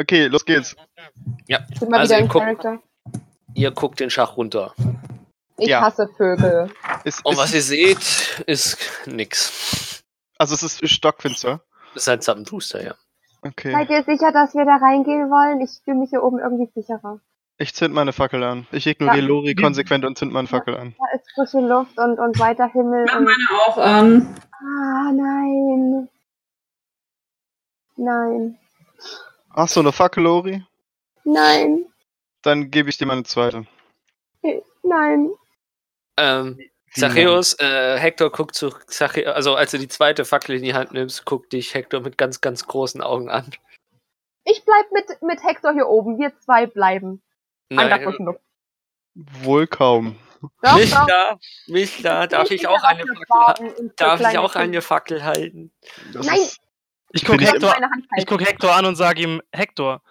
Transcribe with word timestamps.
Okay, 0.00 0.26
los 0.28 0.44
geht's. 0.46 0.74
Ja, 1.46 1.58
Ich 1.70 1.78
bin 1.80 1.90
mal 1.90 2.00
Also, 2.00 2.14
wieder 2.14 2.22
im 2.24 2.28
Charakter. 2.30 2.78
ihr 3.54 3.70
guckt 3.70 4.00
den 4.00 4.08
Schach 4.08 4.36
runter. 4.36 4.74
Ich 5.58 5.68
Ja. 5.68 5.82
hasse 5.82 6.08
Vögel. 6.16 6.70
Ist, 7.04 7.24
Und 7.24 7.32
ist, 7.34 7.38
was 7.38 7.54
ihr 7.54 7.62
seht, 7.62 8.42
ist 8.46 8.78
nix. 9.06 10.02
also 10.38 10.54
es 10.54 10.62
ist 10.62 10.88
stockfinster. 10.88 11.60
Das 11.92 12.04
ist 12.04 12.08
ein 12.08 12.22
Zappenduster, 12.22 12.82
ja. 12.82 12.94
Okay. 13.42 13.72
Seid 13.72 13.90
ihr 13.90 14.02
sicher, 14.04 14.32
dass 14.32 14.54
wir 14.54 14.64
da 14.64 14.76
reingehen 14.76 15.28
wollen? 15.30 15.60
Ich 15.60 15.70
fühle 15.84 15.98
mich 15.98 16.10
hier 16.10 16.22
oben 16.22 16.38
irgendwie 16.38 16.70
sicherer. 16.74 17.20
Ich 17.58 17.74
zünd 17.74 17.94
meine 17.94 18.12
Fackel 18.14 18.42
an. 18.42 18.66
Ich 18.72 18.86
ignoriere 18.86 19.20
Ja. 19.20 19.26
Lori 19.28 19.54
konsequent 19.54 20.04
und 20.06 20.16
zünd 20.16 20.32
meine 20.32 20.48
Fackel 20.48 20.76
an. 20.78 20.94
Da 20.98 21.18
ist 21.18 21.30
frische 21.34 21.60
Luft 21.66 21.98
und, 21.98 22.18
und 22.18 22.38
weiter 22.38 22.68
Himmel. 22.72 23.04
Mach 23.06 23.20
meine 23.20 23.46
auch 23.66 23.76
an. 23.76 24.34
ah, 24.52 25.12
nein. 25.12 26.08
Nein. 27.96 28.56
Hast 29.52 29.76
du 29.76 29.80
eine 29.80 29.92
Fackel, 29.92 30.24
Lori? 30.24 30.64
Nein. 31.24 31.86
Dann 32.42 32.70
gebe 32.70 32.88
ich 32.88 32.98
dir 32.98 33.06
meine 33.06 33.24
zweite. 33.24 33.66
Nein. 34.82 35.30
Ähm, 36.16 36.58
Zachäus, 36.92 37.58
äh, 37.60 37.98
Hector 37.98 38.30
guckt 38.30 38.54
zu 38.54 38.70
Zachäus, 38.86 39.26
also 39.26 39.54
als 39.54 39.70
du 39.70 39.78
die 39.78 39.88
zweite 39.88 40.24
Fackel 40.24 40.56
in 40.56 40.62
die 40.62 40.74
Hand 40.74 40.92
nimmst, 40.92 41.24
guckt 41.24 41.52
dich 41.52 41.74
Hector 41.74 42.00
mit 42.00 42.18
ganz, 42.18 42.40
ganz 42.40 42.66
großen 42.66 43.00
Augen 43.00 43.28
an. 43.28 43.50
Ich 44.44 44.64
bleib 44.64 44.90
mit, 44.92 45.22
mit 45.22 45.42
Hector 45.44 45.72
hier 45.72 45.88
oben. 45.88 46.18
Wir 46.18 46.36
zwei 46.40 46.66
bleiben. 46.66 47.22
An 47.70 47.88
der 47.88 48.00
frischen 48.02 48.26
Luft. 48.26 48.40
Wohl 49.14 49.66
kaum. 49.66 50.16
Doch, 50.62 50.76
Mich 50.76 50.90
doch. 50.90 51.06
da, 51.06 51.38
mich 51.66 52.02
da, 52.02 52.26
darf 52.26 52.50
ich 52.50 52.62
bin 52.62 52.70
auch 52.70 52.82
eine 52.82 53.04
Fackel 53.28 53.92
Darf 53.96 54.20
ich 54.20 54.38
auch 54.38 54.54
eine 54.56 54.80
Fackel 54.80 55.22
halten? 55.22 55.70
Das 56.12 56.26
Nein. 56.26 56.38
Ich 57.12 57.24
gucke 57.24 57.44
Hector, 57.44 57.74
ich 58.16 58.26
guck 58.26 58.40
Hector 58.40 58.74
an 58.74 58.86
und 58.86 58.96
sage 58.96 59.22
ihm, 59.22 59.42
Hector, 59.52 60.02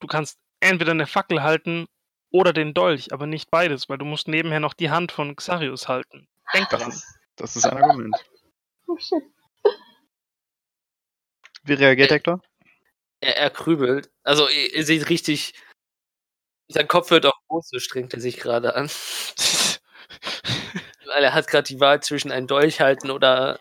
du 0.00 0.06
kannst 0.06 0.38
entweder 0.60 0.92
eine 0.92 1.06
Fackel 1.06 1.42
halten 1.42 1.86
oder 2.30 2.52
den 2.52 2.74
Dolch, 2.74 3.12
aber 3.12 3.26
nicht 3.26 3.50
beides, 3.50 3.88
weil 3.88 3.98
du 3.98 4.04
musst 4.04 4.28
nebenher 4.28 4.60
noch 4.60 4.74
die 4.74 4.90
Hand 4.90 5.12
von 5.12 5.36
Xarius 5.36 5.88
halten. 5.88 6.28
Denk 6.54 6.68
das, 6.70 6.80
dran. 6.80 6.90
ist, 6.90 7.06
das 7.36 7.56
ist 7.56 7.66
ein 7.66 7.76
Argument. 7.82 8.16
Oh, 8.86 8.96
shit. 8.96 9.22
Wie 11.64 11.74
reagiert 11.74 12.10
Hector? 12.10 12.40
Er, 13.20 13.36
er 13.36 13.50
krübelt. 13.50 14.10
Also, 14.22 14.48
ihr, 14.48 14.74
ihr 14.74 14.84
seht 14.84 15.10
richtig, 15.10 15.52
sein 16.68 16.88
Kopf 16.88 17.10
wird 17.10 17.26
auch 17.26 17.38
groß, 17.48 17.68
so 17.68 17.78
strengt 17.78 18.14
er 18.14 18.20
sich 18.20 18.38
gerade 18.38 18.74
an. 18.74 18.88
Weil 21.06 21.24
er 21.24 21.34
hat 21.34 21.46
gerade 21.46 21.66
die 21.66 21.80
Wahl 21.80 22.02
zwischen 22.02 22.32
ein 22.32 22.46
Dolch 22.46 22.80
halten 22.80 23.10
oder 23.10 23.60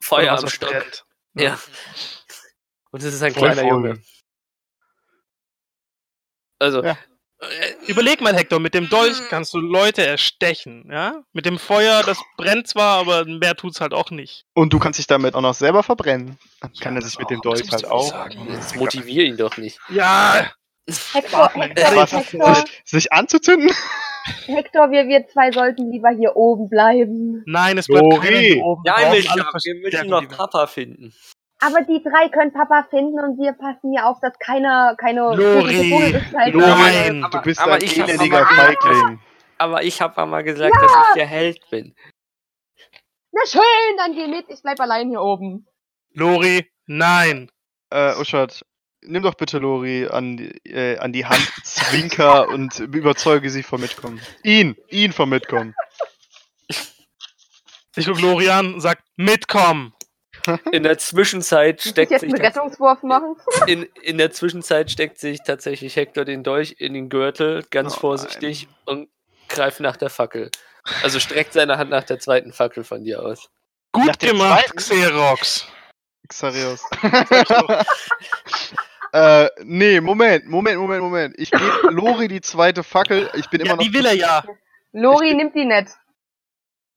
Feuer 0.00 0.34
Oder 0.34 0.42
am 0.42 0.48
Stock. 0.48 0.70
brennt. 0.70 1.04
Ja. 1.34 1.58
Und 2.90 3.02
es 3.02 3.12
ist 3.14 3.22
ein 3.22 3.32
kleiner. 3.34 3.66
Junge. 3.66 4.00
Also, 6.58 6.82
Ja. 6.82 6.96
äh, 7.40 7.46
Überleg 7.86 8.20
mal, 8.20 8.34
Hector, 8.34 8.58
mit 8.58 8.74
dem 8.74 8.88
Dolch 8.88 9.16
kannst 9.28 9.54
du 9.54 9.58
Leute 9.58 10.04
erstechen, 10.04 10.88
ja? 10.90 11.22
Mit 11.32 11.46
dem 11.46 11.58
Feuer, 11.58 12.02
das 12.02 12.18
brennt 12.36 12.66
zwar, 12.66 12.98
aber 12.98 13.24
mehr 13.26 13.54
tut's 13.54 13.80
halt 13.80 13.94
auch 13.94 14.10
nicht. 14.10 14.44
Und 14.54 14.72
du 14.72 14.78
kannst 14.78 14.98
dich 14.98 15.06
damit 15.06 15.34
auch 15.34 15.40
noch 15.40 15.54
selber 15.54 15.82
verbrennen. 15.82 16.38
Dann 16.60 16.72
kann 16.74 16.94
Ja, 16.94 17.00
er 17.00 17.04
sich 17.04 17.18
mit 17.18 17.30
dem 17.30 17.40
Dolch 17.40 17.70
halt 17.70 17.86
auch. 17.86 18.10
sagen. 18.10 18.48
jetzt 18.50 18.74
motivier 18.76 19.24
ihn 19.24 19.36
doch 19.36 19.56
nicht. 19.56 19.78
Ja! 19.88 20.50
Hector, 21.12 21.50
Hector, 21.52 22.06
Hector, 22.06 22.54
sich, 22.54 22.82
sich 22.84 23.12
anzuzünden? 23.12 23.70
Hector, 24.46 24.90
wir, 24.90 25.06
wir 25.06 25.26
zwei 25.28 25.52
sollten 25.52 25.90
lieber 25.92 26.08
hier 26.10 26.34
oben 26.34 26.68
bleiben. 26.70 27.42
Nein, 27.46 27.76
es 27.76 27.86
bleibt 27.86 28.04
Lori. 28.10 28.26
keiner 28.26 28.38
hier 28.38 28.62
oben. 28.64 28.82
Brauchen 28.84 29.12
wir, 29.12 29.74
müssen 29.82 30.08
noch 30.08 30.28
Papa 30.28 30.66
finden. 30.66 31.12
Aber 31.60 31.80
die 31.82 32.02
drei 32.02 32.28
können 32.28 32.52
Papa 32.52 32.86
finden 32.88 33.18
und 33.18 33.36
wir 33.38 33.52
passen 33.52 33.90
hier 33.92 34.06
auf, 34.06 34.18
dass 34.20 34.32
keiner, 34.38 34.94
keine 34.96 35.20
Lori, 35.34 35.90
Vogelgestalt 35.90 36.54
Lori. 36.54 37.20
Aber- 37.22 37.28
Du 37.38 37.42
bist 37.42 37.60
aber 37.60 37.72
ein 37.74 37.82
ich 37.82 38.00
hab 38.00 38.08
elendiger 38.08 38.46
aber- 38.46 38.54
Feigling. 38.54 39.20
Aber 39.58 39.82
ich 39.82 40.00
habe 40.00 40.24
mal 40.26 40.44
gesagt, 40.44 40.74
dass 40.80 40.92
ich 40.92 41.14
der 41.16 41.26
Held 41.26 41.58
bin. 41.70 41.96
Na 43.32 43.40
schön, 43.44 43.96
dann 43.96 44.14
geh 44.14 44.28
mit, 44.28 44.46
ich 44.48 44.62
bleib 44.62 44.78
allein 44.80 45.08
hier 45.08 45.20
oben. 45.20 45.66
Lori, 46.14 46.64
nein. 46.86 47.50
Äh, 47.90 48.14
Uschat, 48.20 48.64
nimm 49.02 49.22
doch 49.24 49.34
bitte 49.34 49.58
Lori 49.58 50.06
an, 50.06 50.36
die- 50.36 50.60
äh, 50.70 50.98
an 50.98 51.12
die 51.12 51.26
Hand, 51.26 51.40
zwinker 51.64 52.48
und 52.50 52.78
überzeuge 52.78 53.50
sie 53.50 53.64
vom 53.64 53.80
Mitkommen. 53.80 54.20
Ihn, 54.44 54.76
ihn 54.90 55.12
vom 55.12 55.28
Mitkommen. 55.30 55.74
Ich 57.96 58.06
guck 58.06 58.20
Lori 58.20 58.48
an 58.48 58.74
und 58.74 58.80
sag, 58.80 59.02
mitkommen. 59.16 59.92
In 60.72 60.82
der 60.82 60.98
Zwischenzeit 60.98 61.76
Muss 61.76 61.86
ich 61.86 61.90
steckt 61.92 62.10
jetzt 62.10 62.20
sich 62.22 62.32
einen 62.32 62.42
Rettungswurf 62.42 63.02
machen? 63.02 63.36
in, 63.66 63.82
in 64.02 64.18
der 64.18 64.30
Zwischenzeit 64.30 64.90
steckt 64.90 65.18
sich 65.18 65.40
tatsächlich 65.44 65.96
Hector 65.96 66.24
den 66.24 66.42
Dolch 66.42 66.76
in 66.78 66.94
den 66.94 67.08
Gürtel, 67.08 67.64
ganz 67.70 67.96
Oh 67.96 68.00
vorsichtig, 68.00 68.68
und 68.86 69.08
greift 69.48 69.80
nach 69.80 69.96
der 69.96 70.10
Fackel. 70.10 70.50
Also 71.02 71.20
streckt 71.20 71.52
seine 71.52 71.78
Hand 71.78 71.90
nach 71.90 72.04
der 72.04 72.18
zweiten 72.18 72.52
Fackel 72.52 72.84
von 72.84 73.04
dir 73.04 73.22
aus. 73.22 73.48
Nach 73.94 74.04
Gut 74.06 74.22
der 74.22 74.30
gemacht? 74.32 74.76
Xerox. 74.76 75.66
Xarios. 76.28 76.82
äh, 79.12 79.48
nee, 79.64 80.00
Moment, 80.00 80.46
Moment, 80.46 80.78
Moment, 80.78 81.02
Moment. 81.02 81.34
Ich 81.38 81.50
gebe 81.50 81.64
Lori 81.90 82.28
die 82.28 82.40
zweite 82.40 82.82
Fackel. 82.82 83.30
Ich 83.34 83.48
bin 83.48 83.60
immer 83.60 83.70
Ja, 83.70 83.76
noch. 83.76 83.82
die 83.82 83.92
will 83.92 84.06
er 84.06 84.14
ja. 84.14 84.44
Lori 84.92 85.34
nimmt 85.34 85.54
die 85.54 85.64
nicht. 85.64 85.88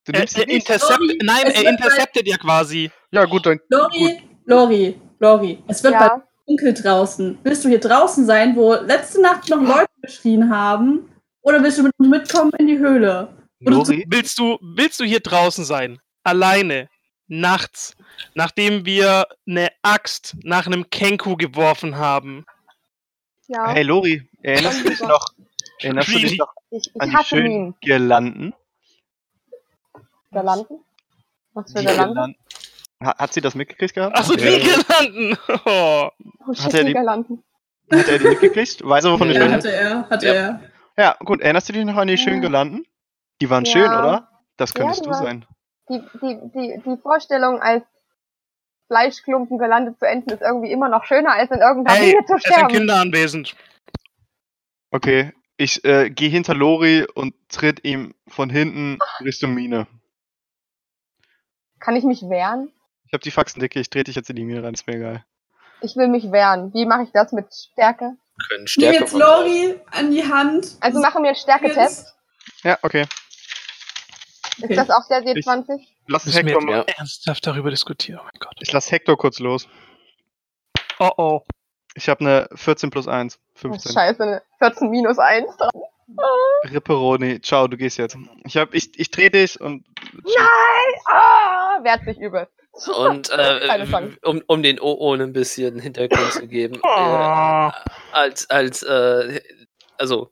Du 0.05 0.13
Er, 0.13 0.19
nimmst 0.19 0.33
sie 0.35 0.41
er 0.41 0.47
nicht? 0.47 0.55
intercept, 0.67 0.99
Lori, 0.99 1.19
nein, 1.23 1.43
er 1.45 1.69
interceptet 1.69 2.27
ja 2.27 2.37
quasi. 2.37 2.89
Ja, 3.11 3.25
gut, 3.25 3.45
dann. 3.45 3.57
Gut. 3.57 3.69
Lori, 3.69 4.21
Lori, 4.45 5.01
Lori. 5.19 5.63
Es 5.67 5.83
wird 5.83 5.93
bald 5.93 6.11
Ja. 6.11 6.23
dunkel 6.47 6.73
draußen. 6.73 7.37
Willst 7.43 7.63
du 7.63 7.69
hier 7.69 7.79
draußen 7.79 8.25
sein, 8.25 8.55
wo 8.55 8.73
letzte 8.73 9.21
Nacht 9.21 9.47
noch 9.49 9.61
Leute 9.61 9.91
geschrien 10.01 10.49
haben? 10.53 11.07
Oder 11.41 11.61
willst 11.63 11.77
du 11.77 11.83
mit 11.83 11.93
uns 11.97 12.07
mitkommen 12.09 12.51
in 12.57 12.67
die 12.67 12.77
Höhle? 12.79 13.27
Oder 13.65 13.75
Lori, 13.75 14.05
Willst 14.07 14.39
du, 14.39 14.57
willst 14.61 14.99
du 14.99 15.03
hier 15.03 15.19
draußen 15.19 15.65
sein? 15.65 15.99
Alleine. 16.23 16.89
Nachts. 17.27 17.95
Nachdem 18.33 18.85
wir 18.85 19.25
eine 19.47 19.69
Axt 19.83 20.35
nach 20.43 20.65
einem 20.65 20.89
Kenku 20.89 21.37
geworfen 21.37 21.95
haben. 21.97 22.45
Ja, 23.47 23.71
hey 23.73 23.83
Lori, 23.83 24.27
erinnerst 24.41 24.83
du 24.83 24.89
dich 24.89 24.99
noch? 25.01 25.25
Erinnerst 25.79 26.09
du 26.09 26.19
dich 26.19 26.37
noch 26.37 26.53
ich, 26.71 26.91
an 26.99 27.09
die 27.09 27.23
schönen 27.25 27.51
ihn. 27.51 27.75
Girlanden? 27.81 28.53
Girlanden? 30.31 30.79
Was 31.53 31.71
für 31.71 31.79
Die 31.79 31.85
Girlanden? 31.85 32.13
Girlanden. 32.15 32.37
Ha- 33.03 33.17
Hat 33.17 33.33
sie 33.33 33.41
das 33.41 33.55
mitgekriegt 33.55 33.93
gehabt? 33.95 34.15
Achso, 34.17 34.35
die 34.35 34.43
Äh, 34.45 34.59
Girlanden. 34.59 35.37
Oh. 35.65 36.09
Oh 36.47 36.53
shit, 36.53 36.65
Hat 36.65 36.73
er 36.73 36.83
die 36.85 36.93
Girlanden. 36.93 37.43
Hat 37.91 38.07
er 38.07 38.17
die 38.19 38.27
mitgekriegt? 38.27 38.83
Weiß 38.87 39.03
er, 39.05 39.11
wovon 39.11 39.29
ich 39.29 39.35
Ja, 39.35 39.41
spreche? 39.41 39.55
hatte 39.57 39.71
er, 39.71 40.09
hatte 40.09 40.25
Ja. 40.27 40.33
er. 40.33 40.61
Ja, 40.97 41.15
gut. 41.23 41.41
Erinnerst 41.41 41.69
du 41.69 41.73
dich 41.73 41.85
noch 41.85 41.95
an 41.97 42.07
die 42.07 42.17
schönen 42.17 42.37
Ja. 42.41 42.49
Girlanden? 42.49 42.85
Die 43.41 43.49
waren 43.49 43.65
Ja. 43.65 43.71
schön, 43.71 43.87
oder? 43.91 44.29
Das 44.57 44.73
könntest 44.73 45.01
die 45.05 45.09
du 45.09 45.13
sein. 45.13 45.45
Die, 45.89 45.99
die, 46.21 46.39
die, 46.53 46.81
die 46.85 46.97
Vorstellung, 47.01 47.61
als 47.61 47.83
Fleischklumpen 48.87 49.57
gelandet 49.57 49.99
zu 49.99 50.05
enden, 50.07 50.29
ist 50.31 50.41
irgendwie 50.41 50.71
immer 50.71 50.89
noch 50.89 51.05
schöner, 51.05 51.33
als 51.33 51.51
in 51.51 51.59
irgendeiner 51.59 51.97
Hey, 51.99 52.13
Mine 52.13 52.25
zu 52.25 52.35
es 52.35 52.43
sind 52.43 52.53
sterben. 52.53 52.73
Kinder 52.73 52.95
anwesend. 52.97 53.55
Okay. 54.91 55.31
Ich 55.57 55.83
äh, 55.85 56.09
gehe 56.09 56.29
hinter 56.29 56.55
Lori 56.55 57.05
und 57.13 57.35
tritt 57.49 57.83
ihm 57.85 58.15
von 58.27 58.49
hinten 58.49 58.97
Richtung 59.23 59.53
Mine. 59.53 59.85
Kann 61.81 61.95
ich 61.95 62.03
mich 62.03 62.21
wehren? 62.21 62.71
Ich 63.07 63.13
habe 63.13 63.23
die 63.23 63.31
Faxen 63.31 63.59
dicke, 63.59 63.79
ich 63.79 63.89
trete 63.89 64.05
dich 64.05 64.15
jetzt 64.15 64.29
in 64.29 64.37
die 64.37 64.45
Mine 64.45 64.63
rein, 64.63 64.73
ist 64.73 64.87
mir 64.87 64.95
egal. 64.95 65.25
Ich 65.81 65.95
will 65.97 66.07
mich 66.07 66.31
wehren. 66.31 66.73
Wie 66.73 66.85
mache 66.85 67.03
ich 67.03 67.09
das 67.11 67.33
mit 67.33 67.47
Stärke? 67.53 68.15
Können 68.47 68.59
Nimm 68.59 68.67
Stärke 68.67 68.99
jetzt 68.99 69.11
von 69.11 69.19
Lori 69.19 69.79
an 69.91 70.11
die 70.11 70.23
Hand. 70.23 70.77
Also 70.79 71.01
machen 71.01 71.23
wir 71.23 71.29
einen 71.29 71.35
Stärketest. 71.35 72.15
Ja, 72.63 72.77
okay. 72.83 73.05
Okay. 74.61 74.73
Ist 74.73 74.77
das 74.77 74.89
auch 74.91 75.07
der 75.09 75.23
D20? 75.23 75.81
Lass 76.07 76.25
Müssen 76.25 76.45
wir 76.45 76.53
Hector 76.53 76.75
jetzt 76.75 76.87
mal. 76.87 76.93
Ernsthaft 76.97 77.47
darüber 77.47 77.71
diskutieren. 77.71 78.19
Oh 78.21 78.25
mein 78.25 78.39
Gott. 78.39 78.55
Ich 78.61 78.71
lass 78.71 78.91
Hector 78.91 79.17
kurz 79.17 79.39
los. 79.39 79.67
Oh 80.99 81.11
oh. 81.17 81.41
Ich 81.95 82.07
habe 82.09 82.21
eine 82.21 82.49
14 82.53 82.91
plus 82.91 83.07
1. 83.07 83.39
Oh, 83.39 83.59
15. 83.59 83.91
scheiße, 83.91 84.23
eine 84.23 84.41
14 84.59 84.89
minus 84.89 85.17
1 85.17 85.57
dran. 85.57 85.69
Ripperoni, 86.71 87.41
ciao, 87.41 87.67
du 87.67 87.77
gehst 87.77 87.97
jetzt. 87.97 88.17
Ich 88.43 88.57
hab, 88.57 88.73
ich, 88.73 88.99
ich 88.99 89.11
dreh 89.11 89.29
dich 89.29 89.59
und. 89.59 89.85
Nein! 90.13 91.60
Ah, 91.71 91.83
wehrt 91.83 92.03
sich 92.05 92.17
übel. 92.19 92.47
Und 92.97 93.29
äh, 93.31 94.17
um, 94.23 94.41
um 94.47 94.63
den 94.63 94.79
OO 94.79 95.13
ein 95.13 95.33
bisschen 95.33 95.79
Hintergrund 95.79 96.31
zu 96.31 96.47
geben, 96.47 96.75
äh, 96.75 96.79
Oh. 96.83 97.71
als, 98.13 98.49
als, 98.49 98.83
äh, 98.83 99.41
also, 99.97 100.31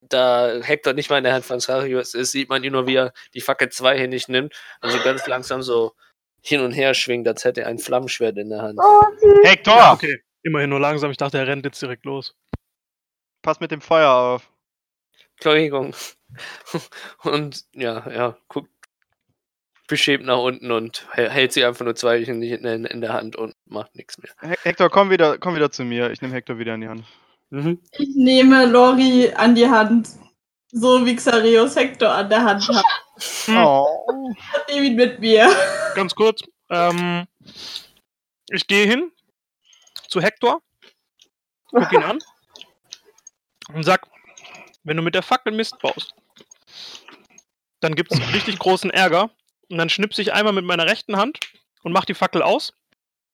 da 0.00 0.60
Hector 0.62 0.92
nicht 0.92 1.10
mal 1.10 1.18
in 1.18 1.24
der 1.24 1.34
Hand 1.34 1.44
von 1.44 1.58
Sarius 1.58 2.14
ist, 2.14 2.30
sieht 2.30 2.48
man 2.48 2.62
ihn 2.62 2.72
nur, 2.72 2.86
wie 2.86 2.94
er 2.94 3.12
die 3.34 3.40
Fackel 3.40 3.68
zweihändig 3.70 4.28
nimmt 4.28 4.54
und 4.80 4.90
so 4.90 4.98
ganz 5.02 5.26
langsam 5.26 5.62
so 5.62 5.94
hin 6.40 6.60
und 6.60 6.70
her 6.70 6.94
schwingt, 6.94 7.26
als 7.26 7.44
hätte 7.44 7.62
er 7.62 7.66
ein 7.66 7.78
Flammenschwert 7.80 8.38
in 8.38 8.50
der 8.50 8.62
Hand. 8.62 8.78
Oh. 8.80 9.02
Hector! 9.42 9.74
Ja, 9.76 9.92
okay. 9.92 10.22
Immerhin 10.44 10.70
nur 10.70 10.78
langsam. 10.78 11.10
Ich 11.10 11.16
dachte, 11.16 11.38
er 11.38 11.48
rennt 11.48 11.64
jetzt 11.64 11.82
direkt 11.82 12.04
los. 12.04 12.36
Pass 13.42 13.58
mit 13.58 13.72
dem 13.72 13.80
Feuer 13.80 14.10
auf. 14.12 14.48
Entschuldigung. 15.36 15.92
Und 17.24 17.64
ja, 17.72 18.08
ja, 18.10 18.38
guckt. 18.46 18.70
Beschämt 19.86 20.24
nach 20.24 20.38
unten 20.38 20.70
und 20.70 21.06
hält 21.12 21.52
sie 21.52 21.64
einfach 21.64 21.84
nur 21.84 21.94
zwei 21.94 22.18
in, 22.18 22.42
in, 22.42 22.84
in 22.84 23.00
der 23.00 23.12
Hand 23.12 23.36
und 23.36 23.54
macht 23.66 23.94
nichts 23.94 24.18
mehr. 24.18 24.32
He- 24.42 24.56
Hector, 24.62 24.90
komm 24.90 25.10
wieder, 25.10 25.38
komm 25.38 25.54
wieder 25.54 25.70
zu 25.70 25.84
mir. 25.84 26.10
Ich 26.10 26.20
nehme 26.22 26.34
Hector 26.34 26.58
wieder 26.58 26.74
in 26.74 26.80
die 26.80 26.88
Hand. 26.88 27.04
Mhm. 27.50 27.80
Ich 27.92 28.10
nehme 28.16 28.66
Lori 28.66 29.32
an 29.34 29.54
die 29.54 29.68
Hand. 29.68 30.08
So 30.72 31.06
wie 31.06 31.14
Xarios 31.16 31.76
Hector 31.76 32.10
an 32.10 32.28
der 32.28 32.42
Hand 32.44 32.68
hat. 32.68 32.84
Oh. 33.48 33.86
Nimm 34.68 34.84
ihn 34.84 34.94
mit 34.96 35.20
mir. 35.20 35.48
Ganz 35.94 36.14
kurz. 36.14 36.42
Ähm, 36.68 37.24
ich 38.50 38.66
gehe 38.66 38.84
hin 38.86 39.10
zu 40.08 40.20
Hector, 40.20 40.60
guck 41.70 41.90
ihn 41.94 42.02
an 42.02 42.18
und 43.72 43.84
sag, 43.84 44.06
wenn 44.84 44.98
du 44.98 45.02
mit 45.02 45.14
der 45.14 45.22
Fackel 45.22 45.54
Mist 45.54 45.78
baust, 45.78 46.14
dann 47.80 47.94
gibt 47.94 48.12
es 48.12 48.18
richtig 48.34 48.58
großen 48.58 48.90
Ärger. 48.90 49.30
Und 49.68 49.78
dann 49.78 49.88
schnipse 49.88 50.22
ich 50.22 50.32
einmal 50.32 50.52
mit 50.52 50.64
meiner 50.64 50.86
rechten 50.86 51.16
Hand 51.16 51.40
und 51.82 51.92
mach 51.92 52.04
die 52.04 52.14
Fackel 52.14 52.42
aus. 52.42 52.72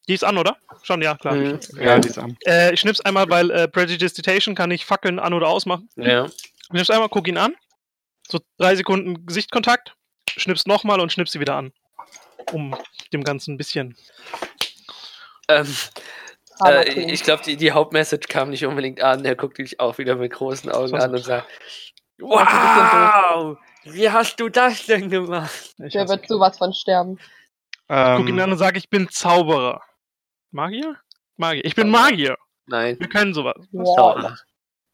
Die 0.08 0.14
ist 0.14 0.24
an, 0.24 0.36
oder? 0.36 0.56
Schon, 0.82 1.00
ja, 1.02 1.14
klar. 1.16 1.34
Mhm. 1.34 1.60
Ja, 1.78 1.98
die 1.98 2.08
ist 2.08 2.18
an. 2.18 2.36
Äh, 2.44 2.74
ich 2.74 2.80
schnips 2.80 3.00
einmal, 3.00 3.28
weil 3.30 3.50
äh, 3.50 3.68
Prestidigitation 3.68 4.54
kann 4.54 4.70
ich 4.70 4.84
Fackeln 4.84 5.18
an- 5.18 5.34
oder 5.34 5.48
ausmachen. 5.48 5.88
Ja. 5.96 6.26
Ich 6.26 6.32
schnips 6.70 6.90
einmal, 6.90 7.08
guck 7.08 7.28
ihn 7.28 7.38
an. 7.38 7.54
So 8.28 8.40
drei 8.58 8.74
Sekunden 8.74 9.26
Gesichtkontakt. 9.26 9.94
Schnips 10.28 10.66
nochmal 10.66 11.00
und 11.00 11.12
schnips 11.12 11.32
sie 11.32 11.40
wieder 11.40 11.54
an. 11.54 11.72
Um 12.52 12.76
dem 13.12 13.22
Ganzen 13.22 13.54
ein 13.54 13.58
bisschen. 13.58 13.96
Ähm, 15.48 15.76
Aber 16.58 16.86
äh, 16.86 17.12
ich 17.12 17.22
glaube, 17.22 17.42
die, 17.44 17.56
die 17.56 17.72
Hauptmessage 17.72 18.26
kam 18.28 18.50
nicht 18.50 18.64
unbedingt 18.64 19.00
an. 19.02 19.24
Er 19.24 19.36
guckt 19.36 19.58
dich 19.58 19.78
auch 19.78 19.98
wieder 19.98 20.16
mit 20.16 20.32
großen 20.32 20.70
Augen 20.70 20.96
an 20.96 21.12
und 21.12 21.24
sagt: 21.24 21.46
Wow! 22.18 23.58
Wie 23.84 24.08
hast 24.10 24.38
du 24.40 24.48
das 24.48 24.86
denn 24.86 25.10
gemacht? 25.10 25.74
Ich 25.84 25.92
Der 25.92 26.08
wird 26.08 26.26
sowas 26.28 26.58
von 26.58 26.72
sterben. 26.72 27.18
guck 27.88 28.28
ihn 28.28 28.28
Ähm, 28.28 28.40
an 28.40 28.52
und 28.52 28.58
sage, 28.58 28.78
ich 28.78 28.88
bin 28.88 29.08
Zauberer. 29.08 29.82
Magier? 30.50 30.96
Magier. 31.36 31.64
Ich 31.64 31.74
bin 31.74 31.90
Magier. 31.90 32.36
Nein. 32.66 32.98
Wir 33.00 33.08
können 33.08 33.34
sowas. 33.34 33.56
Wow. 33.72 33.96
Zauberer. 33.96 34.38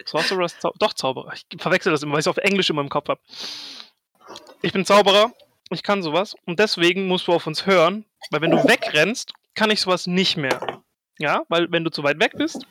Sorcerer 0.04 0.44
ist 0.44 0.60
Zau 0.62 0.72
doch 0.78 0.94
Zauberer. 0.94 1.32
Ich 1.34 1.60
verwechsel 1.60 1.92
das 1.92 2.02
immer, 2.02 2.12
weil 2.12 2.20
ich 2.20 2.24
es 2.24 2.28
auf 2.28 2.36
Englisch 2.38 2.70
immer 2.70 2.80
im 2.80 2.88
Kopf 2.88 3.08
habe. 3.08 3.20
Ich 4.62 4.72
bin 4.72 4.84
Zauberer. 4.86 5.32
Ich 5.70 5.82
kann 5.82 6.02
sowas. 6.02 6.34
Und 6.46 6.58
deswegen 6.60 7.06
musst 7.08 7.26
du 7.26 7.32
auf 7.32 7.46
uns 7.46 7.66
hören, 7.66 8.06
weil 8.30 8.40
wenn 8.40 8.50
du 8.52 8.64
wegrennst, 8.64 9.32
kann 9.54 9.70
ich 9.70 9.80
sowas 9.80 10.06
nicht 10.06 10.36
mehr. 10.36 10.82
Ja, 11.18 11.42
weil 11.48 11.70
wenn 11.70 11.84
du 11.84 11.90
zu 11.90 12.02
weit 12.04 12.20
weg 12.20 12.32
bist, 12.36 12.64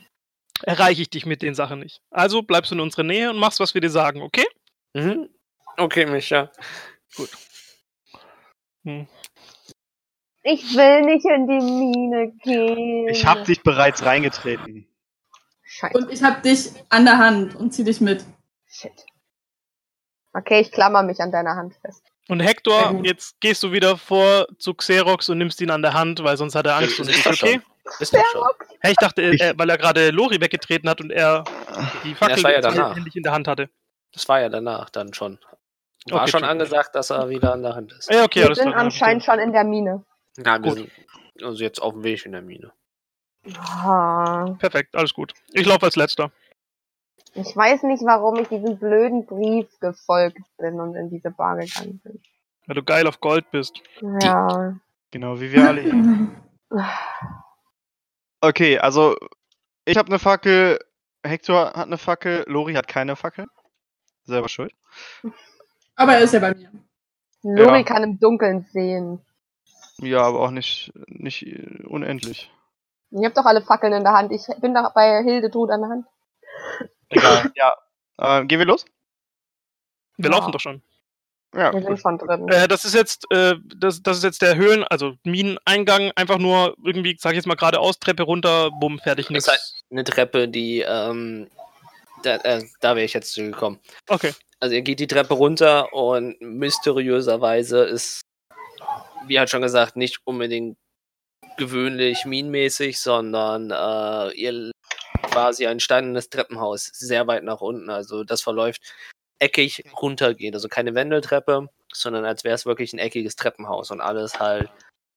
erreiche 0.64 1.02
ich 1.04 1.10
dich 1.10 1.25
mit 1.25 1.42
den 1.42 1.54
Sachen 1.54 1.80
nicht. 1.80 2.02
Also 2.10 2.42
bleibst 2.42 2.72
du 2.72 2.75
in 2.75 2.81
unserer 2.81 3.04
Nähe 3.04 3.30
und 3.30 3.38
machst, 3.38 3.60
was 3.60 3.74
wir 3.74 3.81
dir 3.81 3.90
sagen, 3.92 4.22
okay? 4.22 4.46
Mhm. 4.94 5.30
Okay, 5.77 6.06
Micha. 6.06 6.51
Hm. 8.83 9.07
Ich 10.44 10.75
will 10.75 11.01
nicht 11.01 11.25
in 11.25 11.47
die 11.47 11.59
Mine 11.59 12.31
gehen. 12.44 13.07
ich 13.09 13.25
hab 13.25 13.44
dich 13.45 13.62
bereits 13.63 14.03
reingetreten. 14.06 14.88
Scheiße. 15.63 15.97
Und 15.97 16.12
ich 16.12 16.24
hab 16.24 16.41
dich 16.44 16.71
an 16.89 17.06
der 17.06 17.18
Hand 17.18 17.56
und 17.56 17.74
zieh 17.74 17.83
dich 17.83 18.00
mit. 18.01 18.24
Shit. 18.68 19.06
Okay, 20.33 20.62
ich 20.62 20.71
klammer 20.71 21.03
mich 21.03 21.19
an 21.19 21.31
deiner 21.31 21.56
Hand 21.56 21.75
fest. 21.81 22.01
Und 22.30 22.39
Hector, 22.41 22.94
gut. 22.94 23.06
jetzt 23.06 23.39
gehst 23.41 23.63
du 23.63 23.71
wieder 23.71 23.97
vor 23.97 24.47
zu 24.57 24.73
Xerox 24.73 25.30
und 25.30 25.38
nimmst 25.38 25.62
ihn 25.62 25.69
an 25.71 25.81
der 25.81 25.94
Hand, 25.94 26.23
weil 26.23 26.38
sonst 26.38 26.56
hat 26.56 26.65
er 26.65 26.75
Angst. 26.75 27.00
Und 27.00 27.09
Ist 27.09 27.25
okay? 27.25 27.35
schon. 27.35 27.63
Ist 28.00 28.13
doch 28.13 28.25
schon. 28.31 28.44
Hey, 28.81 28.91
ich 28.91 28.97
dachte, 28.97 29.21
Ich- 29.21 29.41
äh, 29.41 29.53
weil 29.57 29.69
er 29.69 29.77
gerade 29.77 30.09
Lori 30.12 30.39
weggetreten 30.41 30.89
hat 30.89 31.01
und 31.01 31.12
er 31.12 31.44
die 32.03 32.15
Fackel 32.15 32.41
ja 32.44 32.94
endlich 32.94 33.15
in 33.15 33.23
der 33.23 33.31
Hand 33.31 33.47
hatte. 33.47 33.69
Das 34.13 34.27
war 34.27 34.41
ja 34.41 34.50
danach 34.50 34.89
dann 34.89 35.13
schon. 35.13 35.39
War 36.12 36.21
Okay, 36.21 36.31
schon 36.31 36.42
tschüss. 36.42 36.50
angesagt, 36.50 36.95
dass 36.95 37.09
er 37.09 37.30
wieder 37.30 37.54
an 37.54 37.63
der 37.63 37.75
Hand 37.75 37.92
ist. 37.92 38.12
Ja, 38.12 38.24
okay, 38.24 38.48
Wir 38.48 38.56
sind 38.56 38.74
anscheinend 38.74 39.24
schon 39.24 39.39
in 39.39 39.51
der 39.51 39.63
Mine. 39.63 40.04
Ja, 40.38 40.54
wir 40.54 40.59
Gut. 40.59 40.74
sind 40.77 40.92
also 41.44 41.63
jetzt 41.63 41.80
auf 41.81 41.94
dem 41.94 42.04
Weg 42.04 42.25
in 42.25 42.31
der 42.33 42.42
Mine. 42.42 42.71
Ah, 43.57 44.56
Perfekt, 44.59 44.95
alles 44.95 45.13
gut. 45.13 45.33
Ich 45.54 45.65
laufe 45.65 45.86
als 45.86 45.95
letzter. 45.95 46.31
Ich 47.33 47.56
weiß 47.56 47.83
nicht, 47.83 48.04
warum 48.04 48.36
ich 48.38 48.48
diesem 48.48 48.77
blöden 48.77 49.25
Brief 49.25 49.68
gefolgt 49.80 50.39
bin 50.57 50.80
und 50.80 50.95
in 50.95 51.09
diese 51.09 51.31
Bar 51.31 51.57
gegangen 51.57 52.00
bin. 52.04 52.21
Weil 52.65 52.75
du 52.75 52.83
geil 52.83 53.07
auf 53.07 53.19
Gold 53.21 53.50
bist. 53.51 53.81
Ja. 54.21 54.77
Genau, 55.12 55.39
wie 55.39 55.51
wir 55.51 55.68
alle 55.68 55.81
hier. 55.81 56.30
Okay, 58.42 58.77
also 58.77 59.15
ich 59.86 59.98
habe 59.98 60.09
eine 60.09 60.19
Fackel, 60.19 60.80
Hector 61.24 61.74
hat 61.74 61.88
eine 61.88 61.98
Fackel, 61.98 62.44
Lori 62.48 62.74
hat 62.75 62.88
keine 62.88 63.15
Fackel. 63.15 63.48
Selber 64.25 64.48
schuld. 64.50 64.74
Aber 65.97 66.13
er 66.13 66.19
ist 66.21 66.33
ja 66.33 66.39
bei 66.39 66.53
mir. 66.55 66.71
Lori 67.44 67.77
Ja. 67.79 67.83
kann 67.83 68.03
im 68.03 68.19
Dunkeln 68.19 68.65
sehen. 68.71 69.19
Ja, 69.99 70.21
aber 70.21 70.41
auch 70.41 70.51
nicht, 70.51 70.91
nicht 71.07 71.44
äh, 71.45 71.83
unendlich. 71.85 72.51
Ihr 73.11 73.25
habt 73.25 73.38
doch 73.38 73.45
alle 73.45 73.61
Fackeln 73.61 73.94
in 73.94 74.03
der 74.03 74.13
Hand. 74.13 74.31
Ich 74.31 74.44
bin 74.61 74.73
doch 74.73 74.94
bei 74.94 75.23
Hilde 75.23 75.49
tot 75.51 75.69
an 75.71 75.81
der 75.81 75.89
Hand. 75.89 76.05
Egal, 77.09 77.51
ja. 77.55 77.75
Äh, 78.17 78.45
gehen 78.45 78.59
wir 78.59 78.65
los? 78.65 78.85
Wir 80.17 80.29
Ja. 80.29 80.38
laufen 80.38 80.51
doch 80.51 80.59
schon. 80.59 80.81
Ja, 81.55 81.73
Wir 81.73 81.81
sind 81.81 81.99
schon 81.99 82.17
drin. 82.17 82.47
Äh, 82.49 82.67
das 82.67 82.83
ist 82.85 82.94
jetzt, 82.94 83.25
äh, 83.31 83.55
das, 83.77 84.03
das 84.03 84.17
ist 84.17 84.23
jetzt 84.23 84.41
der 84.41 84.55
Höhlen, 84.57 84.83
also 84.83 85.15
Mineneingang, 85.23 86.11
einfach 86.15 86.38
nur 86.38 86.75
irgendwie, 86.83 87.15
sag 87.19 87.31
ich 87.31 87.38
jetzt 87.38 87.47
mal 87.47 87.55
geradeaus, 87.55 87.97
Treppe 87.99 88.23
runter, 88.23 88.69
bumm, 88.71 88.99
fertig, 88.99 89.29
nix. 89.29 89.45
Das 89.45 89.55
heißt- 89.55 89.73
Eine 89.89 90.03
Treppe, 90.03 90.47
die, 90.49 90.81
ähm, 90.81 91.49
da, 92.23 92.35
äh, 92.38 92.63
da 92.81 92.95
wäre 92.95 93.05
ich 93.05 93.13
jetzt 93.13 93.31
zu 93.33 93.41
gekommen. 93.44 93.79
Okay. 94.09 94.33
Also 94.59 94.75
ihr 94.75 94.81
geht 94.81 95.00
die 95.00 95.07
Treppe 95.07 95.36
runter 95.36 95.94
und 95.94 96.39
mysteriöserweise 96.42 97.83
ist, 97.83 98.21
wie 99.27 99.38
halt 99.38 99.50
schon 99.50 99.62
gesagt, 99.62 99.95
nicht 99.95 100.19
unbedingt 100.25 100.77
gewöhnlich 101.57 102.25
minenmäßig, 102.25 103.00
sondern 103.00 103.71
äh, 103.71 104.31
ihr 104.33 104.71
quasi 105.24 105.68
ein 105.68 105.80
steinernes 105.80 106.30
Treppenhaus, 106.30 106.86
sehr 106.86 107.27
weit 107.27 107.44
nach 107.44 107.62
unten. 107.62 107.89
Also 107.89 108.24
das 108.24 108.42
verläuft 108.42 108.81
eckig 109.39 109.83
runtergehend. 110.01 110.56
Also 110.56 110.68
keine 110.68 110.95
Wendeltreppe, 110.95 111.69
sondern 111.94 112.25
als 112.25 112.44
wäre 112.44 112.56
es 112.56 112.65
wirklich 112.65 112.94
ein 112.94 113.00
eckiges 113.00 113.36
Treppenhaus 113.36 113.92
und 113.92 114.01
alles 114.01 114.39
halt 114.39 114.69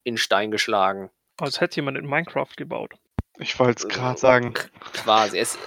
in 0.04 0.16
Stein 0.16 0.50
geschlagen. 0.50 1.10
Als 1.40 1.60
hätte 1.60 1.76
jemand 1.76 1.98
in 1.98 2.06
Minecraft 2.06 2.54
gebaut. 2.56 2.94
Ich 3.38 3.58
wollte 3.58 3.86
es 3.86 3.88
gerade 3.88 4.18
sagen. 4.18 4.54
Quasi. 4.92 5.38
Es, 5.38 5.58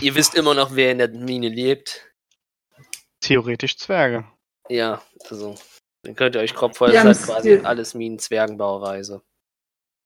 ihr 0.00 0.14
wisst 0.14 0.34
immer 0.34 0.54
noch, 0.54 0.74
wer 0.74 0.90
in 0.90 0.98
der 0.98 1.08
Mine 1.08 1.48
lebt. 1.48 2.09
Theoretisch 3.20 3.76
Zwerge. 3.78 4.24
Ja, 4.68 5.02
also. 5.28 5.54
Dann 6.02 6.14
könnt 6.16 6.34
ihr 6.34 6.40
euch 6.40 6.54
Kopf 6.54 6.78
voll 6.78 6.92
sein, 6.92 7.12
quasi 7.12 7.58
alles 7.58 7.94
Minen-Zwergenbauweise. 7.94 9.22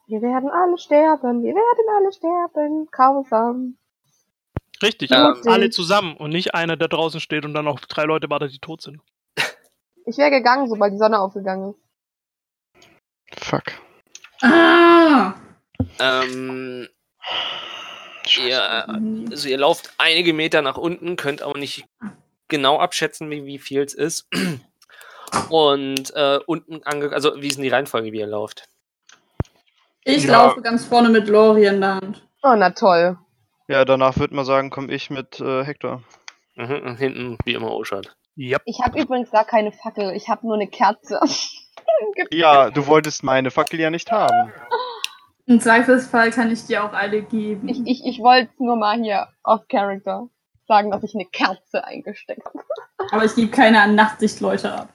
Wir 0.06 0.20
werden 0.20 0.50
alle 0.50 0.76
sterben. 0.76 1.42
Wir 1.44 1.54
werden 1.54 1.96
alle 1.96 2.12
sterben. 2.12 2.88
Grausam. 2.90 3.78
Richtig, 4.82 5.10
Ja. 5.10 5.30
aber 5.30 5.52
alle 5.52 5.70
zusammen 5.70 6.16
und 6.16 6.30
nicht 6.30 6.54
einer, 6.54 6.76
der 6.76 6.88
draußen 6.88 7.20
steht 7.20 7.44
und 7.44 7.54
dann 7.54 7.64
noch 7.64 7.80
drei 7.80 8.04
Leute 8.04 8.28
wartet, 8.28 8.52
die 8.52 8.58
tot 8.58 8.82
sind. 8.82 9.00
Ich 10.06 10.18
wäre 10.18 10.30
gegangen, 10.30 10.68
sobald 10.68 10.92
die 10.92 10.98
Sonne 10.98 11.18
aufgegangen 11.18 11.70
ist. 13.32 13.42
Fuck. 13.42 13.62
Ah! 14.42 15.32
Ähm, 15.98 16.86
ihr, 18.36 18.86
also 19.30 19.48
ihr 19.48 19.56
lauft 19.56 19.94
einige 19.96 20.34
Meter 20.34 20.60
nach 20.60 20.76
unten, 20.76 21.16
könnt 21.16 21.40
aber 21.40 21.58
nicht 21.58 21.86
genau 22.48 22.78
abschätzen, 22.78 23.30
wie, 23.30 23.44
wie 23.44 23.58
viel 23.58 23.82
es 23.82 23.94
ist. 23.94 24.28
Und 25.50 26.14
äh, 26.14 26.38
unten 26.46 26.82
ange... 26.84 27.12
Also, 27.12 27.40
wie 27.40 27.48
ist 27.48 27.56
denn 27.56 27.64
die 27.64 27.70
Reihenfolge, 27.70 28.12
wie 28.12 28.20
ihr 28.20 28.26
lauft? 28.26 28.68
Ich 30.04 30.24
Ja. 30.24 30.44
laufe 30.44 30.62
ganz 30.62 30.84
vorne 30.84 31.08
mit 31.08 31.28
Lori 31.28 31.66
in 31.66 31.80
der 31.80 31.96
Hand. 31.96 32.26
Oh, 32.42 32.54
na 32.56 32.70
toll. 32.70 33.18
Ja, 33.68 33.84
danach 33.84 34.18
würde 34.18 34.34
man 34.34 34.44
sagen, 34.44 34.70
komme 34.70 34.92
ich 34.92 35.08
mit 35.10 35.40
äh, 35.40 35.64
Hector. 35.64 36.02
Mhm, 36.56 36.96
hinten, 36.96 37.38
wie 37.44 37.54
immer, 37.54 37.72
Oshad. 37.72 38.14
Yep. 38.36 38.62
Ich 38.66 38.80
habe 38.84 39.00
übrigens 39.00 39.30
gar 39.30 39.44
keine 39.44 39.72
Fackel. 39.72 40.12
Ich 40.14 40.28
habe 40.28 40.46
nur 40.46 40.56
eine 40.56 40.68
Kerze. 40.68 41.20
Ja, 42.30 42.70
du 42.70 42.86
wolltest 42.86 43.22
meine 43.22 43.50
Fackel 43.50 43.78
ja 43.78 43.90
nicht 43.90 44.10
haben. 44.10 44.52
Im 45.46 45.60
Zweifelsfall 45.60 46.30
kann 46.30 46.50
ich 46.50 46.66
dir 46.66 46.82
auch 46.82 46.92
eine 46.92 47.22
geben. 47.22 47.68
Ich, 47.68 47.80
ich, 47.84 48.04
ich 48.06 48.18
wollte 48.20 48.50
nur 48.58 48.76
mal 48.76 48.98
hier 49.00 49.28
off 49.44 49.68
Character 49.68 50.28
sagen, 50.66 50.90
dass 50.90 51.02
ich 51.02 51.14
eine 51.14 51.26
Kerze 51.26 51.84
eingesteckt 51.84 52.44
habe. 52.46 52.64
Aber 53.10 53.24
ich 53.24 53.34
gebe 53.34 53.50
keine 53.50 53.80
an 53.82 53.94
Nachtsichtleute 53.94 54.72
ab. 54.72 54.88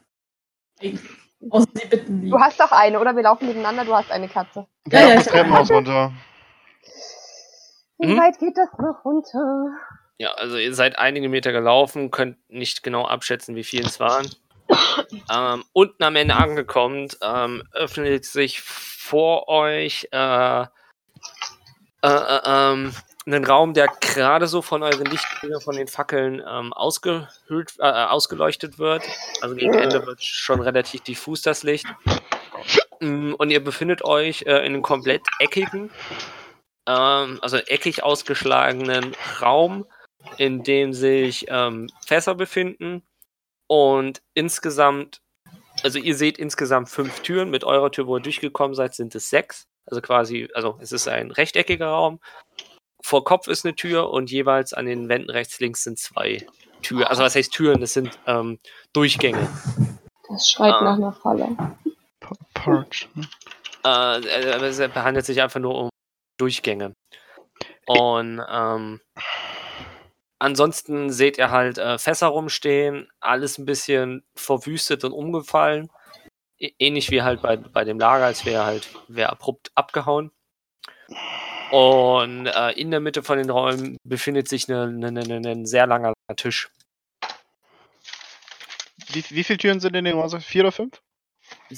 Außer 1.50 1.68
sie 1.74 1.88
bitten 1.88 2.22
die. 2.22 2.30
Du 2.30 2.40
hast 2.40 2.60
doch 2.60 2.72
eine, 2.72 3.00
oder? 3.00 3.16
Wir 3.16 3.24
laufen 3.24 3.48
miteinander, 3.48 3.86
du 3.86 3.96
hast 3.96 4.12
eine 4.12 4.28
Kerze. 4.28 4.68
Geh 4.86 4.98
Ja, 4.98 5.04
auf 5.04 5.10
ja, 5.10 5.16
das 5.16 5.26
ich- 5.26 5.32
Treppenhaus 5.32 5.72
runter. 5.72 6.14
Wie 8.00 8.08
Mhm. 8.08 8.18
weit 8.20 8.40
geht 8.40 8.58
das 8.58 8.70
noch 8.80 9.04
runter? 9.06 9.72
Ja, 10.18 10.32
also 10.34 10.58
ihr 10.58 10.74
seid 10.74 10.98
einige 11.00 11.30
Meter 11.30 11.52
gelaufen, 11.52 12.12
könnt 12.12 12.38
nicht 12.50 12.84
genau 12.84 13.06
abschätzen, 13.06 13.56
wie 13.56 13.64
viel 13.64 13.86
es 13.86 14.00
waren. 14.00 14.30
ähm, 15.32 15.64
unten 15.74 16.04
am 16.04 16.16
Ende 16.16 16.36
angekommen, 16.36 17.08
ähm, 17.22 17.64
öffnet 17.74 18.26
sich 18.26 18.62
vor 18.62 19.48
euch 19.48 20.08
äh, 20.12 20.62
äh, 20.62 20.66
äh, 22.04 22.40
ähm, 22.46 22.94
einen 23.34 23.46
Raum, 23.46 23.74
der 23.74 23.88
gerade 24.02 24.48
so 24.48 24.62
von 24.62 24.84
euren 24.84 25.06
Lichtbildern, 25.06 25.62
von 25.62 25.76
den 25.76 25.88
Fackeln 25.88 26.42
ähm, 26.48 26.74
ausgehöhlt, 26.74 27.74
äh, 27.80 27.84
ausgeleuchtet 27.84 28.80
wird. 28.80 29.04
Also 29.42 29.56
gegen 29.56 29.74
Ende 29.74 30.06
wird 30.06 30.24
schon 30.24 30.62
relativ 30.62 31.02
diffus 31.02 31.42
das 31.42 31.64
Licht. 31.64 31.86
Mm, 33.00 33.34
Und 33.34 33.50
ihr 33.50 33.64
befindet 33.64 34.04
euch 34.04 34.44
äh, 34.44 34.58
in 34.60 34.74
einem 34.74 34.82
komplett 34.82 35.22
eckigen, 35.40 35.90
ähm, 36.88 37.40
also 37.42 37.58
eckig 37.58 38.04
ausgeschlagenen 38.04 39.16
Raum, 39.42 39.86
in 40.38 40.64
dem 40.64 40.94
sich 40.94 41.46
ähm, 41.50 41.88
Fässer 42.06 42.36
befinden 42.36 43.04
und 43.68 44.22
insgesamt, 44.34 45.22
also 45.84 46.00
ihr 46.00 46.16
seht 46.16 46.38
insgesamt 46.40 46.90
fünf 46.90 47.22
Türen. 47.22 47.52
Mit 47.52 47.64
eurer 47.64 47.92
Tür, 47.92 48.08
wo 48.08 48.18
ihr 48.18 48.24
durchgekommen 48.24 48.76
seid, 48.76 48.96
sind 48.96 49.14
es 49.16 49.30
sechs. 49.30 49.68
Also 49.86 50.02
quasi, 50.02 50.50
also 50.54 50.78
es 50.82 50.92
ist 50.92 51.08
ein 51.08 51.32
rechteckiger 51.32 51.88
Raum. 51.88 52.20
Vor 53.02 53.24
Kopf 53.24 53.48
ist 53.48 53.66
eine 53.66 53.76
Tür 53.76 54.10
und 54.12 54.30
jeweils 54.32 54.74
an 54.74 54.86
den 54.86 55.08
Wänden 55.10 55.30
rechts, 55.30 55.60
links 55.60 55.84
sind 55.84 55.98
zwei 56.00 56.46
Türen. 56.82 57.06
Also 57.06 57.24
was 57.24 57.36
heißt 57.36 57.52
Türen? 57.54 57.82
Das 57.82 57.94
sind 57.94 58.18
ähm, 58.28 58.60
Durchgänge. 58.94 59.48
Das 60.28 60.50
schreit 60.50 60.74
Ah. 60.74 60.82
nach 60.84 60.96
einer 60.98 61.14
Falle. 61.14 61.48
Pa- 62.20 62.36
Parch. 62.54 63.10
Äh, 63.86 64.20
äh, 64.20 64.66
es 64.66 64.80
handelt 64.80 65.26
sich 65.26 65.42
einfach 65.42 65.60
nur 65.60 65.76
um 65.76 65.90
Durchgänge. 66.38 66.94
Und 67.88 68.42
ähm, 68.50 69.02
ansonsten 70.40 71.10
seht 71.12 71.38
ihr 71.38 71.52
halt 71.52 71.78
äh, 71.78 71.98
Fässer 71.98 72.28
rumstehen, 72.28 73.10
alles 73.20 73.58
ein 73.58 73.66
bisschen 73.66 74.24
verwüstet 74.36 75.04
und 75.04 75.12
umgefallen. 75.14 75.90
Ä- 76.62 76.74
Ähnlich 76.80 77.10
wie 77.12 77.22
halt 77.24 77.42
bei, 77.42 77.58
bei 77.58 77.84
dem 77.86 78.00
Lager, 78.00 78.26
als 78.26 78.46
wäre 78.46 78.66
halt 78.66 78.88
wäre 79.08 79.30
abrupt 79.32 79.72
abgehauen. 79.76 80.32
Und 81.72 82.48
äh, 82.48 82.72
in 82.72 82.92
der 82.92 83.00
Mitte 83.00 83.24
von 83.24 83.38
den 83.38 83.50
Räumen 83.50 83.98
befindet 84.04 84.48
sich 84.48 84.68
ein 84.70 85.00
ne, 85.00 85.12
ne, 85.12 85.40
ne, 85.40 85.50
ein 85.52 85.66
sehr 85.66 85.86
langer 85.88 86.14
Tisch. 86.36 86.70
Wie, 89.12 89.24
wie 89.30 89.44
viele 89.44 89.58
Türen 89.58 89.80
sind 89.80 89.96
in 89.96 90.06
den 90.06 90.16
Häusern? 90.16 90.42
Vier 90.42 90.62
oder 90.64 90.72
fünf? 90.72 91.02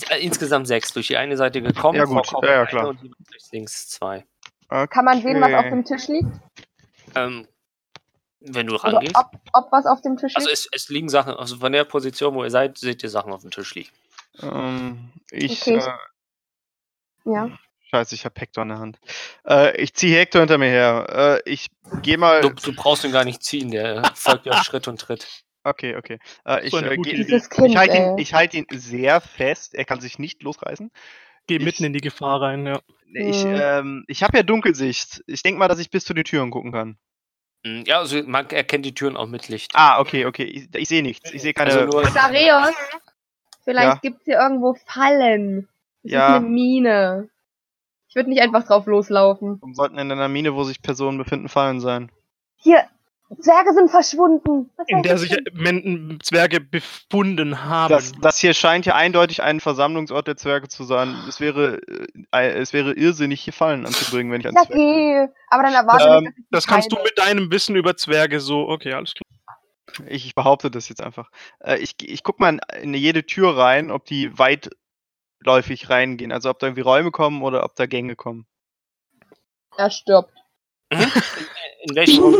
Äh, 0.10 0.20
Insgesamt 0.26 0.68
sechs. 0.68 0.94
Durch 0.94 1.08
die 1.08 1.18
eine 1.18 1.38
Seite 1.38 1.62
gekommen, 1.62 1.98
Ja, 1.98 2.06
gut. 2.06 2.32
Ja, 2.44 2.52
ja, 2.52 2.66
klar. 2.66 2.88
und 2.90 3.02
rechts, 3.32 3.52
links 3.52 3.90
zwei. 3.90 4.26
Kann 4.70 5.06
man 5.06 5.22
sehen, 5.22 5.42
was 5.42 5.54
auf 5.54 5.60
Okay. 5.60 5.70
dem 5.70 5.84
Tisch 5.86 6.08
liegt? 6.08 6.30
Ähm, 7.16 7.48
wenn 8.40 8.68
du 8.68 8.76
Oder 8.76 8.94
rangehst. 8.94 9.16
ob, 9.16 9.32
ob 9.54 9.72
was 9.72 9.86
auf 9.86 10.02
dem 10.02 10.18
Tisch 10.18 10.36
Also 10.36 10.48
liegt? 10.48 10.60
es, 10.60 10.70
es 10.72 10.90
liegen 10.90 11.10
Sachen, 11.10 11.34
also 11.36 11.58
von 11.58 11.72
der 11.74 11.84
Position, 11.84 12.34
wo 12.36 12.44
ihr 12.44 12.50
seid, 12.50 12.78
seht 12.78 13.04
ihr 13.04 13.10
Sachen 13.10 13.34
auf 13.34 13.42
dem 13.42 13.52
Tisch 13.52 13.76
liegen. 13.76 13.90
Ähm, 14.42 15.12
ich, 15.30 15.62
Okay, 15.62 15.78
äh, 15.78 17.32
ja. 17.32 17.58
Scheiße, 17.92 18.16
ich 18.16 18.26
hab 18.26 18.40
Hector 18.40 18.64
in 18.64 18.70
der 18.70 18.80
Hand. 18.80 19.00
Äh, 19.48 19.76
ich 19.82 19.94
ziehe 19.94 20.18
Hector 20.18 20.42
hinter 20.42 20.58
mir 20.58 20.70
her. 20.70 21.42
Äh, 21.46 21.50
ich 21.52 21.68
gehe 22.02 22.18
mal. 22.18 22.42
Du, 22.42 22.50
du 22.50 22.74
brauchst 22.74 23.04
ihn 23.04 23.12
gar 23.12 23.26
nicht 23.26 23.44
ziehen, 23.44 23.72
der 23.72 24.04
folgt 24.16 24.50
auf 24.50 24.64
Schritt 24.64 24.88
und 24.88 25.00
Tritt. 25.00 25.28
Okay, 25.64 25.96
okay. 25.96 26.18
Äh, 26.46 26.66
ich 26.66 26.72
So 26.72 26.80
äh, 26.80 26.96
ich 26.96 27.78
halte 27.78 27.98
ihn, 27.98 28.18
ich 28.18 28.34
halt 28.34 28.54
ihn 28.56 28.66
sehr 28.72 29.22
fest. 29.22 29.76
Er 29.76 29.86
kann 29.86 30.02
sich 30.02 30.18
nicht 30.18 30.42
losreißen. 30.42 30.90
Geh 31.48 31.58
Ich- 31.58 31.64
mitten 31.64 31.84
in 31.84 31.94
die 31.94 32.02
Gefahr 32.02 32.42
rein, 32.42 32.66
ja. 32.66 32.80
Ich, 33.14 33.44
Mhm. 33.44 33.60
ähm, 33.62 34.04
ich 34.08 34.24
habe 34.24 34.38
ja 34.38 34.44
Dunkelsicht. 34.44 35.22
Ich 35.28 35.44
denke 35.44 35.60
mal, 35.60 35.68
dass 35.68 35.80
ich 35.80 35.90
bis 35.92 36.06
zu 36.06 36.14
den 36.14 36.24
Türen 36.24 36.50
gucken 36.50 36.72
kann. 36.72 36.98
Mm, 37.66 37.84
Ja, 37.86 38.00
also 38.00 38.24
man 38.24 38.50
erkennt 38.50 38.86
die 38.86 38.96
Türen 38.96 39.18
auch 39.18 39.28
mit 39.28 39.50
Licht. 39.50 39.72
Ah, 39.76 40.00
okay, 40.00 40.26
okay. 40.26 40.46
Ich, 40.46 40.74
ich 40.74 40.88
sehe 40.88 41.04
nichts. 41.04 41.32
Ich 41.34 41.42
sehe 41.42 41.54
keine. 41.54 41.72
Also 41.74 41.86
nur, 41.86 42.04
vielleicht 43.64 43.88
Ja. 43.88 44.00
gibt's 44.02 44.24
hier 44.26 44.40
irgendwo 44.40 44.76
Fallen. 44.86 45.68
Das 46.04 46.12
Ja. 46.14 46.28
ist 46.30 46.36
eine 46.38 46.48
Mine. 46.48 47.30
Ich 48.12 48.15
würde 48.15 48.30
nicht 48.30 48.41
einfach 48.41 48.65
drauf 48.65 48.88
loslaufen. 48.88 49.58
Warum 49.62 49.74
sollten 49.74 49.98
in 49.98 50.12
einer 50.12 50.27
Mine, 50.27 50.53
wo 50.53 50.65
sich 50.65 50.82
Personen 50.82 51.18
befinden, 51.18 51.48
Fallen 51.48 51.80
sein? 51.80 52.12
Hier, 52.58 52.84
Zwerge 53.39 53.72
sind 53.74 53.89
verschwunden. 53.89 54.70
Was 54.75 54.86
In 54.89 55.01
der 55.01 55.18
sich 55.18 55.30
denn? 55.30 55.46
Men 55.53 56.20
Zwerge 56.22 56.60
befunden 56.60 57.63
haben. 57.63 57.89
Das, 57.89 58.12
das 58.20 58.38
hier 58.38 58.53
scheint 58.53 58.86
ja 58.86 58.96
eindeutig 58.96 59.41
ein 59.41 59.62
Versammlungsort 59.62 60.27
der 60.27 60.36
Zwerge 60.36 60.68
zu 60.68 60.84
sein. 60.84 61.15
Es 61.30 61.39
wäre, 61.39 61.80
äh, 62.34 62.50
es 62.50 62.74
wäre 62.74 62.91
irrsinnig, 62.91 63.39
hier 63.39 63.53
Fallen 63.53 63.86
anzubringen, 63.86 64.30
wenn 64.34 64.41
ich 64.41 64.48
an 64.48 64.56
Zwerge. 64.56 64.74
geh. 64.74 65.27
Aber 65.50 65.63
dann 65.63 65.74
erwarte 65.74 66.10
Ähm, 66.10 66.25
dass 66.25 66.34
ich 66.36 66.46
das 66.51 66.68
kannst 66.68 66.91
du 66.91 66.98
mit 66.98 67.18
deinem 67.18 67.50
Wissen 67.50 67.77
über 67.77 67.96
Zwerge 67.96 68.41
so. 68.41 68.68
Okay, 68.68 68.91
alles 68.91 69.13
klar. 69.13 70.06
Ich, 70.10 70.25
ich 70.25 70.36
behaupte 70.36 70.70
das 70.70 70.89
jetzt 70.89 71.01
einfach. 71.01 71.30
Äh, 71.62 71.77
ich 71.77 71.96
ich 72.01 72.24
guck 72.24 72.41
mal 72.41 72.50
in, 72.50 72.60
in 72.82 72.94
jede 72.94 73.25
Tür 73.25 73.56
rein, 73.56 73.89
ob 73.89 74.03
die 74.03 74.38
weitläufig 75.42 75.90
reingehen. 75.90 76.32
Also 76.32 76.50
ob 76.50 76.60
da 76.60 76.68
irgendwie 76.68 76.82
Räume 76.82 77.12
kommen 77.12 77.42
oder 77.42 77.64
ob 77.64 77.76
da 77.76 77.86
Gänge 77.86 78.16
kommen. 78.16 78.46
Er 79.78 79.90
stirbt. 79.90 80.34
in 80.90 81.96
welchem 81.96 82.24
Raum? 82.24 82.36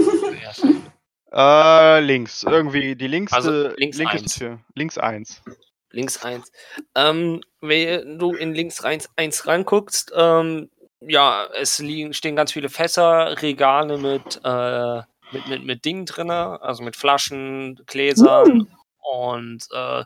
Äh, 1.34 2.02
links. 2.02 2.44
Irgendwie 2.44 2.96
die 2.96 3.08
linkste, 3.08 3.36
Also 3.36 3.70
links 3.78 3.98
linkeste 3.98 4.24
eins. 4.26 4.36
Tür. 4.36 4.60
Links 4.76 4.98
eins. 4.98 5.42
Links 5.92 6.24
eins. 6.24 6.52
Ähm, 6.96 7.42
wenn 7.62 8.20
du 8.20 8.34
in 8.34 8.54
links 8.54 8.84
eins, 8.84 9.10
eins 9.16 9.48
reinguckst, 9.48 10.12
ähm, 10.16 10.70
ja, 11.00 11.48
es 11.58 11.80
liegen, 11.80 12.14
stehen 12.14 12.36
ganz 12.36 12.52
viele 12.52 12.70
Fässer, 12.70 13.42
Regale 13.42 13.98
mit, 13.98 14.42
äh, 14.44 14.98
mit, 15.32 15.48
mit, 15.48 15.66
mit 15.66 15.86
Dingen 15.86 16.06
drin, 16.06 16.30
also 16.30 16.84
mit 16.84 16.96
Flaschen, 16.96 17.82
Gläsern 17.88 18.68
und 19.00 19.68
äh, 19.72 20.04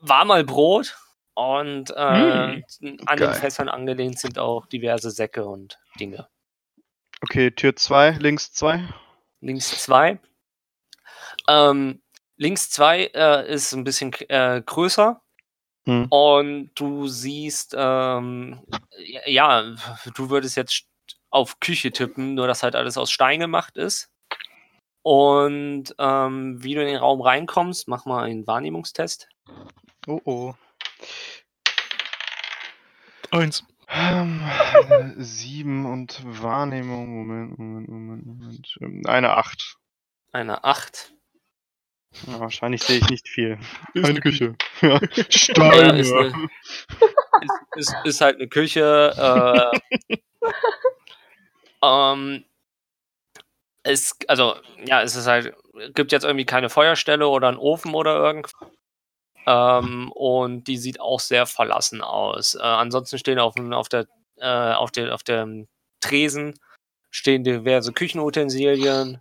war 0.00 0.24
mal 0.24 0.44
Brot. 0.44 0.96
Und 1.34 1.90
äh, 1.90 1.94
an 1.94 2.64
den 2.80 2.96
geil. 3.06 3.34
Fässern 3.34 3.68
angelehnt 3.68 4.18
sind 4.18 4.38
auch 4.38 4.66
diverse 4.66 5.10
Säcke 5.10 5.46
und 5.46 5.78
Dinge. 5.98 6.28
Okay, 7.22 7.50
Tür 7.50 7.76
zwei, 7.76 8.10
links 8.12 8.52
zwei. 8.52 8.88
Links 9.40 9.82
zwei. 9.82 10.18
Ähm, 11.48 12.02
links 12.36 12.70
zwei 12.70 13.10
äh, 13.14 13.52
ist 13.52 13.72
ein 13.72 13.84
bisschen 13.84 14.12
äh, 14.28 14.62
größer. 14.64 15.22
Hm. 15.86 16.06
Und 16.10 16.70
du 16.74 17.08
siehst, 17.08 17.74
ähm, 17.76 18.60
ja, 18.98 19.20
ja, 19.26 19.74
du 20.14 20.30
würdest 20.30 20.56
jetzt 20.56 20.84
auf 21.30 21.60
Küche 21.60 21.90
tippen, 21.90 22.34
nur 22.34 22.46
dass 22.46 22.62
halt 22.62 22.74
alles 22.74 22.98
aus 22.98 23.10
Stein 23.10 23.40
gemacht 23.40 23.76
ist. 23.76 24.10
Und 25.02 25.94
ähm, 25.98 26.62
wie 26.62 26.74
du 26.74 26.82
in 26.82 26.88
den 26.88 26.96
Raum 26.96 27.22
reinkommst, 27.22 27.88
mach 27.88 28.04
mal 28.04 28.24
einen 28.24 28.46
Wahrnehmungstest. 28.46 29.28
Oh 30.06 30.20
oh. 30.24 30.54
Eins. 33.30 33.64
Ähm, 33.88 34.42
sieben 35.18 35.84
und 35.86 36.20
Wahrnehmung. 36.24 37.08
Moment, 37.08 37.58
Moment, 37.58 37.88
Moment, 37.88 38.26
Moment. 38.26 38.76
Ähm, 38.80 39.02
Eine 39.06 39.36
acht. 39.36 39.76
Eine 40.32 40.62
8. 40.62 41.12
Ja, 42.26 42.40
wahrscheinlich 42.40 42.82
sehe 42.82 42.98
ich 42.98 43.08
nicht 43.08 43.28
viel. 43.28 43.58
Ist 43.94 44.04
Eine 44.04 44.20
Küche. 44.20 44.56
Ja. 44.80 44.98
Ja, 45.56 45.92
ist, 45.92 46.12
eine, 46.12 46.48
ist, 47.42 47.54
ist, 47.76 47.94
ist 48.04 48.20
halt 48.22 48.36
eine 48.36 48.48
Küche. 48.48 49.12
Äh, 50.02 50.16
ähm, 51.82 52.44
es, 53.82 54.16
also, 54.26 54.56
ja, 54.84 55.02
es 55.02 55.16
ist 55.16 55.26
halt, 55.26 55.54
gibt 55.94 56.12
jetzt 56.12 56.24
irgendwie 56.24 56.46
keine 56.46 56.70
Feuerstelle 56.70 57.28
oder 57.28 57.48
einen 57.48 57.58
Ofen 57.58 57.94
oder 57.94 58.16
irgendwas. 58.16 58.52
Ähm, 59.52 60.12
und 60.12 60.64
die 60.68 60.76
sieht 60.76 61.00
auch 61.00 61.18
sehr 61.18 61.44
verlassen 61.46 62.02
aus. 62.02 62.54
Äh, 62.54 62.60
ansonsten 62.60 63.18
stehen 63.18 63.38
auf, 63.40 63.54
dem- 63.54 63.72
auf 63.72 63.88
der, 63.88 64.06
äh, 64.36 64.72
auf 64.74 64.92
der, 64.92 65.12
auf 65.14 65.22
dem 65.24 65.66
Tresen 66.00 66.54
stehen 67.10 67.42
diverse 67.42 67.92
Küchenutensilien 67.92 69.20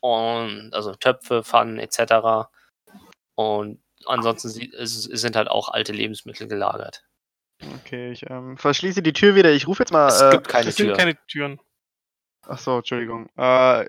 und 0.00 0.70
also 0.74 0.94
Töpfe, 0.94 1.42
Pfannen 1.42 1.78
etc. 1.78 2.50
Und 3.34 3.82
ansonsten 4.04 4.48
sie- 4.50 4.70
es, 4.74 5.06
es 5.06 5.20
sind 5.22 5.36
halt 5.36 5.48
auch 5.48 5.70
alte 5.70 5.92
Lebensmittel 5.92 6.48
gelagert. 6.48 7.04
Okay, 7.76 8.10
ich 8.12 8.28
ähm, 8.28 8.58
verschließe 8.58 9.00
die 9.02 9.14
Tür 9.14 9.34
wieder. 9.34 9.50
Ich 9.52 9.66
rufe 9.66 9.82
jetzt 9.82 9.92
mal. 9.92 10.08
Es 10.08 10.20
Äh, 10.20 10.30
gibt 10.32 10.48
keine 10.48 10.70
sind 10.70 10.86
Tür. 10.88 10.96
keine 10.96 11.16
Türen. 11.26 11.58
ach 12.46 12.58
so, 12.58 12.76
Entschuldigung. 12.78 13.30
Äh, 13.36 13.86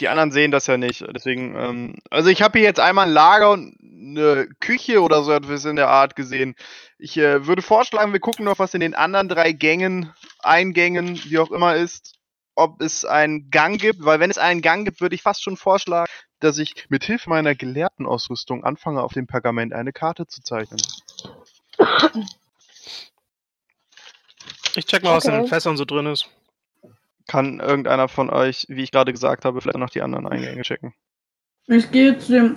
die 0.00 0.08
anderen 0.08 0.32
sehen 0.32 0.50
das 0.50 0.66
ja 0.66 0.76
nicht. 0.76 1.04
Deswegen, 1.14 1.54
ähm, 1.56 1.96
also 2.10 2.30
ich 2.30 2.42
habe 2.42 2.58
hier 2.58 2.66
jetzt 2.66 2.80
einmal 2.80 3.06
ein 3.06 3.12
Lager 3.12 3.50
und 3.50 3.76
eine 3.82 4.48
Küche 4.60 5.02
oder 5.02 5.22
so 5.22 5.32
etwas 5.32 5.64
in 5.64 5.76
der 5.76 5.88
Art 5.88 6.16
gesehen. 6.16 6.54
Ich 6.98 7.16
äh, 7.18 7.46
würde 7.46 7.62
vorschlagen, 7.62 8.12
wir 8.12 8.20
gucken 8.20 8.44
noch, 8.44 8.58
was 8.58 8.74
in 8.74 8.80
den 8.80 8.94
anderen 8.94 9.28
drei 9.28 9.52
Gängen, 9.52 10.12
Eingängen, 10.40 11.20
wie 11.24 11.38
auch 11.38 11.50
immer 11.50 11.76
ist, 11.76 12.14
ob 12.54 12.80
es 12.80 13.04
einen 13.04 13.50
Gang 13.50 13.80
gibt, 13.80 14.04
weil 14.04 14.20
wenn 14.20 14.30
es 14.30 14.38
einen 14.38 14.62
Gang 14.62 14.84
gibt, 14.84 15.00
würde 15.00 15.14
ich 15.14 15.22
fast 15.22 15.42
schon 15.42 15.56
vorschlagen, 15.56 16.10
dass 16.40 16.58
ich 16.58 16.74
mit 16.88 17.04
Hilfe 17.04 17.28
meiner 17.28 17.54
Gelehrtenausrüstung 17.54 18.64
anfange, 18.64 19.02
auf 19.02 19.12
dem 19.12 19.26
Pergament 19.26 19.72
eine 19.72 19.92
Karte 19.92 20.26
zu 20.26 20.42
zeichnen. 20.42 20.80
Ich 24.76 24.86
check 24.86 25.02
mal, 25.02 25.16
was 25.16 25.24
in 25.24 25.32
den 25.32 25.40
Okay. 25.42 25.48
Fässern 25.50 25.76
so 25.76 25.84
drin 25.84 26.06
ist. 26.06 26.28
Kann 27.26 27.60
irgendeiner 27.60 28.08
von 28.08 28.28
euch, 28.30 28.66
wie 28.68 28.82
ich 28.82 28.90
gerade 28.90 29.12
gesagt 29.12 29.44
habe, 29.44 29.60
vielleicht 29.60 29.78
noch 29.78 29.90
die 29.90 30.02
anderen 30.02 30.26
Eingänge 30.26 30.62
checken? 30.62 30.94
Ich 31.66 31.90
gehe 31.90 32.18
zu 32.18 32.32
dem 32.32 32.56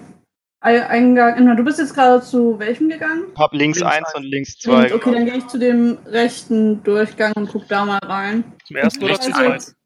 Ei- 0.59 0.85
Eingang. 0.85 1.55
Du 1.55 1.63
bist 1.63 1.79
jetzt 1.79 1.93
gerade 1.93 2.21
zu 2.23 2.59
welchem 2.59 2.89
gegangen? 2.89 3.25
Hab 3.37 3.53
links, 3.53 3.79
Links 3.79 3.95
eins 3.95 4.07
eins. 4.07 4.15
und 4.15 4.23
links 4.23 4.57
zwei. 4.57 4.79
Links, 4.87 4.93
okay, 4.93 5.11
dann 5.13 5.25
gehe 5.25 5.37
ich 5.37 5.47
zu 5.47 5.57
dem 5.59 5.97
rechten 6.05 6.83
Durchgang 6.83 7.31
und 7.35 7.47
guck 7.49 7.67
da 7.67 7.85
mal 7.85 7.99
rein. 7.99 8.43
Zum 8.65 8.75
ersten 8.75 9.03
oder 9.03 9.13
Rechts 9.13 9.25
zum 9.25 9.33
eins. 9.35 9.65
zweiten? 9.65 9.77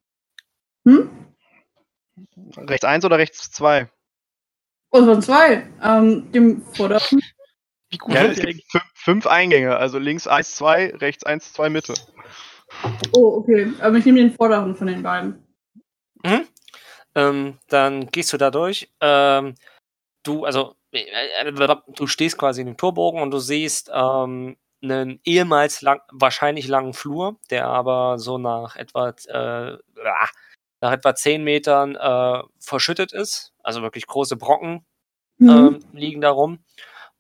Hm? 0.88 1.10
Rechts 2.58 2.86
1 2.86 3.06
oder 3.06 3.18
rechts 3.18 3.52
2? 3.52 3.90
Oh, 4.92 5.06
von 5.06 5.22
zwei. 5.22 5.68
Ähm, 5.84 6.32
dem 6.32 6.62
vorderen. 6.74 7.22
Wie 7.90 7.98
gut 7.98 8.14
Ja, 8.14 8.24
es 8.26 8.40
gibt 8.40 8.64
fünf, 8.72 8.84
fünf 8.96 9.28
Eingänge, 9.28 9.76
also 9.78 10.00
links 10.00 10.28
1, 10.28 10.56
2, 10.56 10.96
rechts 10.96 11.24
1, 11.24 11.54
2, 11.54 11.70
Mitte. 11.70 11.94
Oh, 13.14 13.38
okay. 13.38 13.72
Aber 13.80 13.98
ich 13.98 14.06
nehme 14.06 14.20
den 14.20 14.34
vorderen 14.34 14.76
von 14.76 14.88
den 14.88 15.04
beiden. 15.04 15.46
Mhm. 16.24 16.48
Ähm, 17.16 17.58
dann 17.68 18.08
gehst 18.08 18.32
du 18.34 18.38
da 18.38 18.52
durch. 18.52 18.90
Ähm, 19.02 19.56
du, 20.24 20.46
also, 20.46 20.76
äh, 20.92 21.52
du 21.96 22.08
stehst 22.08 22.38
quasi 22.38 22.62
in 22.62 22.68
dem 22.68 22.78
Torbogen 22.78 23.22
und 23.22 23.32
du 23.32 23.40
siehst 23.40 23.92
ähm, 23.94 24.58
einen 24.82 25.20
ehemals 25.26 25.82
lang, 25.82 26.02
wahrscheinlich 26.12 26.68
langen 26.68 26.94
Flur, 26.94 27.38
der 27.50 27.68
aber 27.68 28.18
so 28.18 28.38
nach 28.38 28.76
etwa, 28.76 29.10
äh, 29.28 29.78
ah, 30.06 30.30
nach 30.82 30.92
etwa 30.92 31.14
10 31.16 31.44
Metern 31.44 31.96
äh, 31.96 32.42
verschüttet 32.60 33.14
ist. 33.14 33.54
Also 33.64 33.82
wirklich 33.82 34.08
große 34.08 34.38
Brocken 34.38 34.86
Mhm. 35.42 35.50
ähm, 35.50 35.80
liegen 35.94 36.22
da 36.22 36.30
rum. 36.30 36.60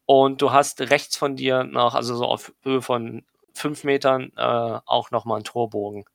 Und 0.05 0.41
du 0.41 0.51
hast 0.51 0.81
rechts 0.81 1.17
von 1.17 1.36
dir 1.36 1.63
noch, 1.63 1.96
also 1.96 2.15
so 2.15 2.25
auf 2.25 2.53
Höhe 2.63 2.81
von 2.81 3.25
5 3.53 3.84
Metern, 3.84 4.31
äh, 4.36 4.41
auch 4.86 5.12
nochmal 5.12 5.38
einen 5.38 5.46
Torbogen. 5.46 6.05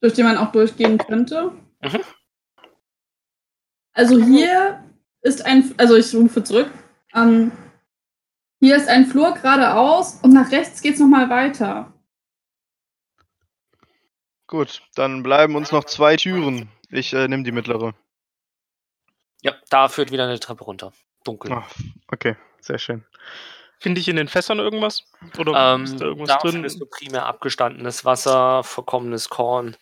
durch 0.00 0.14
den 0.14 0.26
man 0.26 0.36
auch 0.36 0.50
durchgehen 0.50 0.98
könnte. 0.98 1.52
Mhm. 1.80 2.00
Also 3.92 4.20
hier 4.20 4.82
ist 5.20 5.44
ein, 5.46 5.72
also 5.78 5.96
ich 5.96 6.12
rufe 6.14 6.42
zurück. 6.42 6.70
Ähm, 7.14 7.52
hier 8.58 8.76
ist 8.76 8.88
ein 8.88 9.06
Flur 9.06 9.32
geradeaus 9.34 10.18
und 10.22 10.32
nach 10.32 10.50
rechts 10.50 10.82
geht's 10.82 10.98
noch 10.98 11.06
mal 11.06 11.30
weiter. 11.30 11.92
Gut, 14.46 14.82
dann 14.94 15.22
bleiben 15.22 15.56
uns 15.56 15.72
noch 15.72 15.84
zwei 15.84 16.16
Türen. 16.16 16.68
Ich 16.90 17.12
äh, 17.12 17.28
nehme 17.28 17.42
die 17.42 17.52
mittlere. 17.52 17.94
Ja, 19.42 19.54
da 19.70 19.88
führt 19.88 20.10
wieder 20.10 20.24
eine 20.24 20.38
Treppe 20.40 20.64
runter. 20.64 20.92
Dunkel. 21.24 21.52
Ah, 21.52 21.66
okay, 22.08 22.36
sehr 22.60 22.78
schön. 22.78 23.04
Finde 23.82 24.00
ich 24.00 24.06
in 24.08 24.14
den 24.16 24.28
Fässern 24.28 24.60
irgendwas? 24.60 25.02
Oder 25.38 25.74
Ähm, 25.74 25.84
ist 25.84 26.00
da 26.00 26.04
irgendwas 26.04 26.28
da 26.28 26.38
drin? 26.38 26.52
findest 26.52 26.80
du 26.80 26.86
primär 26.86 27.26
abgestandenes 27.26 28.04
Wasser, 28.04 28.62
verkommenes 28.62 29.28
Korn. 29.28 29.76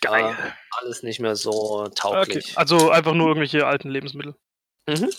Geil. 0.00 0.24
Äh, 0.38 0.50
alles 0.80 1.02
nicht 1.02 1.20
mehr 1.20 1.36
so 1.36 1.82
Okay, 1.82 1.90
tauglich. 1.94 2.56
also 2.56 2.90
einfach 2.90 3.12
nur 3.12 3.28
irgendwelche 3.28 3.66
alten 3.66 3.90
Lebensmittel. 3.90 4.34
Mhm. 4.88 5.10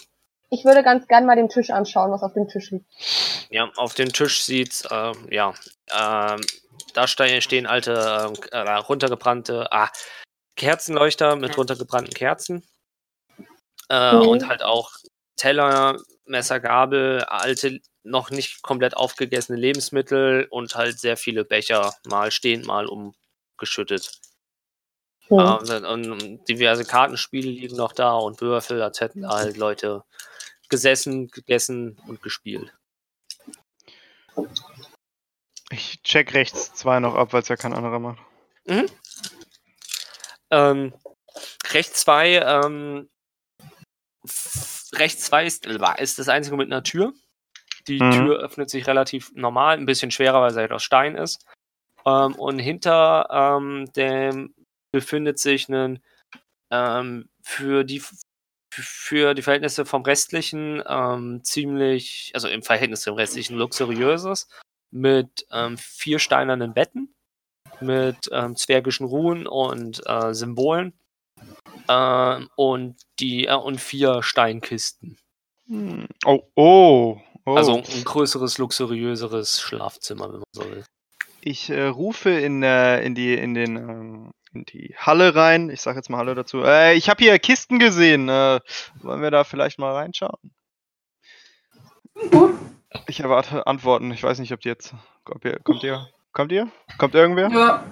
Ich 0.49 0.65
würde 0.65 0.81
ganz 0.81 1.07
gern 1.07 1.27
mal 1.27 1.35
den 1.35 1.49
Tisch 1.49 1.69
anschauen, 1.69 2.11
was 2.11 2.23
auf 2.23 2.33
dem 2.33 2.47
Tisch 2.47 2.71
liegt. 2.71 2.85
Ja, 3.51 3.69
auf 3.75 3.93
dem 3.93 4.11
Tisch 4.11 4.41
sieht's, 4.41 4.83
ähm, 4.89 5.27
ja, 5.29 5.53
ähm, 5.91 6.41
da 6.95 7.05
ste 7.07 7.41
stehen 7.43 7.67
alte, 7.67 8.31
ähm, 8.33 8.43
äh, 8.51 8.57
runtergebrannte, 8.77 9.71
ah, 9.71 9.89
Kerzenleuchter 10.55 11.35
mit 11.35 11.55
runtergebrannten 11.55 12.13
Kerzen. 12.13 12.63
Äh, 13.89 14.15
Mhm. 14.15 14.21
Und 14.27 14.47
halt 14.47 14.63
auch 14.63 14.91
Teller, 15.35 15.99
Messer, 16.25 16.59
Gabel, 16.59 17.23
alte, 17.25 17.79
noch 18.03 18.29
nicht 18.29 18.61
komplett 18.61 18.95
aufgegessene 18.95 19.57
Lebensmittel 19.57 20.47
und 20.49 20.75
halt 20.75 20.99
sehr 20.99 21.17
viele 21.17 21.43
Becher, 21.45 21.93
mal 22.05 22.31
stehend, 22.31 22.65
mal 22.65 22.87
umgeschüttet. 22.87 24.19
Hm. 25.27 25.59
Ähm, 25.69 25.85
und 25.85 26.49
diverse 26.49 26.85
Kartenspiele 26.85 27.49
liegen 27.49 27.75
noch 27.75 27.93
da 27.93 28.13
und 28.13 28.41
Würfel, 28.41 28.81
als 28.81 28.99
hätten 28.99 29.21
da 29.21 29.29
halt 29.29 29.57
Leute 29.57 30.03
gesessen, 30.69 31.27
gegessen 31.27 31.99
und 32.07 32.21
gespielt. 32.21 32.73
Ich 35.71 36.01
check 36.03 36.33
rechts 36.33 36.73
2 36.75 36.99
noch 36.99 37.15
ab, 37.15 37.33
weil 37.33 37.41
es 37.41 37.47
ja 37.47 37.55
kein 37.55 37.73
anderer 37.73 37.99
macht. 37.99 38.19
Ähm, 40.51 40.93
rechts 41.71 42.01
2, 42.01 42.37
ähm, 42.37 43.09
rechts 44.93 45.25
2 45.25 45.45
ist, 45.45 45.65
ist 45.67 46.19
das 46.19 46.29
einzige 46.29 46.57
mit 46.57 46.71
einer 46.71 46.83
Tür. 46.83 47.13
Die 47.89 48.01
Mhm. 48.01 48.11
Tür 48.11 48.39
öffnet 48.39 48.69
sich 48.69 48.85
relativ 48.87 49.31
normal, 49.33 49.75
ein 49.77 49.87
bisschen 49.87 50.11
schwerer, 50.11 50.41
weil 50.41 50.51
sie 50.51 50.59
halt 50.59 50.71
aus 50.71 50.83
Stein 50.83 51.15
ist. 51.15 51.45
Ähm, 52.05 52.35
und 52.35 52.59
hinter 52.59 53.27
ähm, 53.31 53.91
dem 53.93 54.53
befindet 54.91 55.39
sich 55.39 55.67
ein 55.69 55.99
ähm, 56.71 57.29
für 57.41 57.83
die 57.83 58.01
für 58.71 59.33
die 59.33 59.41
Verhältnisse 59.41 59.85
vom 59.85 60.03
restlichen 60.03 60.83
ähm, 60.87 61.43
ziemlich, 61.43 62.31
also 62.35 62.47
im 62.47 62.61
Verhältnis 62.61 63.01
zum 63.01 63.15
restlichen 63.15 63.57
luxuriöses, 63.57 64.47
mit 64.91 65.47
ähm, 65.51 65.75
vier 65.79 66.19
steinernen 66.19 66.75
Betten, 66.75 67.13
mit 67.81 68.29
zwergischen 68.55 69.07
Ruhen 69.07 69.47
und 69.47 70.01
äh, 70.05 70.33
Symbolen 70.33 70.93
und 71.87 72.95
die 73.19 73.47
äh, 73.47 73.55
und 73.55 73.81
vier 73.81 74.21
Steinkisten. 74.21 75.17
Hm. 75.67 76.07
Oh, 76.25 76.43
oh, 76.55 77.19
oh. 77.53 77.57
Also 77.57 77.77
ein 77.77 78.03
größeres, 78.03 78.57
luxuriöseres 78.57 79.61
Schlafzimmer, 79.61 80.25
wenn 80.31 80.39
man 80.39 80.43
so 80.51 80.63
will. 80.69 80.83
ich 81.41 81.69
äh, 81.69 81.85
rufe 81.87 82.29
in, 82.29 82.63
äh, 82.63 83.01
in 83.01 83.15
die 83.15 83.33
in 83.33 83.53
den 83.53 83.75
ähm, 83.75 84.31
in 84.53 84.65
die 84.65 84.95
Halle 84.97 85.35
rein. 85.35 85.69
Ich 85.69 85.81
sage 85.81 85.97
jetzt 85.97 86.09
mal 86.09 86.17
Halle 86.17 86.35
dazu. 86.35 86.63
Äh, 86.63 86.95
ich 86.95 87.09
habe 87.09 87.23
hier 87.23 87.37
Kisten 87.39 87.79
gesehen. 87.79 88.29
Äh, 88.29 88.59
wollen 89.01 89.21
wir 89.21 89.31
da 89.31 89.43
vielleicht 89.43 89.79
mal 89.79 89.93
reinschauen? 89.93 90.51
Gut. 92.31 92.55
Ich 93.07 93.19
erwarte 93.19 93.67
Antworten. 93.67 94.11
Ich 94.11 94.23
weiß 94.23 94.39
nicht, 94.39 94.51
ob 94.51 94.61
die 94.61 94.69
jetzt. 94.69 94.93
Ob 95.25 95.45
ihr, 95.45 95.59
kommt 95.59 95.83
ihr? 95.83 96.09
Kommt 96.33 96.51
ihr? 96.51 96.71
Kommt 96.97 97.15
irgendwer? 97.15 97.49
Ja. 97.49 97.85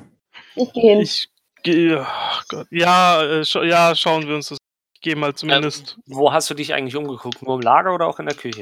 Ich 0.56 0.74
gehe 0.74 0.92
hin. 0.94 1.02
Ich 1.02 1.30
gehe. 1.64 2.06
Gott. 2.50 2.68
Ja, 2.72 3.22
äh, 3.22 3.46
scha 3.46 3.64
ja, 3.64 3.96
schauen 3.96 4.28
wir 4.28 4.36
uns 4.36 4.50
das. 4.50 4.58
Ich 4.96 5.02
gehe 5.02 5.16
mal 5.16 5.36
zumindest. 5.36 6.00
Wo 6.08 6.32
hast 6.34 6.50
du 6.50 6.56
dich 6.56 6.74
eigentlich 6.74 6.96
umgeguckt? 6.96 7.44
Nur 7.44 7.56
im 7.56 7.62
Lager 7.62 7.94
oder 7.94 8.08
auch 8.08 8.20
in 8.20 8.26
der 8.26 8.36
Küche? 8.36 8.62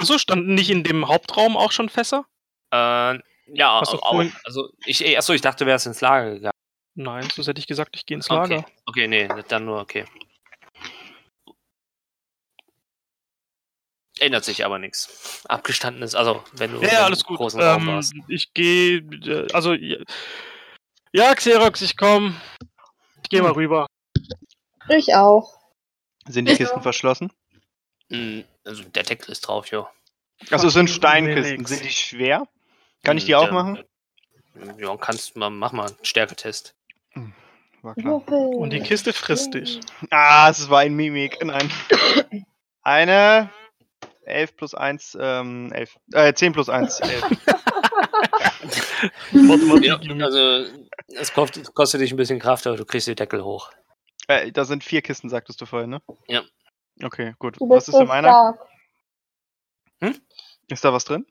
Achso, 0.00 0.18
standen 0.18 0.54
nicht 0.54 0.70
in 0.70 0.82
dem 0.82 1.08
Hauptraum 1.08 1.56
auch 1.56 1.72
schon 1.72 1.88
Fässer? 1.88 2.24
Äh, 2.72 3.18
ja, 3.52 3.78
auch. 3.80 4.08
vorhin- 4.08 4.32
Also 4.44 4.70
ich, 4.86 5.16
achso, 5.18 5.32
ich 5.32 5.40
dachte, 5.42 5.64
du 5.64 5.68
wärst 5.70 5.86
ins 5.86 6.00
Lager 6.00 6.32
gegangen. 6.34 6.52
Nein, 6.94 7.28
sonst 7.34 7.46
hätte 7.48 7.60
ich 7.60 7.66
gesagt, 7.66 7.94
ich 7.96 8.06
gehe 8.06 8.16
ins 8.16 8.28
Lager. 8.28 8.58
Okay, 8.58 8.72
okay, 8.86 9.08
nee, 9.08 9.28
dann 9.48 9.64
nur 9.64 9.80
okay. 9.80 10.04
Ändert 14.18 14.44
sich 14.44 14.64
aber 14.64 14.78
nichts. 14.78 15.42
Abgestanden 15.48 16.02
ist, 16.02 16.14
also 16.14 16.44
wenn 16.52 16.72
du 16.72 16.82
Ja, 16.82 17.04
alles 17.04 17.24
gut. 17.24 17.38
großen 17.38 17.60
Raum 17.60 17.82
Ähm, 17.82 17.94
warst. 17.94 18.12
ich 18.28 18.52
gehe. 18.52 18.98
äh, 18.98 19.48
Also. 19.52 19.74
Ja, 21.12 21.34
Xerox, 21.34 21.80
ich 21.82 21.96
komm. 21.96 22.38
Ich 23.22 23.30
gehe 23.30 23.40
mal 23.42 23.48
Hm. 23.50 23.54
rüber. 23.56 23.86
Ich 24.88 25.14
auch. 25.14 25.58
Sind 26.26 26.46
die 26.46 26.52
Ich 26.52 26.58
Kisten 26.58 26.78
auch. 26.78 26.82
verschlossen? 26.82 27.32
Mm, 28.10 28.40
Also 28.64 28.82
der 28.84 29.02
Deckel 29.02 29.30
ist 29.32 29.40
drauf, 29.42 29.70
ja. 29.70 29.88
Also 30.50 30.68
es 30.68 30.74
sind 30.74 30.88
Steinkisten. 30.90 31.64
Sind 31.66 31.84
die 31.84 31.90
schwer? 31.90 32.46
Kann 33.02 33.16
ich 33.18 33.24
die 33.26 33.34
auch 33.34 33.44
der- 33.44 33.52
machen? 33.52 33.84
Ja, 34.78 34.96
kannst 34.96 35.36
mal, 35.36 35.48
mach 35.50 35.72
mal 35.72 35.86
einen 35.88 35.96
Stärketest. 36.02 36.74
War 37.82 37.94
klar. 37.94 38.26
Und 38.28 38.70
die 38.70 38.80
Kiste 38.80 39.12
frisst 39.12 39.54
dich. 39.54 39.80
Ah, 40.10 40.50
es 40.50 40.68
war 40.68 40.80
ein 40.80 40.94
Mimik. 40.94 41.42
Nein. 41.42 41.70
Eine 42.82 43.48
11 44.24 44.56
plus 44.56 44.74
1, 44.74 45.16
ähm, 45.20 45.70
11. 45.72 45.98
Äh, 46.12 46.34
10 46.34 46.52
plus 46.52 46.68
1, 46.68 47.00
11. 47.00 47.22
Mathematik, 49.32 49.84
Ja, 49.86 50.24
also 50.24 50.66
es 51.08 51.32
kostet, 51.32 51.72
kostet 51.74 52.00
dich 52.00 52.12
ein 52.12 52.16
bisschen 52.16 52.38
Kraft, 52.38 52.66
aber 52.66 52.76
du 52.76 52.84
kriegst 52.84 53.06
den 53.06 53.16
Deckel 53.16 53.42
hoch. 53.44 53.70
äh, 54.28 54.50
da 54.52 54.64
sind 54.64 54.84
vier 54.84 55.02
Kisten, 55.02 55.28
sagtest 55.28 55.60
du 55.60 55.66
vorhin, 55.66 55.90
ne? 55.90 56.02
Ja. 56.28 56.42
Okay, 57.02 57.34
gut. 57.38 57.60
Du 57.60 57.68
Was 57.68 57.88
ist 57.88 57.94
so 57.94 58.00
in 58.02 58.08
meiner? 58.08 58.28
stark. 58.28 58.66
Ist 60.68 60.84
da 60.84 60.92
was 60.92 61.04
drin? 61.04 61.26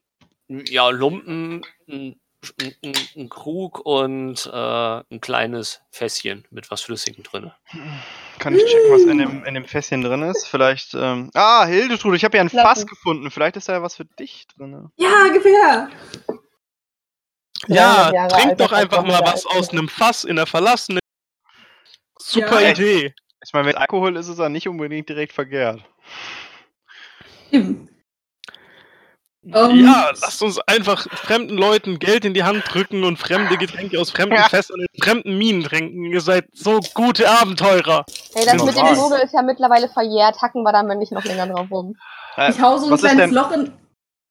Ja, 0.47 0.89
Lumpen, 0.89 1.65
ein, 1.87 2.19
ein, 2.61 2.93
ein 3.15 3.29
Krug 3.29 3.79
und 3.85 4.45
äh, 4.51 5.03
ein 5.11 5.21
kleines 5.21 5.81
Fässchen 5.91 6.45
mit 6.51 6.69
was 6.71 6.81
Flüssigem 6.81 7.23
drin. 7.23 7.51
Kann 8.39 8.55
ich 8.55 8.65
checken, 8.65 8.91
was 8.91 9.01
in 9.03 9.17
dem, 9.19 9.45
in 9.45 9.53
dem 9.53 9.65
Fässchen 9.65 10.01
drin 10.01 10.23
ist? 10.23 10.47
Vielleicht. 10.47 10.93
Ähm, 10.93 11.29
ah, 11.35 11.65
Hildetrud, 11.65 12.15
ich 12.15 12.23
habe 12.25 12.37
ja 12.37 12.41
ein 12.43 12.49
Lassen. 12.51 12.67
Fass 12.67 12.87
gefunden. 12.87 13.29
Vielleicht 13.31 13.57
ist 13.57 13.69
da 13.69 13.73
ja 13.73 13.81
was 13.83 13.95
für 13.95 14.05
dich 14.05 14.47
drin. 14.47 14.89
Ja, 14.97 15.27
gefähr. 15.33 15.89
Ja, 17.67 18.09
300 18.09 18.13
Jahre 18.13 18.41
trink 18.41 18.57
doch 18.57 18.71
einfach 18.71 19.03
mal 19.03 19.21
was 19.21 19.45
aus 19.45 19.69
einem 19.69 19.89
Fass 19.89 20.23
in 20.23 20.35
der 20.37 20.45
verlassenen. 20.47 20.99
Super 22.17 22.61
Ja. 22.61 22.71
Idee. 22.71 23.13
Ich 23.45 23.53
meine, 23.53 23.67
mit 23.67 23.77
Alkohol 23.77 24.17
ist 24.17 24.27
es 24.27 24.37
ja 24.37 24.49
nicht 24.49 24.67
unbedingt 24.67 25.07
direkt 25.09 25.33
verkehrt. 25.33 25.81
Eben. 27.51 27.89
Ähm, 29.45 29.85
ja, 29.85 30.11
lasst 30.21 30.43
uns 30.43 30.59
einfach 30.67 31.07
fremden 31.09 31.57
Leuten 31.57 31.97
Geld 31.97 32.25
in 32.25 32.33
die 32.33 32.43
Hand 32.43 32.63
drücken 32.67 33.05
und 33.05 33.17
fremde 33.17 33.57
Getränke 33.57 33.99
aus 33.99 34.11
fremden 34.11 34.35
Ja. 34.35 34.49
Fässern 34.49 34.81
in 34.81 35.01
fremden 35.01 35.37
Minen 35.37 35.63
trinken. 35.63 36.03
Ihr 36.03 36.19
seid 36.19 36.45
so 36.53 36.81
gute 36.93 37.29
Abenteurer. 37.29 38.05
Hey, 38.33 38.45
das 38.45 38.63
mit 38.63 38.75
dem. 38.75 38.95
Vogel 38.95 39.19
ist 39.23 39.33
ja 39.33 39.41
mittlerweile 39.41 39.87
verjährt. 39.87 40.41
Hacken 40.41 40.63
wir 40.63 40.73
da 40.73 40.83
mal 40.83 40.95
nicht 40.95 41.13
noch 41.13 41.23
länger 41.23 41.47
drauf 41.47 41.71
rum. 41.71 41.95
Äh, 42.35 42.51
Ich 42.51 42.61
hau 42.61 42.77
so 42.77 42.91
ein 42.91 42.97
kleines 42.97 43.31
Loch 43.31 43.51
in. 43.51 43.71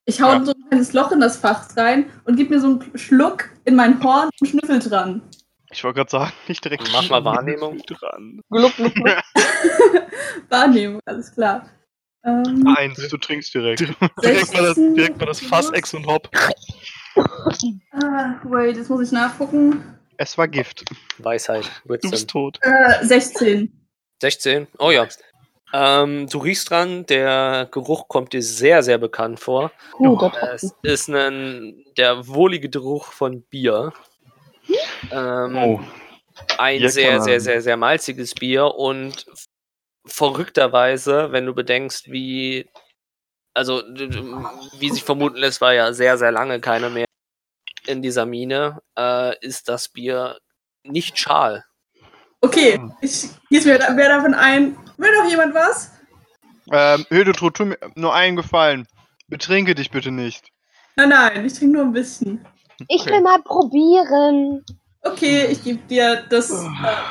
Ich 0.05 0.21
hau 0.21 0.33
Ja. 0.33 0.45
so 0.45 0.53
ein 0.53 0.69
kleines 0.69 0.93
Loch 0.93 1.11
in 1.11 1.21
das 1.21 1.39
Fach 1.39 1.67
rein 1.77 2.11
und 2.25 2.37
gib 2.37 2.51
mir 2.51 2.61
so 2.61 2.67
einen 2.67 2.99
Schluck 2.99 3.49
in 3.65 3.77
mein 3.77 4.03
Horn 4.03 4.29
und 4.41 4.47
Schnüffel 4.47 4.79
dran. 4.79 5.23
Ich 5.71 5.85
wollte 5.85 5.97
gerade 5.97 6.11
sagen, 6.11 6.33
nicht 6.49 6.65
direkt. 6.65 6.89
Mach 6.93 7.09
mal 7.11 7.25
Wahrnehmung. 7.25 7.79
Dran. 7.87 8.41
Gluck, 8.51 8.75
gluck, 8.77 8.95
gluck. 8.95 9.23
Wahrnehmung, 10.49 11.01
alles 11.05 11.33
klar. 11.33 11.69
Ähm, 12.25 12.67
Eins, 12.77 13.07
du 13.09 13.17
trinkst 13.17 13.55
direkt. 13.55 13.81
Direkt 13.81 14.53
mal 14.55 14.63
das, 14.63 14.75
16. 14.77 14.95
direkt 14.95 15.19
mal 15.19 15.27
das 15.27 15.41
Fass, 15.41 15.71
Ex 15.71 15.95
und 15.95 16.07
Hop. 16.07 16.29
Ah, 17.93 18.41
wait, 18.45 18.77
jetzt 18.77 18.89
muss 18.91 19.07
ich 19.07 19.13
nachgucken. 19.13 19.99
Es 20.17 20.37
war 20.37 20.49
Gift. 20.49 20.85
Weisheit. 21.19 21.71
Du 21.85 21.89
bist 21.95 22.13
Wisdom. 22.13 22.53
tot. 22.53 22.59
Äh, 22.63 23.05
16. 23.05 23.73
16. 24.21 24.67
Oh 24.79 24.91
ja. 24.91 25.07
Ähm, 25.73 26.29
du 26.29 26.39
riechst 26.39 26.71
dran, 26.71 27.05
der 27.07 27.69
Geruch 27.71 28.09
kommt 28.09 28.33
dir 28.33 28.43
sehr, 28.43 28.83
sehr 28.83 28.99
bekannt 28.99 29.39
vor. 29.39 29.71
Huh, 29.99 30.17
der 30.19 30.55
Es 30.55 30.75
ist 30.83 31.09
ein, 31.09 31.85
der 31.97 32.27
wohlige 32.27 32.71
Geruch 32.71 33.13
von 33.13 33.43
Bier. 33.43 33.93
Ähm, 35.11 35.57
Oh. 35.57 35.81
ein 36.59 36.79
Bier 36.81 36.91
sehr, 36.91 37.21
sehr, 37.21 37.41
sehr, 37.41 37.63
sehr 37.63 37.77
malziges 37.77 38.35
Bier 38.35 38.75
und 38.75 39.27
verrückterweise, 40.07 41.33
wenn 41.33 41.47
du 41.47 41.55
bedenkst, 41.55 42.11
wie, 42.11 42.69
also, 43.55 43.83
wie 44.79 44.91
sich 44.91 45.05
vermuten 45.05 45.37
lässt, 45.37 45.61
war 45.61 45.75
ja 45.75 45.93
sehr, 45.93 46.19
sehr 46.19 46.33
lange 46.33 46.61
keiner 46.61 46.91
mehr 46.91 47.07
in 47.87 48.03
dieser 48.03 48.27
Mine, 48.27 48.81
äh, 48.99 49.39
ist 49.45 49.69
das 49.69 49.89
Bier 49.89 50.39
nicht 50.85 51.19
schal. 51.19 51.65
Okay, 52.41 52.81
ich 53.01 53.29
gieß 53.51 53.65
mir 53.65 53.79
da, 53.79 53.97
wer 53.97 54.09
davon 54.09 54.35
ein. 54.35 54.77
Will 54.97 55.13
noch 55.17 55.29
jemand 55.29 55.55
was? 55.55 55.91
Ähm, 56.71 57.05
Hildetrud, 57.09 57.55
tu 57.57 57.65
mir 57.65 57.79
nur 57.95 58.15
einen 58.15 58.37
Gefallen. 58.37 58.87
Betrinke 59.27 59.75
dich 59.75 59.91
bitte 59.91 60.11
nicht. 60.11 60.51
Nein, 60.97 61.09
nein, 61.09 61.45
ich 61.45 61.55
trinke 61.55 61.77
nur 61.77 61.85
ein 61.87 61.93
bisschen. 61.93 62.47
Ich 62.87 63.03
Okay. 63.03 63.11
will 63.13 63.23
mal 63.23 63.43
probieren. 63.43 64.65
Okay, 65.03 65.47
ich 65.47 65.63
gebe 65.65 65.79
dir 65.89 66.25
das 66.29 66.51
äh, 66.51 66.69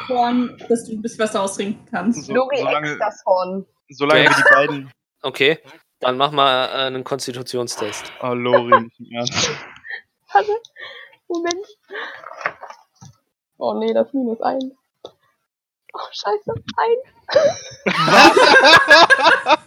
Horn, 0.10 0.58
dass 0.70 0.86
du 0.86 0.94
ein 0.94 1.02
bisschen 1.02 1.20
was 1.20 1.32
daraus 1.32 1.56
trinken 1.56 1.86
kannst. 1.90 2.26
So, 2.26 2.34
Lori 2.34 2.58
solange 2.60 2.92
ex 2.92 3.00
das 3.00 3.24
Horn. 3.26 3.66
solange 3.90 4.22
wir 4.24 4.30
Okay. 4.30 4.38
die 4.38 4.54
beiden. 4.56 4.92
Okay, 5.24 5.60
dann 6.00 6.18
mach 6.18 6.32
mal 6.32 6.66
äh, 6.68 6.86
einen 6.88 7.04
Konstitutionstest. 7.04 8.12
Oh, 8.22 8.34
Lori, 8.34 8.82
nicht 8.82 9.00
im 9.00 9.12
Ernst. 9.18 9.50
Warte. 10.34 10.52
Moment. 11.28 11.66
Oh 13.58 13.74
nee, 13.74 13.94
das 13.94 14.14
Minus 14.14 14.40
1. 14.42 14.64
Oh, 15.94 16.00
scheiße. 16.12 16.54
Ein. 16.78 16.98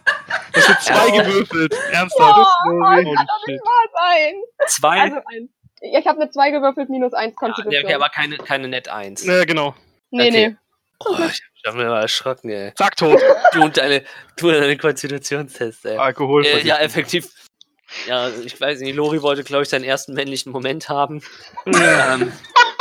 Das 0.53 0.67
sind 0.67 0.81
zwei 0.81 1.11
gewürfelt. 1.11 1.75
Oh, 1.75 1.93
Ernsthaft. 1.93 2.39
das 2.39 2.49
Holy 2.65 3.05
kann 3.15 3.27
doch 3.27 3.47
nicht 3.47 3.65
wahr 3.65 3.87
sein. 3.95 4.35
Zwei, 4.67 5.01
Also 5.01 5.17
ein. 5.27 5.49
Ich 5.81 6.07
habe 6.07 6.21
eine 6.21 6.31
2 6.31 6.51
gewürfelt, 6.51 6.91
minus 6.91 7.13
1 7.13 7.33
ja, 7.33 7.37
Konstitution. 7.37 7.85
okay, 7.85 7.95
aber 7.95 8.09
keine, 8.09 8.37
keine 8.37 8.69
Net 8.69 8.89
1. 8.89 9.25
Ja, 9.25 9.45
genau. 9.45 9.75
nee, 10.11 10.29
okay. 10.29 10.49
nee. 10.49 10.57
Oh, 11.03 11.17
ich 11.19 11.43
hab 11.67 11.75
mich 11.75 11.87
mal 11.87 12.03
erschrocken, 12.03 12.51
ey. 12.51 12.75
Zack, 12.75 12.97
tot. 12.97 13.21
Du 13.53 13.63
und 13.63 13.77
deine, 13.77 14.05
du 14.37 14.49
und 14.49 14.55
deine 14.55 14.77
Konstitutionstests, 14.77 15.85
ey. 15.87 15.97
Alkohol. 15.97 16.45
Äh, 16.45 16.61
ja, 16.61 16.79
effektiv. 16.79 17.31
Ja, 18.07 18.29
ich 18.29 18.61
weiß 18.61 18.81
nicht, 18.81 18.95
Lori 18.95 19.23
wollte, 19.23 19.43
glaube 19.43 19.63
ich, 19.63 19.69
seinen 19.69 19.85
ersten 19.85 20.13
männlichen 20.13 20.53
Moment 20.53 20.89
haben. 20.89 21.23
Ja. 21.67 22.15
Ähm, 22.15 22.33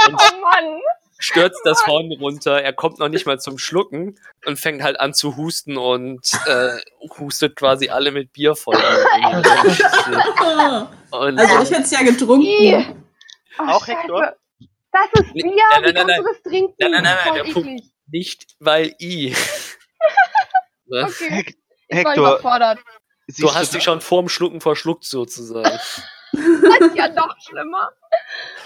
und 0.07 0.13
Oh 0.15 0.41
Mann. 0.41 0.81
Stürzt 1.19 1.61
das 1.65 1.85
Horn 1.87 2.11
runter. 2.19 2.61
Er 2.61 2.73
kommt 2.73 2.97
noch 2.99 3.09
nicht 3.09 3.25
mal 3.27 3.39
zum 3.39 3.57
Schlucken 3.59 4.19
und 4.45 4.57
fängt 4.59 4.81
halt 4.81 4.99
an 4.99 5.13
zu 5.13 5.37
husten 5.37 5.77
und 5.77 6.31
äh, 6.47 6.77
hustet 7.19 7.55
quasi 7.55 7.89
alle 7.89 8.11
mit 8.11 8.33
Bier 8.33 8.55
voll. 8.55 8.75
Und 8.75 9.45
Also 11.11 11.61
ich 11.63 11.69
hätte 11.71 11.81
es 11.83 11.91
ja 11.91 12.01
getrunken. 12.03 13.05
Oh, 13.59 13.63
Auch. 13.63 13.87
Hector? 13.87 14.33
Das 14.91 15.21
ist 15.25 15.33
Bier. 15.33 15.43
nein, 15.45 15.83
nein, 15.83 15.93
kannst 15.93 16.07
nein. 16.07 16.21
du 16.23 16.27
das 16.33 16.41
trinken? 16.41 16.73
Nein, 16.79 16.91
nein, 16.91 17.03
nein, 17.03 17.17
nein, 17.25 17.33
der 17.45 17.53
Punkt- 17.53 17.83
nicht, 18.11 18.55
weil 18.59 18.95
I. 18.99 19.35
Okay. 20.91 21.45
Ich 21.87 21.95
war 21.95 22.11
Hector, 22.13 22.13
überfordert. 22.29 22.79
siehst 23.27 23.43
Du 23.43 23.53
hast 23.53 23.73
dich 23.73 23.83
schon 23.83 24.01
vorm 24.01 24.29
Schlucken 24.29 24.61
verschluckt, 24.61 25.03
sozusagen. 25.05 25.79
Das 26.31 26.79
ist 26.81 26.95
ja 26.95 27.07
noch 27.09 27.35
schlimmer. 27.41 27.91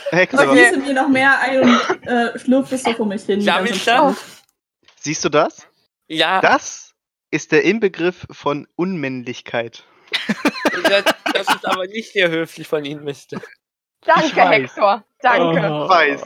Hector, 0.09 0.43
Ich 0.43 0.51
gieße 0.51 0.77
mir 0.81 0.93
noch 0.93 1.07
mehr 1.07 1.39
ein 1.39 1.61
und 1.61 2.07
äh, 2.07 2.37
schlürfe 2.39 2.75
es 2.75 2.83
so 2.83 2.93
vor 2.93 3.05
mich 3.05 3.23
hin. 3.23 3.41
Ja, 3.41 3.55
Ganz 3.57 3.63
mich 3.69 3.87
entspannt. 3.87 4.17
siehst 4.99 5.23
du 5.25 5.29
das? 5.29 5.67
Ja, 6.07 6.41
Das 6.41 6.93
ist 7.31 7.51
der 7.51 7.63
Inbegriff 7.63 8.27
von 8.31 8.67
Unmännlichkeit. 8.75 9.83
das, 10.83 11.03
das 11.33 11.55
ist 11.55 11.65
aber 11.65 11.87
nicht 11.87 12.11
sehr 12.13 12.29
höflich 12.29 12.67
von 12.67 12.83
Ihnen, 12.85 13.03
Mister. 13.03 13.41
Danke. 14.01 14.49
Hector. 14.49 15.03
Danke. 15.21 15.59
Oh. 15.71 15.87
weiß. 15.89 16.21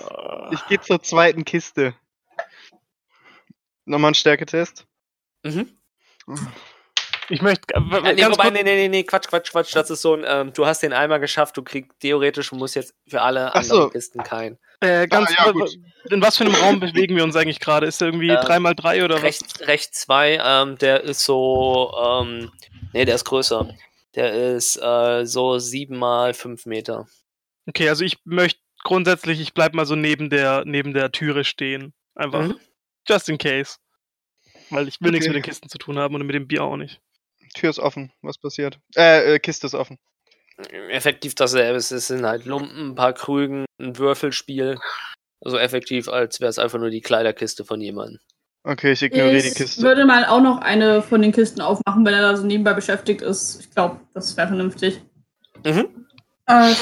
Ich 0.52 0.66
gehe 0.68 0.82
zur 0.82 1.02
zweiten 1.04 1.46
Kiste. 1.46 1.94
Nochmal 3.86 4.12
ein 4.12 4.16
Stärketest. 4.16 4.86
Mhm. 5.44 5.78
Ich 7.30 7.42
möchte 7.42 7.74
äh, 7.76 7.80
nee, 8.14 8.26
wobei, 8.26 8.50
nee, 8.52 8.64
nee, 8.64 8.76
nee, 8.76 8.88
nee, 8.88 9.04
Quatsch, 9.04 9.28
Quatsch, 9.28 9.52
Quatsch. 9.52 9.76
Das 9.76 9.90
ist 9.90 10.02
so 10.02 10.14
ein, 10.14 10.24
ähm, 10.26 10.54
du 10.54 10.66
hast 10.66 10.82
den 10.82 10.94
einmal 10.94 11.20
geschafft, 11.20 11.58
du 11.58 11.64
kriegst 11.64 11.92
theoretisch, 12.00 12.50
du 12.50 12.56
musst 12.56 12.76
jetzt 12.76 12.94
für 13.08 13.22
alle 13.22 13.54
Ach 13.54 13.64
so. 13.64 13.74
anderen 13.76 13.92
Kisten 13.92 14.24
keinen. 14.24 14.58
äh, 14.80 15.08
ganz 15.08 15.30
Ah, 15.38 15.52
ja, 15.54 15.66
in 16.10 16.22
was 16.22 16.38
für 16.38 16.46
einem 16.46 16.56
Raum 16.56 16.80
bewegen 16.80 17.16
wir 17.18 17.24
uns 17.24 17.36
eigentlich 17.36 17.60
gerade? 17.60 17.86
Ist 17.88 18.00
der 18.00 18.08
irgendwie 18.10 18.30
Ähm, 18.30 18.38
3x3 18.38 19.04
oder 19.04 19.16
was? 19.16 19.24
Rechts, 19.24 19.60
rechts 19.68 20.00
zwei, 20.02 20.40
ähm, 20.42 20.78
der 20.78 21.04
ist 21.04 21.26
so, 21.26 21.94
ähm, 22.02 22.52
nee, 22.94 23.04
der 23.04 23.16
ist 23.16 23.26
größer. 23.26 23.70
Der 24.16 24.56
ist 24.56 24.78
äh, 24.82 25.26
so 25.26 25.60
sieben 25.60 25.98
mal 25.98 26.34
fünf 26.34 26.66
Meter. 26.66 27.08
Okay, 27.68 27.90
also 27.90 28.06
ich 28.06 28.18
möchte 28.24 28.60
grundsätzlich, 28.84 29.42
ich 29.42 29.54
bleib 29.54 29.74
mal 29.74 29.86
so 29.86 29.96
neben 29.96 30.30
der, 30.30 30.64
neben 30.66 30.94
der 30.94 31.12
Türe 31.12 31.44
stehen. 31.44 31.94
Einfach. 32.16 32.44
Mhm. 32.44 32.60
Just 33.08 33.28
in 33.28 33.38
case. 33.38 33.76
Weil 34.70 34.88
ich 34.88 35.00
will 35.02 35.12
nichts 35.12 35.26
Okay. 35.28 35.36
mit 35.36 35.44
den 35.46 35.50
Kisten 35.50 35.70
zu 35.70 35.78
tun 35.78 36.00
haben 36.00 36.16
und 36.16 36.26
mit 36.26 36.34
dem 36.36 36.48
Bier 36.48 36.64
auch 36.64 36.78
nicht. 36.78 37.02
Tür 37.58 37.70
ist 37.70 37.80
offen. 37.80 38.12
Was 38.22 38.38
passiert? 38.38 38.80
Äh, 38.96 39.36
äh 39.36 39.40
Kiste 39.40 39.68
ist 39.68 39.74
offen. 39.74 39.98
Effektiv 40.90 41.36
dasselbe. 41.36 41.78
Es 41.78 41.90
sind 41.90 42.26
halt 42.26 42.46
Lumpen, 42.46 42.92
ein 42.92 42.96
paar 42.96 43.14
Krügen, 43.14 43.66
ein 43.80 43.98
Würfelspiel. 43.98 44.80
Also 45.42 45.58
effektiv, 45.58 46.10
als 46.10 46.40
wäre 46.40 46.50
es 46.50 46.58
einfach 46.58 46.80
nur 46.80 46.90
die 46.90 47.02
Kleiderkiste 47.02 47.64
von 47.64 47.80
jemandem. 47.80 48.20
Okay, 48.64 48.92
ich 48.94 49.04
ignoriere 49.04 49.42
die 49.42 49.48
Ich 49.50 49.56
Kiste. 49.56 49.82
würde 49.84 50.06
mal 50.06 50.26
auch 50.26 50.42
noch 50.42 50.60
eine 50.60 51.02
von 51.02 51.22
den 51.22 51.32
Kisten 51.32 51.62
aufmachen, 51.62 52.06
wenn 52.06 52.14
er 52.14 52.22
da 52.22 52.36
so 52.36 52.46
nebenbei 52.46 52.74
beschäftigt 52.74 53.22
ist. 53.22 53.60
Ich 53.62 53.72
glaube, 53.72 54.02
das 54.14 54.36
wäre 54.36 54.48
vernünftig. 54.48 55.02
Mhm. 55.64 56.08
Äh, 56.48 56.74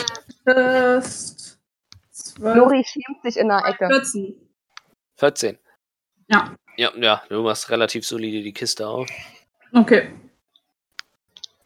Fist, 0.43 1.59
12, 2.11 2.57
Lori 2.57 2.83
schämt 2.83 3.21
sich 3.23 3.37
in 3.37 3.49
der 3.49 3.65
Ecke. 3.65 3.87
14. 3.87 4.35
14. 5.17 5.59
Ja. 6.29 6.55
Ja, 6.77 6.91
ja, 6.97 7.21
du 7.29 7.43
machst 7.43 7.69
relativ 7.69 8.05
solide 8.05 8.41
die 8.41 8.53
Kiste 8.53 8.87
auf. 8.87 9.07
Okay. 9.73 10.11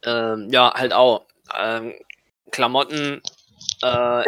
Ähm, 0.05 0.47
ja, 0.49 0.73
halt 0.73 0.93
auch. 0.93 1.25
Ähm, 1.57 1.93
Klamotten, 2.51 3.21
äh, 3.81 4.23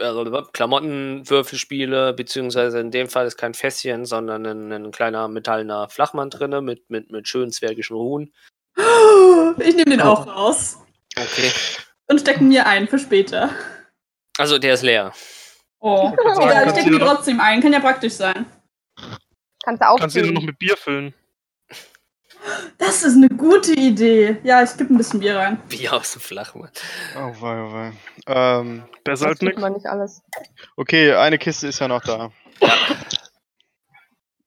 also 0.00 0.42
Klamottenwürfelspiele, 0.52 2.12
beziehungsweise 2.12 2.78
in 2.80 2.90
dem 2.90 3.08
Fall 3.08 3.26
ist 3.26 3.36
kein 3.36 3.54
Fässchen, 3.54 4.04
sondern 4.06 4.46
ein, 4.46 4.72
ein 4.72 4.90
kleiner 4.92 5.26
metallener 5.28 5.88
Flachmann 5.88 6.30
drinne 6.30 6.60
mit, 6.60 6.88
mit, 6.90 7.10
mit 7.10 7.26
schönen 7.26 7.50
zwergischen 7.50 7.96
Ruhen. 7.96 8.32
Ich 9.58 9.74
nehme 9.74 9.90
den 9.90 10.00
auch 10.00 10.26
raus 10.26 10.78
Okay. 11.16 11.50
und 12.06 12.20
stecke 12.20 12.44
mir 12.44 12.66
ein 12.66 12.86
für 12.86 12.98
später. 12.98 13.50
Also 14.38 14.58
der 14.58 14.74
ist 14.74 14.82
leer. 14.82 15.12
Oh. 15.80 16.12
Egal, 16.40 16.66
ich 16.66 16.72
stecke 16.72 16.90
mir 16.90 16.98
noch- 17.00 17.14
trotzdem 17.16 17.40
ein. 17.40 17.60
Kann 17.60 17.72
ja 17.72 17.80
praktisch 17.80 18.12
sein. 18.12 18.46
Kannst 19.64 19.82
du 19.82 19.96
Kannst 19.96 20.14
du 20.14 20.20
ihn 20.20 20.26
nur 20.26 20.34
noch 20.34 20.42
mit 20.42 20.58
Bier 20.58 20.76
füllen. 20.76 21.12
Das 22.78 23.02
ist 23.02 23.16
eine 23.16 23.28
gute 23.28 23.72
Idee. 23.72 24.38
Ja, 24.44 24.62
ich 24.62 24.76
gebe 24.76 24.92
ein 24.94 24.96
bisschen 24.96 25.20
Bier 25.20 25.36
rein. 25.36 25.60
Wie 25.68 25.88
aus 25.88 26.12
dem 26.12 26.20
Flachmann. 26.20 26.70
Oh 27.16 27.34
wei, 27.40 27.62
oh 27.62 27.72
wei. 27.72 27.92
Ähm, 28.26 28.84
als 29.06 29.20
tut 29.20 29.42
nix. 29.42 29.60
man 29.60 29.72
nicht 29.72 29.86
alles. 29.86 30.22
okay, 30.76 31.12
eine 31.14 31.38
Kiste 31.38 31.66
ist 31.66 31.78
ja 31.80 31.88
noch 31.88 32.02
da. 32.02 32.30
Ja. 32.60 32.74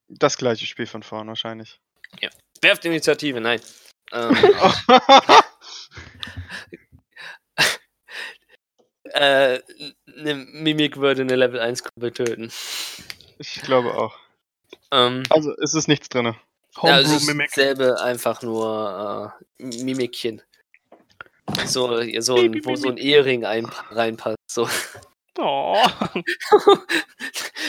Das 0.07 0.37
gleiche 0.37 0.65
Spiel 0.65 0.87
von 0.87 1.03
vorn 1.03 1.27
wahrscheinlich. 1.27 1.79
Werft 2.61 2.85
Initiative, 2.85 3.41
nein. 3.41 3.59
Ähm, 4.13 4.35
äh, 9.05 9.59
eine 10.19 10.35
Mimik 10.35 10.97
würde 10.97 11.21
eine 11.23 11.35
Level 11.35 11.59
1 11.59 11.83
Gruppe 11.83 12.13
töten. 12.13 12.51
ich 13.39 13.61
glaube 13.63 13.95
auch. 13.95 14.15
Ähm, 14.91 15.23
Also, 15.29 15.55
es 15.57 15.73
ist 15.73 15.87
nichts 15.87 16.09
drin. 16.09 16.35
Ja, 16.83 16.99
es 16.99 17.07
Homebrew 17.07 17.17
ist 17.17 17.27
Mimic. 17.27 17.47
dasselbe, 17.47 18.01
einfach 18.01 18.41
nur 18.41 19.33
äh, 19.59 19.63
Mimikchen. 19.83 20.41
So, 21.65 22.01
so 22.19 22.35
ein, 22.37 22.61
wo 22.63 22.75
so 22.75 22.89
ein 22.89 22.97
Ehering 22.97 23.45
ein, 23.45 23.65
reinpasst. 23.89 24.37
So. 24.47 24.69
Oh. 25.37 25.77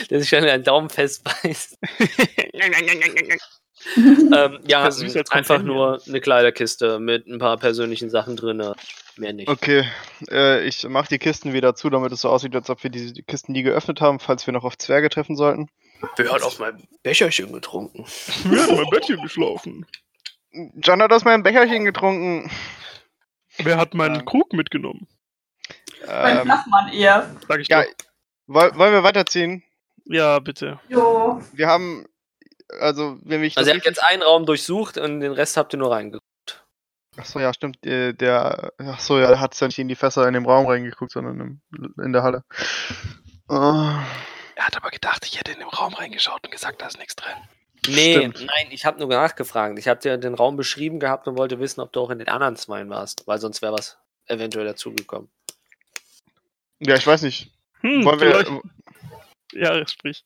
Der 0.09 0.19
sich 0.21 0.35
an 0.35 0.45
einen 0.45 0.63
Daumen 0.63 0.89
festbeißt. 0.89 1.77
Ähm, 3.97 4.59
ja, 4.65 4.87
Ja, 4.87 5.23
einfach 5.31 5.61
nur 5.61 6.01
eine 6.07 6.21
Kleiderkiste 6.21 6.99
mit 6.99 7.27
ein 7.27 7.39
paar 7.39 7.57
persönlichen 7.57 8.09
Sachen 8.09 8.37
drin. 8.37 8.63
Mehr 9.17 9.33
nicht. 9.33 9.49
Okay, 9.49 9.85
äh, 10.31 10.65
ich 10.65 10.87
mach 10.87 11.07
die 11.07 11.19
Kisten 11.19 11.53
wieder 11.53 11.75
zu, 11.75 11.89
damit 11.89 12.11
es 12.11 12.21
so 12.21 12.29
aussieht, 12.29 12.55
als 12.55 12.69
ob 12.69 12.81
wir 12.83 12.89
diese 12.89 13.13
Kisten 13.23 13.51
nie 13.51 13.61
geöffnet 13.61 14.01
haben, 14.01 14.19
falls 14.19 14.47
wir 14.47 14.53
noch 14.53 14.63
auf 14.63 14.77
Zwerge 14.77 15.09
treffen 15.09 15.35
sollten. 15.35 15.67
Wer 16.17 16.31
hat 16.31 16.41
auf 16.43 16.59
mein 16.59 16.87
Becherchen 17.03 17.51
getrunken? 17.53 18.05
Wir 18.45 18.63
haben 18.63 18.75
mein 18.75 18.89
Bettchen 18.89 19.21
geschlafen. 19.21 19.85
John 20.75 21.01
hat 21.01 21.11
aus 21.11 21.23
meinem 21.23 21.43
Becherchen 21.43 21.85
getrunken. 21.85 22.49
Wer 23.57 23.77
hat 23.77 23.93
meinen 23.93 24.15
Ja. 24.15 24.21
Krug 24.23 24.53
mitgenommen? 24.53 25.07
Mein 26.05 26.37
Ähm, 26.37 26.43
Flachmann 26.43 26.91
eher. 26.93 27.35
Sag 27.47 27.59
ich 27.61 27.67
ja, 27.69 27.83
woll- 28.47 28.75
wollen 28.77 28.93
wir 28.93 29.03
weiterziehen? 29.03 29.63
Ja, 30.05 30.39
bitte. 30.39 30.79
Jo. 30.89 31.41
Wir 31.53 31.67
haben, 31.67 32.05
also, 32.79 33.17
wenn 33.23 33.43
ich 33.43 33.57
Also 33.57 33.69
ihr 33.69 33.75
habt 33.77 33.85
jetzt 33.85 34.03
einen 34.03 34.21
Raum 34.21 34.45
durchsucht 34.45 34.97
und 34.97 35.21
den 35.21 35.31
Rest 35.31 35.55
habt 35.57 35.73
ihr 35.73 35.79
nur 35.79 35.91
reingeguckt. 35.91 36.23
Achso, 37.15 37.39
ja, 37.39 37.53
stimmt. 37.53 37.85
äh, 37.85 38.13
Der, 38.13 38.73
achso, 38.79 39.19
ja, 39.19 39.27
der 39.27 39.39
hat 39.39 39.57
ja 39.59 39.67
nicht 39.67 39.79
in 39.79 39.87
die 39.87 39.95
Fässer 39.95 40.27
in 40.27 40.33
dem 40.33 40.45
Raum 40.45 40.65
reingeguckt, 40.65 41.11
sondern 41.11 41.39
im, 41.39 41.93
in 42.03 42.11
der 42.11 42.23
Halle. 42.23 42.43
Oh, 43.47 43.91
Er 44.55 44.67
hat 44.67 44.75
aber 44.77 44.89
gedacht, 44.91 45.25
ich 45.25 45.39
hätte 45.39 45.51
in 45.51 45.59
den 45.59 45.67
Raum 45.67 45.93
reingeschaut 45.93 46.41
und 46.43 46.51
gesagt, 46.51 46.81
da 46.81 46.87
ist 46.87 46.97
nichts 46.99 47.15
drin. 47.15 47.33
Nee, 47.87 48.15
Stimmt. 48.17 48.45
nein, 48.45 48.67
ich 48.69 48.85
habe 48.85 48.99
nur 48.99 49.09
nachgefragt. 49.09 49.77
Ich 49.77 49.87
habe 49.87 49.99
dir 49.99 50.17
den 50.17 50.35
Raum 50.35 50.55
beschrieben 50.55 50.99
gehabt 50.99 51.27
und 51.27 51.37
wollte 51.37 51.59
wissen, 51.59 51.81
ob 51.81 51.91
du 51.91 51.99
auch 52.01 52.09
in 52.11 52.19
den 52.19 52.29
anderen 52.29 52.55
zwei 52.55 52.87
warst, 52.87 53.27
weil 53.27 53.39
sonst 53.39 53.61
wäre 53.61 53.73
was 53.73 53.97
eventuell 54.27 54.65
dazugekommen. 54.65 55.29
ja, 56.79 56.95
ich 56.95 57.05
weiß 57.05 57.23
nicht. 57.23 57.51
Hm, 57.81 58.05
Wollen 58.05 58.19
wir, 58.21 58.31
vielleicht. 58.31 58.51
Ja, 59.53 59.85
sprich. 59.87 60.23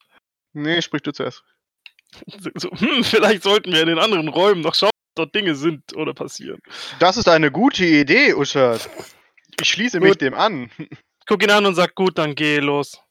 nee, 0.53 0.81
sprich 0.81 1.01
du 1.01 1.11
zuerst. 1.11 1.43
So, 2.27 2.49
so, 2.55 2.71
hm, 2.71 3.03
vielleicht 3.03 3.43
sollten 3.43 3.71
wir 3.73 3.81
in 3.81 3.87
den 3.87 3.99
anderen 3.99 4.27
Räumen 4.27 4.61
noch 4.61 4.75
schauen, 4.75 4.89
ob 4.93 5.15
dort 5.15 5.35
Dinge 5.35 5.55
sind 5.55 5.95
oder 5.95 6.13
passieren. 6.13 6.61
Das 6.99 7.17
ist 7.17 7.27
eine 7.27 7.51
gute 7.51 7.83
Idee, 7.85 8.33
Uschat. 8.35 8.87
Ich 9.59 9.67
schließe 9.69 9.99
mich 9.99 10.11
Gut. 10.11 10.21
dem 10.21 10.33
an. 10.35 10.69
Guck 11.25 11.43
ihn 11.43 11.49
an 11.51 11.65
und 11.65 11.75
sag, 11.75 11.95
gut, 11.95 12.17
dann 12.19 12.35
geh 12.35 12.59
los. 12.59 13.01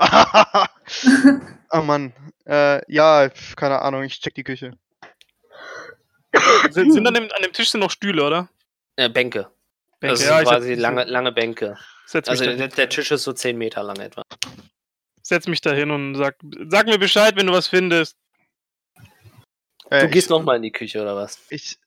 oh 1.70 1.82
Mann. 1.82 2.12
Äh, 2.46 2.80
ja, 2.92 3.28
keine 3.56 3.80
Ahnung, 3.82 4.02
ich 4.02 4.20
check 4.20 4.34
die 4.34 4.44
Küche. 4.44 4.72
Sind, 6.70 6.92
sind 6.92 7.06
an, 7.06 7.14
dem, 7.14 7.24
an 7.24 7.42
dem 7.42 7.52
Tisch 7.52 7.70
sind 7.70 7.80
noch 7.80 7.90
Stühle, 7.90 8.24
oder? 8.24 8.48
Äh, 8.96 9.08
Bänke. 9.08 9.50
Bänke, 10.00 10.14
Das 10.14 10.24
ja, 10.24 10.38
sind 10.38 10.48
quasi 10.48 10.74
lange, 10.74 11.04
lange 11.04 11.32
Bänke. 11.32 11.76
Setz 12.06 12.28
mich, 12.28 12.40
Also 12.40 12.44
da, 12.50 12.56
der, 12.56 12.68
der 12.68 12.88
Tisch 12.88 13.10
ist 13.10 13.24
so 13.24 13.32
10 13.32 13.56
Meter 13.58 13.82
lang 13.82 13.98
etwa. 14.00 14.22
setz 15.22 15.46
mich 15.46 15.60
da 15.60 15.72
hin 15.72 15.90
und 15.90 16.16
sag, 16.16 16.36
sag 16.68 16.86
mir 16.86 16.98
Bescheid, 16.98 17.36
wenn 17.36 17.46
du 17.46 17.52
was 17.52 17.68
findest. 17.68 18.16
Äh, 19.90 20.02
Du 20.02 20.08
gehst 20.08 20.30
nochmal 20.30 20.56
in 20.56 20.62
die 20.62 20.72
Küche 20.72 21.02
oder 21.02 21.16
was? 21.16 21.38
Ich, 21.50 21.78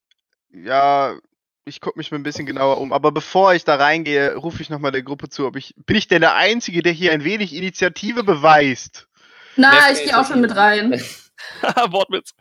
ja, 0.51 1.17
ich 1.65 1.81
guck 1.81 1.95
mich 1.95 2.11
mal 2.11 2.17
ein 2.17 2.23
bisschen 2.23 2.45
genauer 2.45 2.79
um. 2.79 2.93
Aber 2.93 3.11
bevor 3.11 3.53
ich 3.53 3.63
da 3.63 3.75
reingehe, 3.75 4.35
rufe 4.35 4.61
ich 4.61 4.69
nochmal 4.69 4.91
der 4.91 5.03
Gruppe 5.03 5.29
zu, 5.29 5.45
ob 5.45 5.55
ich, 5.55 5.73
bin 5.85 5.95
ich 5.95 6.07
denn 6.07 6.21
der 6.21 6.35
Einzige, 6.35 6.81
der 6.81 6.91
hier 6.91 7.11
ein 7.11 7.23
wenig 7.23 7.55
Initiative 7.55 8.23
beweist? 8.23 9.07
Na, 9.55 9.91
ich 9.91 10.03
gehe 10.03 10.19
auch 10.19 10.27
schon 10.27 10.41
mit 10.41 10.55
rein. 10.55 10.91
Wortwitz. 11.61 12.33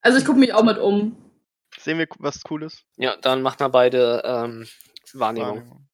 Also 0.00 0.18
ich 0.18 0.24
gucke 0.24 0.38
mich 0.38 0.52
auch 0.52 0.64
mit 0.64 0.78
um. 0.78 1.16
Sehen 1.78 1.98
wir 1.98 2.06
was 2.18 2.42
Cooles? 2.42 2.84
Ja, 2.96 3.16
dann 3.16 3.42
macht 3.42 3.60
mal 3.60 3.68
beide 3.68 4.22
ähm, 4.24 4.66
Wahrnehmung. 5.12 5.86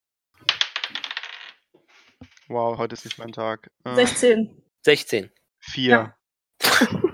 Wow, 2.49 2.79
heute 2.79 2.95
ist 2.95 3.05
nicht 3.05 3.19
mein 3.19 3.33
Tag. 3.33 3.71
Äh, 3.85 3.95
16. 3.95 4.63
16. 4.83 5.31
Vier. 5.61 6.15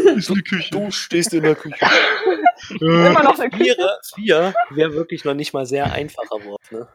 Ist 0.16 0.30
eine 0.30 0.42
Küche. 0.42 0.70
Du 0.70 0.90
stehst 0.90 1.32
in 1.32 1.42
der 1.42 1.54
Küche. 1.54 1.86
Immer 2.80 3.22
noch 3.22 3.38
eine 3.38 3.50
Küche. 3.50 3.74
Vier, 3.74 3.98
vier 4.14 4.54
wäre 4.70 4.92
wirklich 4.94 5.24
noch 5.24 5.34
nicht 5.34 5.52
mal 5.52 5.66
sehr 5.66 5.92
einfacher 5.92 6.44
Wurf, 6.44 6.70
ne? 6.70 6.88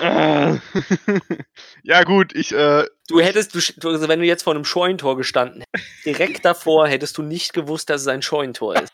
Äh. 0.00 0.56
ja 1.82 2.02
gut, 2.04 2.34
ich, 2.34 2.52
äh, 2.52 2.84
Du 3.08 3.20
hättest, 3.20 3.54
du, 3.54 3.88
also 3.90 4.08
wenn 4.08 4.20
du 4.20 4.24
jetzt 4.26 4.42
vor 4.42 4.54
einem 4.54 4.64
Scheunentor 4.64 5.18
gestanden 5.18 5.64
hättest, 5.74 6.06
direkt 6.06 6.44
davor 6.46 6.88
hättest 6.88 7.18
du 7.18 7.22
nicht 7.22 7.52
gewusst, 7.52 7.90
dass 7.90 8.00
es 8.00 8.08
ein 8.08 8.22
Scheunentor 8.22 8.76
ist. 8.80 8.90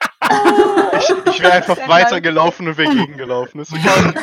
ich, 0.98 1.34
ich 1.34 1.40
wäre 1.40 1.52
einfach 1.52 1.78
weitergelaufen 1.88 2.66
und 2.66 2.76
wäre 2.78 2.92
gegengelaufen. 2.92 3.60
Ist 3.60 3.72
okay. 3.72 4.14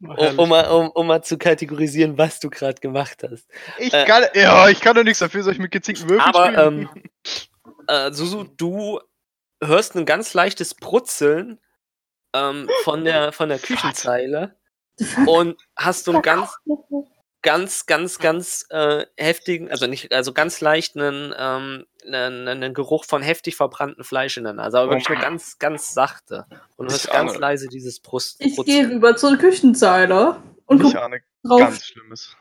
Um, 0.00 0.38
um, 0.38 0.48
mal, 0.48 0.64
um, 0.70 0.88
um 0.90 1.06
mal 1.06 1.22
zu 1.22 1.36
kategorisieren, 1.36 2.16
was 2.16 2.40
du 2.40 2.48
gerade 2.48 2.80
gemacht 2.80 3.22
hast. 3.30 3.46
Ich 3.78 3.92
Äh. 3.92 4.06
kann, 4.06 4.24
ja, 4.32 4.68
ich 4.70 4.80
kann 4.80 4.96
doch 4.96 5.04
nichts 5.04 5.18
dafür, 5.18 5.42
soll 5.42 5.52
ich 5.52 5.58
mit 5.58 5.72
gezinkten 5.72 6.08
Würfeln 6.08 6.34
Aber, 6.34 6.46
spielen? 6.46 6.88
ähm, 6.94 7.02
äh, 7.88 8.12
Susu, 8.12 8.44
du 8.44 9.00
hörst 9.62 9.94
ein 9.96 10.06
ganz 10.06 10.34
leichtes 10.34 10.74
Brutzeln 10.74 11.58
ähm, 12.34 12.68
von, 12.84 13.04
der, 13.04 13.32
von 13.32 13.48
der 13.48 13.58
Küchenzeile 13.58 14.56
und 15.26 15.60
hast 15.76 16.04
so 16.04 16.12
einen 16.12 16.22
ganz, 16.22 16.56
ganz, 17.42 17.86
ganz, 17.86 18.18
ganz 18.18 18.66
äh, 18.70 19.06
heftigen, 19.16 19.70
also 19.70 19.86
nicht, 19.86 20.12
also 20.12 20.32
ganz 20.32 20.60
leicht 20.60 20.96
einen, 20.96 21.32
ähm, 21.38 21.86
einen, 22.04 22.48
einen 22.48 22.74
Geruch 22.74 23.04
von 23.04 23.22
heftig 23.22 23.54
verbranntem 23.56 24.04
Fleisch 24.04 24.36
in 24.36 24.44
der 24.44 24.54
Nase, 24.54 24.78
aber 24.78 24.88
Oh 24.88 24.90
wirklich 24.92 25.08
nur 25.08 25.18
Mann. 25.18 25.24
ganz, 25.24 25.58
ganz 25.58 25.94
sachte. 25.94 26.46
Und 26.76 26.86
du 26.90 26.94
Ich 26.94 27.02
hörst 27.04 27.10
ganz 27.12 27.30
ahne. 27.32 27.40
leise 27.40 27.68
dieses 27.68 28.00
Brust. 28.00 28.40
Ich 28.40 28.56
gehe 28.64 28.88
rüber 28.88 29.16
zur 29.16 29.36
Küchenzeile 29.36 30.42
und 30.66 30.78
ich 30.78 30.86
gucke 30.86 31.02
ahne 31.02 31.20
drauf. 31.44 31.60
ganz 31.60 31.84
Schlimmes. 31.86 32.36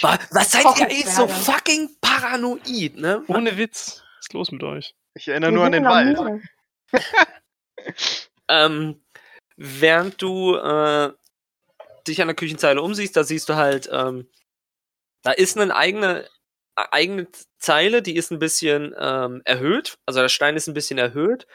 Wa- 0.00 0.18
Was 0.32 0.52
seid 0.52 0.64
ihr 0.78 0.90
eh 0.90 1.02
so 1.02 1.26
fucking 1.28 1.96
paranoid, 2.00 2.96
ne? 2.96 3.22
Ohne 3.28 3.56
Witz. 3.56 4.02
Was 4.18 4.26
ist 4.26 4.32
los 4.32 4.50
mit 4.52 4.62
euch? 4.62 4.94
Ich 5.14 5.28
erinnere 5.28 5.52
nur 5.52 5.64
an 5.64 5.72
den 5.72 5.84
Wald. 5.84 6.18
Ähm, 8.50 9.00
während 9.56 10.20
du 10.20 10.56
äh, 10.56 11.12
dich 12.06 12.20
an 12.20 12.26
der 12.28 12.34
Küchenzeile 12.34 12.82
umsiehst, 12.82 13.16
da 13.16 13.22
siehst 13.22 13.48
du 13.48 13.54
halt, 13.54 13.88
ähm, 13.92 14.28
da 15.22 15.30
ist 15.30 15.56
eine 15.56 15.74
eigene, 15.74 16.24
äh, 16.76 16.84
eigene 16.90 17.28
Zeile, 17.58 18.02
die 18.02 18.16
ist 18.16 18.32
ein 18.32 18.40
bisschen 18.40 18.94
ähm, 18.98 19.42
erhöht. 19.44 19.98
Also 20.04 20.20
der 20.20 20.28
Stein 20.28 20.56
ist 20.56 20.66
ein 20.66 20.74
bisschen 20.74 20.98
erhöht. 20.98 21.46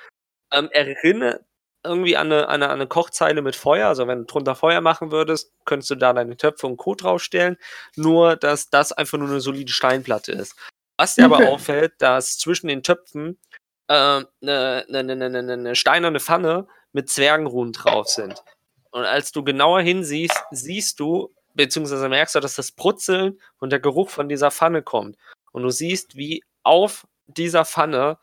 Ähm, 0.54 0.70
erinnere 0.72 1.42
irgendwie 1.84 2.18
an 2.18 2.32
eine, 2.32 2.48
an, 2.48 2.64
eine, 2.64 2.66
an 2.68 2.72
eine 2.80 2.88
Kochzeile 2.88 3.42
mit 3.42 3.56
Feuer. 3.56 3.88
Also 3.88 4.08
wenn 4.08 4.20
du 4.20 4.26
drunter 4.26 4.56
Feuer 4.56 4.82
machen 4.82 5.12
würdest, 5.12 5.52
könntest 5.66 5.90
du 5.92 5.96
da 5.96 6.14
deine 6.14 6.38
Töpfe 6.38 6.66
und 6.66 6.78
Co. 6.78 6.96
draufstellen. 6.96 7.58
Nur, 7.96 8.38
dass 8.38 8.70
das 8.70 8.92
einfach 8.94 9.18
nur 9.18 9.30
eine 9.30 9.42
solide 9.42 9.72
Steinplatte 9.72 10.32
ist. 10.32 10.56
Was 10.98 11.16
dir 11.16 11.26
aber 11.26 11.38
Okay. 11.38 11.48
auffällt, 11.48 11.94
dass 12.00 12.38
zwischen 12.38 12.68
den 12.68 12.84
Töpfen 12.84 13.40
eine 13.88 14.28
ne, 14.42 14.86
ne, 14.90 15.04
ne, 15.04 15.30
ne, 15.30 15.44
ne, 15.44 15.58
ne 15.58 15.76
steinerne 15.76 16.20
Pfanne 16.20 16.68
mit 16.94 17.10
Zwergenruhen 17.10 17.72
drauf 17.74 18.08
sind. 18.08 18.44
Und 18.92 19.04
als 19.04 19.32
du 19.32 19.44
genauer 19.44 19.82
hinsiehst, 19.82 20.42
siehst 20.52 21.00
du, 21.00 21.34
beziehungsweise 21.54 22.10
merkst 22.10 22.36
du, 22.36 22.40
dass 22.40 22.56
das 22.56 22.72
Brutzeln 22.72 23.40
und 23.60 23.72
der 23.72 23.80
Geruch 23.80 24.10
von 24.10 24.30
dieser 24.30 24.52
Pfanne 24.52 24.82
kommt. 24.82 25.18
Und 25.52 25.64
du 25.64 25.70
siehst, 25.70 26.16
wie 26.16 26.44
auf 26.64 27.06
dieser 27.28 27.66
Pfanne 27.66 28.18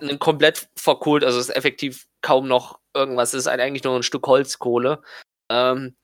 ein 0.00 0.18
komplett 0.18 0.68
verkohlt, 0.76 1.24
also 1.24 1.38
es 1.38 1.48
ist 1.48 1.56
effektiv 1.56 2.06
kaum 2.22 2.48
noch 2.48 2.80
irgendwas, 2.94 3.34
es 3.34 3.40
ist 3.40 3.48
eigentlich 3.48 3.84
nur 3.84 3.96
ein 3.96 4.02
Stück 4.02 4.26
Holzkohle, 4.26 5.02
ähm, 5.50 5.96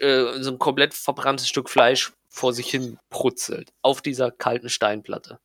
äh, 0.00 0.42
so 0.42 0.50
ein 0.52 0.58
komplett 0.58 0.94
verbranntes 0.94 1.48
Stück 1.48 1.70
Fleisch 1.70 2.12
vor 2.28 2.52
sich 2.52 2.70
hin 2.70 2.98
brutzelt. 3.10 3.70
Auf 3.82 4.02
dieser 4.02 4.30
kalten 4.30 4.68
Steinplatte. 4.68 5.38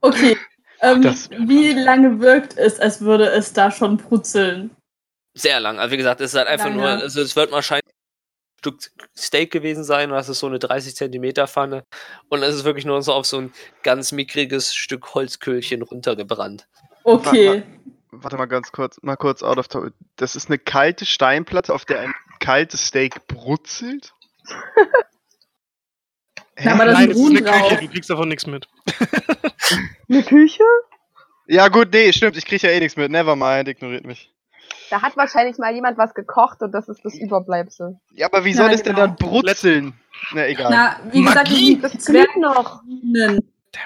Okay. 0.00 0.36
Ähm, 0.80 1.02
wie 1.48 1.72
lange 1.72 2.20
wirkt 2.20 2.56
es, 2.56 2.78
als 2.78 3.00
würde 3.00 3.26
es 3.30 3.52
da 3.52 3.70
schon 3.70 3.96
brutzeln? 3.96 4.76
Sehr 5.34 5.60
lang. 5.60 5.78
Also 5.78 5.92
wie 5.92 5.96
gesagt, 5.96 6.20
es 6.20 6.32
ist 6.32 6.38
halt 6.38 6.48
einfach 6.48 6.66
Lange. 6.66 6.80
nur, 6.80 6.88
also 6.88 7.20
es 7.20 7.36
wird 7.36 7.50
wahrscheinlich 7.50 7.86
ein 7.86 8.58
Stück 8.60 8.78
Steak 9.16 9.50
gewesen 9.50 9.84
sein, 9.84 10.10
das 10.10 10.28
ist 10.28 10.38
so 10.38 10.46
eine 10.46 10.58
30 10.58 10.96
Zentimeter 10.96 11.46
Pfanne 11.46 11.84
und 12.28 12.42
es 12.42 12.54
ist 12.54 12.64
wirklich 12.64 12.84
nur 12.84 13.00
so 13.02 13.12
auf 13.12 13.26
so 13.26 13.38
ein 13.38 13.52
ganz 13.82 14.12
mickriges 14.12 14.74
Stück 14.74 15.14
Holzköhlchen 15.14 15.82
runtergebrannt. 15.82 16.66
Okay. 17.04 17.62
Warte 18.10 18.36
mal 18.36 18.46
ganz 18.46 18.72
kurz, 18.72 18.98
mal 19.02 19.16
kurz 19.16 19.42
out 19.42 19.58
of 19.58 19.68
topic. 19.68 19.92
Das 20.16 20.36
ist 20.36 20.48
eine 20.48 20.58
kalte 20.58 21.04
Steinplatte, 21.04 21.74
auf 21.74 21.84
der 21.84 22.00
ein 22.00 22.14
kaltes 22.40 22.86
Steak 22.86 23.26
brutzelt? 23.26 24.14
Ja, 26.58 26.72
aber 26.72 26.86
da 26.86 26.92
Nein, 26.92 27.10
ist 27.10 27.18
eine 27.18 27.42
Küche, 27.42 27.44
drauf. 27.44 27.80
du 27.80 27.88
kriegst 27.88 28.10
davon 28.10 28.28
nichts 28.28 28.46
mit. 28.46 28.68
Eine 30.08 30.22
Küche? 30.22 30.62
Ja 31.48 31.68
gut, 31.68 31.88
nee, 31.92 32.12
stimmt, 32.12 32.36
ich 32.36 32.46
krieg 32.46 32.62
ja 32.62 32.70
eh 32.70 32.80
nichts 32.80 32.96
mit. 32.96 33.10
Nevermind, 33.10 33.68
ignoriert 33.68 34.06
mich. 34.06 34.32
Da 34.90 35.02
hat 35.02 35.16
wahrscheinlich 35.16 35.58
mal 35.58 35.74
jemand 35.74 35.98
was 35.98 36.14
gekocht 36.14 36.62
und 36.62 36.72
das 36.72 36.88
ist 36.88 37.04
das 37.04 37.14
Überbleibsel. 37.14 37.98
Ja, 38.12 38.26
aber 38.26 38.44
wie 38.44 38.52
soll 38.52 38.70
es 38.70 38.82
denn 38.82 38.94
genau. 38.94 39.08
dann 39.08 39.16
brutzeln? 39.16 39.94
Na, 40.32 40.46
egal. 40.46 40.70
Na, 40.70 40.96
wie 41.12 41.22
gesagt, 41.22 41.50
Magie! 41.50 41.78
Das 41.80 41.92
klingt 42.04 42.36
noch. 42.36 42.82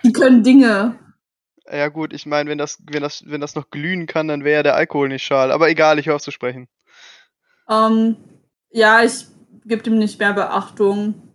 die 0.04 0.12
können 0.12 0.42
Dinge. 0.42 0.98
Ja 1.70 1.88
gut, 1.88 2.12
ich 2.12 2.26
meine, 2.26 2.50
wenn 2.50 2.58
das, 2.58 2.78
wenn 2.90 3.02
das, 3.02 3.24
wenn 3.26 3.40
das 3.40 3.54
noch 3.54 3.70
glühen 3.70 4.06
kann, 4.06 4.28
dann 4.28 4.44
wäre 4.44 4.56
ja 4.56 4.62
der 4.62 4.74
Alkohol 4.74 5.08
nicht 5.08 5.24
schal. 5.24 5.52
Aber 5.52 5.68
egal, 5.68 5.98
ich 5.98 6.06
höre 6.06 6.16
auf 6.16 6.22
zu 6.22 6.30
sprechen. 6.30 6.68
Ähm, 7.68 8.16
ja, 8.70 9.02
ich 9.02 9.26
gebe 9.64 9.82
dem 9.82 9.98
nicht 9.98 10.18
mehr 10.18 10.32
Beachtung. 10.32 11.29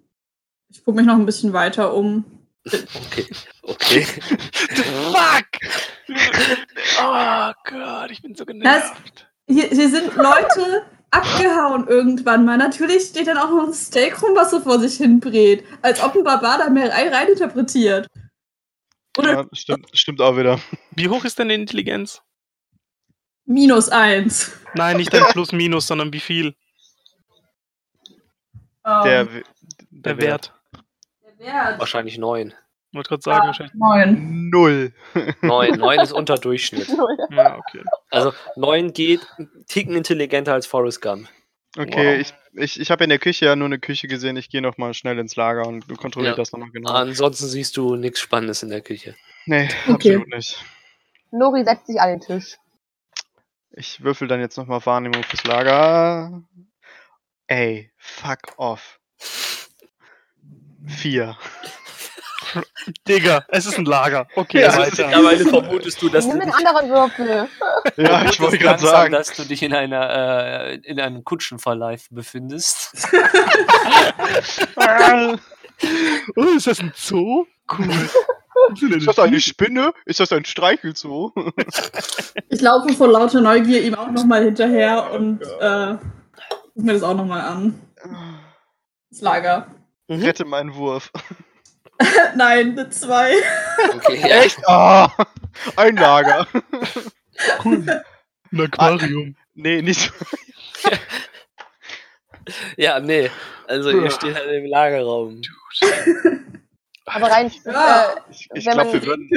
Ich 0.75 0.83
gucke 0.83 0.97
mich 0.97 1.05
noch 1.05 1.15
ein 1.15 1.25
bisschen 1.25 1.53
weiter 1.53 1.93
um. 1.93 2.25
Okay. 2.65 3.27
Okay. 3.63 4.01
Fuck! 4.03 5.45
Oh 7.01 7.51
Gott, 7.63 8.11
ich 8.11 8.21
bin 8.21 8.35
so 8.35 8.45
genervt. 8.45 9.27
Hier, 9.47 9.69
hier 9.69 9.89
sind 9.89 10.15
Leute 10.15 10.85
abgehauen 11.11 11.87
irgendwann 11.87 12.43
mal. 12.43 12.57
Natürlich 12.57 13.03
steht 13.05 13.27
dann 13.27 13.37
auch 13.37 13.49
noch 13.49 13.67
ein 13.67 13.73
Steak 13.73 14.21
rum, 14.21 14.31
was 14.35 14.51
so 14.51 14.59
vor 14.59 14.79
sich 14.79 14.97
hin 14.97 15.19
brät. 15.19 15.63
Als 15.81 16.01
ob 16.03 16.15
ein 16.15 16.23
Barbar 16.23 16.57
da 16.57 16.69
mehr 16.69 16.89
rein 16.91 17.27
interpretiert. 17.29 18.07
Oder 19.17 19.31
Ja, 19.33 19.45
stimmt, 19.53 19.87
stimmt 19.93 20.19
auch 20.21 20.35
wieder. 20.37 20.59
Wie 20.91 21.07
hoch 21.07 21.23
ist 21.23 21.39
denn 21.39 21.47
die 21.49 21.55
Intelligenz? 21.55 22.21
minus 23.45 23.89
eins. 23.89 24.51
Nein, 24.73 24.97
nicht 24.97 25.13
dein 25.13 25.23
Plus 25.31 25.51
Minus, 25.51 25.87
sondern 25.87 26.11
wie 26.11 26.19
viel? 26.19 26.55
Der, 28.83 29.21
Ähm, 29.21 29.29
W- 29.35 29.43
Der 29.91 30.17
Wert. 30.17 30.47
der 30.47 30.55
Wert. 31.45 31.79
Wahrscheinlich 31.79 32.17
neun. 32.17 32.53
Wollte 32.93 33.09
gerade 33.09 33.21
sagen, 33.23 33.41
Ah, 33.43 33.47
wahrscheinlich. 33.47 33.73
neun. 33.75 34.49
Null. 34.49 34.93
Neun. 35.41 35.75
Neun 35.79 35.99
ist 35.99 36.13
unter 36.13 36.35
Durchschnitt. 36.35 36.87
Ja, 37.29 37.57
okay. 37.57 37.83
Also 38.09 38.31
neun 38.55 38.93
geht 38.93 39.21
einen 39.37 39.65
Ticken 39.67 39.95
intelligenter 39.95 40.53
als 40.53 40.65
Forrest 40.65 41.01
Gump. 41.01 41.27
Okay, 41.77 42.13
Wow. 42.15 42.21
ich, 42.21 42.33
ich, 42.63 42.79
ich 42.79 42.91
habe 42.91 43.03
in 43.03 43.09
der 43.09 43.19
Küche 43.19 43.45
ja 43.47 43.55
nur 43.57 43.65
eine 43.65 43.79
Küche 43.79 44.07
gesehen. 44.07 44.37
Ich 44.37 44.49
gehe 44.49 44.61
noch 44.61 44.77
mal 44.77 44.93
schnell 44.93 45.19
ins 45.19 45.35
Lager 45.35 45.67
und 45.67 45.89
kontrolliere 45.97 46.33
Ja. 46.33 46.37
das 46.37 46.53
nochmal 46.53 46.69
genau. 46.71 46.91
Ansonsten 46.93 47.47
siehst 47.47 47.75
du 47.75 47.97
nichts 47.97 48.21
Spannendes 48.21 48.63
in 48.63 48.69
der 48.69 48.79
Küche. 48.81 49.15
Nee, 49.45 49.67
Okay. 49.89 50.15
absolut 50.15 50.27
nicht. 50.29 50.63
Nori 51.31 51.65
setzt 51.65 51.87
sich 51.87 51.99
an 51.99 52.09
den 52.11 52.21
Tisch. 52.21 52.55
Ich 53.71 54.01
würfel 54.01 54.29
dann 54.29 54.39
jetzt 54.39 54.57
nochmal 54.57 54.85
Wahrnehmung 54.85 55.21
fürs 55.23 55.43
Lager. 55.43 56.43
Ey, 57.47 57.91
fuck 57.97 58.39
off. 58.55 59.01
Vier. 60.87 61.37
Digga, 63.07 63.43
es 63.49 63.65
ist 63.65 63.77
ein 63.77 63.85
Lager. 63.85 64.27
Okay, 64.35 64.61
Ja, 64.61 64.77
weiter. 64.77 65.07
Mittlerweile 65.07 65.45
vermutest 65.45 66.01
du, 66.01 66.09
dass 66.09 66.25
Nimm 66.25 66.39
du 66.39 66.45
dich, 66.45 66.55
anderen 66.55 66.89
Würfel. 66.89 67.47
Ja, 67.97 68.25
ich 68.25 68.39
wollte 68.39 68.57
gerade 68.57 68.81
sagen. 68.85 69.13
dass 69.13 69.33
du 69.33 69.43
dich 69.43 69.61
in 69.63 69.73
einer 69.73 70.09
äh, 70.09 70.75
in 70.75 70.99
einem 70.99 71.23
Kutschenverleih 71.23 71.97
befindest. 72.11 73.07
Oh, 76.37 76.41
ist 76.55 76.67
das 76.67 76.79
ein 76.79 76.93
Zoo? 76.95 77.45
Cool. 77.77 78.09
Ist 78.95 79.07
das 79.07 79.19
eine 79.19 79.41
Spinne? 79.41 79.91
Ist 80.05 80.21
das 80.21 80.31
ein 80.31 80.45
Streichelzoo? 80.45 81.33
Ich 82.49 82.61
laufe 82.61 82.93
vor 82.93 83.09
lauter 83.09 83.41
Neugier 83.41 83.81
ihm 83.83 83.95
auch 83.95 84.09
nochmal 84.09 84.45
hinterher 84.45 85.11
und 85.11 85.41
äh, 85.59 85.97
guck 86.73 86.83
mir 86.85 86.93
das 86.93 87.03
auch 87.03 87.13
nochmal 87.15 87.41
an. 87.41 87.79
Das 89.09 89.19
Lager. 89.21 89.67
Mhm. 90.07 90.21
Rette 90.23 90.45
meinen 90.45 90.75
Wurf. 90.75 91.11
Nein, 92.35 92.71
eine 92.71 92.89
zwei. 92.89 93.31
Okay, 93.95 94.19
ja. 94.19 94.41
Echt? 94.43 94.59
Ah, 94.67 95.09
ein 95.77 95.95
Lager. 95.95 96.45
Cool. 97.63 98.03
Ein 98.51 98.61
Aquarium. 98.61 99.35
Nee, 99.53 99.81
nicht. 99.81 100.11
ja, 102.77 102.99
nee. 102.99 103.29
Also 103.67 103.89
ihr 103.91 104.11
steht 104.11 104.35
halt 104.35 104.49
im 104.51 104.65
Lagerraum. 104.65 105.41
Aber 107.05 107.27
rein, 107.31 107.51
Ja. 107.65 108.03
äh, 108.03 108.15
Ich, 108.29 108.47
ich 108.53 108.65
Wenn 108.65 108.77
man- 108.77 108.93
wir 108.93 109.05
würden. 109.05 109.29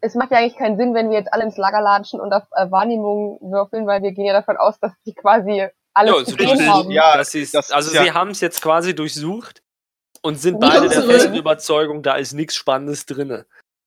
Es 0.00 0.14
macht 0.14 0.30
ja 0.30 0.38
eigentlich 0.38 0.56
keinen 0.56 0.76
Sinn, 0.76 0.94
wenn 0.94 1.10
wir 1.10 1.18
jetzt 1.18 1.32
alle 1.32 1.44
ins 1.44 1.56
Lager 1.56 1.80
latschen 1.80 2.20
und 2.20 2.32
auf 2.32 2.44
äh, 2.56 2.70
Wahrnehmung 2.70 3.38
würfeln, 3.40 3.86
weil 3.86 4.02
wir 4.02 4.12
gehen 4.12 4.24
ja 4.26 4.32
davon 4.32 4.56
aus, 4.56 4.78
dass 4.80 4.92
die 5.06 5.14
quasi 5.14 5.68
alles 5.94 6.10
Ja, 6.12 6.18
also 6.18 6.36
gesehen 6.36 6.58
das- 6.58 6.66
haben. 6.68 6.90
Ja, 6.90 7.16
das 7.16 7.34
ist 7.34 7.54
also 7.72 7.92
ja- 7.94 8.02
sie 8.04 8.12
haben 8.12 8.30
es 8.30 8.40
jetzt 8.40 8.62
quasi 8.62 8.94
durchsucht 8.94 9.62
und 10.22 10.36
sind 10.40 10.56
Wieder 10.56 10.68
beide 10.68 10.88
der 10.88 11.02
festen 11.02 11.34
Überzeugung, 11.34 12.02
da 12.02 12.14
ist 12.14 12.32
nichts 12.32 12.54
Spannendes 12.56 13.06
drinne. 13.06 13.46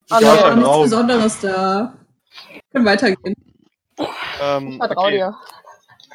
Also, 0.10 0.26
Ja, 0.26 0.36
Ja, 0.36 0.42
schon 0.50 0.60
nichts. 0.60 0.80
Besonderes 0.82 1.40
da. 1.42 1.94
Können 2.72 2.86
weitergehen. 2.86 3.36
Ähm, 4.42 4.72
ich 4.72 4.78
vertraue 4.78 5.06
okay. 5.06 5.18
dir. 5.18 5.36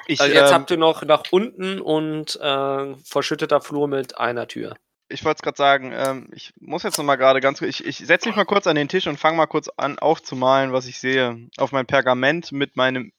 Ich, 0.06 0.20
Also 0.20 0.32
jetzt 0.34 0.48
ähm, 0.50 0.54
habt 0.54 0.70
ihr 0.70 0.76
noch 0.76 1.02
nach 1.04 1.22
unten 1.30 1.80
und 1.80 2.38
äh, 2.40 2.94
verschütteter 3.04 3.60
Flur 3.60 3.86
mit 3.88 4.18
einer 4.18 4.46
Tür. 4.48 4.74
ich 5.08 5.24
wollte 5.24 5.38
es 5.38 5.42
gerade 5.42 5.56
sagen, 5.56 5.92
ähm, 5.94 6.28
ich 6.32 6.52
muss 6.60 6.82
jetzt 6.82 6.98
noch 6.98 7.04
mal 7.04 7.16
gerade 7.16 7.40
ganz 7.40 7.58
kurz, 7.60 7.68
ich, 7.80 7.84
ich 7.86 7.98
setze 7.98 8.28
mich 8.28 8.36
mal 8.36 8.44
kurz 8.44 8.66
an 8.66 8.76
den 8.76 8.88
Tisch 8.88 9.06
und 9.06 9.18
fange 9.18 9.36
mal 9.36 9.46
kurz 9.46 9.68
an 9.76 9.98
aufzumalen, 9.98 10.72
was 10.72 10.86
ich 10.86 11.00
sehe. 11.00 11.48
Auf 11.58 11.72
mein 11.72 11.86
Pergament 11.86 12.52
mit 12.52 12.76
meinem 12.76 13.12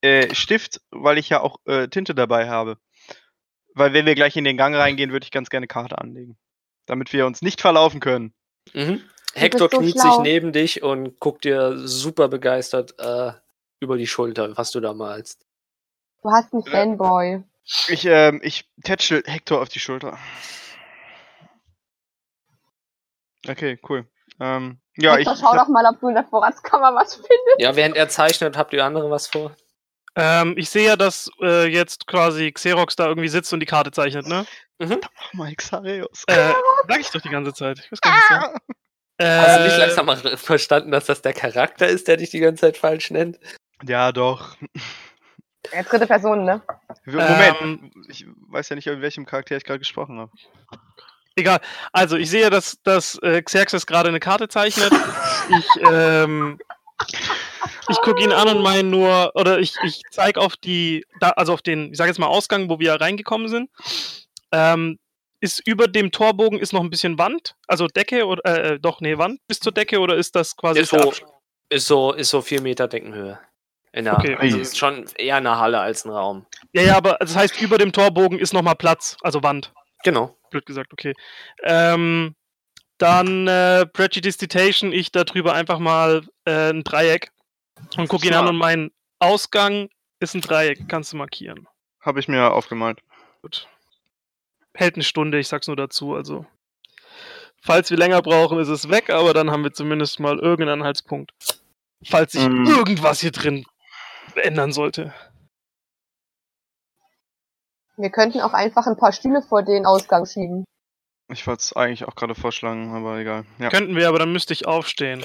äh, 0.00 0.34
Stift, 0.34 0.80
weil 0.90 1.18
ich 1.18 1.28
ja 1.28 1.40
auch 1.40 1.58
äh, 1.66 1.88
Tinte 1.88 2.14
dabei 2.14 2.48
habe. 2.48 2.78
Weil 3.74 3.92
wenn 3.92 4.06
wir 4.06 4.14
gleich 4.14 4.36
in 4.36 4.44
den 4.44 4.56
Gang 4.56 4.74
reingehen, 4.74 5.12
würde 5.12 5.24
ich 5.24 5.30
ganz 5.30 5.50
gerne 5.50 5.66
Karte 5.66 5.98
anlegen. 5.98 6.36
Damit 6.86 7.12
wir 7.12 7.26
uns 7.26 7.42
nicht 7.42 7.60
verlaufen 7.60 8.00
können. 8.00 8.34
Mhm. 8.74 9.02
Hector 9.34 9.68
so 9.70 9.78
kniet 9.78 10.00
schlau. 10.00 10.14
sich 10.14 10.22
neben 10.22 10.52
dich 10.52 10.82
und 10.82 11.20
guckt 11.20 11.44
dir 11.44 11.76
super 11.86 12.28
begeistert 12.28 12.94
äh, 12.98 13.32
über 13.80 13.96
die 13.96 14.06
Schulter, 14.06 14.56
was 14.56 14.70
du 14.72 14.80
da 14.80 14.94
malst. 14.94 15.44
Du 16.22 16.30
hast 16.30 16.52
einen 16.52 16.64
Fanboy. 16.64 17.44
Ich, 17.88 18.04
ähm, 18.06 18.40
ich 18.42 18.68
tätschel 18.82 19.22
Hector 19.26 19.60
auf 19.60 19.68
die 19.68 19.78
Schulter. 19.78 20.18
Okay, 23.46 23.78
cool. 23.88 24.06
Ähm, 24.40 24.80
ja, 24.96 25.18
ich. 25.18 25.28
Hector, 25.28 25.36
schau 25.36 25.56
doch 25.56 25.68
mal, 25.68 25.84
ob 25.86 26.00
du 26.00 26.08
in 26.08 26.14
der 26.14 26.24
Vorratskammer 26.24 26.94
was 26.94 27.14
findest. 27.14 27.58
Ja, 27.58 27.76
während 27.76 27.96
er 27.96 28.08
zeichnet, 28.08 28.56
habt 28.56 28.72
ihr 28.72 28.84
andere 28.84 29.10
was 29.10 29.28
vor? 29.28 29.54
Ähm, 30.18 30.54
ich 30.56 30.68
sehe 30.68 30.86
ja, 30.86 30.96
dass 30.96 31.30
äh, 31.40 31.66
jetzt 31.68 32.06
quasi 32.08 32.50
Xerox 32.52 32.96
da 32.96 33.06
irgendwie 33.06 33.28
sitzt 33.28 33.52
und 33.52 33.60
die 33.60 33.66
Karte 33.66 33.92
zeichnet, 33.92 34.26
ne? 34.26 34.44
Mach 34.80 35.32
mal 35.32 35.54
Xareus. 35.54 36.24
Äh, 36.26 36.52
sag 36.88 37.00
ich 37.00 37.10
doch 37.10 37.20
die 37.20 37.28
ganze 37.28 37.54
Zeit. 37.54 37.78
Ich 37.78 37.92
weiß 37.92 38.00
gar 38.00 38.14
nicht, 38.14 38.24
Ah! 38.30 38.52
Hast 39.20 39.58
du 39.58 39.64
nicht 39.64 39.72
Äh, 39.74 39.78
langsam 39.78 40.06
mal 40.06 40.36
verstanden, 40.36 40.90
dass 40.92 41.06
das 41.06 41.22
der 41.22 41.32
Charakter 41.32 41.86
ist, 41.88 42.06
der 42.08 42.16
dich 42.18 42.30
die 42.30 42.40
ganze 42.40 42.62
Zeit 42.62 42.76
falsch 42.76 43.10
nennt? 43.10 43.38
Ja, 43.84 44.12
doch. 44.12 44.56
Ja, 45.72 45.82
dritte 45.82 46.06
Person, 46.06 46.44
ne? 46.44 46.62
Moment, 47.06 47.56
Ähm, 47.60 47.90
ich 48.08 48.26
weiß 48.48 48.68
ja 48.70 48.76
nicht, 48.76 48.86
über 48.86 49.00
welchem 49.00 49.26
Charakter 49.26 49.56
ich 49.56 49.64
gerade 49.64 49.80
gesprochen 49.80 50.18
habe. 50.18 50.30
Egal. 51.34 51.60
Also, 51.92 52.16
ich 52.16 52.30
sehe, 52.30 52.48
dass, 52.50 52.80
dass 52.82 53.16
äh, 53.22 53.42
Xerxes 53.42 53.86
gerade 53.86 54.08
eine 54.08 54.20
Karte 54.20 54.48
zeichnet. 54.48 54.92
Ich, 55.50 55.66
ähm, 55.90 56.58
ich 57.88 57.96
gucke 57.98 58.22
ihn 58.22 58.32
an 58.32 58.48
und 58.48 58.62
meine 58.62 58.88
nur, 58.88 59.32
oder 59.34 59.58
ich, 59.58 59.74
ich 59.84 60.02
zeige 60.10 60.40
auf 60.40 60.56
die, 60.56 61.04
da, 61.20 61.30
also 61.30 61.52
auf 61.52 61.62
den, 61.62 61.92
ich 61.92 61.98
sage 61.98 62.10
jetzt 62.10 62.18
mal 62.18 62.26
Ausgang, 62.26 62.68
wo 62.68 62.78
wir 62.78 62.94
reingekommen 62.94 63.48
sind. 63.48 63.70
Ähm, 64.52 64.98
ist 65.40 65.64
über 65.66 65.86
dem 65.86 66.10
Torbogen 66.10 66.58
ist 66.58 66.72
noch 66.72 66.82
ein 66.82 66.90
bisschen 66.90 67.18
Wand, 67.18 67.54
also 67.68 67.86
Decke 67.86 68.26
oder 68.26 68.44
äh, 68.44 68.80
doch, 68.80 69.00
nee, 69.00 69.18
Wand 69.18 69.40
bis 69.46 69.60
zur 69.60 69.72
Decke 69.72 70.00
oder 70.00 70.16
ist 70.16 70.34
das 70.34 70.56
quasi 70.56 70.80
Ist 70.80 70.90
so, 70.90 71.12
ist 71.68 71.86
so, 71.86 72.12
ist 72.12 72.30
so 72.30 72.42
vier 72.42 72.60
Meter 72.60 72.88
Deckenhöhe. 72.88 73.38
In 73.92 74.04
der, 74.04 74.18
Okay. 74.18 74.36
also 74.36 74.58
ist 74.58 74.76
schon 74.76 75.06
eher 75.16 75.36
eine 75.36 75.58
Halle 75.58 75.78
als 75.78 76.04
ein 76.04 76.10
Raum. 76.10 76.46
Ja, 76.72 76.82
ja, 76.82 76.96
aber 76.96 77.16
das 77.20 77.36
heißt, 77.36 77.60
über 77.60 77.78
dem 77.78 77.92
Torbogen 77.92 78.38
ist 78.38 78.52
nochmal 78.52 78.74
Platz, 78.76 79.16
also 79.22 79.42
Wand. 79.42 79.72
Genau. 80.04 80.36
blöd 80.50 80.66
gesagt, 80.66 80.92
okay. 80.92 81.14
Ähm, 81.62 82.34
dann 82.98 83.46
äh, 83.46 83.86
Prestidigitation, 83.86 84.92
ich 84.92 85.12
da 85.12 85.24
drüber 85.24 85.54
einfach 85.54 85.78
mal 85.78 86.22
äh, 86.48 86.70
ein 86.70 86.84
Dreieck 86.84 87.30
und 87.96 88.08
gucke 88.08 88.26
ihn 88.26 88.34
an 88.34 88.48
und 88.48 88.56
mein 88.56 88.90
Ausgang 89.18 89.88
ist 90.20 90.34
ein 90.34 90.40
Dreieck, 90.40 90.88
kannst 90.88 91.12
du 91.12 91.16
markieren. 91.16 91.68
Habe 92.00 92.20
ich 92.20 92.28
mir 92.28 92.52
aufgemalt. 92.52 93.00
Gut. 93.42 93.68
Hält 94.74 94.94
eine 94.94 95.04
Stunde, 95.04 95.38
ich 95.38 95.48
sag's 95.48 95.66
nur 95.66 95.76
dazu, 95.76 96.14
also. 96.14 96.46
Falls 97.60 97.90
wir 97.90 97.98
länger 97.98 98.22
brauchen, 98.22 98.58
ist 98.60 98.68
es 98.68 98.88
weg, 98.88 99.10
aber 99.10 99.34
dann 99.34 99.50
haben 99.50 99.64
wir 99.64 99.72
zumindest 99.72 100.20
mal 100.20 100.38
irgendeinen 100.38 100.80
Anhaltspunkt. 100.80 101.32
Falls 102.04 102.32
sich 102.32 102.48
Mm. 102.48 102.66
irgendwas 102.66 103.20
hier 103.20 103.32
drin 103.32 103.66
ändern 104.36 104.72
sollte. 104.72 105.12
Wir 107.96 108.10
könnten 108.10 108.40
auch 108.40 108.52
einfach 108.52 108.86
ein 108.86 108.96
paar 108.96 109.10
Stühle 109.12 109.42
vor 109.42 109.64
den 109.64 109.84
Ausgang 109.84 110.24
schieben. 110.24 110.64
Ich 111.30 111.46
wollte 111.46 111.60
es 111.60 111.72
eigentlich 111.74 112.04
auch 112.06 112.14
gerade 112.14 112.36
vorschlagen, 112.36 112.94
aber 112.94 113.18
egal. 113.18 113.44
Ja. 113.58 113.68
Könnten 113.70 113.96
wir, 113.96 114.08
aber 114.08 114.20
dann 114.20 114.32
müsste 114.32 114.52
ich 114.52 114.66
aufstehen. 114.66 115.24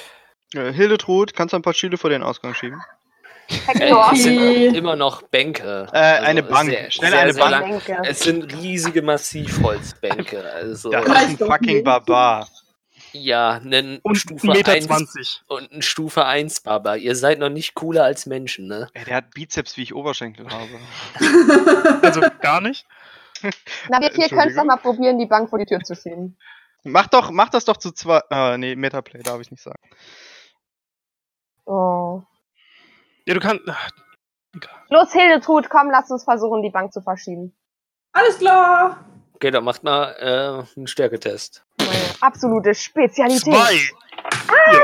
Äh, 0.54 0.72
Hildetrud, 0.74 1.34
kannst 1.34 1.54
du 1.54 1.58
ein 1.58 1.62
paar 1.62 1.74
Stühle 1.74 1.98
vor 1.98 2.10
den 2.10 2.24
Ausgang 2.24 2.54
schieben? 2.54 2.82
Hector, 3.66 4.10
Es 4.14 4.24
sind 4.24 4.38
Okay. 4.40 4.68
immer 4.68 4.96
noch 4.96 5.22
Bänke. 5.24 5.88
Äh, 5.92 5.98
eine 5.98 6.44
Bank. 6.44 6.70
Sehr, 6.70 6.90
Schnell 6.92 7.12
sehr, 7.12 7.20
eine 7.20 7.34
sehr 7.34 7.44
Bank. 7.50 7.88
lang. 7.88 8.04
Es 8.06 8.22
sind 8.22 8.54
riesige 8.54 9.02
Massivholzbänke. 9.02 10.44
Also, 10.50 10.90
Das 10.92 11.06
ist 11.06 11.12
ein 11.12 11.38
fucking. 11.38 11.84
Barbar. 11.84 12.48
ja, 13.12 13.52
einen 13.52 14.00
Und 14.02 14.16
Stufe 14.16 14.48
1,20 14.48 14.54
Meter. 14.54 14.72
1 14.72 14.86
20. 14.88 15.42
und 15.48 15.72
ein 15.74 15.82
Stufe 15.82 16.26
1 16.26 16.62
Baba. 16.62 16.96
Ihr 16.96 17.16
seid 17.16 17.40
noch 17.40 17.50
nicht 17.50 17.74
cooler 17.76 18.06
als 18.06 18.26
Menschen, 18.26 18.68
ne? 18.68 18.88
Ey, 18.94 19.04
der 19.04 19.18
hat 19.18 19.32
Bizeps, 19.32 19.76
wie 19.78 19.84
ich 19.84 19.94
Oberschenkel 19.94 20.48
habe. 20.50 20.70
Also 22.02 22.22
gar 22.42 22.62
nicht. 22.62 22.86
Na, 23.90 24.00
wir 24.00 24.12
vier 24.12 24.30
können 24.30 24.50
es 24.50 24.56
doch 24.56 24.64
mal 24.64 24.78
probieren, 24.78 25.20
die 25.20 25.26
Bank 25.26 25.50
vor 25.50 25.60
die 25.60 25.66
Tür 25.66 25.82
zu 25.82 25.96
schieben. 25.96 26.38
Mach 26.84 27.08
doch, 27.08 27.30
mach 27.32 27.50
das 27.50 27.66
doch 27.66 27.78
zu 27.78 27.92
zwei. 27.92 28.22
Äh, 28.30 28.58
nee, 28.58 28.76
Metaplay 28.76 29.22
darf 29.22 29.42
ich 29.42 29.52
nicht 29.52 29.62
sagen. 29.64 29.80
Oh. 31.66 32.22
Ja, 33.26 33.34
du 33.34 33.40
kannst. 33.40 33.64
ach, 33.68 33.90
egal. 34.56 34.72
Los, 34.90 35.12
Hildetrud, 35.14 35.70
komm, 35.70 35.90
lass 35.92 36.10
uns 36.12 36.24
versuchen, 36.24 36.62
die 36.62 36.70
Bank 36.70 36.92
zu 36.94 37.02
verschieben. 37.02 37.56
Alles 38.12 38.38
klar. 38.38 39.04
Okay, 39.34 39.50
dann 39.52 39.64
macht 39.64 39.84
mal 39.84 40.16
äh, 40.20 40.78
einen 40.78 40.88
Stärketest. 40.88 41.66
Meine 41.80 41.90
absolute 42.22 42.76
Spezialität. 42.76 43.42
Zwei. 43.42 43.80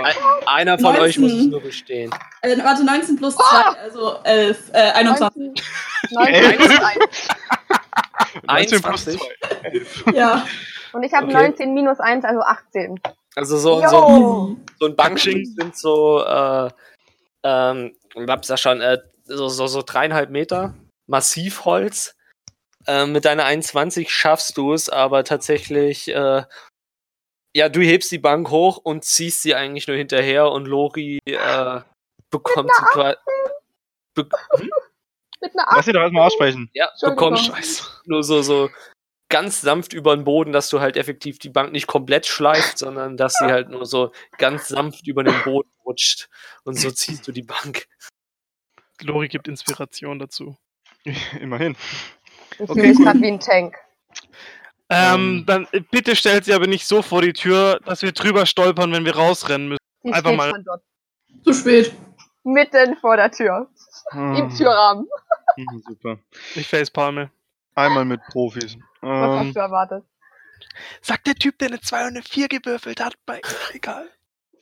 Ein, 0.04 0.16
einer 0.48 0.80
von 0.80 0.98
euch 0.98 1.18
muss 1.18 1.32
es 1.32 1.38
19. 1.38 1.52
nur 1.52 1.62
bestehen. 1.62 2.12
Äh, 2.42 2.58
warte, 2.64 2.84
19 2.84 3.16
plus 3.18 3.38
Oh! 3.38 3.42
2, 3.42 3.80
also 3.80 4.20
11, 4.24 4.72
äh, 4.74 4.92
21. 4.92 5.64
19, 6.12 6.42
19 6.42 6.58
plus 6.58 6.80
1. 6.82 7.28
19 8.48 8.82
plus 8.82 9.08
21. 9.08 9.22
2. 10.06 10.12
Ja. 10.14 10.46
Und 10.92 11.04
ich 11.04 11.14
habe 11.14 11.26
Okay. 11.28 11.34
19 11.34 11.74
minus 11.74 12.00
1, 12.00 12.26
also 12.26 12.42
18. 12.42 13.00
Also 13.40 13.58
so, 13.58 13.82
so, 13.88 14.58
so 14.80 14.86
ein 14.86 14.96
Batsching. 14.98 15.46
sind 15.58 15.78
so, 15.78 16.22
äh, 16.26 16.70
ähm, 17.44 17.96
ich 18.14 18.28
hab's 18.28 18.50
ja 18.50 18.58
schon, 18.58 18.82
äh, 18.82 18.98
so, 19.24 19.48
so, 19.48 19.68
so 19.68 19.82
dreieinhalb 19.82 20.30
Meter 20.30 20.76
Massivholz. 21.08 22.18
Äh, 22.86 23.06
mit 23.06 23.24
deiner 23.24 23.46
21 23.46 24.12
schaffst 24.12 24.58
du 24.58 24.74
es, 24.74 24.90
aber 24.90 25.24
tatsächlich, 25.24 26.10
äh, 26.10 26.44
ja, 27.56 27.70
du 27.70 27.80
hebst 27.80 28.12
die 28.12 28.20
Bank 28.20 28.50
hoch 28.50 28.76
und 28.78 29.06
ziehst 29.06 29.42
sie 29.42 29.56
eigentlich 29.56 29.88
nur 29.88 29.96
hinterher 29.96 30.52
und 30.52 30.66
Lori 30.66 31.20
äh, 31.26 31.82
bekommt 32.30 32.72
sie 32.78 32.86
quasi. 32.92 33.18
Be 34.16 34.28
hm? 34.58 34.70
Mit 35.42 35.58
einer 35.58 35.68
Lass 35.78 35.86
sie 35.86 35.94
doch 35.94 36.02
erstmal 36.02 36.28
aussprechen. 36.28 36.70
ja, 36.74 36.92
bekommst 37.02 37.46
Scheiße. 37.46 37.84
nur 38.04 38.22
so, 38.22 38.42
so 38.42 38.70
ganz 39.30 39.62
sanft 39.62 39.94
über 39.94 40.16
den 40.16 40.24
Boden, 40.26 40.52
dass 40.52 40.70
du 40.70 40.80
halt 40.80 40.98
effektiv 40.98 41.40
die 41.40 41.50
Bank 41.50 41.72
nicht 41.72 41.88
komplett 41.88 42.26
schleift, 42.26 42.78
sondern 42.80 43.16
dass 43.18 43.34
sie 43.36 43.46
halt 43.46 43.70
nur 43.70 43.86
so 43.86 44.12
ganz 44.38 44.68
sanft 44.68 45.08
über 45.08 45.24
den 45.24 45.36
Boden 45.44 45.70
rutscht. 45.86 46.30
Und 46.64 46.76
so 46.76 46.90
ziehst 46.92 47.28
du 47.28 47.32
die 47.32 47.44
Bank. 47.44 47.88
Lori 49.02 49.28
gibt 49.28 49.48
Inspiration 49.48 50.20
dazu. 50.20 50.58
Immerhin. 51.40 51.76
Ich 52.58 52.70
Okay, 52.70 52.94
cool. 52.98 53.06
gerade 53.06 53.22
wie 53.22 53.28
ein 53.28 53.40
Tank. 53.40 53.76
Ähm, 54.90 55.14
Ähm. 55.40 55.44
dann 55.46 55.68
äh, 55.72 55.82
bitte 55.82 56.16
stellt 56.16 56.46
sie 56.46 56.54
aber 56.54 56.66
nicht 56.68 56.86
so 56.88 57.02
vor 57.04 57.22
die 57.22 57.34
Tür, 57.34 57.80
dass 57.86 58.02
wir 58.02 58.12
drüber 58.12 58.46
stolpern, 58.48 58.92
wenn 58.92 59.06
wir 59.06 59.16
rausrennen 59.16 59.70
müssen. 59.70 59.80
Die 60.04 60.12
Einfach 60.14 60.34
mal- 60.36 60.50
schon 60.50 60.64
dort. 60.64 60.82
Zu 61.44 61.54
spät. 61.54 61.94
Mitten 62.44 62.98
vor 62.98 63.16
der 63.16 63.32
Tür. 63.32 63.70
Hm, 64.12 64.36
Im 64.36 64.50
Türrahmen. 64.50 65.08
hm, 65.56 65.84
Super. 65.88 66.18
Ich 66.56 66.68
facepalme. 66.68 67.30
Einmal 67.76 68.04
mit 68.06 68.20
Profis. 68.32 68.76
Was 69.02 69.32
Ähm, 69.34 69.40
hast 69.48 69.56
du 69.56 69.60
erwartet? 69.60 70.06
Sagt 71.02 71.28
der 71.28 71.36
Typ, 71.36 71.58
der 71.60 71.70
eine 71.70 71.80
2 71.82 72.02
und 72.04 72.08
eine 72.18 72.22
4 72.24 72.48
gewürfelt 72.50 73.00
hat, 73.04 73.16
bei 73.26 73.42
egal. 73.74 74.10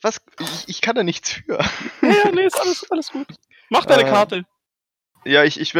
was? 0.02 0.20
Ich, 0.40 0.68
ich 0.68 0.80
kann 0.80 0.94
da 0.94 1.02
nichts 1.02 1.32
für. 1.32 1.58
Ja, 2.02 2.08
ja, 2.24 2.30
nee, 2.32 2.44
ist 2.46 2.58
alles, 2.60 2.88
alles 2.90 3.10
gut. 3.10 3.26
Mach 3.68 3.84
deine 3.84 4.02
Äh, 4.02 4.10
Karte. 4.10 4.44
Ja, 5.24 5.42
ich, 5.42 5.58
ich 5.60 5.72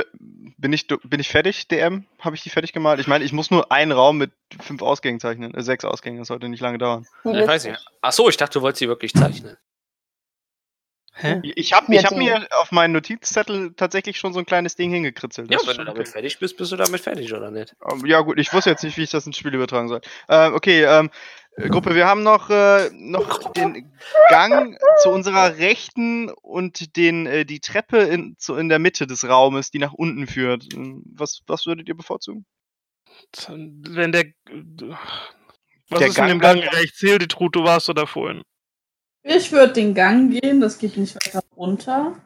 bin 0.58 0.72
ich 0.72 0.88
bin 0.88 1.20
ich 1.20 1.28
fertig, 1.28 1.68
DM? 1.68 2.06
Habe 2.18 2.34
ich 2.34 2.42
die 2.42 2.50
fertig 2.50 2.72
gemalt? 2.72 2.98
Ich 2.98 3.06
meine, 3.06 3.24
ich 3.24 3.32
muss 3.32 3.50
nur 3.52 3.70
einen 3.70 3.92
Raum 3.92 4.18
mit 4.18 4.32
fünf 4.60 4.82
Ausgängen 4.82 5.20
zeichnen, 5.20 5.54
äh, 5.54 5.62
sechs 5.62 5.84
Ausgängen, 5.84 6.18
das 6.18 6.28
sollte 6.28 6.48
nicht 6.48 6.60
lange 6.60 6.78
dauern. 6.78 7.06
Die 7.24 7.28
Ich 7.28 7.34
Liste. 7.36 7.48
weiß 7.48 7.64
nicht. 7.66 7.86
Achso, 8.02 8.28
ich 8.28 8.36
dachte, 8.36 8.58
du 8.58 8.62
wolltest 8.62 8.80
sie 8.80 8.88
wirklich 8.88 9.14
zeichnen. 9.14 9.56
Hä? 11.20 11.40
Ich 11.56 11.72
habe 11.72 11.92
ich 11.94 12.04
hab 12.04 12.16
mir 12.16 12.46
auf 12.60 12.70
meinen 12.70 12.92
Notizzettel 12.92 13.74
tatsächlich 13.74 14.18
schon 14.18 14.32
so 14.32 14.38
ein 14.38 14.46
kleines 14.46 14.76
Ding 14.76 14.92
hingekritzelt. 14.92 15.50
Ja, 15.50 15.58
wenn 15.66 15.76
du 15.76 15.84
damit 15.84 16.00
okay. 16.02 16.10
fertig 16.12 16.38
bist, 16.38 16.56
bist 16.56 16.70
du 16.70 16.76
damit 16.76 17.00
fertig, 17.00 17.32
oder 17.34 17.50
nicht? 17.50 17.74
Ähm, 17.90 18.06
Ja 18.06 18.20
gut, 18.20 18.38
ich 18.38 18.52
wusste 18.52 18.70
jetzt 18.70 18.84
nicht, 18.84 18.96
wie 18.96 19.02
ich 19.02 19.10
das 19.10 19.26
ins 19.26 19.36
Spiel 19.36 19.52
übertragen 19.54 19.88
soll. 19.88 20.00
Ähm, 20.28 20.54
okay, 20.54 20.84
ähm, 20.84 21.10
äh, 21.56 21.68
Gruppe, 21.68 21.96
wir 21.96 22.06
haben 22.06 22.22
noch, 22.22 22.50
äh, 22.50 22.88
noch 22.92 23.52
den 23.52 23.92
Gang 24.28 24.78
zu 25.02 25.10
unserer 25.10 25.58
Rechten 25.58 26.30
und 26.30 26.96
den, 26.96 27.26
äh, 27.26 27.44
die 27.44 27.58
Treppe 27.58 27.98
in, 27.98 28.36
zu, 28.38 28.54
in 28.54 28.68
der 28.68 28.78
Mitte 28.78 29.08
des 29.08 29.28
Raumes, 29.28 29.72
die 29.72 29.80
nach 29.80 29.92
unten 29.92 30.28
führt. 30.28 30.72
Ähm, 30.72 31.02
Was, 31.16 31.40
was 31.48 31.66
würdet 31.66 31.88
ihr 31.88 31.96
bevorzugen? 31.96 32.46
Wenn 33.48 34.12
der. 34.12 34.26
Was 35.90 35.98
Der 35.98 36.08
ist 36.08 36.18
in 36.18 36.28
dem 36.28 36.38
Gang- 36.38 36.60
Gang 36.62 36.72
rechts? 36.74 37.00
Hildetrud, 37.00 37.56
du 37.56 37.64
warst 37.64 37.88
oder 37.88 38.06
vorhin? 38.06 38.42
Ich 39.30 39.52
würde 39.52 39.74
den 39.74 39.94
Gang 39.94 40.30
gehen, 40.30 40.58
das 40.60 40.78
geht 40.78 40.96
nicht 40.96 41.14
weiter 41.16 41.42
runter. 41.54 42.16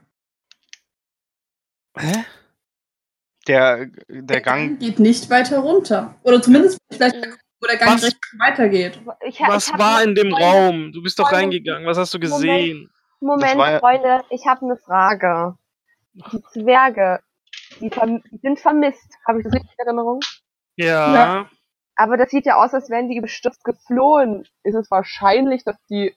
Hä? 1.99 2.25
Der, 3.49 3.87
der 4.09 4.41
Gang, 4.41 4.79
geht 4.79 5.01
nicht 5.01 5.29
weiter 5.29 5.59
runter. 5.59 6.15
Oder 6.23 6.41
zumindest 6.41 6.79
vielleicht, 6.93 7.17
wo 7.61 7.67
der 7.67 7.77
Gang 7.77 7.95
Was? 7.95 8.05
rechts 8.05 8.21
weitergeht. 8.39 9.01
Ich, 9.27 9.41
Was 9.41 9.67
ich 9.67 9.77
war 9.79 10.05
in 10.05 10.15
dem 10.15 10.31
Freunde, 10.31 10.45
Raum? 10.47 10.93
Du 10.93 11.03
bist 11.03 11.19
doch 11.19 11.29
Freunde, 11.29 11.43
reingegangen. 11.57 11.87
Was 11.89 11.99
hast 11.99 12.15
du 12.15 12.19
Moment. 12.19 12.35
gesehen? 12.35 12.91
Moment, 13.19 13.57
ja- 13.59 13.81
Freunde, 13.81 14.25
ich 14.31 14.47
habe 14.47 14.65
eine 14.65 14.77
Frage. 14.77 15.57
Die 16.13 16.43
Zwerge, 16.53 17.19
die, 17.81 17.91
verm 17.91 18.23
die 18.31 18.39
sind 18.43 18.61
vermisst. 18.61 19.13
Habe 19.27 19.39
ich 19.41 19.45
das 19.45 19.55
richtig 19.55 19.73
in 19.77 19.87
Erinnerung? 19.87 20.21
Ja. 20.77 21.15
Ja. 21.15 21.51
Aber 21.97 22.17
das 22.17 22.31
sieht 22.31 22.47
ja 22.47 22.63
aus, 22.63 22.73
als 22.75 22.91
wären 22.91 23.09
die 23.09 23.17
überstürzt 23.17 23.65
geflohen. 23.65 24.47
Ist 24.63 24.77
es 24.77 24.89
wahrscheinlich, 24.91 25.65
dass 25.65 25.77
die 25.91 26.15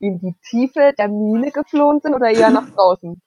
in 0.00 0.18
die 0.18 0.34
Tiefe 0.50 0.92
der 0.98 1.08
Mine 1.08 1.50
geflohen 1.52 2.00
sind 2.00 2.14
oder 2.14 2.30
eher 2.30 2.50
nach 2.50 2.68
draußen? 2.70 3.20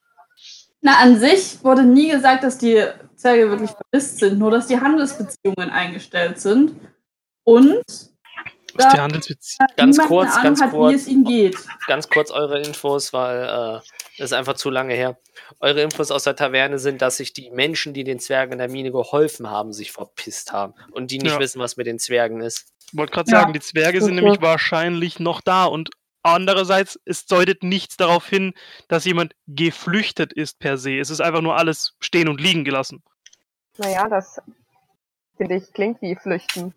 Na, 0.82 0.98
an 0.98 1.18
sich 1.18 1.64
wurde 1.64 1.84
nie 1.84 2.10
gesagt, 2.10 2.44
dass 2.44 2.58
die 2.58 2.84
Zwerge 3.16 3.50
wirklich 3.50 3.72
vermisst 3.72 4.20
sind, 4.20 4.38
nur 4.38 4.52
dass 4.52 4.68
die 4.68 4.80
Handelsbeziehungen 4.80 5.70
eingestellt 5.70 6.40
sind. 6.40 6.76
Und 7.46 7.84
Was 8.74 8.88
die 8.94 9.00
Handelsbeziehung. 9.00 9.68
Ganz 9.78 9.98
kurz, 10.00 10.42
ganz 10.42 10.62
hat, 10.62 10.72
kurz. 10.72 10.92
wie 10.92 10.96
es 10.96 11.08
ihnen 11.08 11.24
geht. 11.24 11.58
Ganz 11.88 12.10
kurz 12.10 12.32
eure 12.32 12.60
Infos, 12.62 13.14
weil 13.14 13.44
äh, 13.44 13.80
das 14.18 14.32
ist 14.32 14.34
einfach 14.34 14.56
zu 14.56 14.70
lange 14.70 14.94
her. 14.94 15.18
Eure 15.60 15.82
Infos 15.82 16.12
aus 16.12 16.24
der 16.24 16.36
Taverne 16.36 16.80
sind, 16.80 17.02
dass 17.02 17.18
sich 17.18 17.34
die 17.34 17.50
Menschen, 17.52 17.94
die 17.94 18.04
den 18.04 18.20
Zwergen 18.20 18.54
in 18.54 18.60
der 18.60 18.70
Mine 18.70 18.92
geholfen 18.92 19.50
haben, 19.50 19.74
sich 19.74 19.92
verpisst 19.92 20.52
haben 20.54 20.74
und 20.92 21.12
die 21.12 21.18
nicht 21.20 21.34
Ja. 21.34 21.40
wissen, 21.40 21.60
was 21.62 21.78
mit 21.78 21.88
den 21.88 22.00
Zwergen 22.00 22.42
ist. 22.42 22.74
Ich 22.92 22.98
wollte 22.98 23.14
gerade 23.14 23.30
Ja. 23.32 23.40
sagen, 23.40 23.54
die 23.54 23.60
Zwerge 23.60 24.02
sind 24.02 24.14
Okay. 24.16 24.22
nämlich 24.24 24.42
wahrscheinlich 24.42 25.20
noch 25.20 25.42
da 25.42 25.66
und 25.66 25.90
andererseits, 26.24 27.00
es 27.06 27.26
deutet 27.26 27.64
nichts 27.64 27.98
darauf 27.98 28.28
hin, 28.28 28.54
dass 28.88 29.06
jemand 29.06 29.36
geflüchtet 29.48 30.34
ist 30.34 30.60
per 30.60 30.78
se. 30.78 30.98
Es 30.98 31.10
ist 31.10 31.22
einfach 31.22 31.42
nur 31.42 31.58
alles 31.58 31.96
stehen 32.00 32.28
und 32.28 32.42
liegen 32.42 32.64
gelassen. 32.64 33.04
Naja, 33.78 34.08
das 34.10 34.42
finde 35.38 35.56
ich 35.56 35.72
klingt 35.74 36.02
wie 36.02 36.16
Flüchten. 36.16 36.74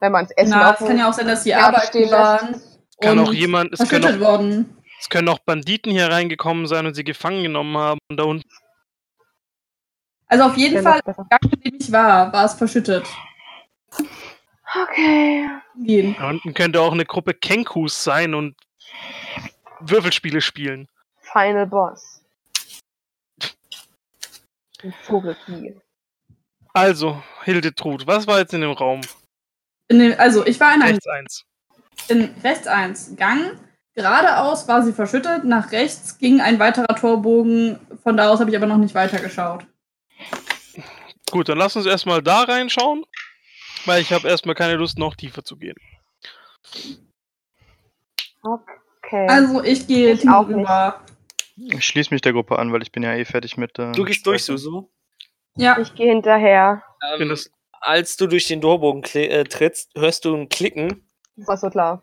Wenn 0.00 0.12
man 0.12 0.24
es 0.26 0.30
Essen 0.32 0.50
Na, 0.50 0.72
es 0.72 0.78
kann 0.78 0.98
ja 0.98 1.08
auch 1.08 1.12
sein, 1.12 1.26
dass 1.26 1.44
sie 1.44 1.54
arbeiten 1.54 1.88
stehen 1.88 2.10
waren 2.10 2.54
Es 2.54 2.78
kann 3.00 3.18
und 3.18 3.28
auch 3.28 3.32
jemand, 3.32 3.72
es 3.72 3.80
können 3.80 4.02
verschüttet 4.02 4.22
auch, 4.22 4.26
worden. 4.26 4.76
es 5.00 5.08
können 5.08 5.28
auch 5.28 5.40
Banditen 5.40 5.92
hier 5.92 6.10
reingekommen 6.10 6.66
sein 6.66 6.86
und 6.86 6.94
sie 6.94 7.04
gefangen 7.04 7.42
genommen 7.42 7.76
haben 7.76 7.98
und 8.08 8.16
da 8.16 8.24
unten. 8.24 8.48
Also 10.28 10.44
auf 10.44 10.56
jeden 10.56 10.82
Fall, 10.82 11.00
im 11.06 11.14
Gang, 11.14 11.52
in 11.52 11.60
dem 11.60 11.74
ich 11.80 11.90
war, 11.90 12.32
war 12.32 12.44
es 12.44 12.54
verschüttet. 12.54 13.06
Okay. 14.74 15.48
Gehen. 15.82 16.14
Da 16.18 16.28
unten 16.28 16.52
könnte 16.52 16.80
auch 16.80 16.92
eine 16.92 17.06
Gruppe 17.06 17.32
Kenkus 17.32 18.04
sein 18.04 18.34
und 18.34 18.54
Würfelspiele 19.80 20.40
spielen. 20.40 20.88
Final 21.20 21.66
Boss. 21.66 22.22
Ein 24.82 24.94
Vogelkiel. 25.02 25.80
Also, 26.72 27.22
Hildetrud, 27.44 28.06
was 28.06 28.26
war 28.26 28.38
jetzt 28.38 28.54
in 28.54 28.60
dem 28.60 28.70
Raum? 28.72 29.00
In 29.88 29.98
dem, 29.98 30.14
also 30.18 30.46
ich 30.46 30.60
war 30.60 30.74
in 30.74 30.82
einem 30.82 30.92
Rechts 30.92 31.06
eins. 31.08 31.44
in 32.08 32.34
rechts 32.44 32.66
eins 32.66 33.16
Gang. 33.16 33.58
Geradeaus 33.94 34.68
war 34.68 34.84
sie 34.84 34.92
verschüttet, 34.92 35.44
nach 35.44 35.72
rechts 35.72 36.18
ging 36.18 36.40
ein 36.40 36.60
weiterer 36.60 36.94
Torbogen. 36.94 37.80
Von 38.04 38.16
da 38.16 38.28
aus 38.28 38.38
habe 38.38 38.50
ich 38.50 38.56
aber 38.56 38.66
noch 38.66 38.76
nicht 38.76 38.94
weitergeschaut. 38.94 39.66
Gut, 41.30 41.48
dann 41.48 41.58
lass 41.58 41.74
uns 41.74 41.86
erstmal 41.86 42.22
da 42.22 42.42
reinschauen, 42.42 43.04
weil 43.86 44.00
ich 44.00 44.12
habe 44.12 44.28
erstmal 44.28 44.54
keine 44.54 44.76
Lust, 44.76 44.98
noch 44.98 45.16
tiefer 45.16 45.42
zu 45.42 45.56
gehen. 45.56 45.76
Okay. 48.42 49.26
Also 49.28 49.62
ich 49.62 49.86
gehe 49.86 50.12
Ich 50.12 50.28
auch 50.28 50.48
rüber. 50.48 51.00
ich 51.56 51.84
schließe 51.84 52.12
mich 52.14 52.20
der 52.22 52.32
Gruppe 52.32 52.58
an, 52.58 52.72
weil 52.72 52.82
ich 52.82 52.92
bin 52.92 53.02
ja 53.02 53.14
eh 53.14 53.24
fertig 53.24 53.56
mit. 53.56 53.78
Äh, 53.78 53.92
Du 53.92 54.04
gehst 54.04 54.26
durch, 54.26 54.44
Susu. 54.44 54.88
Ja, 55.56 55.78
ich 55.78 55.94
gehe 55.94 56.08
hinterher. 56.08 56.82
Ähm, 57.18 57.28
das, 57.28 57.50
als 57.80 58.16
du 58.16 58.26
durch 58.26 58.46
den 58.46 58.60
Torbogen 58.60 59.02
kli- 59.02 59.28
äh, 59.28 59.44
trittst, 59.44 59.90
hörst 59.96 60.24
du 60.24 60.34
ein 60.36 60.48
Klicken 60.48 61.06
Das 61.36 61.48
war 61.48 61.56
so 61.56 61.70
klar. 61.70 62.02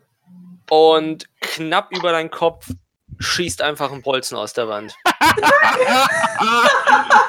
und 0.70 1.26
knapp 1.40 1.90
über 1.96 2.12
deinen 2.12 2.30
Kopf 2.30 2.68
schießt 3.18 3.62
einfach 3.62 3.92
ein 3.92 4.02
Bolzen 4.02 4.36
aus 4.36 4.52
der 4.52 4.68
Wand. 4.68 4.94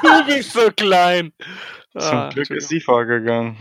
du 0.02 0.26
bist 0.26 0.52
so 0.54 0.70
klein. 0.72 1.32
Zum 1.94 2.02
Ah, 2.18 2.30
Glück 2.30 2.50
ist 2.52 2.68
sie 2.70 2.80
vorgegangen. 2.82 3.58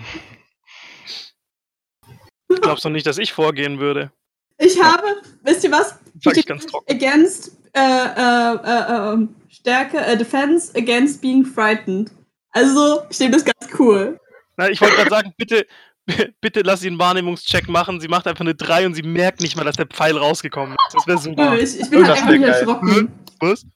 Du 2.48 2.56
glaubst 2.60 2.84
doch 2.84 2.90
nicht, 2.90 3.06
dass 3.06 3.18
ich 3.18 3.32
vorgehen 3.32 3.78
würde. 3.78 4.10
ich 4.58 4.80
habe, 4.82 5.06
wisst 5.46 5.64
ihr 5.64 5.72
was? 5.72 5.94
Sag 6.22 6.36
ich 6.36 6.46
ganz 6.46 6.66
trocken. 6.66 6.92
Against 6.94 7.52
äh, 7.72 7.80
äh, 7.80 8.54
äh, 8.54 9.12
ähm, 9.12 9.34
Stärke, 9.48 9.98
äh, 9.98 10.16
Defense 10.16 10.72
against 10.76 11.20
being 11.20 11.44
frightened. 11.44 12.10
Also, 12.52 13.00
ich 13.10 13.18
nehme 13.20 13.32
das 13.32 13.44
ganz 13.44 13.68
cool. 13.78 14.18
Na, 14.56 14.68
ich 14.70 14.80
wollte 14.80 14.96
gerade 14.96 15.10
sagen, 15.10 15.32
bitte, 15.36 15.66
bitte 16.40 16.60
lass 16.62 16.80
sie 16.80 16.88
einen 16.88 16.98
Wahrnehmungscheck 16.98 17.68
machen. 17.68 18.00
Sie 18.00 18.08
macht 18.08 18.26
einfach 18.26 18.40
eine 18.42 18.54
3 18.54 18.86
und 18.86 18.94
sie 18.94 19.02
merkt 19.02 19.40
nicht 19.40 19.56
mal, 19.56 19.64
dass 19.64 19.76
der 19.76 19.86
Pfeil 19.86 20.16
rausgekommen 20.16 20.74
ist. 20.88 20.94
Das 20.94 21.06
wäre 21.06 21.18
super. 21.18 21.54
Ich, 21.58 21.78
ich 21.80 21.90
bin 21.90 22.00
Das 22.00 22.08
halt 22.08 22.18
einfach 22.18 22.30
nicht 22.32 22.42
erschrocken. 22.42 23.12
Was? 23.40 23.66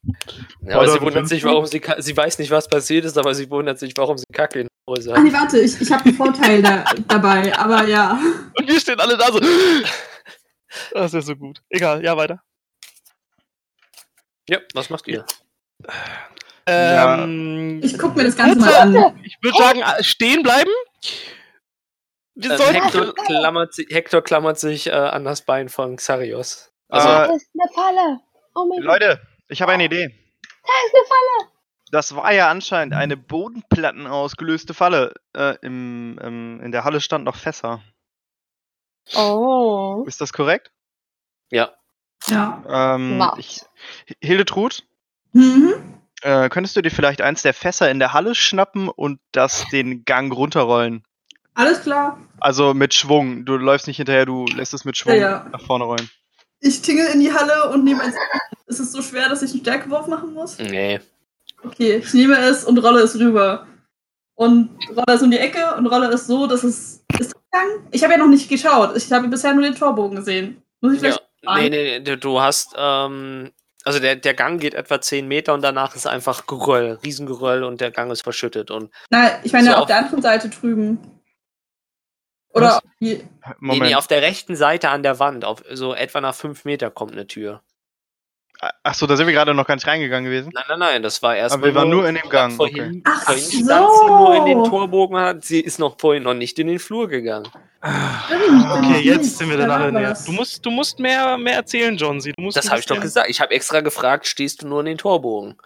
Ja, 0.62 0.76
aber 0.76 0.84
Oder 0.84 0.92
sie 0.92 1.00
wundert 1.02 1.28
sich, 1.28 1.44
warum 1.44 1.66
sie 1.66 1.82
sie 1.98 2.16
weiß 2.16 2.38
nicht, 2.38 2.50
was 2.50 2.66
passiert 2.68 3.04
ist, 3.04 3.18
aber 3.18 3.34
sie 3.34 3.50
wundert 3.50 3.78
sich, 3.78 3.92
warum 3.94 4.16
sie 4.16 4.24
Kacke 4.32 4.60
in 4.60 4.68
der 4.68 4.96
Hose 4.96 5.12
Ah, 5.12 5.16
hat. 5.18 5.24
nee, 5.24 5.32
warte, 5.34 5.58
ich, 5.60 5.78
ich 5.78 5.92
habe 5.92 6.02
einen 6.06 6.14
Vorteil 6.14 6.62
da, 6.62 6.82
dabei, 7.08 7.54
aber 7.58 7.86
ja. 7.86 8.18
Und 8.58 8.66
wir 8.66 8.80
stehen 8.80 8.98
alle 8.98 9.18
da 9.18 9.26
so. 9.30 9.38
Das 10.92 11.06
ist 11.06 11.14
ja 11.14 11.20
so 11.22 11.36
gut. 11.36 11.62
Egal, 11.68 12.04
ja, 12.04 12.16
weiter. 12.16 12.42
Ja, 14.48 14.58
was 14.74 14.90
macht 14.90 15.06
ihr? 15.08 15.24
Ja. 16.66 17.24
Ähm, 17.24 17.80
Ich 17.82 17.98
guck 17.98 18.14
mir 18.16 18.24
das 18.24 18.36
Ganze 18.36 18.58
mal 18.60 18.74
an. 18.74 19.20
ich 19.24 19.36
würde 19.42 19.56
sagen, 19.58 19.80
äh, 19.80 20.02
stehen 20.04 20.42
bleiben. 20.42 20.70
Wir 22.34 22.52
Ähm, 22.52 22.56
sollten. 22.58 22.82
Hector, 22.82 23.14
klammert, 23.26 23.74
Hector 23.88 24.22
klammert 24.22 24.58
sich 24.58 24.86
äh, 24.86 24.90
an 24.92 25.24
das 25.24 25.42
Bein 25.42 25.68
von 25.68 25.96
Xarios. 25.96 26.72
Also, 26.88 27.08
Äh, 27.08 27.12
Das 27.28 27.36
ist 27.42 27.50
eine 27.58 27.72
Falle. 27.74 28.20
Oh 28.54 28.64
mein 28.66 28.78
Gott, 28.78 28.86
Leute, 29.00 29.20
ich 29.48 29.62
habe 29.62 29.72
eine 29.72 29.84
Idee. 29.84 30.06
das 30.08 30.86
ist 30.86 30.94
eine 30.94 31.04
Falle. 31.06 31.50
Das 31.92 32.14
war 32.14 32.32
ja 32.32 32.48
anscheinend 32.50 32.94
eine 32.94 33.16
Bodenplatten 33.16 34.06
ausgelöste 34.06 34.74
Falle. 34.74 35.14
Äh, 35.36 35.56
im, 35.62 36.18
im, 36.22 36.60
in 36.60 36.70
der 36.72 36.84
Halle 36.84 37.00
stand 37.00 37.24
noch 37.24 37.34
Fässer. 37.36 37.82
Oh. 39.16 40.04
Ist 40.06 40.20
das 40.20 40.32
korrekt? 40.32 40.70
ja. 41.50 41.70
Ja. 42.28 42.94
Ähm, 42.96 43.22
ich, 43.38 43.62
Hildetrud, 44.20 44.84
Mhm. 45.32 45.72
äh, 46.20 46.50
könntest 46.50 46.76
du 46.76 46.82
dir 46.82 46.90
vielleicht 46.90 47.22
eins 47.22 47.40
der 47.42 47.54
Fässer 47.54 47.90
in 47.90 47.98
der 47.98 48.12
Halle 48.12 48.34
schnappen 48.34 48.88
und 48.90 49.20
das 49.32 49.64
den 49.72 50.04
Gang 50.04 50.30
runterrollen? 50.32 51.02
Alles 51.54 51.80
klar. 51.82 52.18
Also 52.38 52.74
mit 52.74 52.92
Schwung. 52.92 53.46
Du 53.46 53.56
läufst 53.56 53.86
nicht 53.86 53.96
hinterher, 53.96 54.26
du 54.26 54.44
lässt 54.54 54.74
es 54.74 54.84
mit 54.84 54.98
Schwung 54.98 55.14
Ja, 55.14 55.20
ja. 55.20 55.46
nach 55.50 55.62
vorne 55.62 55.84
rollen. 55.84 56.10
Ich 56.60 56.82
tingle 56.82 57.08
in 57.08 57.20
die 57.20 57.32
Halle 57.32 57.70
und 57.70 57.84
nehme 57.84 58.02
es. 58.06 58.14
Ist 58.66 58.80
es 58.80 58.92
so 58.92 59.00
schwer, 59.00 59.30
dass 59.30 59.40
ich 59.42 59.52
einen 59.52 59.60
Stärkewurf 59.60 60.06
machen 60.06 60.34
muss? 60.34 60.58
Nee. 60.58 61.00
Okay, 61.64 61.96
ich 61.96 62.12
nehme 62.12 62.36
es 62.38 62.64
und 62.64 62.76
rolle 62.78 63.00
es 63.00 63.18
rüber. 63.18 63.66
Und 64.34 64.70
rolle 64.90 65.16
es 65.16 65.22
um 65.22 65.30
die 65.30 65.38
Ecke 65.38 65.74
und 65.76 65.86
rolle 65.86 66.08
es 66.12 66.26
so, 66.26 66.46
dass 66.46 66.64
es. 66.64 67.02
Ist 67.18 67.34
Gang? 67.52 67.86
Ich 67.90 68.02
habe 68.02 68.12
ja 68.14 68.18
noch 68.18 68.28
nicht 68.28 68.48
geschaut. 68.48 68.96
Ich 68.96 69.10
habe 69.12 69.28
bisher 69.28 69.52
nur 69.54 69.62
den 69.64 69.74
Torbogen 69.74 70.16
gesehen. 70.16 70.62
Muss 70.80 70.94
ich 70.94 71.02
Ja. 71.02 71.16
vielleicht. 71.40 71.70
Nee, 71.70 71.70
nee, 71.70 71.98
nee, 72.00 72.16
du- 72.16 72.40
hast, 72.40 72.74
ähm, 72.76 73.50
also 73.84 73.98
der, 73.98 74.16
der 74.16 74.34
Gang 74.34 74.60
geht 74.60 74.74
etwa 74.74 75.00
10 75.00 75.26
Meter 75.26 75.54
und 75.54 75.62
danach 75.62 75.96
ist 75.96 76.06
einfach 76.06 76.46
Geröll, 76.46 76.98
Riesengeröll 77.02 77.64
und 77.64 77.80
der 77.80 77.90
Gang 77.90 78.10
ist 78.12 78.22
verschüttet. 78.22 78.70
Und 78.70 78.90
Nein, 79.10 79.32
ich 79.42 79.52
meine 79.52 79.66
So 79.68 79.72
auf 79.74 79.80
auf- 79.82 79.86
der 79.88 79.98
anderen 79.98 80.22
Seite 80.22 80.48
drüben. 80.50 80.98
Oder 82.52 82.80
wie, 82.98 83.14
nee, 83.14 83.24
Moment. 83.60 83.82
nee, 83.82 83.94
auf 83.94 84.06
der 84.08 84.22
rechten 84.22 84.56
Seite 84.56 84.90
an 84.90 85.02
der 85.04 85.18
Wand, 85.20 85.44
auf 85.44 85.62
so 85.70 85.94
etwa 85.94 86.20
nach 86.20 86.34
5 86.34 86.64
Meter 86.64 86.90
kommt 86.90 87.12
eine 87.12 87.26
Tür. 87.26 87.62
Achso, 88.82 89.06
da 89.06 89.16
sind 89.16 89.26
wir 89.26 89.32
gerade 89.32 89.54
noch 89.54 89.66
gar 89.66 89.74
nicht 89.74 89.86
reingegangen 89.86 90.30
gewesen. 90.30 90.50
Nein, 90.54 90.64
nein, 90.68 90.78
nein, 90.78 91.02
das 91.02 91.22
war 91.22 91.34
erst 91.34 91.54
Aber 91.54 91.66
wir 91.66 91.74
waren 91.74 91.88
nur 91.88 92.06
in 92.06 92.14
dem 92.16 92.28
Gang, 92.28 92.52
Vorhin, 92.56 93.02
Ach 93.06 93.22
vorhin 93.24 93.42
so. 93.42 93.64
stand 93.64 93.88
sie 94.00 94.06
nur 94.06 94.36
in 94.36 94.44
den 94.44 94.64
Torbogen, 94.64 95.16
hat, 95.18 95.44
sie 95.44 95.60
ist 95.60 95.78
noch 95.78 95.98
vorhin 95.98 96.24
noch 96.24 96.34
nicht 96.34 96.58
in 96.58 96.66
den 96.66 96.78
Flur 96.78 97.08
gegangen. 97.08 97.48
Stimmt, 98.26 98.66
Okay, 98.70 99.00
jetzt 99.00 99.38
sind 99.38 99.48
wir 99.48 99.56
dann 99.56 99.68
Da 99.68 99.76
alle 99.76 99.92
näher. 99.92 100.18
Du 100.26 100.32
musst, 100.32 100.64
du 100.66 100.70
musst 100.70 100.98
mehr, 100.98 101.38
mehr 101.38 101.54
erzählen. 101.54 101.96
Du 101.96 102.12
musst 102.36 102.56
Das 102.56 102.68
habe 102.70 102.80
ich 102.80 102.86
doch 102.86 103.00
gesagt. 103.00 103.30
Ich 103.30 103.40
habe 103.40 103.54
extra 103.54 103.80
gefragt, 103.80 104.26
stehst 104.26 104.62
du 104.62 104.68
nur 104.68 104.80
in 104.80 104.86
den 104.86 104.98
Torbogen? 104.98 105.56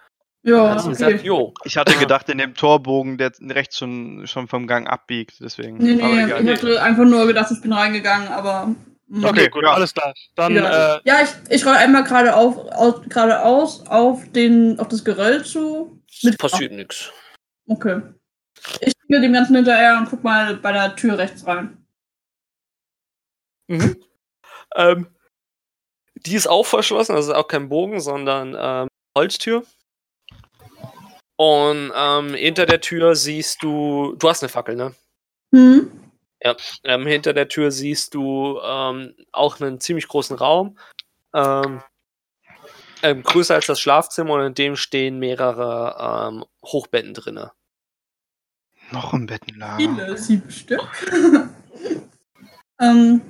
Ja, 0.45 0.77
okay. 0.77 0.91
gesagt, 0.91 1.25
jo. 1.25 1.55
Ich 1.65 1.77
hatte 1.79 1.97
gedacht, 1.97 2.29
in 2.29 2.37
dem 2.39 2.55
Torbogen, 2.55 3.17
der 3.17 3.33
rechts 3.49 3.79
schon, 3.79 4.27
schon 4.27 4.47
vom 4.47 4.67
Gang 4.67 4.87
abbiegt, 4.87 5.37
deswegen. 5.41 5.79
Nee, 5.79 6.01
Aber 6.03 6.15
nee, 6.15 6.25
egal. 6.25 6.45
ich 6.45 6.51
hatte 6.51 6.83
einfach 6.83 7.05
nur 7.05 7.27
gedacht, 7.27 7.51
ich 7.51 7.63
bin 7.63 7.73
reingegangen, 7.73 8.29
aber. 8.29 8.75
Mm, 9.21 9.25
Okay, 9.25 9.49
gut, 9.49 9.65
Ja. 9.65 9.75
alles 9.75 9.93
klar. 9.95 10.13
Dann, 10.35 10.55
wieder. 10.55 10.97
äh, 10.97 11.01
ja, 11.05 11.23
ich, 11.23 11.31
ich 11.51 11.65
roll 11.67 11.75
einmal 11.75 12.05
gerade 12.05 12.35
auf, 12.35 12.57
aus, 12.57 13.03
geradeaus 13.09 13.87
auf, 13.89 14.23
den, 14.33 14.79
auf 14.79 14.89
das 14.89 15.05
Geröll 15.05 15.45
zu. 15.45 16.01
Mit 16.23 16.39
Passiert 16.39 16.73
nix. 16.73 17.13
Okay. 17.67 18.01
Ich 18.81 18.93
gehe 19.09 19.21
dem 19.21 19.33
Ganzen 19.33 19.57
hinterher 19.57 19.99
und 19.99 20.09
guck 20.09 20.23
mal 20.25 20.57
bei 20.57 20.73
der 20.73 20.97
Tür 20.97 21.19
rechts 21.19 21.47
rein. 21.47 21.87
Mhm. 23.69 23.97
Ähm, 24.77 25.07
die 26.17 26.35
ist 26.35 26.47
auch 26.47 26.65
verschlossen, 26.67 27.15
also 27.15 27.33
ist 27.33 27.39
auch 27.39 27.49
kein 27.49 27.69
Bogen, 27.69 28.01
sondern 28.01 28.57
ähm, 28.59 28.89
Holztür. 29.17 29.65
Und 31.37 31.93
ähm, 31.95 32.35
hinter 32.35 32.65
der 32.67 32.81
Tür 32.81 33.17
siehst 33.17 33.63
du, 33.63 34.15
du 34.19 34.29
hast 34.29 34.43
eine 34.43 34.49
Fackel, 34.49 34.77
ne? 34.77 34.95
Hm? 36.45 36.57
Ähm, 36.85 37.07
hinter 37.07 37.33
der 37.33 37.49
Tür 37.49 37.71
siehst 37.71 38.15
du 38.15 38.61
ähm, 38.63 39.15
auch 39.33 39.61
einen 39.61 39.81
ziemlich 39.81 40.09
großen 40.09 40.37
Raum. 40.37 40.79
Ähm, 41.35 41.83
ähm, 43.03 43.23
größer 43.23 43.55
als 43.55 43.67
das 43.67 43.81
Schlafzimmer 43.81 44.35
und 44.35 44.47
in 44.47 44.55
dem 44.55 44.77
stehen 44.77 45.19
mehrere 45.19 46.31
ähm, 46.31 46.45
Hochbetten 46.65 47.15
drinne. 47.15 47.53
Noch 48.91 49.13
ein 49.13 49.27
Bettenlager. 49.27 49.77
Viele, 49.77 50.17
sieben 50.17 50.51
Stück. 50.51 50.81
ähm. 52.81 53.21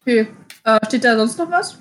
Okay. 0.00 0.28
Äh, 0.64 0.86
steht 0.86 1.04
da 1.04 1.16
sonst 1.16 1.38
noch 1.38 1.50
was? 1.50 1.78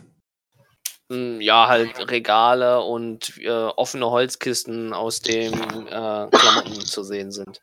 Mm, 1.10 1.42
Ja, 1.42 1.68
halt 1.68 2.10
Regale 2.10 2.82
und 2.82 3.38
äh, 3.40 3.50
offene 3.50 4.10
Holzkisten, 4.10 4.94
aus 4.94 5.22
dem 5.22 5.54
äh, 5.54 6.28
Klamotten 6.30 6.82
zu 6.82 7.04
sehen 7.04 7.32
sind. 7.32 7.62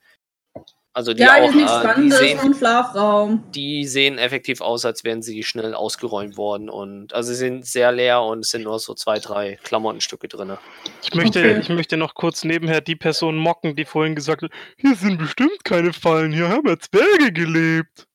Also 0.96 1.12
die 1.12 1.24
ja, 1.24 1.34
auch, 1.34 1.48
ist 1.50 1.54
nichts 1.54 1.72
äh, 1.72 1.94
die, 2.00 2.10
sehen, 2.10 3.44
die 3.54 3.84
sehen 3.84 4.16
effektiv 4.16 4.62
aus, 4.62 4.86
als 4.86 5.04
wären 5.04 5.20
sie 5.20 5.42
schnell 5.42 5.74
ausgeräumt 5.74 6.38
worden. 6.38 6.70
Und 6.70 7.12
also 7.12 7.28
sie 7.28 7.34
sind 7.34 7.66
sehr 7.66 7.92
leer 7.92 8.22
und 8.22 8.38
es 8.38 8.48
sind 8.48 8.62
nur 8.62 8.78
so 8.78 8.94
zwei, 8.94 9.18
drei 9.18 9.58
Klamottenstücke 9.62 10.26
drin. 10.26 10.56
ich, 11.02 11.12
möchte, 11.12 11.40
Okay. 11.40 11.58
ich 11.60 11.68
möchte 11.68 11.98
noch 11.98 12.14
kurz 12.14 12.44
nebenher 12.44 12.80
die 12.80 12.96
Person 12.96 13.36
mocken, 13.36 13.76
die 13.76 13.84
vorhin 13.84 14.14
gesagt 14.14 14.40
hat, 14.40 14.50
hier 14.78 14.94
sind 14.94 15.18
bestimmt 15.18 15.64
keine 15.64 15.92
Fallen, 15.92 16.32
hier 16.32 16.48
haben 16.48 16.66
ja 16.66 16.78
Zwerge 16.78 17.30
gelebt. 17.30 18.06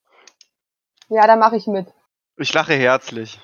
Ja, 1.10 1.28
da 1.28 1.36
mache 1.36 1.58
ich 1.58 1.68
mit. 1.68 1.86
Ich 2.38 2.52
lache 2.52 2.74
herzlich. 2.74 3.40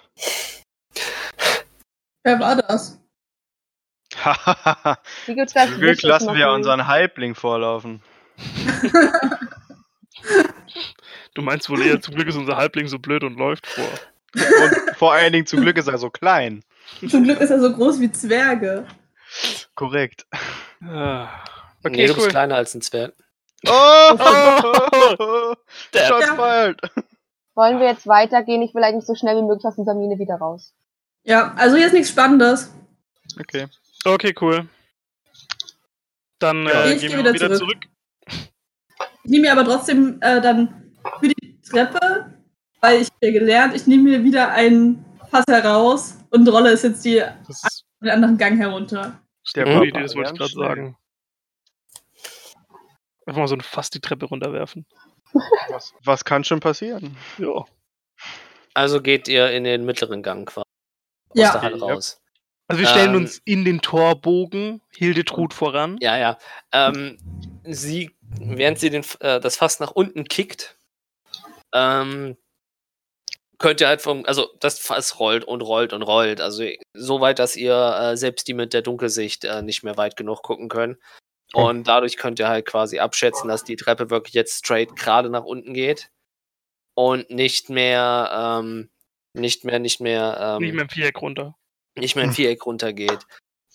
Wer 2.23 2.39
war 2.39 2.55
das? 2.55 2.99
Hahaha. 4.15 4.97
Glück 5.27 6.01
lassen 6.01 6.33
wir 6.33 6.49
unseren 6.49 6.87
Halbling 6.87 7.35
vorlaufen. 7.35 8.01
Du 11.33 11.41
meinst 11.41 11.69
wohl 11.69 11.81
eher, 11.85 12.01
zum 12.01 12.15
Glück 12.15 12.27
ist 12.27 12.35
unser 12.35 12.57
Halbling 12.57 12.87
so 12.87 12.99
blöd 12.99 13.23
und 13.23 13.37
läuft 13.37 13.67
vor. 13.67 13.89
Und 14.35 14.95
vor 14.97 15.13
allen 15.13 15.33
Dingen 15.33 15.45
zum 15.45 15.61
Glück 15.61 15.77
ist 15.77 15.87
er 15.87 15.97
so 15.97 16.09
klein. 16.09 16.63
Zum 17.09 17.23
Glück 17.23 17.39
ist 17.39 17.49
er 17.51 17.59
so 17.59 17.71
groß 17.73 17.99
wie 17.99 18.11
Zwerge. 18.11 18.85
Korrekt. 19.75 20.25
Ah, 20.83 21.29
Okay, 21.83 21.95
nee, 21.95 22.07
du 22.07 22.13
bist 22.15 22.25
cool. 22.25 22.31
kleiner 22.31 22.55
als 22.55 22.73
ein 22.73 22.81
Zwerg. 22.81 23.13
Oh! 23.67 24.17
Shots 25.93 26.27
Ja. 26.27 26.35
fired! 26.35 26.81
Wollen 27.55 27.79
wir 27.79 27.87
jetzt 27.87 28.07
weitergehen? 28.07 28.61
Ich 28.61 28.73
will 28.75 28.83
eigentlich 28.83 29.05
so 29.05 29.15
schnell 29.15 29.37
wie 29.37 29.41
möglich 29.47 29.65
aus 29.65 29.75
dieser 29.75 29.93
Mine 29.93 30.19
wieder 30.19 30.35
raus. 30.35 30.73
Ja, 31.23 31.53
also 31.55 31.75
hier 31.75 31.87
ist 31.87 31.93
nichts 31.93 32.09
Spannendes. 32.09 32.71
Okay. 33.39 33.67
Okay, 34.05 34.33
cool. 34.41 34.67
Dann 36.39 36.65
Ja, 36.65 36.83
äh, 36.85 36.93
ich 36.93 37.01
gehen 37.01 37.09
geh 37.11 37.15
wir 37.17 37.23
wieder 37.23 37.33
wieder, 37.33 37.47
zurück. 37.55 37.59
zurück. 37.59 37.85
Ich 39.27 39.31
nehme 39.31 39.47
mir 39.47 39.51
aber 39.51 39.65
trotzdem 39.65 40.19
äh, 40.21 40.39
dann 40.39 40.93
für 41.19 41.27
die 41.27 41.59
Treppe, 41.69 42.33
weil 42.79 43.01
ich 43.01 43.09
ja 43.21 43.31
gelernt, 43.31 43.75
ich 43.75 43.85
nehme 43.85 44.03
mir 44.03 44.23
wieder 44.23 44.51
ein 44.53 45.03
Fass 45.29 45.43
heraus 45.49 46.17
und 46.29 46.47
rolle 46.47 46.69
es 46.71 46.83
jetzt 46.83 47.03
die, 47.03 47.21
den 48.01 48.09
anderen 48.09 48.37
Gang 48.37 48.57
herunter. 48.57 49.19
Der 49.53 49.67
Mhm. 49.67 49.83
Idee, 49.83 50.01
das 50.01 50.15
wollte 50.15 50.31
ich 50.31 50.37
gerade 50.37 50.53
sagen. 50.53 50.97
Einfach 53.25 53.41
mal 53.41 53.47
so 53.49 53.55
ein 53.55 53.61
Fass 53.61 53.89
die 53.89 53.99
Treppe 53.99 54.27
runterwerfen. 54.27 54.85
Was, 55.69 55.93
was 56.05 56.23
kann 56.23 56.45
schon 56.45 56.61
passieren? 56.61 57.17
Ja. 57.37 57.65
Also 58.73 59.01
geht 59.01 59.27
ihr 59.27 59.51
in 59.51 59.65
den 59.65 59.83
mittleren 59.85 60.23
Gang 60.23 60.47
quasi 60.47 60.63
aus 61.31 61.35
Ja. 61.35 61.51
der 61.51 61.61
Halle 61.63 61.79
raus. 61.81 62.21
Also 62.69 62.79
wir 62.81 62.87
stellen 62.87 63.09
Ähm, 63.09 63.15
uns 63.17 63.41
in 63.43 63.65
den 63.65 63.81
Torbogen, 63.81 64.81
Hildetrud 64.95 65.53
voran. 65.53 65.97
Ja, 65.99 66.17
ja. 66.17 66.37
Ähm, 66.71 67.17
sie, 67.65 68.15
während 68.39 68.79
sie 68.79 68.89
den, 68.89 69.03
äh, 69.19 69.39
das 69.39 69.57
Fass 69.57 69.79
nach 69.79 69.91
unten 69.91 70.25
kickt, 70.25 70.75
ähm, 71.73 72.37
könnt 73.57 73.81
ihr 73.81 73.87
halt 73.87 74.01
vom, 74.01 74.23
also 74.25 74.49
das 74.59 74.79
Fass 74.79 75.19
rollt 75.19 75.43
und 75.43 75.61
rollt 75.61 75.93
und 75.93 76.03
rollt. 76.03 76.41
Also 76.41 76.63
so 76.93 77.21
weit, 77.21 77.39
dass 77.39 77.55
ihr 77.55 77.73
äh, 77.75 78.17
selbst 78.17 78.47
die 78.47 78.53
mit 78.53 78.73
der 78.73 78.81
Dunkelsicht 78.83 79.45
äh, 79.45 79.61
nicht 79.61 79.83
mehr 79.83 79.97
weit 79.97 80.15
genug 80.15 80.43
gucken 80.43 80.69
können. 80.69 80.97
Und 81.53 81.87
dadurch 81.87 82.17
könnt 82.17 82.39
ihr 82.39 82.49
halt 82.49 82.65
quasi 82.65 82.99
abschätzen, 82.99 83.47
dass 83.47 83.63
die 83.63 83.77
Treppe 83.77 84.09
wirklich 84.09 84.33
jetzt 84.33 84.59
straight 84.59 84.95
gerade 84.95 85.29
nach 85.29 85.45
unten 85.45 85.73
geht. 85.73 86.09
Und 86.93 87.29
nicht 87.29 87.69
mehr, 87.69 88.59
ähm, 88.61 88.89
nicht 89.33 89.63
mehr, 89.63 89.79
nicht 89.79 90.01
mehr, 90.01 90.37
ähm, 90.39 90.63
Nicht 90.63 90.73
mehr 90.73 90.83
im 90.83 90.89
Viereck 90.89 91.21
runter. 91.21 91.55
nicht 91.95 92.15
mehr 92.15 92.25
in 92.25 92.33
Viereck 92.33 92.65
runtergeht. 92.65 93.19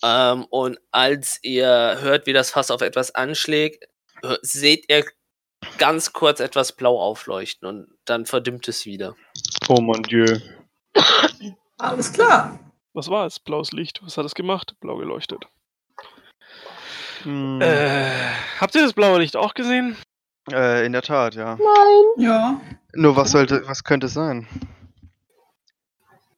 Ähm, 0.03 0.45
und 0.45 0.79
als 0.91 1.39
ihr 1.41 1.97
hört, 2.01 2.27
wie 2.27 2.33
das 2.33 2.51
Fass 2.51 2.69
auf 2.71 2.81
etwas 2.81 3.15
anschlägt, 3.15 3.85
seht 4.41 4.85
ihr 4.89 5.05
ganz 5.77 6.13
kurz 6.13 6.39
etwas 6.39 6.73
blau 6.75 6.99
aufleuchten 6.99 7.67
und 7.67 7.87
dann 8.05 8.25
verdimmt 8.25 8.67
es 8.67 8.85
wieder. 8.85 9.15
Oh 9.69 9.81
mon 9.81 10.03
Dieu. 10.03 10.39
Alles 11.77 12.11
klar. 12.13 12.59
Was 12.93 13.09
war 13.09 13.25
es? 13.25 13.39
Blaues 13.39 13.71
Licht. 13.71 14.01
Was 14.03 14.17
hat 14.17 14.25
es 14.25 14.35
gemacht? 14.35 14.75
Blau 14.79 14.97
geleuchtet. 14.97 15.45
Hm, 17.23 17.61
Äh, 17.61 18.11
habt 18.59 18.75
ihr 18.75 18.81
das 18.83 18.93
blaue 18.93 19.19
Licht 19.19 19.35
auch 19.35 19.53
gesehen? 19.53 19.95
äh, 20.51 20.85
in 20.85 20.91
der 20.91 21.01
Tat, 21.01 21.35
ja. 21.35 21.55
Nein. 21.55 22.03
Ja. 22.23 22.61
Nur 22.93 23.15
was 23.15 23.31
sollte, 23.31 23.65
was 23.65 23.83
könnte 23.83 24.07
es 24.07 24.13
sein? 24.13 24.47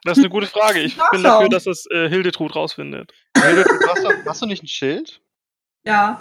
Das 0.04 0.18
ist 0.20 0.24
eine 0.24 0.30
gute 0.30 0.46
Frage. 0.46 0.80
Ich 0.82 0.96
bin 1.12 1.24
dafür, 1.24 1.50
dass 1.50 1.64
das 1.64 1.86
äh, 1.90 2.08
Hildetrud 2.08 2.56
rausfindet. 2.56 3.12
hast, 3.36 4.04
du, 4.04 4.10
hast 4.26 4.42
du 4.42 4.46
nicht 4.46 4.62
ein 4.64 4.68
Schild? 4.68 5.20
Ja. 5.84 6.20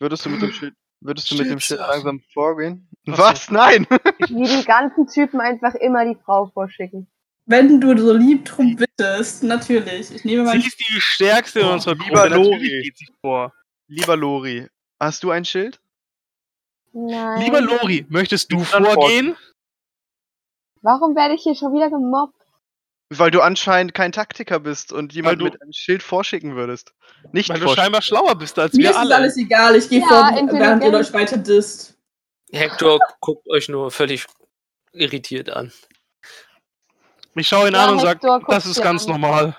Würdest 0.00 0.26
du 0.26 0.30
mit 0.30 0.42
dem 0.42 0.50
Schild, 0.52 0.74
würdest 1.04 1.30
du 1.30 1.36
mit 1.36 1.48
dem 1.50 1.60
Schild 1.60 1.80
langsam 1.80 2.20
vorgehen? 2.32 2.88
Ach 3.08 3.16
so. 3.16 3.22
Was? 3.22 3.50
Nein! 3.50 3.86
Wie 4.28 4.44
die 4.48 4.64
ganzen 4.64 5.06
Typen 5.06 5.40
einfach 5.40 5.74
immer 5.76 6.04
die 6.04 6.16
Frau 6.24 6.46
vorschicken. 6.46 7.06
Wenn 7.46 7.80
du 7.80 7.96
so 7.98 8.14
lieb 8.14 8.46
drum 8.46 8.74
bittest, 8.74 9.42
natürlich. 9.42 10.10
Ich 10.14 10.24
nehme 10.24 10.50
Sie 10.50 10.66
ist 10.66 10.80
die 10.80 11.00
stärkste 11.00 11.60
in 11.60 11.66
Oh, 11.66 11.72
unserer 11.74 11.94
lieber 11.94 12.28
Gruppe. 12.28 12.34
Lori. 12.36 12.50
Natürlich 12.52 12.82
geht 12.84 12.96
sie 12.98 13.08
vor. 13.20 13.52
Lieber 13.86 14.16
Lori, 14.16 14.66
hast 14.98 15.22
du 15.22 15.30
ein 15.30 15.44
Schild? 15.44 15.78
Nein. 16.92 17.42
Lieber 17.42 17.60
Lori, 17.60 18.06
möchtest 18.08 18.50
du 18.50 18.60
vorgehen? 18.60 19.36
Warum 20.80 21.14
werde 21.16 21.34
ich 21.34 21.42
hier 21.42 21.54
schon 21.54 21.72
wieder 21.74 21.90
gemobbt? 21.90 22.43
Weil 23.10 23.30
du 23.30 23.42
anscheinend 23.42 23.94
kein 23.94 24.12
Taktiker 24.12 24.58
bist 24.60 24.92
und 24.92 25.12
jemand 25.12 25.40
mit 25.42 25.60
einem 25.60 25.72
Schild 25.72 26.02
vorschicken 26.02 26.56
würdest. 26.56 26.94
Nicht 27.32 27.50
Weil 27.50 27.60
du 27.60 27.68
scheinbar 27.68 28.02
schlauer 28.02 28.34
bist 28.34 28.58
als 28.58 28.72
Mir 28.74 28.84
wir 28.84 28.90
ist 28.90 28.96
es 28.96 29.02
alle. 29.02 29.14
alles 29.16 29.36
egal. 29.36 29.76
Ich 29.76 29.88
gehe 29.88 30.00
Ja, 30.00 30.06
vor, 30.06 30.48
während 30.58 30.82
ihr 30.82 30.92
euch 30.92 31.12
weiter 31.12 31.36
disst. 31.36 31.96
Hector 32.50 32.98
guckt 33.20 33.48
euch 33.50 33.68
nur 33.68 33.90
völlig 33.90 34.26
irritiert 34.92 35.50
an. 35.50 35.70
Ich 37.34 37.48
schaue 37.48 37.68
ihn 37.68 37.74
Ja, 37.74 37.84
an 37.86 37.94
und 37.94 38.00
sage, 38.00 38.20
das 38.48 38.64
ist 38.66 38.80
ganz 38.82 39.04
an. 39.04 39.10
normal. 39.12 39.56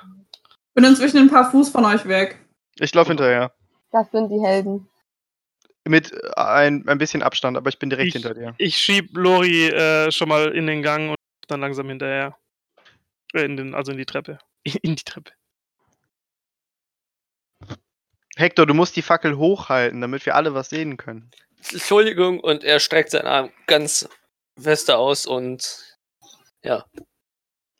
Bin 0.73 0.83
inzwischen 0.83 1.17
ein 1.17 1.29
paar 1.29 1.51
Fuß 1.51 1.69
von 1.69 1.85
euch 1.85 2.05
weg. 2.07 2.39
Ich 2.79 2.93
laufe 2.93 3.09
hinterher. 3.09 3.53
Das 3.91 4.09
sind 4.11 4.29
die 4.29 4.39
Helden. 4.41 4.87
Mit 5.87 6.11
äh, 6.11 6.31
ein, 6.35 6.87
ein 6.87 6.97
bisschen 6.97 7.21
Abstand, 7.21 7.57
aber 7.57 7.69
ich 7.69 7.77
bin 7.79 7.89
direkt 7.89 8.07
Ich- 8.07 8.13
hinter 8.13 8.33
dir. 8.33 8.55
Ich 8.57 8.75
schieb 8.77 9.15
Lori 9.15 9.67
äh, 9.67 10.11
schon 10.11 10.29
mal 10.29 10.51
in 10.53 10.67
den 10.67 10.81
Gang 10.81 11.09
und 11.11 11.15
dann 11.47 11.61
langsam 11.61 11.87
hinterher. 11.89 12.35
Äh, 13.35 13.45
in 13.45 13.57
den, 13.57 13.75
also 13.75 13.91
in 13.91 13.97
die 13.97 14.05
Treppe. 14.05 14.39
In 14.81 14.95
die 14.95 15.03
Treppe. 15.03 15.31
Hector, 18.37 18.65
du 18.65 18.73
musst 18.73 18.95
die 18.95 19.01
Fackel 19.01 19.37
hochhalten, 19.37 20.01
damit 20.01 20.25
wir 20.25 20.35
alle 20.35 20.53
was 20.53 20.69
sehen 20.69 20.97
können. 20.97 21.31
Entschuldigung, 21.71 22.39
und 22.39 22.63
er 22.63 22.79
streckt 22.79 23.11
seinen 23.11 23.27
Arm 23.27 23.51
ganz 23.67 24.09
fester 24.59 24.97
aus 24.97 25.25
und 25.25 25.91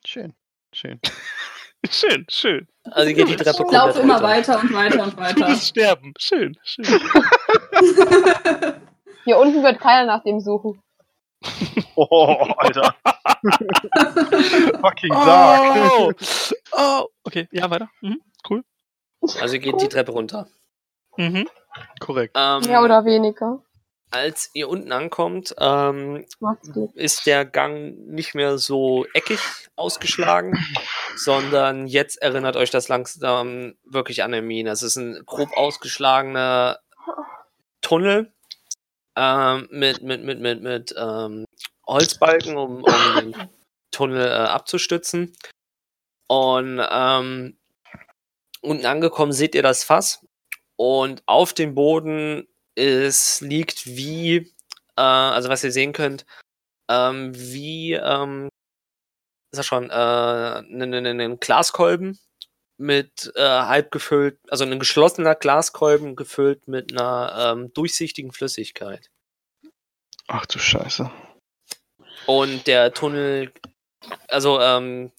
Schön. 0.06 0.36
Schön. 0.72 1.00
Schön, 1.90 2.26
schön. 2.30 2.68
also 2.84 3.14
geht 3.14 3.28
die 3.28 3.36
Treppe 3.36 3.64
Ich 3.66 3.72
laufe 3.72 4.00
immer 4.00 4.22
weiter 4.22 4.60
und 4.60 4.74
weiter 4.74 5.04
und 5.04 5.14
Du 5.16 5.18
weiter. 5.18 5.48
wirst 5.48 5.68
sterben. 5.68 6.14
Schön, 6.18 6.58
schön. 6.64 6.86
Hier 9.24 9.38
unten 9.38 9.62
wird 9.64 9.80
keiner 9.80 10.06
nach 10.08 10.24
dem 10.24 10.40
suchen. 10.40 10.82
Oh, 11.98 12.54
Alter. 12.58 12.94
Fucking 14.82 15.12
dark. 15.14 15.92
Oh, 15.92 16.12
oh. 16.74 17.06
Okay, 17.24 17.48
ja, 17.52 17.70
weiter. 17.70 17.90
Mhm. 18.02 18.22
Cool. 18.50 18.64
Also 19.40 19.58
geht 19.60 19.80
die 19.82 19.88
Treppe 19.88 20.12
runter. 20.12 20.48
Mhm. 21.18 21.48
Korrekt. 22.00 22.36
Ähm, 22.38 22.62
Mehr 22.64 22.82
oder 22.84 23.06
weniger. 23.06 23.60
als 24.12 24.50
ihr 24.54 24.68
unten 24.70 24.92
ankommt, 24.92 25.56
ähm, 25.60 26.26
ist 26.96 27.26
der 27.26 27.46
Gang 27.46 27.98
nicht 28.08 28.36
mehr 28.36 28.58
so 28.58 29.06
eckig 29.14 29.40
ausgeschlagen, 29.76 30.58
sondern 31.16 31.88
jetzt 31.88 32.22
erinnert 32.22 32.56
euch 32.58 32.72
das 32.72 32.88
langsam 32.90 33.76
wirklich 33.86 34.24
an 34.24 34.34
eine 34.34 34.42
Mine. 34.46 34.70
Es 34.72 34.84
ist 34.84 34.98
ein 34.98 35.24
grob 35.26 35.56
ausgeschlagener 35.56 36.80
Tunnel 37.82 38.34
ähm, 39.16 39.68
mit, 39.72 40.02
mit, 40.02 40.24
mit, 40.24 40.40
mit, 40.40 40.62
mit 40.62 40.96
ähm, 40.98 41.46
Holzbalken, 41.88 42.58
um, 42.58 42.84
um 42.84 43.16
den 43.16 43.50
Tunnel 43.92 44.28
äh, 44.28 44.32
abzustützen. 44.32 45.36
Und 46.28 46.82
ähm, 46.90 47.58
unten 48.62 48.86
angekommen 48.86 49.32
seht 49.32 49.56
ihr 49.56 49.64
das 49.64 49.84
Fass 49.84 50.26
und 50.76 51.24
auf 51.28 51.54
dem 51.54 51.76
Boden 51.76 52.48
es 52.76 53.42
liegt 53.42 53.86
wie, 53.86 54.54
äh, 54.98 55.02
also 55.02 55.50
was 55.50 55.64
ihr 55.64 55.72
sehen 55.72 55.94
könnt, 55.94 56.26
ähm, 56.90 57.34
wie, 57.36 57.94
ähm, 57.94 58.50
ist 59.52 59.60
das 59.60 59.66
schon, 59.66 59.90
äh, 59.90 59.94
einen 59.94 60.94
ein, 60.94 61.22
ein 61.22 61.40
Glaskolben 61.40 62.20
mit 62.78 63.32
äh, 63.36 63.42
halb 63.42 63.92
gefüllt, 63.92 64.38
also 64.50 64.66
ein 64.66 64.80
geschlossener 64.80 65.36
Glaskolben 65.36 66.16
gefüllt 66.16 66.68
mit 66.68 66.92
einer 66.92 67.54
ähm, 67.54 67.74
durchsichtigen 67.74 68.32
Flüssigkeit. 68.32 69.10
Ach 70.28 70.46
du 70.46 70.60
Scheiße. 70.60 71.10
Und 72.26 72.68
der 72.68 72.94
Tunnel, 72.94 73.54
also 74.28 74.60
ähm, 74.60 75.12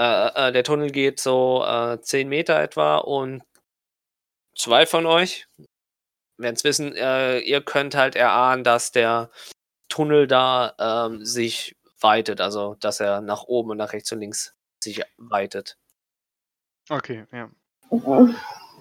äh, 0.00 0.48
äh, 0.48 0.52
der 0.52 0.64
Tunnel 0.64 0.90
geht 0.90 1.20
so 1.20 1.64
äh, 1.64 2.00
10 2.00 2.28
Meter 2.28 2.60
etwa 2.60 2.96
und 2.96 3.42
zwei 4.56 4.86
von 4.86 5.06
euch 5.06 5.46
werden 6.38 6.54
es 6.54 6.64
wissen, 6.64 6.94
äh, 6.94 7.38
ihr 7.38 7.62
könnt 7.62 7.94
halt 7.94 8.14
erahnen, 8.14 8.64
dass 8.64 8.92
der 8.92 9.30
Tunnel 9.88 10.26
da 10.26 10.74
ähm, 10.78 11.24
sich 11.24 11.76
weitet, 12.00 12.40
also 12.40 12.74
dass 12.80 13.00
er 13.00 13.20
nach 13.20 13.44
oben 13.44 13.70
und 13.70 13.78
nach 13.78 13.92
rechts 13.92 14.12
und 14.12 14.20
links 14.20 14.54
sich 14.82 15.02
weitet. 15.16 15.78
Okay, 16.88 17.26
ja. 17.32 17.50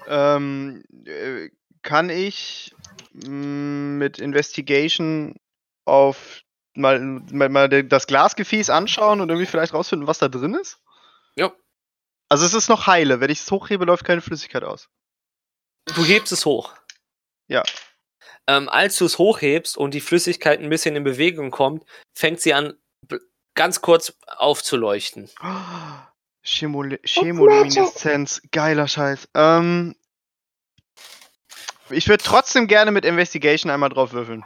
Ähm, 0.08 0.84
äh, 1.06 1.50
kann 1.82 2.12
ich 2.12 2.76
mh, 3.14 3.98
mit 3.98 4.20
Investigation 4.20 5.36
auf 5.86 6.42
mal, 6.76 7.00
mal, 7.00 7.50
mal 7.50 7.84
das 7.84 8.06
Glasgefäß 8.06 8.70
anschauen 8.70 9.22
und 9.22 9.30
irgendwie 9.30 9.48
vielleicht 9.48 9.74
rausfinden, 9.74 10.08
was 10.08 10.20
da 10.20 10.28
drin 10.28 10.54
ist? 10.54 10.80
Ja. 11.36 11.52
Also 12.30 12.46
es 12.46 12.54
ist 12.54 12.70
noch 12.70 12.88
heile. 12.88 13.20
Wenn 13.20 13.32
ich 13.32 13.40
es 13.40 13.52
hochhebe, 13.52 13.86
läuft 13.86 14.06
keine 14.06 14.22
Flüssigkeit 14.22 14.64
aus. 14.64 14.90
Du 15.96 16.04
hebst 16.04 16.32
es 16.32 16.46
hoch. 16.46 16.74
Ja. 17.48 17.64
Ähm, 18.48 18.70
als 18.70 18.98
du 18.98 19.06
es 19.06 19.18
hochhebst 19.18 19.78
und 19.78 19.94
die 19.94 20.02
Flüssigkeit 20.02 20.60
ein 20.60 20.70
bisschen 20.70 20.96
in 20.96 21.04
Bewegung 21.04 21.52
kommt, 21.52 21.84
fängt 22.14 22.42
sie 22.42 22.54
an, 22.54 22.78
ganz 23.56 23.82
kurz 23.82 24.14
aufzuleuchten. 24.28 25.30
Chemole 26.46 27.00
Chemolumineszenz, 27.04 28.42
geiler 28.52 28.88
Scheiß. 28.88 29.28
Ähm, 29.34 29.96
ich 31.90 32.08
würde 32.08 32.24
trotzdem 32.24 32.68
gerne 32.68 32.92
mit 32.92 33.04
Investigation 33.04 33.72
einmal 33.72 33.90
drauf 33.90 34.14
würfeln. 34.14 34.46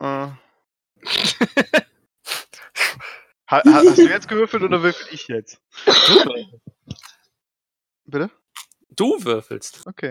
Äh. 0.00 0.04
ha, 0.04 0.36
ha, 3.50 3.62
hast 3.64 3.96
du 3.98 4.08
jetzt 4.08 4.28
gewürfelt 4.28 4.62
oder 4.62 4.82
würfel 4.82 5.06
ich 5.10 5.26
jetzt? 5.28 5.58
Bitte? 8.04 8.30
Du 8.90 9.24
würfelst. 9.24 9.86
Okay. 9.86 10.10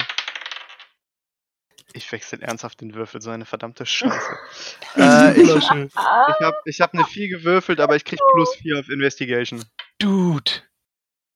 Ich 1.98 2.12
wechsle 2.12 2.40
ernsthaft 2.42 2.80
den 2.82 2.94
Würfel, 2.94 3.22
so 3.22 3.32
eine 3.32 3.46
verdammte 3.46 3.86
Scheiße. 3.88 4.38
äh, 4.98 5.42
ich 5.42 5.50
ich 5.50 5.72
habe 5.72 6.56
ich 6.66 6.82
hab 6.82 6.94
eine 6.94 7.04
4 7.04 7.28
gewürfelt, 7.30 7.80
aber 7.80 7.96
ich 7.96 8.06
krieg 8.06 8.20
plus 8.34 8.56
4 8.56 8.80
auf 8.80 8.90
Investigation. 8.90 9.66
Dude. 9.98 10.52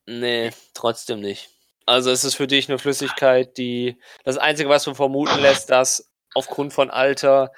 Nee, 0.06 0.52
trotzdem 0.76 1.20
nicht. 1.20 1.50
Also 1.88 2.12
es 2.12 2.24
ist 2.24 2.36
für 2.36 2.46
dich 2.46 2.70
eine 2.70 2.78
Flüssigkeit, 2.78 3.58
die 3.58 4.00
das 4.24 4.38
Einzige, 4.38 4.70
was 4.70 4.84
du 4.84 4.94
vermuten 4.94 5.40
lässt, 5.40 5.72
dass 5.72 6.12
aufgrund 6.36 6.74
von 6.74 6.92
Alter 6.92 7.52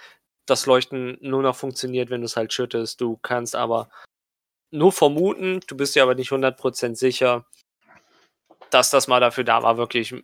das 0.45 0.65
Leuchten 0.65 1.17
nur 1.21 1.41
noch 1.41 1.55
funktioniert, 1.55 2.09
wenn 2.09 2.21
du 2.21 2.25
es 2.25 2.37
halt 2.37 2.53
schüttest. 2.53 3.01
Du 3.01 3.17
kannst 3.17 3.55
aber 3.55 3.89
nur 4.71 4.93
vermuten, 4.93 5.59
du 5.67 5.75
bist 5.75 5.95
dir 5.95 6.03
aber 6.03 6.15
nicht 6.15 6.31
100% 6.31 6.95
sicher, 6.95 7.45
dass 8.69 8.89
das 8.89 9.07
mal 9.07 9.19
dafür 9.19 9.43
da 9.43 9.61
war, 9.61 9.77
wirklich 9.77 10.15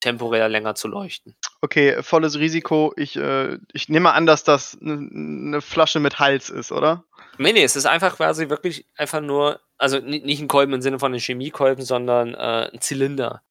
temporär 0.00 0.48
länger 0.48 0.74
zu 0.74 0.88
leuchten. 0.88 1.36
Okay, 1.62 2.02
volles 2.02 2.38
Risiko. 2.38 2.92
Ich, 2.96 3.16
äh, 3.16 3.58
ich 3.72 3.88
nehme 3.88 4.12
an, 4.12 4.26
dass 4.26 4.44
das 4.44 4.76
eine 4.80 4.98
ne 5.00 5.60
Flasche 5.60 6.00
mit 6.00 6.18
Hals 6.18 6.50
ist, 6.50 6.70
oder? 6.72 7.04
Nee, 7.38 7.52
nee, 7.52 7.62
es 7.64 7.76
ist 7.76 7.86
einfach 7.86 8.16
quasi 8.16 8.48
wirklich 8.48 8.86
einfach 8.96 9.20
nur, 9.20 9.60
also 9.78 9.98
ni- 9.98 10.20
nicht 10.20 10.40
ein 10.40 10.48
Kolben 10.48 10.72
im 10.74 10.82
Sinne 10.82 10.98
von 10.98 11.12
einem 11.12 11.20
Chemiekolben, 11.20 11.84
sondern 11.84 12.34
äh, 12.34 12.70
ein 12.72 12.80
Zylinder. 12.80 13.42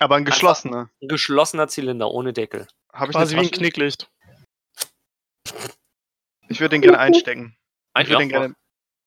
Aber 0.00 0.16
ein 0.16 0.24
geschlossener. 0.24 0.90
Ein 1.02 1.08
geschlossener 1.08 1.66
Zylinder 1.68 2.10
ohne 2.10 2.32
Deckel. 2.32 2.66
Habe 2.92 3.10
ich 3.10 3.16
Quasi 3.16 3.36
wie 3.36 3.40
ein? 3.40 3.50
Knicklicht. 3.50 4.08
Ich 6.48 6.60
würde 6.60 6.70
den 6.70 6.82
gerne 6.82 6.98
einstecken. 6.98 7.56
Ein 7.94 8.04
Ich 8.04 8.10
würde 8.10 8.22
den 8.22 8.28
gerne. 8.28 8.54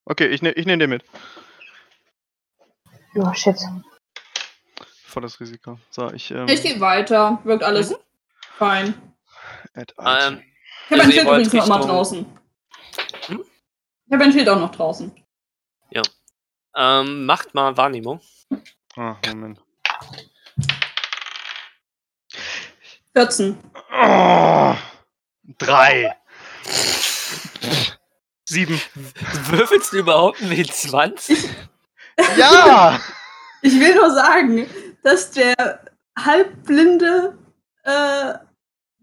Okay, 0.06 0.28
ich, 0.28 0.42
ne, 0.42 0.52
ich 0.52 0.66
nehme 0.66 0.80
den 0.80 0.90
mit. 0.90 1.04
oh 3.16 3.34
shit. 3.34 3.58
Volles 5.12 5.40
Risiko. 5.40 5.78
So, 5.90 6.12
ich. 6.12 6.32
Ähm, 6.32 6.48
Ich 6.48 6.62
gehe 6.64 6.80
weiter. 6.80 7.40
Wirkt 7.44 7.64
alles 7.64 7.96
fein. 8.58 8.94
add 9.74 9.94
Ähm. 10.00 10.42
Ich 10.90 11.00
habe 11.00 11.02
Also 11.02 11.04
ein 11.04 11.12
Schild 11.12 11.24
übrigens 11.28 11.54
noch 11.54 11.68
mal 11.68 11.80
draußen. 11.80 12.26
Hm? 13.28 13.46
Ich 14.08 14.14
habe 14.14 14.24
ein 14.24 14.32
Schild 14.32 14.50
auch 14.50 14.60
noch 14.60 14.72
draußen. 14.72 15.12
Ähm, 16.76 17.26
macht 17.26 17.54
mal 17.54 17.76
Wahrnehmung. 17.76 18.22
Ah, 18.96 19.16
Moment. 19.28 19.60
14. 23.14 23.58
Oh, 24.02 24.76
drei. 25.58 26.16
Sieben. 28.46 28.82
Würfelst 29.50 29.92
du 29.92 29.98
überhaupt 29.98 30.42
einen 30.42 30.54
W20? 30.54 31.50
Ja! 32.38 33.00
Ich 33.64 33.80
will 33.80 33.94
nur 33.94 34.10
sagen, 34.12 34.68
dass 35.04 35.32
der 35.32 35.86
halbblinde 36.18 37.38
äh, 37.84 38.34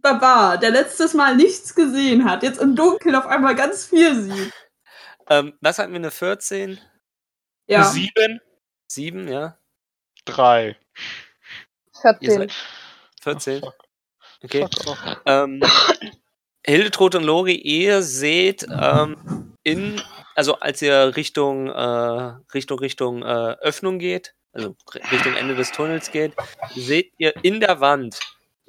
Barbar, 0.00 0.58
der 0.58 0.70
letztes 0.70 1.14
Mal 1.14 1.36
nichts 1.36 1.74
gesehen 1.74 2.24
hat, 2.24 2.42
jetzt 2.42 2.60
im 2.60 2.76
Dunkeln 2.76 3.14
auf 3.14 3.26
einmal 3.26 3.54
ganz 3.54 3.86
viel 3.86 4.14
sieht. 4.14 4.52
ähm, 5.28 5.54
was 5.60 5.78
hatten 5.78 5.92
wir, 5.92 5.96
eine 5.98 6.10
14? 6.10 6.78
Ja. 7.66 7.84
Sieben. 7.84 8.40
7, 8.88 9.28
ja? 9.28 9.58
Drei. 10.24 10.76
Ihr 12.20 12.30
14. 12.30 12.30
seid 12.30 12.52
14? 13.22 13.62
Okay. 14.42 14.66
Fuck. 14.84 15.22
Ähm, 15.26 15.60
Hildetrud 16.64 17.14
und 17.14 17.24
Lori, 17.24 17.54
ihr 17.54 18.02
seht 18.02 18.66
ähm, 18.70 19.54
in, 19.64 20.00
also 20.34 20.54
als 20.60 20.80
ihr 20.80 21.16
Richtung, 21.16 21.68
äh, 21.68 22.36
Richtung, 22.54 22.78
Richtung 22.78 23.22
äh, 23.22 23.56
Öffnung 23.60 23.98
geht, 23.98 24.34
also 24.52 24.76
Richtung 25.12 25.34
Ende 25.34 25.54
des 25.54 25.72
Tunnels 25.72 26.10
geht, 26.10 26.34
seht 26.74 27.12
ihr 27.18 27.34
in 27.44 27.60
der 27.60 27.80
Wand 27.80 28.18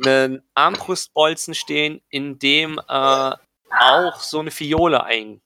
einen 0.06 0.42
Armbrustbolzen 0.54 1.54
stehen, 1.56 2.02
in 2.10 2.40
dem 2.40 2.80
äh, 2.88 3.32
auch 3.72 4.20
so 4.20 4.40
eine 4.40 4.52
Fiole 4.52 5.04
ein, 5.04 5.42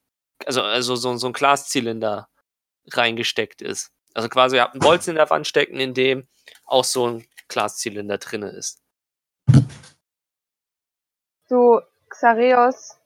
also, 0.46 0.62
also 0.62 0.96
so, 0.96 1.16
so 1.18 1.28
ein 1.28 1.34
Glaszylinder 1.34 2.28
reingesteckt 2.92 3.62
ist. 3.62 3.92
Also 4.14 4.30
quasi, 4.30 4.58
ihr 4.58 4.62
habt 4.62 4.74
einen 4.74 4.82
Bolzen 4.82 5.12
in 5.12 5.16
der 5.16 5.30
Wand 5.30 5.48
stecken, 5.48 5.80
in 5.80 5.94
dem 5.94 6.28
auch 6.66 6.84
so 6.84 7.08
ein 7.08 7.28
Glaszylinder 7.48 8.18
drinne 8.20 8.50
ist. 8.50 8.82
Du, 11.50 11.80
Xareus, 12.10 12.98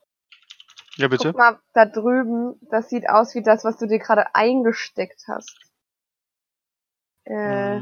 Ja, 0.95 1.07
bitte? 1.07 1.30
guck 1.30 1.38
mal 1.38 1.59
da 1.73 1.86
drüben. 1.86 2.59
Das 2.69 2.89
sieht 2.89 3.09
aus 3.09 3.36
wie 3.36 3.43
das, 3.43 3.63
was 3.63 3.78
du 3.78 3.88
dir 3.88 3.99
gerade 3.99 4.36
eingesteckt 4.36 5.23
hast. 5.28 5.55
Äh, 7.30 7.80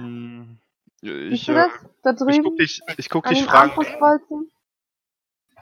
siehst 1.02 1.34
Ich, 1.34 1.46
du 1.46 1.52
äh, 1.52 1.56
das? 1.56 1.72
Da 2.04 2.12
ich 2.12 2.18
drüben? 2.18 2.44
guck 2.44 2.58
dich, 2.58 2.82
ich 2.98 3.10
guck 3.10 3.28
dich 3.28 3.44
fragen. 3.44 3.72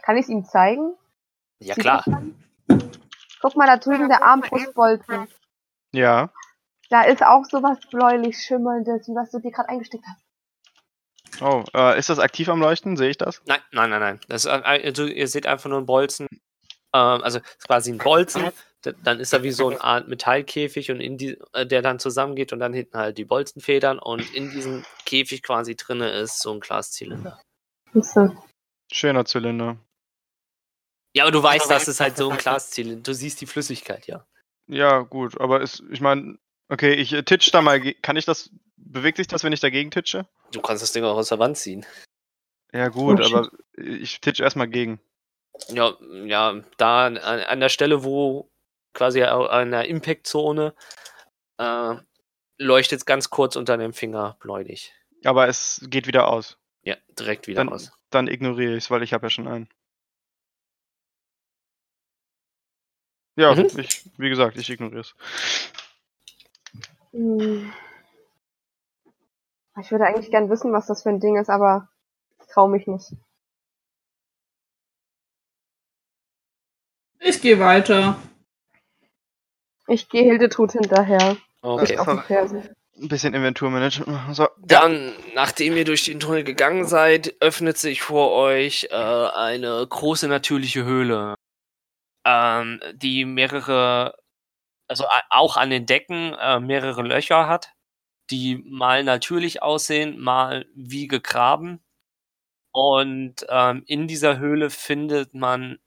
Kann 0.04 0.18
ich 0.18 0.24
es 0.24 0.30
ihm 0.30 0.46
zeigen? 0.46 0.96
Ja, 1.60 1.76
klar. 1.76 2.04
Guck 3.42 3.56
mal 3.56 3.68
da 3.68 3.78
drüben, 3.78 4.08
der 4.10 4.24
Armbrustbolzen. 4.24 5.28
Ja. 5.92 6.30
Da 6.90 7.04
ist 7.04 7.24
auch 7.24 7.44
sowas 7.46 7.78
bläulich 7.92 8.38
schimmerndes, 8.38 9.08
wie 9.08 9.16
was 9.16 9.32
du 9.32 9.40
dir 9.40 9.52
gerade 9.52 9.70
eingesteckt 9.70 10.04
hast. 10.08 11.42
Oh, 11.42 11.64
äh, 11.74 11.98
ist 11.98 12.10
das 12.10 12.20
aktiv 12.20 12.48
am 12.50 12.60
Leuchten? 12.60 12.96
Sehe 12.96 13.10
ich 13.10 13.18
das? 13.18 13.42
Nein, 13.46 13.60
nein, 13.72 13.90
nein, 13.90 14.00
nein. 14.00 14.20
Das 14.28 14.46
ein- 14.46 14.64
also 14.64 15.06
ihr 15.06 15.28
seht 15.28 15.48
einfach 15.48 15.70
nur 15.70 15.80
einen 15.80 15.88
Bolzen. 15.88 16.28
Ähm, 16.32 17.24
also 17.24 17.40
es 17.40 17.46
ist 17.58 17.68
quasi 17.68 17.92
ein 17.92 17.98
Bolzen. 17.98 18.52
Dann 18.84 19.20
ist 19.20 19.34
da 19.34 19.44
wie 19.44 19.52
so 19.52 19.70
eine 19.70 19.82
Art 19.82 20.08
Metallkäfig 20.08 20.92
und 20.92 21.00
in 21.00 21.18
die, 21.18 21.38
äh, 21.54 21.66
der 21.66 21.82
dann 21.82 22.00
zusammengeht 22.00 22.52
und 22.54 22.60
dann 22.60 22.74
hinten 22.74 22.98
halt 22.98 23.18
die 23.18 23.26
Bolzenfedern 23.26 24.00
und 24.00 24.34
in 24.34 24.52
diesem 24.52 24.86
Käfig 25.06 25.42
quasi 25.42 25.76
drinne 25.76 26.12
ist 26.12 26.42
so 26.42 26.54
ein 26.54 26.60
Glaszylinder. 26.60 27.42
Schöner 28.92 29.26
Zylinder. 29.26 29.78
Ja, 31.16 31.24
aber 31.24 31.32
du 31.32 31.44
weißt, 31.44 31.70
das 31.70 31.88
ist 31.88 32.00
halt 32.00 32.18
so 32.18 32.30
ein 32.30 32.38
Glaszylinder. 32.38 33.02
Du 33.02 33.14
siehst 33.14 33.40
die 33.42 33.46
Flüssigkeit, 33.46 34.08
ja. 34.08 34.26
Ja, 34.68 35.00
gut, 35.00 35.40
aber 35.40 35.62
ist, 35.62 35.84
ich 35.92 36.02
meine, 36.02 36.38
okay, 36.70 36.94
ich 36.94 37.14
äh, 37.14 37.24
titsch 37.24 37.54
da 37.54 37.62
mal. 37.62 37.80
Kann 38.02 38.16
ich 38.16 38.26
das, 38.26 38.50
bewegt 38.78 39.18
sich 39.18 39.28
das, 39.28 39.44
wenn 39.44 39.54
ich 39.54 39.60
dagegen 39.60 39.92
titsche? 39.92 40.28
Du 40.52 40.62
kannst 40.62 40.84
das 40.84 40.92
Ding 40.92 41.04
auch 41.04 41.18
aus 41.18 41.30
der 41.30 41.40
Wand 41.40 41.58
ziehen. 41.58 41.86
Ja, 42.72 42.88
gut, 42.88 43.20
Oh, 43.22 43.24
aber 43.24 43.50
ich 43.78 44.22
titsch 44.22 44.40
erstmal 44.40 44.68
gegen. 44.68 45.00
Ja, 45.70 45.96
ja, 46.26 46.62
da 46.78 47.06
an, 47.06 47.18
an 47.18 47.60
der 47.60 47.70
Stelle, 47.70 48.04
wo 48.04 48.50
quasi 48.94 49.20
der 49.20 49.86
Impact-Zone 49.88 50.74
äh, 51.58 51.96
leuchtet 52.58 53.06
ganz 53.06 53.30
kurz 53.30 53.56
unter 53.56 53.78
dem 53.78 53.94
Finger 53.94 54.38
bläulich. 54.40 54.94
Aber 55.26 55.48
es 55.48 55.86
geht 55.90 56.08
wieder 56.08 56.28
aus. 56.28 56.58
Ja, 56.84 56.96
direkt 57.18 57.48
wieder 57.48 57.64
Dann, 57.64 57.70
aus. 57.70 57.92
dann 58.10 58.28
ignoriere 58.28 58.74
ich 58.76 58.86
es, 58.86 58.92
weil 58.92 59.04
ich 59.04 59.14
habe 59.14 59.26
ja 59.26 59.30
schon 59.30 59.48
einen. 59.48 59.70
Ja, 63.36 63.56
Mhm. 63.56 63.68
ich, 63.80 64.10
wie 64.18 64.30
gesagt, 64.30 64.58
ich 64.58 64.70
ignoriere 64.70 65.02
es. 65.02 65.16
Hm. 67.12 67.74
Ich 69.80 69.92
würde 69.92 70.06
eigentlich 70.06 70.30
gern 70.30 70.50
wissen, 70.52 70.72
was 70.72 70.86
das 70.86 71.02
für 71.02 71.10
ein 71.10 71.20
Ding 71.20 71.38
ist, 71.38 71.50
aber 71.50 71.90
ich 72.40 72.48
trau 72.48 72.68
mich 72.68 72.86
nicht. 72.86 73.14
Ich 77.20 77.42
gehe 77.42 77.60
weiter. 77.60 78.18
Ich 79.88 80.10
gehe 80.10 80.24
Hildetrud 80.24 80.72
hinterher. 80.72 81.38
Okay. 81.62 81.98
Ein 81.98 83.08
bisschen 83.08 83.34
Inventurmanagement 83.34 84.12
machen. 84.12 84.34
So. 84.34 84.48
Dann, 84.60 85.14
nachdem 85.34 85.76
ihr 85.76 85.86
durch 85.86 86.06
den 86.06 86.20
Tunnel 86.20 86.44
gegangen 86.44 86.86
seid, 86.86 87.36
öffnet 87.40 87.78
sich 87.78 88.02
vor 88.02 88.32
euch 88.32 88.88
äh, 88.92 88.96
eine 88.96 89.86
große 89.88 90.28
natürliche 90.28 90.84
Höhle, 90.86 91.36
ähm, 92.26 92.80
die 92.94 93.26
mehrere, 93.26 94.16
also 94.88 95.06
auch 95.30 95.58
an 95.58 95.72
den 95.72 95.86
Decken 95.86 96.34
äh, 96.40 96.60
mehrere 96.60 97.02
Löcher 97.02 97.48
hat, 97.48 97.74
die 98.30 98.64
mal 98.66 99.04
natürlich 99.04 99.64
aussehen, 99.64 100.20
mal 100.20 100.66
wie 100.76 101.08
gegraben. 101.08 101.84
Und 102.72 103.46
ähm, 103.50 103.84
in 103.88 104.08
dieser 104.08 104.38
Höhle 104.38 104.70
findet 104.70 105.34
man 105.34 105.80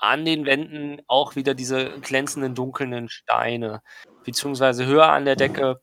an 0.00 0.24
den 0.24 0.46
Wänden 0.46 1.02
auch 1.06 1.36
wieder 1.36 1.54
diese 1.54 2.00
glänzenden 2.00 2.54
dunklen 2.54 3.08
Steine, 3.08 3.82
beziehungsweise 4.24 4.86
höher 4.86 5.08
an 5.08 5.24
der 5.24 5.36
Decke 5.36 5.80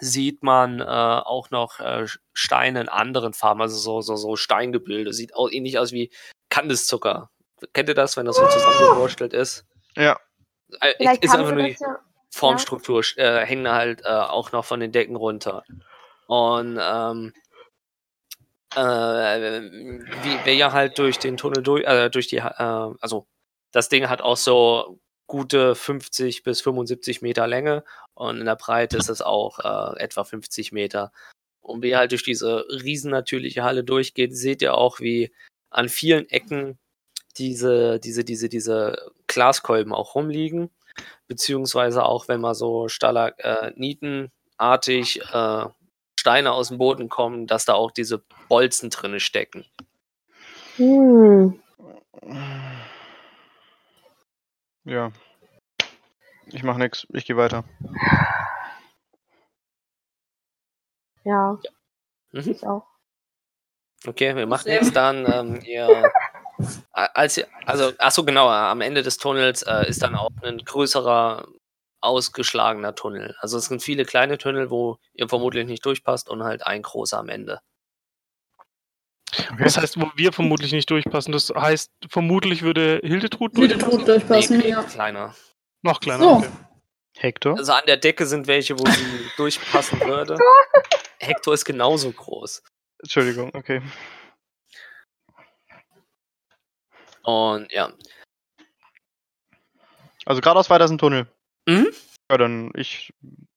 sieht 0.00 0.42
man 0.42 0.80
äh, 0.80 0.84
auch 0.84 1.50
noch 1.50 1.78
äh, 1.78 2.06
Steine 2.32 2.80
in 2.80 2.88
anderen 2.88 3.34
Farben, 3.34 3.60
also 3.62 3.76
so, 3.76 4.00
so, 4.00 4.16
so 4.16 4.36
Steingebilde. 4.36 5.12
Sieht 5.12 5.34
auch 5.36 5.48
ähnlich 5.48 5.78
aus 5.78 5.92
wie 5.92 6.10
Kandiszucker. 6.48 7.30
Kennt 7.72 7.88
ihr 7.88 7.94
das, 7.94 8.16
wenn 8.16 8.26
das 8.26 8.36
so 8.36 8.46
zusammengewurstelt 8.46 9.32
ist? 9.32 9.64
Ja. 9.94 10.18
Äh, 10.80 10.94
ist 11.20 11.34
einfach 11.34 11.52
nur 11.52 11.62
die 11.62 11.76
ja. 11.78 11.98
Formstruktur, 12.30 13.04
äh, 13.16 13.44
hängen 13.46 13.70
halt 13.70 14.02
äh, 14.04 14.08
auch 14.08 14.50
noch 14.52 14.64
von 14.64 14.80
den 14.80 14.90
Decken 14.90 15.16
runter. 15.16 15.62
Und 16.26 16.78
ähm, 16.80 17.32
äh, 18.76 19.62
wie 19.62 20.44
wir 20.44 20.54
ja 20.54 20.72
halt 20.72 20.98
durch 20.98 21.18
den 21.18 21.36
Tunnel 21.36 21.62
durch, 21.62 21.84
äh, 21.84 22.10
durch 22.10 22.28
die, 22.28 22.36
äh, 22.36 22.48
also 22.48 23.26
das 23.72 23.88
Ding 23.88 24.08
hat 24.08 24.22
auch 24.22 24.36
so 24.36 25.00
gute 25.26 25.74
50 25.74 26.42
bis 26.42 26.60
75 26.60 27.22
Meter 27.22 27.46
Länge 27.46 27.84
und 28.14 28.38
in 28.38 28.46
der 28.46 28.56
Breite 28.56 28.98
ist 28.98 29.08
es 29.08 29.22
auch 29.22 29.58
äh, 29.60 30.00
etwa 30.00 30.24
50 30.24 30.72
Meter. 30.72 31.12
Und 31.60 31.82
wie 31.82 31.90
ihr 31.90 31.98
halt 31.98 32.10
durch 32.10 32.24
diese 32.24 32.66
riesen 32.68 33.10
natürliche 33.10 33.62
Halle 33.62 33.84
durchgeht, 33.84 34.36
seht 34.36 34.62
ihr 34.62 34.74
auch, 34.74 35.00
wie 35.00 35.32
an 35.70 35.88
vielen 35.88 36.28
Ecken 36.28 36.78
diese, 37.38 37.98
diese, 38.00 38.24
diese, 38.24 38.48
diese 38.48 39.12
Glaskolben 39.26 39.92
auch 39.94 40.14
rumliegen. 40.14 40.70
Beziehungsweise 41.28 42.04
auch, 42.04 42.28
wenn 42.28 42.40
mal 42.40 42.54
so 42.54 42.88
Stalagnitenartig 42.88 45.20
äh, 45.32 45.66
Steine 46.22 46.52
aus 46.52 46.68
dem 46.68 46.78
Boden 46.78 47.08
kommen, 47.08 47.48
dass 47.48 47.64
da 47.64 47.74
auch 47.74 47.90
diese 47.90 48.22
Bolzen 48.48 48.90
drinne 48.90 49.18
stecken. 49.18 49.66
Hm. 50.76 51.60
Ja. 54.84 55.10
Ich 56.46 56.62
mach 56.62 56.76
nix. 56.76 57.08
Ich 57.12 57.26
gehe 57.26 57.36
weiter. 57.36 57.64
Ja, 61.24 61.58
Mhm. 62.30 62.50
ich 62.52 62.64
auch. 62.64 62.86
Okay, 64.06 64.36
wir 64.36 64.46
machen 64.46 64.70
jetzt 64.70 64.94
dann 64.94 65.26
ähm, 65.26 65.60
ihr, 65.64 66.08
als 66.92 67.40
also, 67.66 67.90
ach 67.98 68.12
so 68.12 68.24
genau, 68.24 68.48
am 68.48 68.80
Ende 68.80 69.02
des 69.02 69.16
Tunnels 69.16 69.62
äh, 69.62 69.88
ist 69.88 70.02
dann 70.04 70.14
auch 70.14 70.30
ein 70.44 70.58
größerer, 70.58 71.48
ausgeschlagener 72.02 72.94
Tunnel. 72.94 73.36
Also 73.40 73.58
es 73.58 73.66
sind 73.66 73.82
viele 73.82 74.04
kleine 74.04 74.38
Tunnel, 74.38 74.70
wo 74.70 74.98
ihr 75.14 75.28
vermutlich 75.28 75.66
nicht 75.66 75.84
durchpasst 75.86 76.28
und 76.28 76.42
halt 76.42 76.66
ein 76.66 76.82
großer 76.82 77.18
am 77.18 77.28
Ende. 77.28 77.60
Das 79.58 79.78
heißt, 79.78 79.98
wo 80.00 80.10
wir 80.14 80.32
vermutlich 80.32 80.72
nicht 80.72 80.90
durchpassen. 80.90 81.32
Das 81.32 81.50
heißt, 81.54 81.90
vermutlich 82.08 82.62
würde 82.62 83.00
Hildetrud 83.02 83.56
durchpassen. 83.56 83.80
Hildetrud 83.90 84.08
durchpassen, 84.08 84.58
Nee, 84.58 84.68
ja. 84.68 84.82
kleiner. 84.82 85.34
Noch 85.82 86.00
kleiner. 86.00 86.22
So. 86.22 86.30
Okay. 86.36 86.50
Hector? 87.16 87.56
Also 87.58 87.72
an 87.72 87.84
der 87.86 87.96
Decke 87.98 88.26
sind 88.26 88.46
welche, 88.46 88.78
wo 88.78 88.84
sie 88.86 89.30
durchpassen 89.36 90.00
würde. 90.00 90.36
Hector 91.20 91.54
ist 91.54 91.64
genauso 91.64 92.10
groß. 92.10 92.62
Entschuldigung, 92.98 93.50
okay. 93.54 93.80
Und 97.22 97.70
ja, 97.72 97.92
Also 100.26 100.40
geradeaus 100.40 100.70
weiter 100.70 100.84
ist 100.86 100.90
ein 100.90 100.98
Tunnel. 100.98 101.26
Mhm. 101.66 101.88
Ja, 102.30 102.38
dann 102.38 102.70
ich 102.74 103.12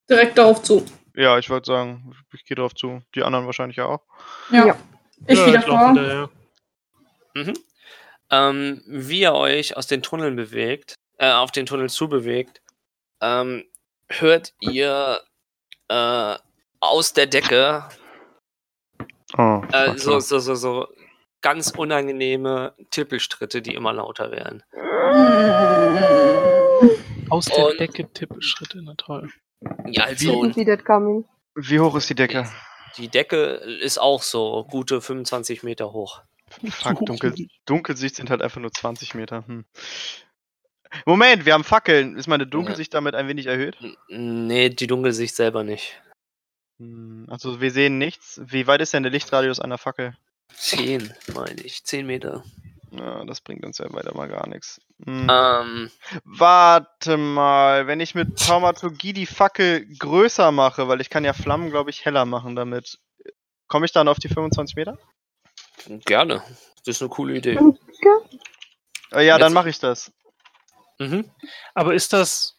Direkt 0.10 0.38
darauf 0.38 0.62
zu. 0.62 0.86
Ja, 1.16 1.38
ich 1.39 1.49
würde 1.49 1.66
sagen, 1.66 2.14
ich 2.34 2.45
gehe 2.45 2.56
drauf 2.56 2.76
zu. 2.76 3.01
Die 3.16 3.24
anderen 3.24 3.45
wahrscheinlich 3.45 3.78
ja 3.78 3.86
auch. 3.86 4.01
Ja. 4.51 4.68
Ja. 4.68 4.78
Ich 5.28 5.39
Ja, 5.39 5.47
wieder 5.47 5.62
vor. 5.62 6.30
Mhm. 7.34 7.53
Ähm, 8.30 8.84
wie 8.88 9.22
ihr 9.22 9.34
euch 9.34 9.78
aus 9.78 9.88
den 9.88 10.01
Tunneln 10.01 10.36
bewegt, 10.36 10.95
äh, 11.18 11.32
auf 11.32 11.51
den 11.51 11.66
Tunnel 11.66 11.89
zubewegt, 11.89 12.62
ähm, 13.22 13.66
hört 14.10 14.53
ihr 14.60 15.22
äh, 15.88 16.36
aus 16.80 17.14
der 17.14 17.28
Decke 17.28 17.88
Oh, 19.38 19.62
äh, 19.72 19.97
so, 19.97 20.20
so, 20.20 20.39
so, 20.39 20.56
so 20.56 20.88
ganz 21.41 21.72
unangenehme 21.72 22.74
Tippelstritte, 22.91 23.62
die 23.62 23.74
immer 23.74 23.91
lauter 23.91 24.32
werden. 24.32 24.64
Aus 27.30 27.45
der 27.45 27.67
Und- 27.67 27.80
Decke 27.80 28.11
Tippelschritte, 28.11 28.82
na 28.82 28.93
toll. 28.95 29.30
Ja, 29.88 30.03
also. 30.05 30.26
Wie 30.26 31.80
hoch 31.80 31.95
ist 31.95 32.09
die 32.09 32.15
Decke? 32.15 32.49
die 32.97 33.07
Decke 33.09 33.55
ist 33.82 33.97
auch 33.97 34.21
so 34.21 34.65
gute 34.69 35.01
25 35.01 35.63
Meter 35.63 35.91
hoch. 35.91 36.21
Fuck, 36.69 37.05
dunkel, 37.05 37.34
Dunkelsicht 37.65 38.15
sind 38.15 38.30
halt 38.30 38.41
einfach 38.41 38.61
nur 38.61 38.71
20 38.71 39.15
Meter. 39.15 39.45
Hm. 39.47 39.65
Moment, 41.05 41.45
wir 41.45 41.53
haben 41.53 41.63
Fackeln. 41.65 42.15
Ist 42.17 42.28
meine 42.28 42.47
Dunkelsicht 42.47 42.93
damit 42.93 43.15
ein 43.15 43.28
wenig 43.28 43.47
erhöht? 43.47 43.76
Nee, 44.07 44.69
die 44.69 44.88
Dunkelsicht 44.88 45.36
selber 45.36 45.63
nicht. 45.63 46.01
Hm, 46.80 47.26
Also 47.30 47.59
wir 47.59 47.71
sehen 47.71 47.97
nichts. 47.97 48.39
Wie 48.45 48.67
weit 48.67 48.82
ist 48.82 48.93
denn 48.93 49.03
der 49.03 49.11
Lichtradius 49.11 49.59
einer 49.59 49.78
Fackel? 49.78 50.15
10, 50.53 51.13
meine 51.34 51.61
ich. 51.61 51.84
10 51.84 52.05
Meter. 52.05 52.43
Ja, 52.98 53.26
das 53.26 53.41
bringt 53.41 53.66
uns 53.66 53.78
ja 53.78 53.91
weiter 53.93 54.16
mal 54.16 54.28
gar 54.28 54.48
nichts. 54.48 54.80
Hm. 55.06 55.28
Ähm, 55.30 55.91
Warte 56.24 57.18
mal, 57.18 57.88
wenn 57.88 58.00
ich 58.00 58.16
mit 58.16 58.39
Taumaturgie 58.39 59.14
die 59.14 59.26
Fackel 59.26 59.86
größer 59.98 60.52
mache, 60.52 60.88
weil 60.88 61.02
ich 61.02 61.10
kann 61.10 61.26
ja 61.26 61.34
Flammen, 61.34 61.70
glaube 61.70 61.89
ich, 61.89 62.06
heller 62.06 62.26
machen 62.26 62.56
damit. 62.56 63.00
Komme 63.68 63.86
ich 63.86 63.91
dann 63.91 64.08
auf 64.08 64.20
die 64.20 64.30
25 64.30 64.76
Meter? 64.76 64.98
gerne. 66.06 66.43
Das 66.86 66.98
ist 66.98 67.02
eine 67.02 67.10
coole 67.10 67.36
Idee. 67.36 67.60
Äh, 69.12 69.26
ja, 69.26 69.38
dann 69.38 69.54
mache 69.54 69.70
ich 69.70 69.80
das. 69.80 70.12
Mhm. 71.00 71.30
Aber 71.74 71.93
ist 71.93 72.14
das. 72.14 72.58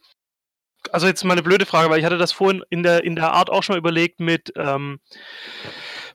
Also 0.93 1.07
jetzt 1.09 1.25
mal 1.25 1.33
eine 1.33 1.43
blöde 1.43 1.67
Frage, 1.67 1.91
weil 1.91 1.99
ich 1.99 2.05
hatte 2.05 2.19
das 2.19 2.31
vorhin 2.31 2.63
in 2.71 2.85
der, 2.85 3.03
in 3.03 3.17
der 3.17 3.33
Art 3.33 3.51
auch 3.51 3.63
schon 3.63 3.75
mal 3.75 3.79
überlegt 3.79 4.21
mit 4.21 4.53
ähm, 4.57 5.01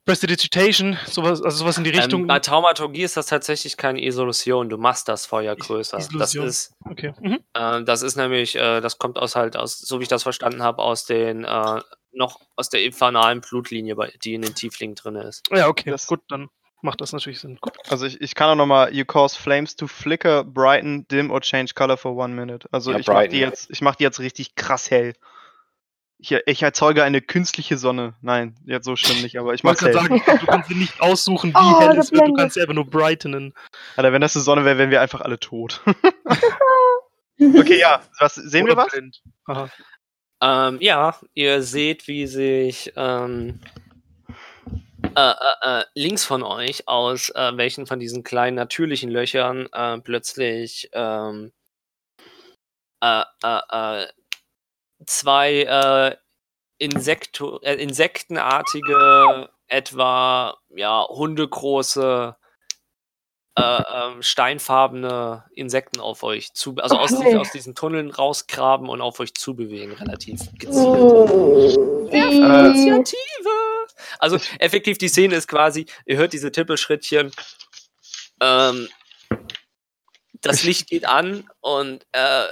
Prestidigitation, 0.05 0.97
sowas, 1.05 1.41
also 1.43 1.57
sowas 1.57 1.77
in 1.77 1.83
die 1.83 1.91
Richtung. 1.91 2.21
Ähm, 2.21 2.27
bei 2.27 2.39
Taumaturgie 2.39 3.03
ist 3.03 3.17
das 3.17 3.27
tatsächlich 3.27 3.77
keine 3.77 4.03
Isolation. 4.03 4.67
Du 4.67 4.77
machst 4.77 5.07
das 5.07 5.25
Feuer 5.27 5.55
größer. 5.55 5.99
Das 6.17 6.33
ist, 6.33 6.73
okay. 6.89 7.13
Mhm. 7.21 7.39
äh, 7.53 7.83
das 7.83 8.01
ist 8.01 8.15
nämlich, 8.15 8.55
äh, 8.55 8.81
das 8.81 8.97
kommt 8.97 9.17
aus 9.19 9.35
halt 9.35 9.55
aus, 9.55 9.77
so 9.79 9.99
wie 9.99 10.03
ich 10.03 10.09
das 10.09 10.23
verstanden 10.23 10.63
habe, 10.63 10.81
aus 10.81 11.05
den 11.05 11.43
äh, 11.43 11.81
noch 12.13 12.39
aus 12.55 12.69
der 12.69 12.83
infernalen 12.83 13.41
Blutlinie, 13.41 13.95
die 14.23 14.33
in 14.33 14.41
den 14.41 14.55
Tieflingen 14.55 14.95
drin 14.95 15.15
ist. 15.15 15.43
Ja, 15.51 15.67
okay, 15.67 15.91
Das- 15.91 16.07
gut, 16.07 16.21
dann 16.29 16.49
macht 16.81 16.99
das 16.99 17.13
natürlich 17.13 17.39
Sinn. 17.39 17.57
Gut. 17.61 17.73
Also 17.89 18.07
ich, 18.07 18.19
ich 18.21 18.33
kann 18.33 18.49
auch 18.49 18.55
nochmal, 18.55 18.93
you 18.93 19.05
cause 19.05 19.39
flames 19.39 19.75
to 19.75 19.85
flicker, 19.87 20.43
brighten, 20.43 21.07
dim 21.09 21.29
or 21.29 21.41
change 21.41 21.73
color 21.75 21.95
for 21.95 22.15
one 22.15 22.33
minute. 22.33 22.67
Also 22.71 22.91
Ja, 22.91 22.97
ich 22.97 23.07
mache 23.07 23.27
die 23.29 23.37
jetzt, 23.37 23.69
ich 23.69 23.81
mach 23.81 23.95
die 23.95 24.03
jetzt 24.03 24.19
richtig 24.19 24.55
krass 24.55 24.89
hell. 24.89 25.13
Ich, 26.23 26.31
ich 26.45 26.61
erzeuge 26.61 27.03
eine 27.03 27.19
künstliche 27.19 27.79
Sonne. 27.79 28.13
Nein, 28.21 28.55
jetzt 28.65 28.85
so 28.85 28.95
schlimm 28.95 29.23
nicht, 29.23 29.39
aber 29.39 29.55
ich 29.55 29.63
hell. 29.63 29.73
gerade 29.73 29.93
sagen, 29.93 30.21
du 30.39 30.45
kannst 30.45 30.69
dir 30.69 30.77
nicht 30.77 31.01
aussuchen, 31.01 31.49
wie 31.49 31.57
Oh, 31.57 31.79
hell 31.79 31.97
es 31.97 32.11
wird, 32.11 32.27
du 32.27 32.33
kannst 32.33 32.53
sie 32.53 32.61
einfach 32.61 32.75
nur 32.75 32.85
brightenen. 32.85 33.55
Alter, 33.95 34.13
wenn 34.13 34.21
das 34.21 34.35
eine 34.35 34.43
Sonne 34.43 34.63
wäre, 34.63 34.77
wären 34.77 34.91
wir 34.91 35.01
einfach 35.01 35.21
alle 35.21 35.39
tot. 35.39 35.81
okay, 37.39 37.79
ja. 37.79 38.03
Was, 38.19 38.35
sehen 38.35 38.67
wir 38.67 38.73
Oder 38.73 38.83
was? 38.83 38.91
blind. 38.91 39.23
Aha. 39.47 39.69
Ähm, 40.43 40.77
ja, 40.79 41.15
ihr 41.33 41.63
seht, 41.63 42.07
wie 42.07 42.27
sich 42.27 42.93
ähm, 42.95 43.59
äh, 45.15 45.31
äh, 45.31 45.79
äh, 45.79 45.83
links 45.95 46.23
von 46.23 46.43
euch 46.43 46.87
aus 46.87 47.29
äh, 47.29 47.57
welchen 47.57 47.87
von 47.87 47.99
diesen 47.99 48.23
kleinen 48.23 48.57
natürlichen 48.57 49.09
Löchern 49.09 49.67
äh, 49.73 49.97
plötzlich 49.97 50.87
ähm, 50.93 51.51
äh, 53.01 53.23
äh, 53.43 54.03
äh, 54.03 54.07
zwei 55.11 55.63
äh, 55.63 56.15
Insekto 56.77 57.59
äh, 57.61 57.75
insektenartige, 57.75 59.49
etwa 59.67 60.57
ja, 60.69 61.05
hundegroße, 61.07 62.35
äh, 63.55 63.83
ähm, 63.93 64.23
steinfarbene 64.23 65.45
Insekten 65.53 65.99
auf 65.99 66.23
euch 66.23 66.53
zu, 66.53 66.75
also 66.77 66.97
aus, 66.97 67.13
Okay. 67.13 67.37
aus 67.37 67.51
diesen 67.51 67.75
Tunneln 67.75 68.09
rausgraben 68.09 68.89
und 68.89 69.01
auf 69.01 69.19
euch 69.19 69.33
zubewegen, 69.35 69.93
relativ 69.93 70.39
gezielt. 70.57 70.87
Oh. 70.87 72.07
Initiative! 72.11 73.15
Also 74.19 74.37
effektiv, 74.59 74.97
die 74.97 75.09
Szene 75.09 75.35
ist 75.35 75.47
quasi, 75.47 75.85
ihr 76.05 76.17
hört 76.17 76.33
diese 76.33 76.51
Tippelschrittchen, 76.51 77.31
ähm, 78.41 78.89
das 80.41 80.63
Licht 80.63 80.89
geht 80.89 81.05
an 81.05 81.47
und 81.59 82.05
äh, 82.13 82.47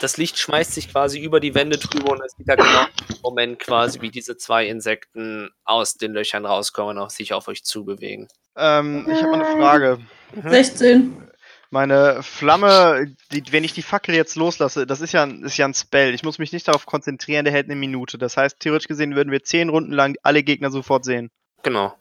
das 0.00 0.16
Licht 0.16 0.38
schmeißt 0.38 0.72
sich 0.74 0.90
quasi 0.90 1.18
über 1.20 1.40
die 1.40 1.54
Wände 1.54 1.78
drüber 1.78 2.12
und 2.12 2.22
es 2.24 2.32
sieht 2.36 2.48
da 2.48 2.54
genau 2.54 2.84
im 3.08 3.16
Moment 3.22 3.58
quasi, 3.58 4.00
wie 4.00 4.10
diese 4.10 4.36
zwei 4.36 4.66
Insekten 4.66 5.50
aus 5.64 5.94
den 5.94 6.12
Löchern 6.12 6.44
rauskommen 6.46 6.96
und 6.96 7.02
auf 7.02 7.10
sich 7.10 7.32
auf 7.32 7.48
euch 7.48 7.64
zubewegen. 7.64 8.28
Ähm, 8.56 9.06
ich 9.10 9.22
habe 9.22 9.36
mal 9.36 9.44
eine 9.44 9.56
Frage. 9.60 9.98
16. 10.44 11.22
Meine 11.70 12.22
Flamme, 12.22 13.12
die, 13.32 13.42
wenn 13.52 13.64
ich 13.64 13.72
die 13.72 13.82
Fackel 13.82 14.14
jetzt 14.14 14.36
loslasse, 14.36 14.86
das 14.86 15.00
ist 15.00 15.12
ja, 15.12 15.24
ein- 15.24 15.42
ist 15.42 15.56
ja 15.56 15.66
ein 15.66 15.74
Spell. 15.74 16.14
Ich 16.14 16.22
muss 16.22 16.38
mich 16.38 16.52
nicht 16.52 16.68
darauf 16.68 16.86
konzentrieren, 16.86 17.44
der 17.44 17.52
hält 17.52 17.66
eine 17.66 17.74
Minute. 17.76 18.18
Das 18.18 18.36
heißt, 18.36 18.60
theoretisch 18.60 18.86
gesehen 18.88 19.16
würden 19.16 19.32
wir 19.32 19.42
zehn 19.42 19.68
Runden 19.68 19.92
lang 19.92 20.16
alle 20.22 20.42
Gegner 20.42 20.70
sofort 20.70 21.04
sehen. 21.04 21.30
Genau. 21.62 21.94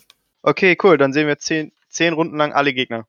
Okay, 0.44 0.78
cool, 0.84 0.98
dann 0.98 1.14
sehen 1.14 1.28
wir 1.28 1.40
zehn, 1.40 1.72
zehn 1.90 2.14
Runden 2.14 2.38
lang 2.38 2.54
alle 2.54 2.74
Gegner. 2.74 3.08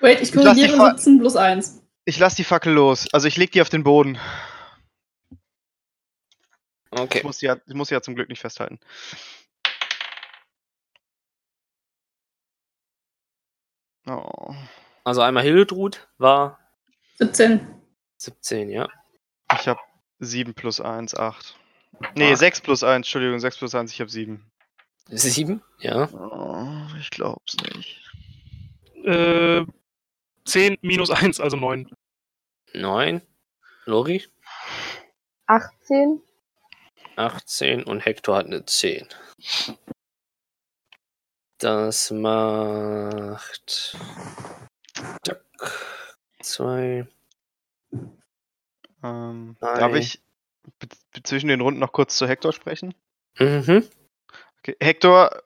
Wait, 0.00 0.20
ich 0.20 0.32
korrigiere 0.32 0.76
Fa- 0.76 0.90
17 0.90 1.18
plus 1.20 1.36
1. 1.36 1.81
Ich 2.04 2.18
lasse 2.18 2.36
die 2.36 2.44
Fackel 2.44 2.72
los. 2.72 3.06
Also 3.12 3.28
ich 3.28 3.36
leg 3.36 3.52
die 3.52 3.62
auf 3.62 3.68
den 3.68 3.84
Boden. 3.84 4.18
Ich 6.94 7.00
Okay. 7.00 7.22
muss, 7.22 7.38
sie 7.38 7.46
ja, 7.46 7.56
ich 7.66 7.74
muss 7.74 7.88
sie 7.88 7.94
ja 7.94 8.02
zum 8.02 8.14
Glück 8.14 8.28
nicht 8.28 8.40
festhalten. 8.40 8.78
Oh. 14.06 14.54
Also 15.04 15.22
einmal 15.22 15.42
Hildrud 15.42 16.08
war 16.18 16.58
17. 17.18 17.66
17, 18.18 18.70
ja. 18.70 18.88
Ich 19.52 19.68
habe 19.68 19.80
7 20.20 20.54
plus 20.54 20.80
1, 20.80 21.14
8. 21.14 21.56
Nee, 22.14 22.32
Ah. 22.32 22.36
6 22.36 22.60
plus 22.62 22.82
1, 22.84 22.96
Entschuldigung, 23.06 23.38
6 23.40 23.58
plus 23.58 23.74
1, 23.74 23.92
ich 23.92 24.00
habe 24.00 24.10
7. 24.10 24.44
7, 25.08 25.62
ja. 25.80 26.08
Oh, 26.12 26.86
ich 26.98 27.10
glaub's 27.10 27.56
nicht. 27.74 28.00
Äh, 29.04 29.64
10 30.44 30.78
minus 30.82 31.10
1, 31.10 31.40
also 31.40 31.56
9. 31.56 31.90
9. 32.74 33.22
Lori? 33.84 34.24
18. 35.46 36.22
18 37.16 37.82
und 37.84 38.00
Hector 38.00 38.36
hat 38.36 38.46
eine 38.46 38.64
10. 38.64 39.06
Das 41.58 42.10
macht. 42.10 43.96
Zack. 45.24 45.44
2. 46.40 47.06
Ähm, 49.04 49.56
darf 49.60 49.94
ich 49.94 50.20
zwischen 51.22 51.48
den 51.48 51.60
Runden 51.60 51.80
noch 51.80 51.92
kurz 51.92 52.16
zu 52.16 52.26
Hector 52.26 52.52
sprechen? 52.52 52.94
Mhm. 53.38 53.88
Okay. 54.58 54.76
Hector, 54.80 55.42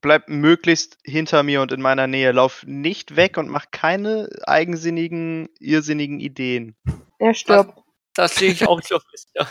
bleib 0.00 0.28
möglichst 0.28 0.98
hinter 1.04 1.42
mir 1.42 1.62
und 1.62 1.72
in 1.72 1.80
meiner 1.80 2.06
Nähe. 2.06 2.32
Lauf 2.32 2.64
nicht 2.66 3.16
weg 3.16 3.36
und 3.36 3.48
mach 3.48 3.66
keine 3.70 4.28
eigensinnigen, 4.44 5.48
irrsinnigen 5.58 6.20
Ideen. 6.20 6.76
Er 7.18 7.34
stirbt. 7.34 7.78
Das 8.14 8.34
sehe 8.34 8.50
ich 8.52 8.66
auch 8.66 8.80
so. 8.82 9.00
Ja. 9.34 9.48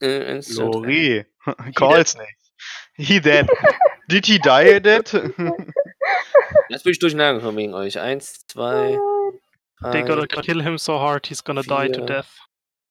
Äh, 0.00 0.24
eins, 0.36 0.54
zwei, 0.54 0.62
drei. 0.62 0.70
Lori, 0.70 1.26
call's 1.74 2.16
nicht. 2.16 2.36
He 2.94 3.20
dead. 3.20 3.46
Did 4.08 4.26
he 4.26 4.38
die 4.38 4.80
dead? 4.80 5.12
Jetzt 6.68 6.84
bin 6.84 6.92
ich 6.92 6.98
durcheinander 6.98 7.40
gekommen 7.40 7.58
wegen 7.58 7.74
euch. 7.74 7.98
1, 7.98 8.46
2, 8.48 8.98
They 9.92 10.02
gotta 10.02 10.26
3, 10.26 10.42
kill 10.42 10.62
him 10.62 10.78
so 10.78 10.98
hard, 10.98 11.26
he's 11.26 11.44
gonna 11.44 11.62
die 11.62 11.88
to 11.92 11.98
Vier. 11.98 12.06
death. 12.06 12.26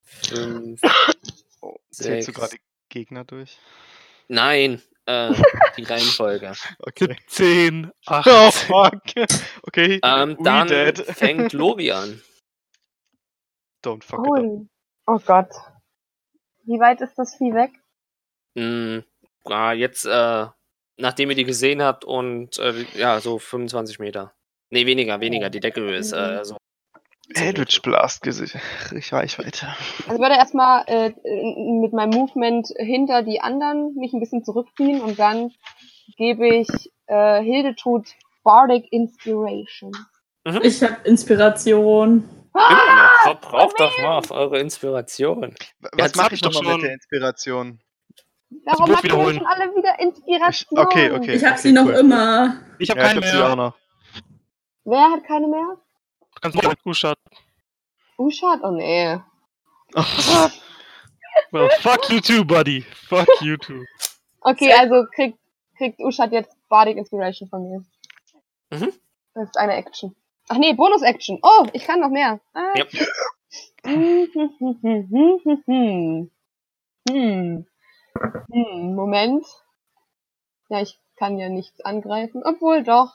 5. 0.04 0.80
oh, 1.60 1.76
zählst 1.90 2.28
du 2.28 2.32
Sechs. 2.32 2.38
gerade 2.38 2.56
Gegner 2.88 3.24
durch? 3.24 3.58
Nein, 4.28 4.80
äh, 5.08 5.32
die 5.76 5.84
Reihenfolge. 5.84 6.52
Okay. 6.80 7.16
10, 7.26 7.90
8. 8.06 8.26
Oh 8.30 8.50
fuck. 8.50 9.02
Okay, 9.62 10.00
Ähm, 10.04 10.36
dann 10.42 10.68
dead. 10.68 10.98
fängt 10.98 11.52
Lori 11.54 11.90
an. 11.90 12.20
Don't 13.84 14.04
fuck 14.04 14.26
it 14.26 14.32
up. 14.32 14.66
Oh, 15.06 15.18
Gott. 15.24 15.48
Wie 16.64 16.78
weit 16.78 17.00
ist 17.00 17.14
das 17.16 17.34
Vieh 17.36 17.54
weg? 17.54 17.70
Mm, 18.54 18.98
ja, 19.48 19.72
jetzt, 19.72 20.04
äh, 20.04 20.46
nachdem 20.98 21.30
ihr 21.30 21.36
die 21.36 21.44
gesehen 21.44 21.82
habt 21.82 22.04
und 22.04 22.58
äh, 22.58 22.84
ja, 22.94 23.20
so 23.20 23.38
25 23.38 23.98
Meter. 24.00 24.34
Nee, 24.70 24.84
weniger, 24.84 25.20
weniger. 25.20 25.48
Die 25.48 25.60
Decke 25.60 25.94
ist 25.94 26.12
äh, 26.12 26.44
so 26.44 26.58
Eldritch 27.34 27.82
Blast 27.82 28.22
Gesicht. 28.22 28.56
Reichweite. 29.12 29.68
Also 30.08 30.20
würde 30.20 30.34
erstmal 30.36 30.84
äh, 30.86 31.10
mit 31.80 31.92
meinem 31.92 32.10
Movement 32.10 32.68
hinter 32.78 33.22
die 33.22 33.40
anderen 33.40 33.94
mich 33.94 34.12
ein 34.12 34.20
bisschen 34.20 34.44
zurückziehen 34.44 35.00
und 35.00 35.18
dann 35.18 35.50
gebe 36.16 36.48
ich 36.48 36.68
äh, 37.06 37.42
Hildetut 37.42 38.08
Bardic 38.44 38.90
Inspiration. 38.92 39.92
Ich 40.62 40.82
habe 40.82 40.96
Inspiration. 41.04 42.28
Ah, 42.54 43.10
Verbraucht 43.22 43.78
doch 43.78 43.96
mal 43.98 44.18
auf 44.18 44.30
eure 44.30 44.58
Inspiration. 44.58 45.54
Was 45.92 46.14
mache 46.14 46.28
ich 46.28 46.32
ich 46.34 46.40
doch 46.40 46.52
nochmal 46.54 46.76
mit 46.76 46.84
der 46.86 46.94
Inspiration? 46.94 47.80
Warum 48.64 48.90
habt 48.96 49.04
ihr 49.04 49.10
schon 49.10 49.46
alle 49.46 49.76
wieder 49.76 49.94
Ich, 49.98 50.04
Inspiration? 50.06 50.78
okay, 50.78 51.10
okay. 51.10 51.34
Ich 51.34 51.44
habe 51.44 51.52
okay, 51.52 51.62
sie 51.62 51.72
noch 51.72 51.84
cool. 51.84 51.92
immer. 51.94 52.56
Ich 52.78 52.88
habe 52.90 53.00
Ja, 53.00 53.06
ich 53.06 53.12
keinen 53.12 53.22
hab 53.22 53.30
sie 53.30 53.36
auch 53.42 53.46
mehr. 53.48 53.56
noch. 53.56 53.74
Wer 54.84 55.10
hat 55.12 55.24
keine 55.24 55.46
mehr? 55.48 55.76
Du 56.40 56.50
kannst 56.50 56.62
noch 56.62 56.74
gut 56.84 56.96
starten. 56.96 57.22
Uschat? 58.16 58.60
Oh 58.62 58.70
nee. 58.70 59.18
Well, 61.52 61.68
fuck 61.80 62.10
you 62.10 62.20
too, 62.20 62.44
buddy. 62.44 62.82
Fuck 62.82 63.28
you 63.40 63.56
too. 63.56 63.84
Okay, 64.40 64.72
also 64.72 65.06
kriegt, 65.14 65.38
kriegt 65.76 66.00
Uschat 66.00 66.32
jetzt 66.32 66.54
Bardic 66.68 66.96
Inspiration 66.96 67.48
von 67.48 67.62
mir. 67.68 67.84
Mhm. 68.70 68.92
Das 69.34 69.44
ist 69.48 69.56
eine 69.56 69.74
Action. 69.74 70.14
Ach 70.48 70.56
nee, 70.58 70.72
Bonus-Action. 70.74 71.38
Oh, 71.42 71.66
ich 71.72 71.84
kann 71.84 72.00
noch 72.00 72.10
mehr. 72.10 72.40
Ah. 72.54 72.72
Ja. 72.76 72.84
Hm. 73.86 74.28
Hm. 77.08 77.66
Hm. 78.52 78.94
Moment. 78.94 79.46
Ja, 80.68 80.82
ich 80.82 80.98
kann 81.16 81.38
ja 81.38 81.48
nichts 81.48 81.80
angreifen. 81.80 82.42
Obwohl 82.44 82.82
doch. 82.82 83.12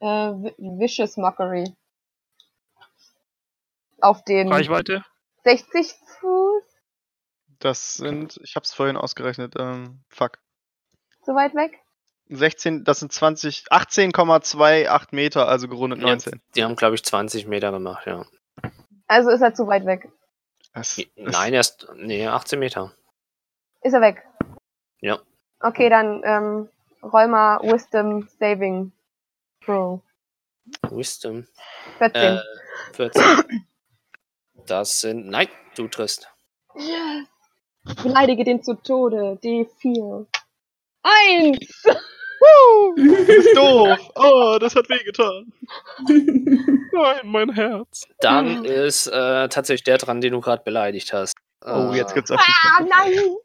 Äh, 0.00 0.06
Vi- 0.06 0.54
Vicious 0.58 1.16
Mockery. 1.16 1.64
Auf 4.04 4.22
den 4.22 4.52
Reichweite. 4.52 5.02
60 5.44 5.94
Fuß. 6.20 6.62
Das 7.58 7.94
sind, 7.94 8.38
ich 8.42 8.54
hab's 8.56 8.74
vorhin 8.74 8.96
ausgerechnet, 8.98 9.54
ähm, 9.58 10.04
fuck. 10.08 10.38
So 11.24 11.34
weit 11.34 11.54
weg? 11.54 11.80
16, 12.28 12.84
das 12.84 13.00
sind 13.00 13.12
20, 13.12 13.64
18,28 13.70 15.08
Meter, 15.14 15.48
also 15.48 15.68
gerundet 15.68 16.00
Ja. 16.00 16.06
19. 16.08 16.42
Die 16.54 16.64
haben, 16.64 16.76
glaube 16.76 16.94
ich, 16.96 17.04
20 17.04 17.46
Meter 17.46 17.70
gemacht, 17.70 18.06
ja. 18.06 18.26
Also 19.06 19.30
ist 19.30 19.40
er 19.40 19.54
zu 19.54 19.66
weit 19.66 19.86
weg. 19.86 20.10
Das, 20.74 21.00
Nein, 21.16 21.54
erst, 21.54 21.88
nee, 21.94 22.26
18 22.26 22.58
Meter. 22.58 22.92
Ist 23.82 23.94
er 23.94 24.00
weg? 24.02 24.22
Ja. 25.00 25.18
Okay, 25.60 25.88
dann 25.88 26.22
ähm, 26.24 26.68
roll 27.02 27.28
mal 27.28 27.60
Wisdom 27.62 28.28
Saving 28.38 28.92
Throw. 29.64 30.02
Wisdom. 30.90 31.46
14. 31.98 32.22
Äh, 32.22 32.40
14. 32.92 33.66
Das 34.66 35.00
sind, 35.00 35.28
nein, 35.28 35.48
du 35.76 35.88
triffst. 35.88 36.28
Yes. 36.76 37.26
Beleidige 38.02 38.44
den 38.44 38.62
zu 38.62 38.74
Tode. 38.74 39.38
D4. 39.42 40.26
Eins! 41.02 41.82
Das 41.84 43.28
ist 43.28 43.56
doof. 43.56 43.98
Oh, 44.16 44.58
das 44.60 44.74
hat 44.76 44.88
wehgetan. 44.88 45.52
Nein, 46.92 47.20
mein 47.24 47.52
Herz. 47.52 48.06
Dann 48.20 48.64
ist 48.64 49.06
äh, 49.06 49.48
tatsächlich 49.48 49.84
der 49.84 49.98
dran, 49.98 50.20
den 50.20 50.32
du 50.32 50.40
gerade 50.40 50.62
beleidigt 50.62 51.12
hast. 51.12 51.34
Oh, 51.64 51.90
Äh, 51.92 51.96
jetzt 51.96 52.14
gibt's 52.14 52.30
auf 52.30 52.40
die 52.40 52.52
Ah, 52.52 52.80
nein! 52.82 53.36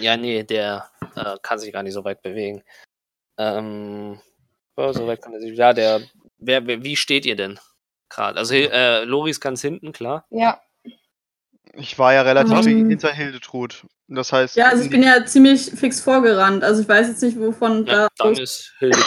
Ja, 0.00 0.16
nee, 0.16 0.42
der 0.44 0.88
äh, 1.16 1.36
kann 1.42 1.58
sich 1.58 1.72
gar 1.72 1.82
nicht 1.82 1.94
so 1.94 2.04
weit 2.04 2.22
bewegen. 2.22 2.62
Ähm, 3.38 4.20
oh, 4.76 4.92
so 4.92 5.06
weit 5.06 5.22
kann 5.22 5.32
er 5.32 5.40
sich. 5.40 5.56
Ja, 5.56 5.72
der. 5.72 6.02
Wer, 6.38 6.66
wer, 6.66 6.84
wie 6.84 6.96
steht 6.96 7.24
ihr 7.26 7.36
denn? 7.36 7.58
Gerade. 8.12 8.38
Also, 8.38 8.54
äh, 8.54 9.04
Loris 9.04 9.40
ganz 9.40 9.62
hinten, 9.62 9.92
klar. 9.92 10.26
Ja, 10.30 10.60
Ich 11.74 11.98
war 11.98 12.12
ja 12.12 12.20
relativ 12.22 12.66
Ähm. 12.66 12.88
hinter 12.90 13.10
Hildetrud. 13.10 13.86
Das 14.08 14.30
heißt, 14.32 14.56
Ja, 14.56 14.66
also 14.68 14.84
ich 14.84 14.90
bin 14.90 15.02
ja 15.02 15.24
ziemlich 15.24 15.70
fix 15.70 16.00
vorgerannt. 16.02 16.62
Also 16.62 16.82
ich 16.82 16.88
weiß 16.88 17.08
jetzt 17.08 17.22
nicht, 17.22 17.38
wovon 17.38 17.86
Ja, 17.86 17.92
da 17.94 18.08
dann 18.18 18.34
ist 18.34 18.74
Hilde. 18.78 19.02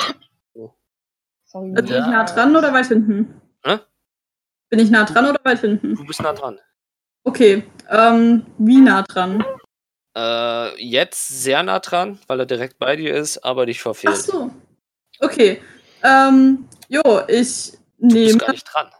sorry. 1.45 1.73
Bin 1.73 1.85
ich 1.85 1.91
nah 2.07 2.23
dran 2.23 2.55
oder 2.55 2.73
weit 2.73 2.87
hinten? 2.87 3.39
Hä? 3.63 3.77
Bin 4.69 4.79
ich 4.79 4.89
nah 4.89 5.03
dran 5.03 5.29
oder 5.29 5.39
weit 5.43 5.59
hinten? 5.59 5.93
Du 5.95 6.03
bist 6.05 6.23
nah 6.23 6.33
dran. 6.33 6.59
Okay. 7.23 7.63
Ähm, 7.91 8.47
wie 8.57 8.81
nah 8.81 9.03
dran? 9.03 9.45
Äh, 10.17 10.83
jetzt 10.83 11.27
sehr 11.43 11.61
nah 11.61 11.79
dran, 11.79 12.19
weil 12.25 12.39
er 12.39 12.45
direkt 12.47 12.79
bei 12.79 12.95
dir 12.95 13.13
ist, 13.13 13.37
aber 13.45 13.67
dich 13.67 13.77
Ach 13.79 13.83
verfehlt. 13.83 14.17
so. 14.17 14.49
Okay. 15.19 15.61
Ähm, 16.01 16.67
jo, 16.89 17.01
ich 17.27 17.73
Du 17.97 18.07
bist 18.07 18.15
nehme. 18.15 18.37
gar 18.37 18.51
nicht 18.51 18.63
dran. 18.63 18.91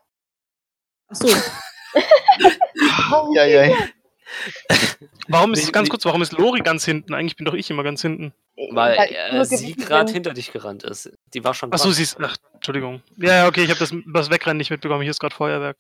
Ach 1.08 1.16
so. 1.16 1.28
ja, 3.36 3.46
ja. 3.46 3.76
Warum 5.28 5.54
ist, 5.54 5.66
Nee, 5.66 5.72
ganz 5.72 5.88
nee. 5.88 5.92
kurz, 5.92 6.06
warum 6.06 6.22
ist 6.22 6.34
Lori 6.34 6.62
ganz 6.62 6.86
hinten? 6.86 7.14
Eigentlich 7.14 7.36
bin 7.36 7.46
doch 7.46 7.54
ich 7.54 7.70
immer 7.70 7.84
ganz 7.84 8.02
hinten. 8.02 8.34
Weil 8.72 8.98
äh, 8.98 9.46
sie 9.46 9.76
gerade 9.76 10.12
hinter 10.12 10.34
dich 10.34 10.52
gerannt 10.52 10.84
ist. 10.84 11.12
Die 11.34 11.44
war 11.44 11.54
schon 11.54 11.72
Achso, 11.74 11.92
sie 11.92 12.04
ist. 12.04 12.18
Ach, 12.22 12.38
Entschuldigung. 12.54 13.02
Ja, 13.18 13.34
ja, 13.34 13.48
okay, 13.48 13.64
ich 13.64 13.70
habe 13.70 13.80
das, 13.80 13.94
das 14.14 14.30
Wegrennen 14.30 14.58
nicht 14.58 14.72
mitbekommen. 14.72 15.02
Hier 15.02 15.12
ist 15.12 15.20
gerade 15.20 15.36
Feuerwerk. 15.36 15.78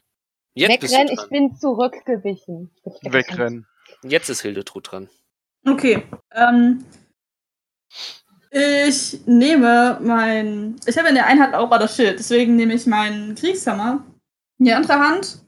Jetzt 0.53 0.80
bist 0.80 0.93
Wegrennen, 0.93 1.13
ich 1.13 1.30
bin 1.30 1.55
zurückgewichen. 1.55 2.72
Wegrennen. 3.01 3.68
Jetzt 4.03 4.30
ist 4.30 4.41
Hildetrud 4.41 4.91
dran. 4.91 5.09
Okay. 5.68 6.03
Ähm, 6.32 6.86
ich 8.58 9.20
nehme 9.26 9.99
mein. 10.01 10.78
Ich 10.86 10.97
habe 10.97 11.10
in 11.10 11.16
der 11.16 11.26
einen 11.28 11.41
Hand 11.41 11.53
auch 11.56 11.70
mal 11.70 11.78
das 11.78 11.95
Schild, 11.95 12.20
deswegen 12.20 12.56
nehme 12.56 12.74
ich 12.74 12.86
meinen 12.86 13.36
Kriegshammer 13.36 14.03
in 14.60 14.66
die 14.66 14.74
andere 14.74 14.97
Hand 14.97 15.39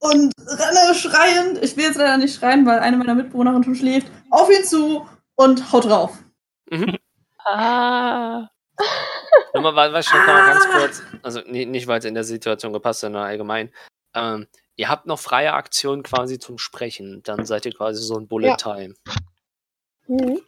und 0.00 0.32
renne 0.46 0.94
schreiend. 0.94 1.58
Ich 1.62 1.76
will 1.76 1.84
jetzt 1.84 1.96
leider 1.98 2.16
nicht 2.16 2.36
schreien, 2.38 2.64
weil 2.64 2.78
eine 2.78 2.96
meiner 2.96 3.14
Mitbewohnerinnen 3.16 3.64
schon 3.64 3.74
schläft. 3.74 4.06
Auf 4.30 4.48
ihn 4.50 4.64
zu 4.64 5.04
und 5.34 5.72
haut 5.72 5.86
drauf. 5.86 6.16
Ah. 7.44 8.48
Nochmal, 9.54 9.74
wa- 9.74 9.92
was 9.92 10.06
noch 10.12 10.24
mal 10.26 10.52
ganz 10.52 10.68
kurz, 10.68 11.02
also 11.22 11.40
nicht, 11.46 11.86
weil 11.88 11.98
es 11.98 12.04
in 12.04 12.14
der 12.14 12.22
Situation 12.22 12.72
gepasst 12.72 12.98
hat, 13.02 13.08
sondern 13.08 13.24
allgemein. 13.24 13.72
Ähm, 14.14 14.46
ihr 14.76 14.88
habt 14.88 15.06
noch 15.06 15.18
freie 15.18 15.54
Aktionen 15.54 16.04
quasi 16.04 16.38
zum 16.38 16.58
Sprechen. 16.58 17.22
Dann 17.24 17.44
seid 17.44 17.66
ihr 17.66 17.72
quasi 17.74 18.00
so 18.02 18.16
ein 18.16 18.28
Bullet 18.28 18.48
Ja. 18.50 18.56
Time. 18.56 18.94
Mhm. 20.06 20.38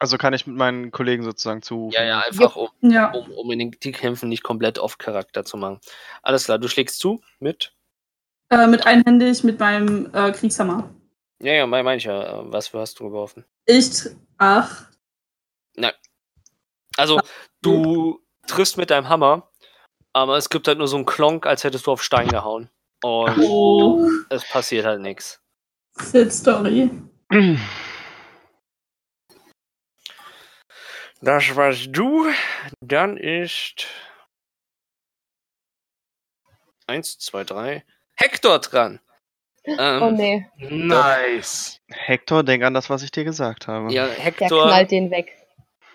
Also 0.00 0.16
kann 0.16 0.32
ich 0.32 0.46
mit 0.46 0.56
meinen 0.56 0.90
Kollegen 0.90 1.24
sozusagen 1.24 1.62
zu. 1.62 1.90
Ja, 1.92 2.04
ja, 2.04 2.20
einfach 2.20 2.54
um, 2.56 2.68
Ja. 2.80 3.10
um, 3.12 3.30
um 3.32 3.50
in 3.50 3.58
den 3.58 3.72
Kämpfen 3.72 4.28
nicht 4.28 4.42
komplett 4.44 4.78
off-Charakter 4.78 5.44
zu 5.44 5.56
machen. 5.56 5.80
Alles 6.22 6.44
klar, 6.44 6.58
du 6.58 6.68
schlägst 6.68 7.00
zu 7.00 7.20
mit. 7.40 7.74
Äh, 8.50 8.66
mit 8.66 8.86
einhändig 8.86 9.42
mit 9.44 9.58
meinem 9.58 10.08
äh, 10.14 10.30
Kriegshammer. 10.32 10.88
Ja, 11.42 11.52
ja, 11.52 11.66
mein, 11.66 11.84
mein 11.84 11.98
ich 11.98 12.04
ja. 12.04 12.40
äh, 12.40 12.52
Was 12.52 12.68
für 12.68 12.78
hast 12.80 12.98
du 13.00 13.04
geworfen? 13.04 13.44
Ich. 13.66 13.86
tr- 13.86 14.16
Ach. 14.38 14.86
Also, 16.96 17.20
du 17.62 18.20
triffst 18.48 18.76
mit 18.76 18.90
deinem 18.90 19.08
Hammer, 19.08 19.48
aber 20.12 20.36
es 20.36 20.48
gibt 20.50 20.66
halt 20.66 20.78
nur 20.78 20.88
so 20.88 20.96
einen 20.96 21.06
Klonk, 21.06 21.46
als 21.46 21.62
hättest 21.62 21.86
du 21.86 21.92
auf 21.92 22.02
Stein 22.02 22.26
gehauen. 22.26 22.70
Und 23.04 23.38
Oh. 23.38 24.04
es 24.30 24.44
passiert 24.48 24.84
halt 24.84 25.00
nichts. 25.00 25.40
Sad 25.96 26.32
Story. 26.32 26.90
Das 31.20 31.56
warst 31.56 31.88
du. 31.90 32.26
Dann 32.80 33.16
ist. 33.16 33.86
Eins, 36.86 37.18
zwei, 37.18 37.44
drei. 37.44 37.84
Hector 38.16 38.58
dran. 38.58 39.00
Ähm, 39.66 40.02
Oh 40.02 40.10
nee, 40.10 40.46
Nice. 40.56 41.78
Hector, 41.90 42.42
denk 42.42 42.64
an 42.64 42.72
das, 42.72 42.88
was 42.88 43.02
ich 43.02 43.10
dir 43.10 43.24
gesagt 43.24 43.66
habe. 43.66 43.92
Ja, 43.92 44.06
der 44.06 44.14
Hector, 44.14 44.66
knallt 44.66 44.90
den 44.90 45.10
weg. 45.10 45.36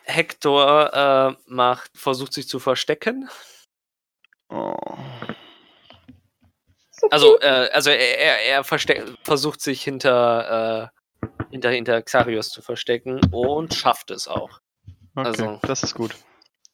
Hector 0.04 0.94
äh, 0.94 1.36
macht, 1.48 1.90
versucht 1.98 2.34
sich 2.34 2.48
zu 2.48 2.60
verstecken. 2.60 3.28
Oh. 4.50 4.76
So 6.92 7.10
Also, 7.10 7.40
äh, 7.40 7.70
also 7.74 7.90
er, 7.90 8.20
er, 8.20 8.58
er 8.58 8.64
versucht 8.64 9.62
sich 9.62 9.82
hinter, 9.82 10.92
äh, 11.24 11.28
hinter, 11.50 11.72
hinter 11.72 12.02
Xarius 12.04 12.50
zu 12.50 12.62
verstecken 12.62 13.22
und 13.32 13.74
schafft 13.74 14.12
es 14.12 14.28
auch. 14.28 14.60
Okay, 15.16 15.28
Also- 15.28 15.60
das 15.64 15.84
ist 15.84 15.96
gut. 15.96 16.16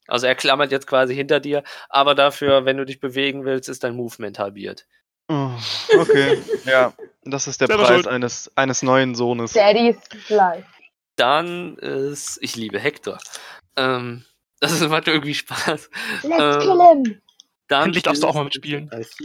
Also 0.08 0.26
er 0.26 0.34
klammert 0.36 0.72
jetzt 0.72 0.88
quasi 0.88 1.14
hinter 1.14 1.40
dir, 1.40 1.64
aber 1.88 2.16
dafür, 2.16 2.66
wenn 2.66 2.78
du 2.78 2.86
dich 2.86 3.00
bewegen 3.00 3.46
willst, 3.46 3.70
ist 3.70 3.84
dein 3.84 3.96
Movement 3.96 4.40
halbiert. 4.40 4.88
Oh, 5.28 5.52
okay, 6.00 6.42
ja. 6.66 6.94
Das 7.24 7.48
ist 7.48 7.62
der 7.62 7.68
Selber 7.68 7.84
Preis 7.84 7.94
schuld. 7.96 8.08
eines, 8.08 8.52
eines 8.56 8.82
neuen 8.82 9.14
Sohnes. 9.14 9.54
Daddy's 9.54 9.98
Life. 10.30 10.66
Dann 11.16 11.78
ist. 11.78 12.40
Ich 12.42 12.56
liebe 12.56 12.80
Hector. 12.80 13.20
Ähm, 13.76 14.26
das 14.62 14.80
macht 14.88 15.08
irgendwie 15.08 15.36
Spaß. 15.36 15.90
Let's 16.24 16.56
Ähm, 16.56 16.60
kill 16.62 16.88
him! 17.12 17.22
Dann 17.68 17.84
Endlich 17.86 18.04
darfst 18.04 18.24
du 18.24 18.28
auch 18.28 18.34
mal 18.34 18.48
ist- 18.48 18.56
mitspielen. 18.56 18.90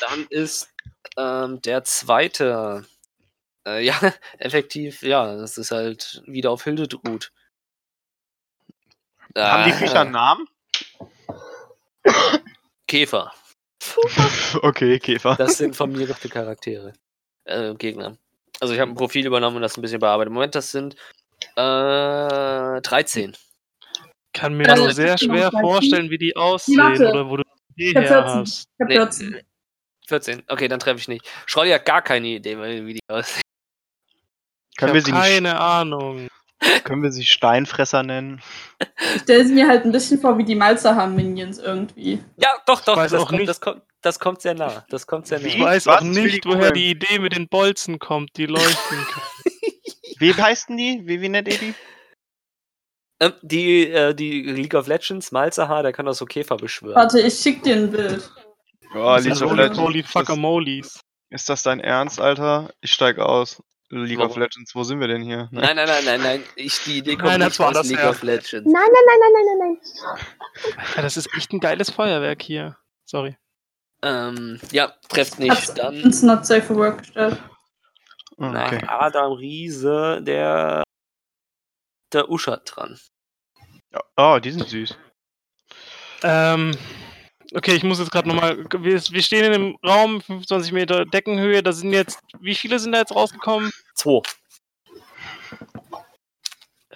Dann 0.00 0.26
ist 0.30 0.70
ähm, 1.16 1.60
der 1.62 1.82
zweite. 1.82 2.84
Äh, 3.66 3.84
ja, 3.84 3.98
effektiv, 4.38 5.02
ja, 5.02 5.36
das 5.36 5.58
ist 5.58 5.72
halt 5.72 6.22
wieder 6.26 6.52
auf 6.52 6.62
Hildedrut. 6.62 7.32
Haben 9.36 9.64
die 9.64 9.70
Äh, 9.70 9.74
Viecher 9.74 10.00
einen 10.00 10.12
Namen? 10.12 10.46
Käfer. 12.86 13.32
Okay, 14.62 14.98
Käfer. 14.98 15.36
Das 15.36 15.58
sind 15.58 15.76
von 15.76 15.92
mir 15.92 16.06
gemachte 16.06 16.28
Charaktere. 16.28 16.92
Äh, 17.44 17.74
Gegner. 17.74 18.16
Also 18.60 18.74
ich 18.74 18.80
habe 18.80 18.90
ein 18.90 18.94
Profil 18.96 19.26
übernommen 19.26 19.56
und 19.56 19.62
das 19.62 19.76
ein 19.76 19.82
bisschen 19.82 20.00
bearbeitet. 20.00 20.28
Im 20.28 20.34
Moment, 20.34 20.54
das 20.54 20.70
sind 20.70 20.94
äh, 21.56 22.80
13. 22.80 23.36
Kann 24.32 24.54
mir 24.56 24.68
Also, 24.68 24.84
nur 24.84 24.92
sehr 24.92 25.18
schwer 25.18 25.50
vorstellen, 25.50 26.10
wie 26.10 26.18
die 26.18 26.34
aussehen 26.36 26.78
warte. 26.78 27.08
oder 27.10 27.28
wo 27.28 27.36
du 27.36 27.42
die 27.76 27.88
Ich 27.90 27.94
her 27.94 28.06
14. 28.08 28.24
hast. 28.40 28.64
Ich 28.78 28.80
hab 28.80 28.88
Nee, 28.88 28.94
14. 28.96 29.34
äh, 29.34 29.42
14. 30.08 30.42
Okay, 30.48 30.68
dann 30.68 30.78
treffe 30.80 30.98
ich 31.00 31.08
nicht. 31.08 31.26
Schrolli 31.46 31.70
hat 31.70 31.84
gar 31.84 32.02
keine 32.02 32.26
Idee, 32.28 32.58
wie 32.86 32.94
die 32.94 33.00
aussehen. 33.08 33.42
Ich 34.70 34.76
Können 34.78 34.90
hab 34.90 34.94
wir, 34.94 35.02
sie 35.02 35.12
nicht, 35.12 35.20
keine 35.22 35.58
Ahnung. 35.60 36.28
Können 36.84 37.02
wir 37.02 37.12
sie 37.12 37.24
Steinfresser 37.24 38.02
nennen? 38.02 38.40
Ich 39.14 39.22
stelle 39.22 39.42
es 39.44 39.50
mir 39.50 39.68
halt 39.68 39.84
ein 39.84 39.92
bisschen 39.92 40.20
vor 40.20 40.38
wie 40.38 40.44
die 40.44 40.54
Malzerham-Minions 40.54 41.58
irgendwie. 41.58 42.22
Ja, 42.36 42.48
doch, 42.66 42.80
doch. 42.80 42.96
Das 42.96 43.12
auch 43.14 43.26
kommt, 43.28 43.38
nicht- 43.40 43.48
das, 43.48 43.60
kommt, 43.60 43.82
das 44.02 44.18
kommt 44.18 44.40
sehr 44.42 44.54
nah. 44.54 44.84
Das 44.88 45.06
kommt 45.06 45.26
sehr 45.26 45.38
nah. 45.40 45.46
Ich 45.46 45.58
weiß 45.60 45.86
Was? 45.86 45.96
auch 45.96 45.98
Das 46.00 46.08
nicht, 46.08 46.44
ich 46.46 46.52
woher 46.52 46.70
die 46.72 46.90
Idee 46.90 47.18
mit 47.18 47.34
den 47.36 47.48
Bolzen 47.48 47.98
kommt, 47.98 48.36
die 48.36 48.46
leuchten 48.46 48.98
können. 48.98 49.26
Wie 50.18 50.32
heißen 50.34 50.76
die? 50.76 51.02
Wie, 51.04 51.20
wie 51.20 51.28
nennt 51.28 51.48
ihr 51.48 51.58
die? 51.58 51.74
Ähm, 53.20 53.32
die, 53.42 53.88
äh, 53.90 54.14
die 54.14 54.42
League 54.42 54.74
of 54.74 54.86
Legends, 54.88 55.32
Malzerhaar, 55.32 55.82
der 55.82 55.92
kann 55.92 56.06
auch 56.08 56.12
so 56.14 56.24
Käfer 56.26 56.56
beschwören. 56.56 56.96
Warte, 56.96 57.20
ich 57.20 57.34
schick 57.34 57.62
dir 57.62 57.76
ein 57.76 57.90
Bild. 57.90 58.30
Oh, 58.94 59.14
Das 59.16 59.24
League 59.24 59.34
of 59.42 59.50
holy, 59.50 59.62
Legends. 59.62 59.78
holy 59.78 60.00
Ist 60.00 60.10
fucker 60.10 60.26
das, 60.32 60.36
molies. 60.36 61.00
ist 61.30 61.48
das 61.48 61.62
dein 61.62 61.80
Ernst, 61.80 62.20
Alter? 62.20 62.70
Ich 62.80 62.92
steig 62.92 63.18
aus. 63.18 63.62
League 63.90 64.18
of? 64.18 64.36
Legends, 64.36 64.74
wo 64.74 64.82
sind 64.82 65.00
wir 65.00 65.08
denn 65.08 65.22
hier? 65.22 65.48
Nein, 65.52 65.76
nein, 65.76 65.86
nein, 65.86 66.04
nein, 66.04 66.20
nein. 66.22 66.44
Ich, 66.56 66.82
die 66.84 66.98
Idee 66.98 67.16
kommt 67.16 67.28
Nein, 67.28 67.40
das 67.40 67.50
nicht 67.50 67.58
war 67.60 67.68
aus 67.68 67.74
das 67.74 67.88
League 67.88 67.98
her. 67.98 68.10
of 68.10 68.22
Legends. 68.22 68.52
Nein, 68.52 68.64
nein, 68.72 69.04
nein, 69.06 69.18
nein, 69.20 69.32
nein, 69.32 69.58
nein, 69.58 69.78
nein. 70.74 70.86
Ja, 70.96 71.02
das 71.02 71.16
ist 71.16 71.28
echt 71.36 71.52
ein 71.52 71.60
geiles 71.60 71.90
Feuerwerk 71.90 72.42
hier. 72.42 72.76
Sorry. 73.04 73.36
Ähm, 74.02 74.60
ja, 74.72 74.92
trefft 75.08 75.38
nicht. 75.38 75.78
Dann 75.78 75.94
ins 75.94 76.22
Not 76.22 76.46
Safe 76.46 76.62
for 76.62 76.76
Work 76.76 76.98
gestellt. 76.98 77.40
Nach 78.36 78.72
okay. 78.72 78.84
Adam 78.86 79.32
Riese, 79.32 80.20
der 80.22 80.82
der 82.12 82.30
Usha 82.30 82.56
dran. 82.58 82.98
Oh, 84.16 84.38
die 84.42 84.50
sind 84.50 84.68
süß. 84.68 84.96
Ähm, 86.22 86.76
okay, 87.54 87.74
ich 87.74 87.82
muss 87.82 87.98
jetzt 87.98 88.10
gerade 88.10 88.28
nochmal. 88.28 88.64
Wir, 88.78 89.00
wir 89.00 89.22
stehen 89.22 89.44
in 89.44 89.52
einem 89.52 89.76
Raum, 89.84 90.20
25 90.20 90.72
Meter 90.72 91.04
Deckenhöhe. 91.04 91.62
Da 91.62 91.72
sind 91.72 91.92
jetzt. 91.92 92.20
Wie 92.40 92.54
viele 92.54 92.78
sind 92.78 92.92
da 92.92 92.98
jetzt 92.98 93.14
rausgekommen? 93.14 93.70
Zwei. 93.94 94.20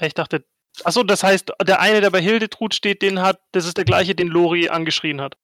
Ich 0.00 0.14
dachte. 0.14 0.44
Achso, 0.84 1.02
das 1.02 1.22
heißt, 1.22 1.52
der 1.66 1.80
eine, 1.80 2.00
der 2.00 2.10
bei 2.10 2.22
Hildetrud 2.22 2.74
steht, 2.74 3.02
den 3.02 3.20
hat. 3.20 3.40
Das 3.52 3.66
ist 3.66 3.76
der 3.76 3.84
gleiche, 3.84 4.14
den 4.14 4.28
Lori 4.28 4.68
angeschrien 4.68 5.20
hat. 5.20 5.36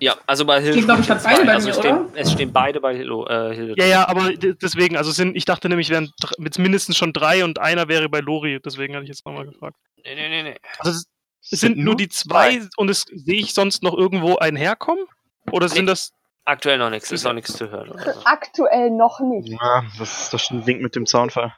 Ja, 0.00 0.16
also 0.26 0.46
bei 0.46 0.62
Hilde. 0.62 0.78
Ich 0.78 0.84
glaub, 0.86 1.00
ich 1.00 1.10
hab 1.10 1.22
beide 1.22 1.44
bei 1.44 1.52
also 1.52 1.68
mir, 1.68 1.74
stehen, 1.74 1.98
oder? 1.98 2.10
Es 2.14 2.32
stehen 2.32 2.52
beide 2.52 2.80
bei 2.80 2.96
Hilo, 2.96 3.26
äh, 3.26 3.54
Hilde. 3.54 3.74
Ja, 3.76 3.86
ja, 3.86 4.08
aber 4.08 4.32
deswegen, 4.32 4.96
also 4.96 5.10
sind, 5.10 5.36
ich 5.36 5.44
dachte 5.44 5.68
nämlich, 5.68 5.90
wären 5.90 6.10
jetzt 6.38 6.58
mindestens 6.58 6.96
schon 6.96 7.12
drei 7.12 7.44
und 7.44 7.58
einer 7.58 7.88
wäre 7.88 8.08
bei 8.08 8.20
Lori. 8.20 8.60
Deswegen 8.64 8.94
hatte 8.94 9.04
ich 9.04 9.10
jetzt 9.10 9.26
nochmal 9.26 9.44
gefragt. 9.44 9.76
Nee, 10.04 10.14
nee, 10.14 10.28
nee, 10.28 10.42
nee. 10.42 10.56
Also 10.78 11.02
es, 11.50 11.60
sind 11.60 11.76
nur 11.78 11.96
die 11.96 12.08
zwei 12.08 12.60
und 12.76 12.88
es 12.88 13.02
sehe 13.12 13.40
ich 13.40 13.54
sonst 13.54 13.82
noch 13.82 13.94
irgendwo 13.96 14.36
ein 14.36 14.56
herkommen? 14.56 15.04
Oder 15.50 15.68
sind 15.68 15.84
Nee. 15.86 15.90
das. 15.92 16.12
Aktuell 16.44 16.78
noch 16.78 16.88
nichts, 16.88 17.12
ist 17.12 17.24
noch 17.24 17.34
nichts 17.34 17.52
zu 17.54 17.70
hören. 17.70 17.90
Oder 17.90 18.14
so. 18.14 18.20
Aktuell 18.24 18.90
noch 18.90 19.20
nicht. 19.20 19.48
Ja, 19.48 19.84
das 19.98 20.22
ist 20.22 20.32
doch 20.32 20.38
schon 20.40 20.60
ein 20.60 20.66
Wink 20.66 20.80
mit 20.80 20.96
dem 20.96 21.04
Zaunfall. 21.04 21.54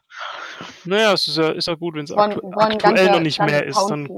Naja, 0.84 1.12
es 1.12 1.28
ist 1.28 1.36
ja, 1.36 1.50
ist 1.50 1.68
ja 1.68 1.74
gut, 1.74 1.94
wenn 1.94 2.04
es 2.04 2.12
aktu 2.12 2.50
aktuell 2.56 3.10
noch 3.12 3.20
nicht 3.20 3.38
mehr 3.40 3.64
ist. 3.64 3.78
Dann 3.88 4.08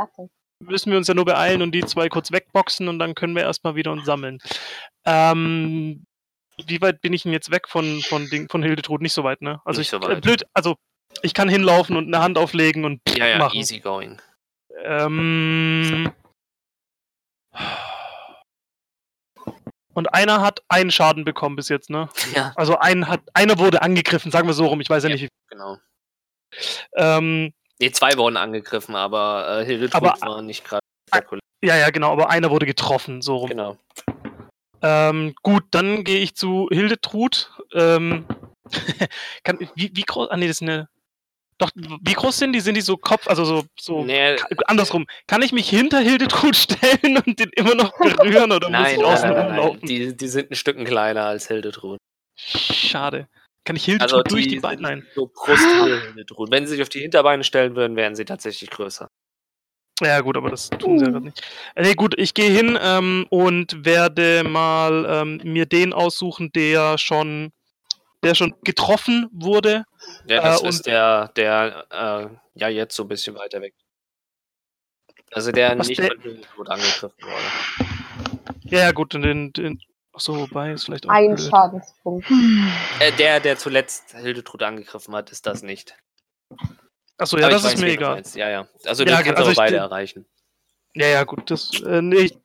müssen 0.60 0.90
wir 0.90 0.96
uns 0.96 1.08
ja 1.08 1.14
nur 1.14 1.26
beeilen 1.26 1.60
und 1.60 1.72
die 1.72 1.84
zwei 1.84 2.08
kurz 2.08 2.32
wegboxen 2.32 2.88
und 2.88 2.98
dann 2.98 3.14
können 3.14 3.34
wir 3.36 3.42
erstmal 3.42 3.74
wieder 3.74 3.92
uns 3.92 4.06
sammeln. 4.06 4.38
Ähm, 5.04 6.06
wie 6.66 6.80
weit 6.80 7.00
bin 7.02 7.12
ich 7.12 7.24
denn 7.24 7.32
jetzt 7.32 7.50
weg 7.50 7.68
von, 7.68 8.00
von, 8.02 8.26
Ding, 8.28 8.48
von 8.50 8.62
Hildetrud? 8.62 9.02
Nicht 9.02 9.12
so 9.14 9.24
weit, 9.24 9.42
ne? 9.42 9.60
Also 9.64 9.80
Nicht 9.80 9.92
ich, 9.92 10.00
so 10.00 10.06
äh, 10.06 10.08
weit. 10.16 10.22
blöd, 10.22 10.44
also 10.54 10.76
ich 11.22 11.34
kann 11.34 11.48
hinlaufen 11.48 11.96
und 11.96 12.06
eine 12.06 12.22
Hand 12.24 12.38
auflegen 12.38 12.84
und 12.84 13.00
Ja, 13.14 13.26
ja, 13.26 13.38
machen. 13.38 13.56
easy 13.56 13.80
going. 13.80 14.20
Ähm, 14.82 16.12
und 19.94 20.14
einer 20.14 20.40
hat 20.40 20.62
einen 20.68 20.90
Schaden 20.90 21.24
bekommen 21.24 21.56
bis 21.56 21.68
jetzt, 21.68 21.90
ne? 21.90 22.08
Ja, 22.34 22.52
Also 22.56 22.78
ein 22.78 23.08
hat, 23.08 23.20
einer 23.34 23.58
wurde 23.58 23.82
angegriffen, 23.82 24.32
sagen 24.32 24.46
wir 24.46 24.54
so 24.54 24.66
rum, 24.66 24.80
ich 24.80 24.88
weiß 24.88 25.02
ja, 25.04 25.10
Ja. 25.10 25.14
nicht. 25.14 25.22
Wie, 25.24 25.28
genau. 25.50 25.78
ähm, 26.96 27.52
Nee, 27.80 27.90
zwei 27.90 28.16
wurden 28.16 28.36
angegriffen, 28.36 28.94
aber 28.94 29.60
äh, 29.60 29.64
Hildetrud 29.64 30.02
Aber- 30.02 30.20
war 30.20 30.42
nicht 30.42 30.64
gerade 30.64 30.82
spektakulär. 31.08 31.40
ja, 31.64 31.76
ja, 31.76 31.90
genau, 31.90 32.12
aber 32.12 32.30
einer 32.30 32.50
wurde 32.50 32.64
getroffen, 32.66 33.22
so 33.22 33.36
rum. 33.36 33.50
Genau. 33.50 33.76
Ähm, 34.82 35.34
gut, 35.42 35.64
dann 35.72 36.02
gehe 36.04 36.20
ich 36.20 36.34
zu 36.34 36.68
Hildetrud. 36.72 37.52
Ähm, 37.72 38.24
kann, 39.44 39.58
wie, 39.74 39.90
wie 39.94 40.02
groß? 40.02 40.28
Ah, 40.30 40.36
nee, 40.36 40.46
das 40.48 40.56
ist 40.56 40.62
eine. 40.62 40.88
Doch, 41.62 41.70
wie 42.02 42.12
groß 42.12 42.38
sind 42.38 42.52
die? 42.52 42.60
Sind 42.60 42.74
die 42.76 42.80
so 42.80 42.96
Kopf, 42.96 43.28
also 43.28 43.44
so, 43.44 43.62
so 43.78 44.04
Nee, 44.04 44.36
ka- 44.36 44.48
andersrum. 44.66 45.06
Kann 45.26 45.42
ich 45.42 45.52
mich 45.52 45.68
hinter 45.68 46.00
Hildetrud 46.00 46.56
stellen 46.56 47.18
und 47.24 47.38
den 47.38 47.50
immer 47.56 47.74
noch 47.74 47.92
berühren 47.98 48.50
oder 48.52 48.68
muss 48.68 48.78
nein, 48.80 48.96
ich 48.96 49.02
nein, 49.02 49.12
außen 49.12 49.30
nein, 49.30 49.48
nein? 49.48 49.80
Die, 49.82 50.16
die 50.16 50.28
sind 50.28 50.50
ein 50.50 50.56
Stück 50.56 50.84
kleiner 50.84 51.24
als 51.24 51.46
Hildetrud. 51.46 51.98
Schade. 52.36 53.28
Kann 53.64 53.76
ich 53.76 53.84
Hildetrud 53.84 54.12
Also 54.12 54.22
durch 54.24 54.48
die 54.48 54.58
Beine? 54.58 54.82
Nein. 54.82 55.06
So 55.14 55.30
Hildetrud. 55.46 56.50
Wenn 56.50 56.66
sie 56.66 56.72
sich 56.72 56.82
auf 56.82 56.88
die 56.88 57.00
Hinterbeine 57.00 57.44
stellen 57.44 57.76
würden, 57.76 57.96
wären 57.96 58.16
sie 58.16 58.24
tatsächlich 58.24 58.70
größer. 58.70 59.08
Ja, 60.00 60.20
gut, 60.20 60.36
aber 60.36 60.50
das 60.50 60.68
tun 60.68 60.98
sie 60.98 61.04
ja 61.04 61.10
gerade 61.12 61.26
nicht. 61.26 61.42
Äh, 61.76 61.82
nee, 61.82 61.94
gut, 61.94 62.14
ich 62.18 62.34
gehe 62.34 62.50
hin 62.50 62.76
ähm, 62.82 63.26
und 63.30 63.84
werde 63.84 64.42
mal 64.42 65.06
ähm, 65.08 65.40
mir 65.44 65.66
den 65.66 65.92
aussuchen, 65.92 66.50
der 66.52 66.98
schon, 66.98 67.52
der 68.24 68.34
schon 68.34 68.54
getroffen 68.64 69.28
wurde. 69.32 69.84
Ja, 70.26 70.40
das 70.42 70.62
Äh, 70.62 70.68
ist 70.68 70.86
der, 70.86 71.28
der 71.36 71.86
äh, 71.90 72.28
ja 72.54 72.68
jetzt 72.68 72.94
so 72.96 73.04
ein 73.04 73.08
bisschen 73.08 73.34
weiter 73.36 73.60
weg. 73.60 73.74
Also 75.32 75.50
der 75.52 75.74
nicht 75.74 75.98
der- 75.98 76.08
von 76.08 76.20
Hildetrud 76.20 76.68
angegriffen 76.68 77.12
wurde. 77.20 77.88
Ja, 78.64 78.78
ja, 78.80 78.92
gut, 78.92 79.14
und 79.14 79.22
den, 79.22 79.52
den 79.52 79.80
Achso, 80.14 80.36
wobei 80.36 80.72
ist 80.72 80.84
vielleicht 80.84 81.06
auch. 81.06 81.10
Ein 81.10 81.34
blöd. 81.34 81.48
Schadenspunkt. 81.48 82.26
Äh, 83.00 83.12
der, 83.12 83.40
der 83.40 83.56
zuletzt 83.56 84.14
Hildetrud 84.14 84.62
angegriffen 84.62 85.14
hat, 85.14 85.30
ist 85.32 85.46
das 85.46 85.62
nicht. 85.62 85.96
Achso, 87.16 87.38
ja, 87.38 87.44
Aber 87.46 87.54
das 87.54 87.64
ist 87.64 87.80
weiß, 87.82 87.98
meinst. 88.00 88.36
Ja, 88.36 88.50
ja. 88.50 88.68
Also 88.84 89.04
Ja, 89.04 89.16
den 89.16 89.24
kannst 89.24 89.40
also 89.40 89.54
beide 89.54 89.76
erreichen. 89.76 90.26
Ja, 90.94 91.06
ja, 91.06 91.24
gut, 91.24 91.50
das. 91.50 91.70
Äh, 91.80 92.02
nee. 92.02 92.16
ich- 92.16 92.38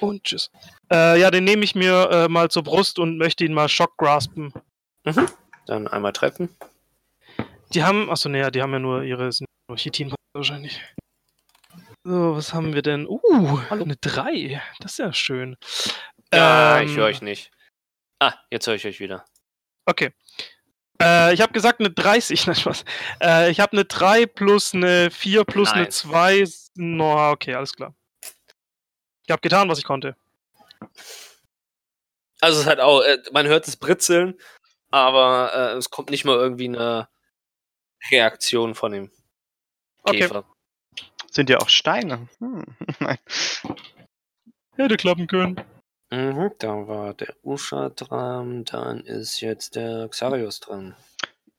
Und 0.00 0.22
tschüss. 0.24 0.50
Äh, 0.92 1.18
ja, 1.20 1.30
den 1.32 1.42
nehme 1.44 1.64
ich 1.64 1.74
mir 1.74 2.08
äh, 2.12 2.28
mal 2.28 2.48
zur 2.48 2.62
Brust 2.62 2.98
und 3.00 3.18
möchte 3.18 3.44
ihn 3.44 3.54
mal 3.54 3.68
Schock 3.68 3.96
graspen. 5.12 5.36
Dann 5.66 5.88
einmal 5.88 6.12
treffen. 6.12 6.54
Die 7.74 7.82
haben, 7.82 8.10
achso, 8.10 8.28
nee, 8.28 8.40
ja, 8.40 8.50
die 8.50 8.62
haben 8.62 8.72
ja 8.72 8.78
nur 8.78 9.02
ihre 9.02 9.30
sind 9.32 9.46
nur 9.68 9.76
Chitin 9.76 10.14
wahrscheinlich. 10.34 10.82
So, 12.04 12.36
was 12.36 12.54
haben 12.54 12.74
wir 12.74 12.82
denn? 12.82 13.06
Uh, 13.06 13.60
eine 13.70 13.96
3. 13.96 14.62
Das 14.80 14.92
ist 14.92 14.98
ja 14.98 15.12
schön. 15.12 15.56
Ja, 16.32 16.78
Ähm, 16.80 16.86
ich 16.86 16.96
höre 16.96 17.06
euch 17.06 17.20
nicht. 17.20 17.50
Ah, 18.20 18.34
jetzt 18.50 18.66
höre 18.66 18.74
ich 18.74 18.86
euch 18.86 19.00
wieder. 19.00 19.24
Okay. 19.84 20.12
Äh, 21.00 21.34
ich 21.34 21.40
habe 21.40 21.52
gesagt 21.52 21.80
eine 21.80 21.90
30, 21.90 22.46
nein, 22.46 22.56
Spaß. 22.56 22.84
Äh, 23.22 23.50
ich 23.50 23.60
habe 23.60 23.72
eine 23.72 23.84
3 23.84 24.26
plus 24.26 24.74
eine 24.74 25.10
4 25.10 25.44
plus 25.44 25.70
eine 25.72 25.82
Nein. 25.82 25.90
2. 25.90 26.44
No, 26.76 27.30
okay, 27.30 27.54
alles 27.54 27.74
klar. 27.74 27.94
Ich 29.26 29.30
habe 29.30 29.40
getan, 29.42 29.68
was 29.68 29.78
ich 29.78 29.84
konnte. 29.84 30.16
Also 32.40 32.60
es 32.60 32.66
hat 32.66 32.80
auch, 32.80 33.02
äh, 33.02 33.18
man 33.32 33.46
hört 33.46 33.66
es 33.66 33.76
britzeln, 33.76 34.38
aber 34.90 35.52
äh, 35.54 35.76
es 35.76 35.90
kommt 35.90 36.10
nicht 36.10 36.24
mal 36.24 36.36
irgendwie 36.36 36.68
eine 36.68 37.08
Reaktion 38.10 38.74
von 38.74 38.92
dem 38.92 39.10
Okay. 40.08 40.20
Käfer. 40.20 40.44
Sind 41.30 41.50
ja 41.50 41.58
auch 41.58 41.68
Steine. 41.68 42.28
Hm. 42.38 42.64
Nein. 43.00 43.18
Hätte 44.76 44.96
klappen 44.96 45.26
können. 45.26 45.60
Mhm, 46.10 46.52
da 46.58 46.88
war 46.88 47.14
der 47.14 47.34
Usha 47.42 47.90
dran, 47.90 48.64
dann 48.64 49.00
ist 49.00 49.40
jetzt 49.40 49.76
der 49.76 50.08
Xarius 50.08 50.60
dran. 50.60 50.96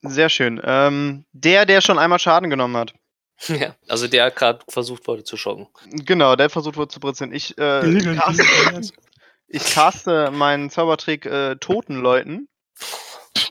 Sehr 0.02 0.28
schön. 0.28 0.60
Ähm, 0.64 1.24
der, 1.32 1.66
der 1.66 1.80
schon 1.80 1.98
einmal 1.98 2.18
Schaden 2.18 2.50
genommen 2.50 2.76
hat. 2.76 2.94
ja, 3.48 3.76
also 3.88 4.08
der 4.08 4.30
gerade 4.30 4.60
versucht 4.68 5.06
wurde 5.06 5.22
zu 5.22 5.36
schocken. 5.36 5.68
Genau, 5.86 6.34
der 6.34 6.50
versucht 6.50 6.76
wurde 6.76 6.88
zu 6.88 7.00
britzeln. 7.00 7.32
Ich, 7.32 7.56
äh, 7.58 8.16
cast, 8.16 8.92
ich 9.46 9.64
caste 9.64 10.30
meinen 10.30 10.70
Zaubertrick 10.70 11.26
äh, 11.26 11.56
Toten 11.56 11.96
läuten. 12.00 12.48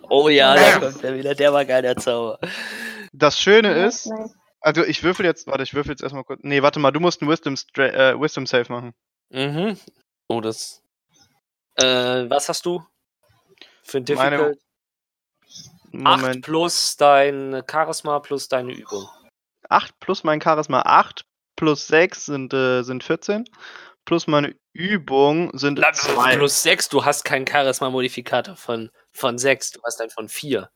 Oh 0.09 0.29
ja, 0.29 0.55
da 0.55 0.79
kommt 0.79 1.03
er 1.03 1.15
wieder, 1.15 1.35
der 1.35 1.53
war 1.53 1.65
geil, 1.65 1.81
der 1.81 1.95
Zauber. 1.97 2.39
Das 3.13 3.39
Schöne 3.39 3.85
ist, 3.85 4.09
also 4.61 4.83
ich 4.83 5.03
würfel 5.03 5.25
jetzt, 5.25 5.47
warte, 5.47 5.63
ich 5.63 5.73
würfel 5.73 5.91
jetzt 5.91 6.01
erstmal 6.03 6.23
kurz. 6.23 6.39
Nee, 6.43 6.61
warte 6.61 6.79
mal, 6.79 6.91
du 6.91 6.99
musst 6.99 7.21
einen 7.21 7.29
Wisdom, 7.31 7.55
äh, 7.77 8.19
Wisdom 8.19 8.45
Save 8.45 8.65
machen. 8.69 8.93
Mhm. 9.29 9.77
Oh, 10.27 10.41
das. 10.41 10.81
Äh, 11.75 12.29
was 12.29 12.49
hast 12.49 12.65
du? 12.65 12.83
Für 13.83 13.97
ein 13.99 14.05
Meine- 14.15 14.37
Difficult? 14.37 14.59
8 16.05 16.21
Moment. 16.21 16.45
plus 16.45 16.97
dein 16.97 17.63
Charisma 17.69 18.19
plus 18.19 18.47
deine 18.47 18.73
Übung. 18.73 19.07
8 19.69 19.99
plus 19.99 20.23
mein 20.23 20.39
Charisma 20.41 20.81
8 20.85 21.25
plus 21.55 21.87
6 21.87 22.25
sind, 22.25 22.53
äh, 22.53 22.83
sind 22.83 23.03
14. 23.03 23.45
plus 24.05 24.27
meine 24.27 24.55
Übung 24.73 25.51
sind 25.57 25.79
La- 25.79 25.93
zwei. 25.93 26.35
Plus 26.35 26.61
6, 26.63 26.89
du 26.89 27.05
hast 27.05 27.23
keinen 27.25 27.45
Charisma-Modifikator 27.47 28.55
von, 28.55 28.89
von 29.11 29.37
6, 29.37 29.71
du 29.71 29.81
hast 29.83 29.99
einen 30.01 30.09
von 30.09 30.29
4. 30.29 30.69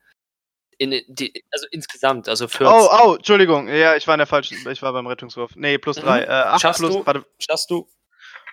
In, 0.80 0.90
die, 1.08 1.44
also 1.52 1.68
insgesamt, 1.72 2.28
also 2.28 2.48
14. 2.48 2.68
Oh, 2.68 2.90
oh, 3.04 3.14
Entschuldigung. 3.16 3.68
Ja, 3.68 3.96
ich 3.96 4.08
war 4.08 4.16
in 4.16 4.20
der 4.20 4.28
falschen. 4.28 4.58
Ich 4.70 4.82
war 4.82 4.92
beim 4.92 5.06
Rettungswurf. 5.08 5.52
Nee, 5.56 5.78
plus 5.78 5.98
Mhm. 5.98 6.02
drei. 6.02 6.24
Äh, 6.24 6.28
acht 6.30 6.62
Schaffst 6.62 6.80
plus. 6.82 6.94
du? 6.94 7.06
Warte. 7.06 7.26
Schaffst 7.40 7.70
du? 7.70 7.88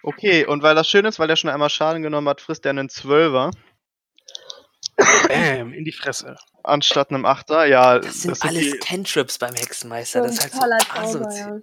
Okay, 0.02 0.44
und 0.46 0.62
weil 0.62 0.74
das 0.74 0.88
schön 0.88 1.04
ist, 1.06 1.18
weil 1.18 1.28
der 1.28 1.36
schon 1.36 1.50
einmal 1.50 1.70
Schaden 1.70 2.02
genommen 2.02 2.28
hat, 2.28 2.40
frisst 2.40 2.64
er 2.66 2.70
einen 2.70 2.88
Zwölfer 2.88 3.50
Bam, 5.28 5.72
in 5.72 5.84
die 5.84 5.92
Fresse. 5.92 6.36
anstatt 6.62 7.10
einem 7.10 7.24
Achter. 7.24 7.64
Ja, 7.66 7.98
Das 7.98 8.22
sind 8.22 8.36
sind 8.36 8.48
alles 8.50 8.72
die, 8.72 8.78
Cantrips 8.78 9.38
beim 9.38 9.54
Hexenmeister. 9.54 10.20
So 10.22 10.26
Das 10.28 10.34
ist 10.36 10.42
halt 10.42 11.08
so 11.08 11.18
Zauber, 11.18 11.62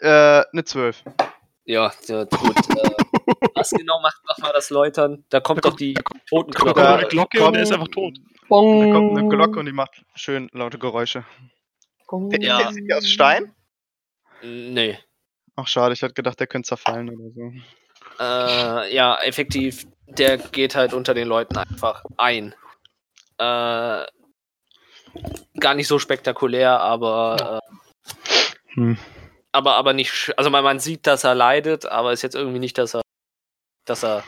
ja. 0.00 0.40
äh, 0.40 0.44
eine 0.52 0.64
Zwölf. 0.64 1.02
Ja, 1.66 1.92
ja, 2.08 2.24
gut. 2.24 2.56
äh, 2.76 2.90
was 3.54 3.70
genau 3.70 4.00
macht 4.00 4.20
nochmal 4.28 4.52
das 4.52 4.70
Läutern? 4.70 5.24
Da 5.30 5.40
kommt 5.40 5.64
Da 5.64 5.70
doch 5.70 5.76
die 5.76 5.94
Da 5.94 6.02
kommt 6.02 6.26
Totenglocke. 6.28 6.88
eine 6.88 7.06
Glocke 7.08 7.44
und 7.44 7.56
er 7.56 7.62
ist 7.62 7.72
einfach 7.72 7.88
tot. 7.88 8.18
Bong. 8.48 8.80
Da 8.86 8.92
kommt 8.94 9.18
eine 9.18 9.28
Glocke 9.28 9.58
und 9.60 9.66
die 9.66 9.72
macht 9.72 10.04
schön 10.14 10.48
laute 10.52 10.78
Geräusche. 10.78 11.24
Bong. 12.08 12.30
Ja. 12.40 12.68
Ist 12.68 12.76
die 12.76 12.92
aus 12.92 13.08
Stein? 13.08 13.54
Nee. 14.42 14.98
Ach, 15.56 15.66
schade, 15.66 15.94
ich 15.94 16.02
hatte 16.02 16.14
gedacht, 16.14 16.38
der 16.40 16.46
könnte 16.46 16.68
zerfallen 16.68 17.08
oder 17.10 17.30
so. 17.34 17.52
Äh, 18.20 18.94
ja, 18.94 19.16
effektiv, 19.22 19.86
der 20.06 20.36
geht 20.36 20.74
halt 20.74 20.92
unter 20.92 21.14
den 21.14 21.26
Leuten 21.28 21.56
einfach 21.56 22.04
ein. 22.18 22.54
Äh, 23.38 24.04
gar 25.60 25.74
nicht 25.74 25.88
so 25.88 25.98
spektakulär, 25.98 26.80
aber 26.80 27.60
äh, 27.62 28.74
Hm. 28.74 28.98
Aber 29.54 29.76
aber 29.76 29.92
nicht, 29.92 30.32
also 30.36 30.50
man, 30.50 30.64
man 30.64 30.80
sieht, 30.80 31.06
dass 31.06 31.24
er 31.24 31.34
leidet, 31.34 31.86
aber 31.86 32.12
ist 32.12 32.22
jetzt 32.22 32.34
irgendwie 32.34 32.58
nicht, 32.58 32.76
dass 32.78 32.94
er, 32.94 33.02
dass 33.86 34.02
er, 34.04 34.24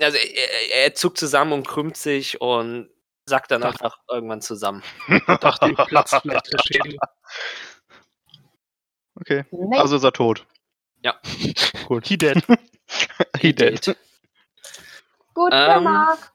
also 0.00 0.16
er, 0.18 0.74
er- 0.84 0.94
zuckt 0.94 1.18
zusammen 1.18 1.52
und 1.52 1.66
krümmt 1.66 1.96
sich 1.96 2.40
und 2.40 2.90
sackt 3.26 3.50
dann 3.50 3.62
einfach 3.62 3.98
irgendwann 4.08 4.40
zusammen. 4.42 4.82
Ich 5.08 5.24
dachte, 5.38 5.66
ihm 5.68 5.76
platzt 5.76 6.14
vielleicht 6.22 6.52
der 6.52 6.58
Schädel. 6.64 6.96
Okay, 9.20 9.44
Nee. 9.50 9.76
also 9.76 9.96
ist 9.96 10.04
er 10.04 10.12
tot. 10.12 10.46
Ja. 11.02 11.18
Gut. 11.86 12.06
He 12.06 12.16
dead. 12.16 12.42
He 13.38 13.52
dead. 13.52 13.96
Gut 15.34 15.52
Ähm, 15.54 15.74
gemacht. 15.84 16.32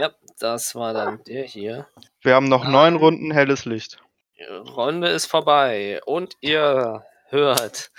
ja, 0.00 0.10
das 0.38 0.74
war 0.74 0.92
dann 0.92 1.22
der 1.24 1.44
hier. 1.44 1.86
Wir 2.22 2.34
haben 2.34 2.48
noch 2.48 2.64
Ah. 2.64 2.68
neun 2.70 2.96
Runden 2.96 3.30
helles 3.30 3.64
Licht. 3.66 3.98
Runde 4.48 5.08
ist 5.08 5.26
vorbei 5.26 6.00
und 6.04 6.36
ihr 6.40 7.04
hört 7.28 7.90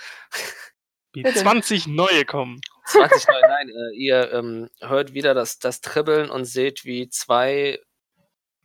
Wie 1.12 1.22
Bitte. 1.22 1.40
20 1.40 1.86
neue 1.88 2.24
kommen. 2.24 2.60
20 2.86 3.26
nein, 3.28 3.42
nein, 3.48 3.68
äh, 3.70 3.96
ihr 3.96 4.32
ähm, 4.32 4.70
hört 4.80 5.14
wieder 5.14 5.34
das, 5.34 5.58
das 5.58 5.80
Tribbeln 5.80 6.30
und 6.30 6.44
seht, 6.44 6.84
wie 6.84 7.08
zwei, 7.08 7.78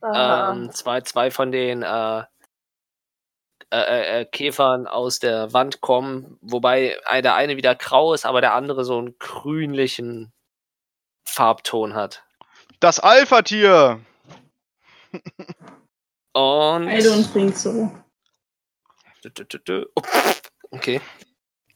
ähm, 0.02 0.70
zwei, 0.72 1.00
zwei 1.00 1.30
von 1.30 1.50
den 1.50 1.82
äh, 1.82 2.22
äh, 3.70 3.76
äh, 3.76 4.20
äh, 4.20 4.24
Käfern 4.24 4.86
aus 4.86 5.18
der 5.18 5.52
Wand 5.52 5.80
kommen, 5.80 6.38
wobei 6.42 6.96
äh, 7.10 7.22
der 7.22 7.34
eine 7.34 7.56
wieder 7.56 7.74
grau 7.74 8.14
ist, 8.14 8.24
aber 8.24 8.40
der 8.40 8.54
andere 8.54 8.84
so 8.84 8.98
einen 8.98 9.18
grünlichen 9.18 10.32
Farbton 11.24 11.94
hat. 11.94 12.22
Das 12.78 13.00
Alpha-Tier! 13.00 14.00
Und. 16.34 16.88
I 16.88 16.98
don't 17.00 17.32
think 17.32 17.56
so. 17.56 17.90
Oh, 19.96 20.02
Okay. 20.70 21.00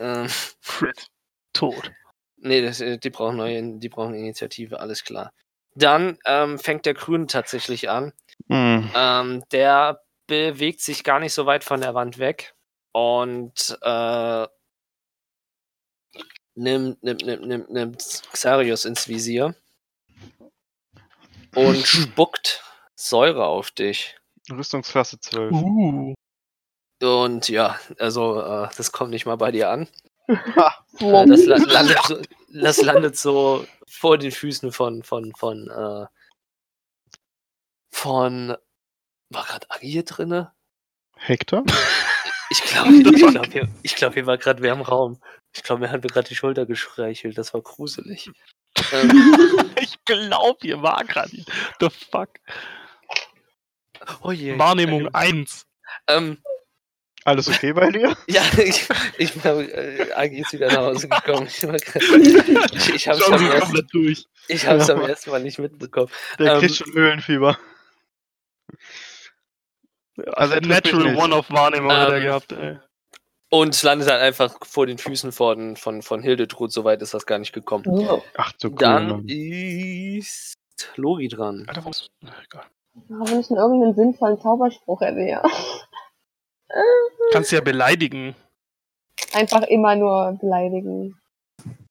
Ähm, 0.00 0.28
Crit. 0.62 1.06
Tot. 1.52 1.92
nee, 2.36 2.60
das, 2.60 2.80
äh, 2.80 2.98
die 2.98 3.10
brauchen 3.10 3.36
neue, 3.36 3.78
die 3.78 3.88
brauchen 3.88 4.14
Initiative, 4.14 4.80
alles 4.80 5.04
klar. 5.04 5.32
Dann 5.74 6.18
ähm, 6.26 6.58
fängt 6.58 6.86
der 6.86 6.94
Grün 6.94 7.28
tatsächlich 7.28 7.88
an. 7.88 8.12
Hm. 8.48 8.90
Ähm, 8.94 9.44
der 9.52 10.02
bewegt 10.26 10.80
sich 10.80 11.04
gar 11.04 11.20
nicht 11.20 11.32
so 11.32 11.46
weit 11.46 11.64
von 11.64 11.80
der 11.80 11.94
Wand 11.94 12.18
weg 12.18 12.54
und 12.92 13.78
äh, 13.82 14.46
nimmt, 16.54 17.02
nimmt, 17.02 17.24
nimmt, 17.24 17.46
nimmt, 17.46 17.70
nimmt 17.70 18.22
Xarius 18.32 18.84
ins 18.84 19.08
Visier 19.08 19.54
und 21.54 21.76
spuckt 21.86 22.62
Säure 22.94 23.46
auf 23.46 23.70
dich. 23.70 24.17
Rüstungsklasse 24.56 25.20
12. 25.20 25.52
Uh. 25.52 26.14
Und 27.02 27.48
ja, 27.48 27.78
also 27.98 28.40
äh, 28.40 28.68
das 28.76 28.92
kommt 28.92 29.10
nicht 29.10 29.26
mal 29.26 29.36
bei 29.36 29.52
dir 29.52 29.70
an. 29.70 29.88
Äh, 31.00 31.26
das, 31.26 31.44
la 31.44 31.58
landet 31.58 31.98
so, 32.08 32.20
das 32.52 32.82
landet 32.82 33.16
so 33.16 33.64
vor 33.86 34.18
den 34.18 34.32
Füßen 34.32 34.72
von 34.72 35.04
von 35.04 35.32
von 35.36 35.68
äh, 35.70 36.06
von 37.92 38.56
war 39.30 39.44
gerade 39.44 39.70
Agi 39.70 39.88
hier 39.88 40.04
drinne? 40.04 40.52
Hector? 41.16 41.64
Ich 42.50 42.62
glaube, 42.62 42.92
ich 42.94 43.26
glaube, 43.26 43.48
hier, 43.52 43.68
ich 43.82 43.94
glaub, 43.94 44.14
hier 44.14 44.26
war 44.26 44.38
gerade 44.38 44.62
wer 44.62 44.72
im 44.72 44.80
Raum. 44.80 45.20
Ich 45.54 45.62
glaube, 45.62 45.82
mir 45.82 45.90
hat 45.90 46.02
mir 46.02 46.08
gerade 46.08 46.28
die 46.28 46.34
Schulter 46.34 46.66
gestreichelt. 46.66 47.36
Das 47.36 47.54
war 47.54 47.62
gruselig. 47.62 48.30
Ähm, 48.92 49.34
Ich 49.80 50.04
glaube, 50.04 50.58
hier 50.62 50.82
war 50.82 51.04
gerade. 51.04 51.44
The 51.80 51.90
fuck. 51.90 52.30
Oh 54.22 54.32
je. 54.32 54.58
Wahrnehmung 54.58 55.08
1. 55.14 55.66
Ähm, 56.06 56.38
Alles 57.24 57.48
okay 57.48 57.72
bei 57.72 57.90
dir? 57.90 58.16
ja, 58.28 58.42
ich, 58.58 58.88
ich 59.18 59.32
bin, 59.34 59.42
äh, 59.70 60.12
Agi 60.14 60.40
ist 60.40 60.52
wieder 60.52 60.68
nach 60.68 60.76
Hause 60.78 61.08
gekommen. 61.08 61.46
Ich, 61.46 61.62
ich, 61.62 62.94
ich 62.94 63.08
habe 63.08 63.18
es 63.18 63.30
am, 63.30 63.44
ersten- 63.50 64.16
ich 64.48 64.66
hab's 64.66 64.88
Ja, 64.88 64.94
am 64.94 65.02
ersten 65.02 65.30
Mal 65.30 65.42
nicht 65.42 65.58
mitbekommen. 65.58 66.10
Der 66.38 66.54
Ähm, 66.54 66.60
kriegt 66.60 66.74
schon 66.76 66.92
Höhlenfieber. 66.92 67.58
Also 70.32 70.54
mich 70.56 70.66
Natural. 70.66 71.16
One 71.16 71.34
auf 71.34 71.50
Wahrnehmung 71.50 71.92
hat 71.92 72.08
er 72.10 72.16
Ähm, 72.16 72.22
gehabt. 72.24 72.52
Ey. 72.52 72.78
Und 73.50 73.74
es 73.74 73.82
landet 73.82 74.10
halt 74.10 74.20
einfach 74.20 74.56
vor 74.66 74.86
den 74.86 74.98
Füßen 74.98 75.32
von, 75.32 75.76
von, 75.76 76.02
von 76.02 76.22
Hildetrud. 76.22 76.70
So 76.72 76.84
weit 76.84 77.00
ist 77.02 77.14
das 77.14 77.24
gar 77.24 77.38
nicht 77.38 77.52
gekommen. 77.52 77.84
Oh. 77.86 78.22
Ach 78.36 78.52
du 78.60 78.68
cool, 78.68 78.76
Dann 78.76 79.08
Mann. 79.08 79.24
ist 79.28 80.54
Lori 80.96 81.28
dran. 81.28 81.64
Alter, 81.66 81.84
was? 81.84 82.08
Na, 82.20 82.34
egal. 82.44 82.66
Wenn 83.08 83.40
ich 83.40 83.50
noch 83.50 83.58
irgendeinen 83.58 83.94
sinnvollen 83.94 84.40
Zauberspruch 84.40 85.00
ja. 85.02 85.42
Kannst 87.32 87.52
ja 87.52 87.60
beleidigen. 87.60 88.34
Einfach 89.32 89.62
immer 89.62 89.96
nur 89.96 90.38
beleidigen. 90.40 91.18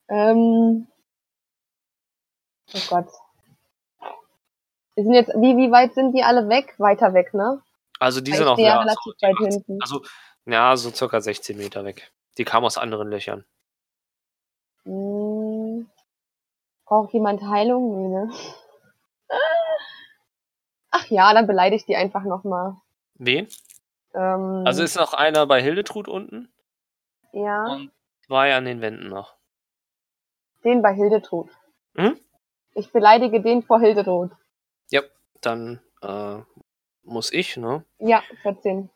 Ähm. 0.10 0.88
Oh 2.74 2.80
Gott. 2.90 3.08
Wir 4.96 5.04
sind 5.04 5.14
jetzt, 5.14 5.30
wie, 5.36 5.56
wie 5.58 5.72
weit 5.72 5.94
sind 5.94 6.14
die 6.14 6.24
alle 6.24 6.50
weg? 6.50 6.74
Weiter 6.80 7.14
weg, 7.14 7.34
ne? 7.34 7.62
Also 8.00 8.22
die 8.22 8.34
sind 8.34 8.48
auch 8.48 8.58
ja 8.58 8.80
relativ 8.80 9.14
so, 9.18 9.28
weit 9.28 9.38
hinten. 9.38 9.80
Also, 9.82 10.02
ja, 10.46 10.76
so 10.76 10.90
circa 10.92 11.22
16 11.22 11.58
Meter 11.58 11.86
weg. 11.86 12.12
Die 12.38 12.46
kam 12.46 12.66
aus 12.66 12.78
anderen 12.78 13.10
Löchern. 13.10 13.46
Hm. 14.86 15.88
Braucht 16.86 17.14
jemand 17.14 17.42
Heilung? 17.44 18.02
Nee, 18.02 18.08
ne? 18.08 18.32
Ach 21.08 21.12
ja, 21.12 21.34
dann 21.34 21.48
beleidige 21.48 21.78
ich 21.78 21.86
die 21.86 21.96
einfach 21.96 22.24
nochmal. 22.24 22.76
Wen? 23.16 23.48
Ähm, 24.14 24.64
Also 24.66 24.84
ist 24.84 24.96
noch 24.96 25.14
einer 25.14 25.46
bei 25.46 25.62
Hildetrud 25.62 26.08
unten 26.08 26.52
ja, 27.32 27.66
und 27.66 27.92
zwei 28.26 28.56
an 28.56 28.66
den 28.66 28.82
Wänden 28.82 29.08
noch. 29.10 29.36
den 30.64 30.82
bei 30.82 30.94
Hildetrud. 30.94 31.50
Mhm. 31.94 32.20
Ich 32.74 32.92
beleidige 32.92 33.42
den 33.42 33.64
vor 33.64 33.80
Hildetrud. 33.80 34.32
Dann 35.42 35.80
äh, 36.02 36.40
muss 37.04 37.32
ich, 37.32 37.58
ne? 37.58 37.86
Ja, 38.00 38.24
14. 38.42 38.90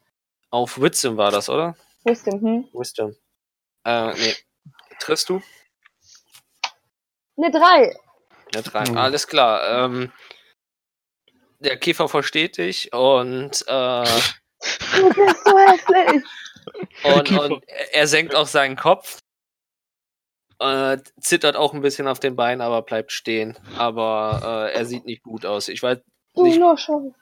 Auf 0.49 0.81
Wisdom 0.81 1.15
war 1.15 1.29
das, 1.29 1.49
oder? 1.49 1.75
Wisdom, 2.03 2.41
hm? 2.41 2.67
Wisdom. 2.73 3.15
Äh, 3.85 4.11
nee. 4.13 4.33
Triffst 4.99 5.29
du? 5.29 5.39
Ne, 7.35 7.51
3. 7.51 7.95
Ja, 8.55 8.61
drei. 8.63 8.89
Mhm. 8.89 8.97
Alles 8.97 9.27
klar. 9.27 9.85
Ähm, 9.85 10.11
der 11.63 11.77
Käfer 11.77 12.07
versteht 12.09 12.57
dich 12.57 12.91
und, 12.93 13.63
äh, 13.67 14.03
Du 14.95 15.09
bist 15.13 15.43
so 15.45 15.57
hässlich. 15.57 16.23
und, 17.03 17.31
und 17.51 17.63
er 17.67 18.07
senkt 18.07 18.35
auch 18.35 18.45
seinen 18.47 18.75
Kopf. 18.75 19.19
Äh, 20.59 20.99
zittert 21.19 21.55
auch 21.55 21.73
ein 21.73 21.81
bisschen 21.81 22.07
auf 22.07 22.19
den 22.19 22.35
Beinen, 22.35 22.61
aber 22.61 22.83
bleibt 22.83 23.11
stehen. 23.11 23.57
Aber 23.77 24.69
äh, 24.71 24.77
er 24.77 24.85
sieht 24.85 25.05
nicht 25.05 25.23
gut 25.23 25.45
aus. 25.45 25.67
Ich 25.69 25.81
weiß, 25.81 25.97
Du 26.35 26.43
Nicht- 26.45 26.59
nur 26.59 26.77
schon. 26.77 27.15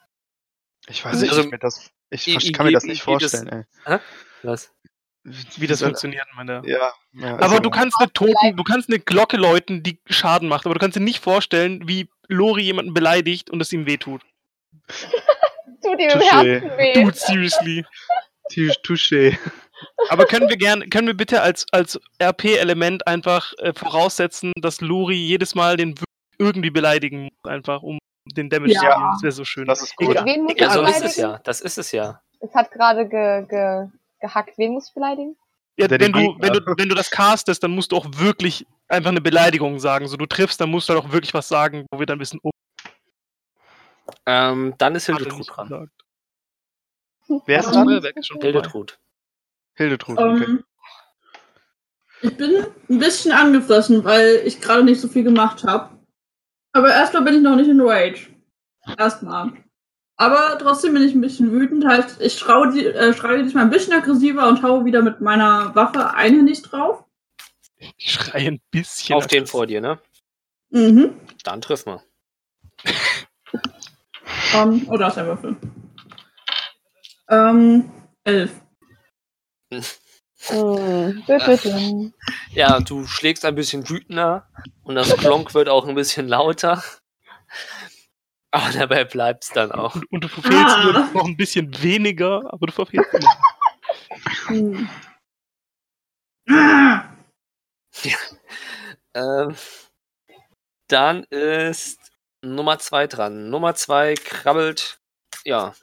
Ich 0.87 1.03
weiß 1.05 1.21
nicht, 1.21 1.29
Also, 1.29 1.43
ich, 1.43 1.49
mir 1.51 1.57
das, 1.59 1.89
ich 2.09 2.27
i- 2.27 2.51
kann 2.51 2.65
mir 2.65 2.73
das 2.73 2.83
nicht 2.83 3.01
vorstellen, 3.01 3.65
ey. 3.85 3.99
was? 4.43 4.71
Wie 5.23 5.67
das 5.67 5.81
funktioniert, 5.81 6.27
meine. 6.35 6.61
Ja, 6.65 6.93
ja. 7.13 7.33
Aber 7.35 7.43
also- 7.43 7.59
du 7.59 7.69
kannst 7.69 7.95
eine 7.99 8.11
Toten, 8.13 8.55
du 8.55 8.63
kannst 8.63 8.89
eine 8.89 8.99
Glocke 8.99 9.37
läuten, 9.37 9.83
die 9.83 9.99
Schaden 10.09 10.47
macht, 10.49 10.65
aber 10.65 10.75
du 10.75 10.79
kannst 10.79 10.95
dir 10.97 11.01
nicht 11.01 11.23
vorstellen, 11.23 11.87
wie 11.87 12.09
Lori 12.27 12.61
jemanden 12.63 12.93
beleidigt 12.93 13.49
und 13.49 13.61
es 13.61 13.71
ihm 13.73 13.85
wehtut. 13.85 14.21
Tut 15.83 15.99
ihm 15.99 16.09
im. 16.09 16.19
Herzen 16.19 16.77
weh. 16.77 16.93
Dude, 16.93 17.15
seriously. 17.15 17.85
Tou- 18.53 18.71
Touché. 18.83 19.37
Aber 20.09 20.25
können 20.25 20.49
wir 20.49 20.57
gern, 20.57 20.89
können 20.89 21.07
wir 21.07 21.13
bitte 21.15 21.41
als, 21.41 21.65
als 21.71 21.99
RP-Element 22.21 23.07
einfach 23.07 23.53
äh, 23.59 23.73
voraussetzen, 23.73 24.51
dass 24.59 24.81
Luri 24.81 25.15
jedes 25.15 25.55
Mal 25.55 25.77
den 25.77 25.97
w- 25.99 26.03
irgendwie 26.37 26.69
beleidigen 26.69 27.23
muss, 27.23 27.51
einfach 27.51 27.81
um 27.81 27.97
den 28.25 28.49
Damage 28.49 28.73
Ja. 28.73 28.79
zu 28.81 28.85
geben. 28.87 29.09
Das 29.13 29.21
wäre 29.23 29.31
so 29.31 29.45
schön. 29.45 29.65
Das 29.65 29.81
ist 29.81 29.95
gut. 29.95 30.09
Egal. 30.11 30.25
Wen 30.25 30.43
muss 30.43 30.53
egal. 30.53 30.71
so 30.73 30.81
ist 30.83 31.01
es 31.03 31.15
ja. 31.15 31.39
Das 31.43 31.61
ist 31.61 31.77
es 31.77 31.91
ja. 31.91 32.21
Es 32.41 32.53
hat 32.53 32.71
gerade 32.71 33.07
ge, 33.07 33.45
ge, 33.47 33.87
gehackt. 34.19 34.57
Wen 34.57 34.73
muss 34.73 34.89
ich 34.89 34.93
beleidigen? 34.93 35.35
Ja, 35.77 35.89
wenn, 35.89 36.11
du, 36.11 36.35
wenn, 36.39 36.51
du, 36.53 36.59
wenn 36.77 36.89
du 36.89 36.95
das 36.95 37.09
castest, 37.09 37.63
dann 37.63 37.71
musst 37.71 37.93
du 37.93 37.95
auch 37.95 38.05
wirklich 38.17 38.65
einfach 38.89 39.11
eine 39.11 39.21
Beleidigung 39.21 39.79
sagen. 39.79 40.07
So 40.07 40.17
du 40.17 40.25
triffst, 40.25 40.59
dann 40.59 40.69
musst 40.69 40.89
du 40.89 40.93
halt 40.93 41.03
auch 41.05 41.11
wirklich 41.13 41.33
was 41.33 41.47
sagen, 41.47 41.85
wo 41.91 41.99
wir 41.99 42.05
dann 42.05 42.19
wissen, 42.19 42.39
oh, 42.43 42.49
Ähm, 44.25 44.75
dann 44.77 44.95
ist 44.95 45.05
Hildetrud 45.07 45.47
dran. 45.49 45.67
gesagt. 45.69 45.91
Wer 47.45 47.59
ist 47.59 47.67
Ähm, 47.67 47.73
dran? 47.73 48.13
Hildetrud. 48.41 48.99
Hildetrud. 49.75 50.17
Okay. 50.17 50.43
Ähm, 50.43 50.63
ich 52.21 52.35
bin 52.35 52.65
ein 52.89 52.99
bisschen 52.99 53.31
angefressen, 53.31 54.03
weil 54.03 54.41
ich 54.45 54.59
gerade 54.59 54.83
nicht 54.83 54.99
so 54.99 55.07
viel 55.07 55.23
gemacht 55.23 55.63
habe. 55.63 55.97
Aber 56.73 56.89
erstmal 56.89 57.23
bin 57.23 57.35
ich 57.35 57.41
noch 57.41 57.55
nicht 57.55 57.69
in 57.69 57.79
Rage. 57.81 58.27
Erstmal. 58.97 59.53
Aber 60.17 60.57
trotzdem 60.59 60.93
bin 60.93 61.03
ich 61.03 61.15
ein 61.15 61.21
bisschen 61.21 61.51
wütend. 61.51 61.85
Heißt, 61.87 62.19
ich 62.19 62.37
schraue 62.37 62.71
die, 62.73 62.85
äh, 62.85 63.13
schreie 63.13 63.41
diesmal 63.43 63.63
ein 63.63 63.69
bisschen 63.69 63.93
aggressiver 63.93 64.49
und 64.49 64.61
haue 64.63 64.83
wieder 64.83 65.01
mit 65.01 65.21
meiner 65.21 65.73
Waffe 65.75 66.13
einhändig 66.13 66.61
drauf. 66.61 67.05
Ich 67.95 68.11
schreie 68.11 68.47
ein 68.49 68.61
bisschen. 68.71 69.15
Auf 69.15 69.27
den 69.27 69.47
vor 69.47 69.65
dir, 69.65 69.79
ne? 69.79 69.99
Mhm. 70.71 71.17
Dann 71.43 71.61
triff 71.61 71.85
mal. 71.85 72.01
Ähm, 74.53 74.85
oh, 74.89 74.97
da 74.97 75.07
ist 75.07 75.15
der 75.15 75.25
Würfel. 75.25 75.55
Ähm, 77.29 77.91
elf. 78.23 78.51
Hm. 79.71 79.83
Ja, 82.51 82.79
du 82.79 83.05
schlägst 83.05 83.45
ein 83.45 83.55
bisschen 83.55 83.87
wütender 83.89 84.47
und 84.83 84.95
das 84.95 85.15
Klonk 85.17 85.53
wird 85.53 85.69
auch 85.69 85.85
ein 85.87 85.95
bisschen 85.95 86.27
lauter. 86.27 86.83
Aber 88.51 88.71
dabei 88.71 89.03
bleibt's 89.03 89.51
dann 89.51 89.71
auch. 89.71 89.95
Und, 89.95 90.11
und 90.11 90.23
du 90.23 90.27
verfehlst 90.27 90.75
Ah. 90.75 90.83
nur 90.83 90.93
noch 90.93 91.25
ein 91.25 91.37
bisschen 91.37 91.81
weniger, 91.83 92.51
aber 92.51 92.67
du 92.67 92.73
verfehlst 92.73 93.13
immer. 93.13 93.29
Hm. 94.47 94.89
Ah! 96.49 97.03
Ähm, 99.13 99.55
dann 100.87 101.23
ist 101.25 101.98
Nummer 102.41 102.79
zwei 102.79 103.07
dran. 103.07 103.49
Nummer 103.49 103.75
zwei 103.75 104.13
krabbelt, 104.15 104.99
ja, 105.45 105.75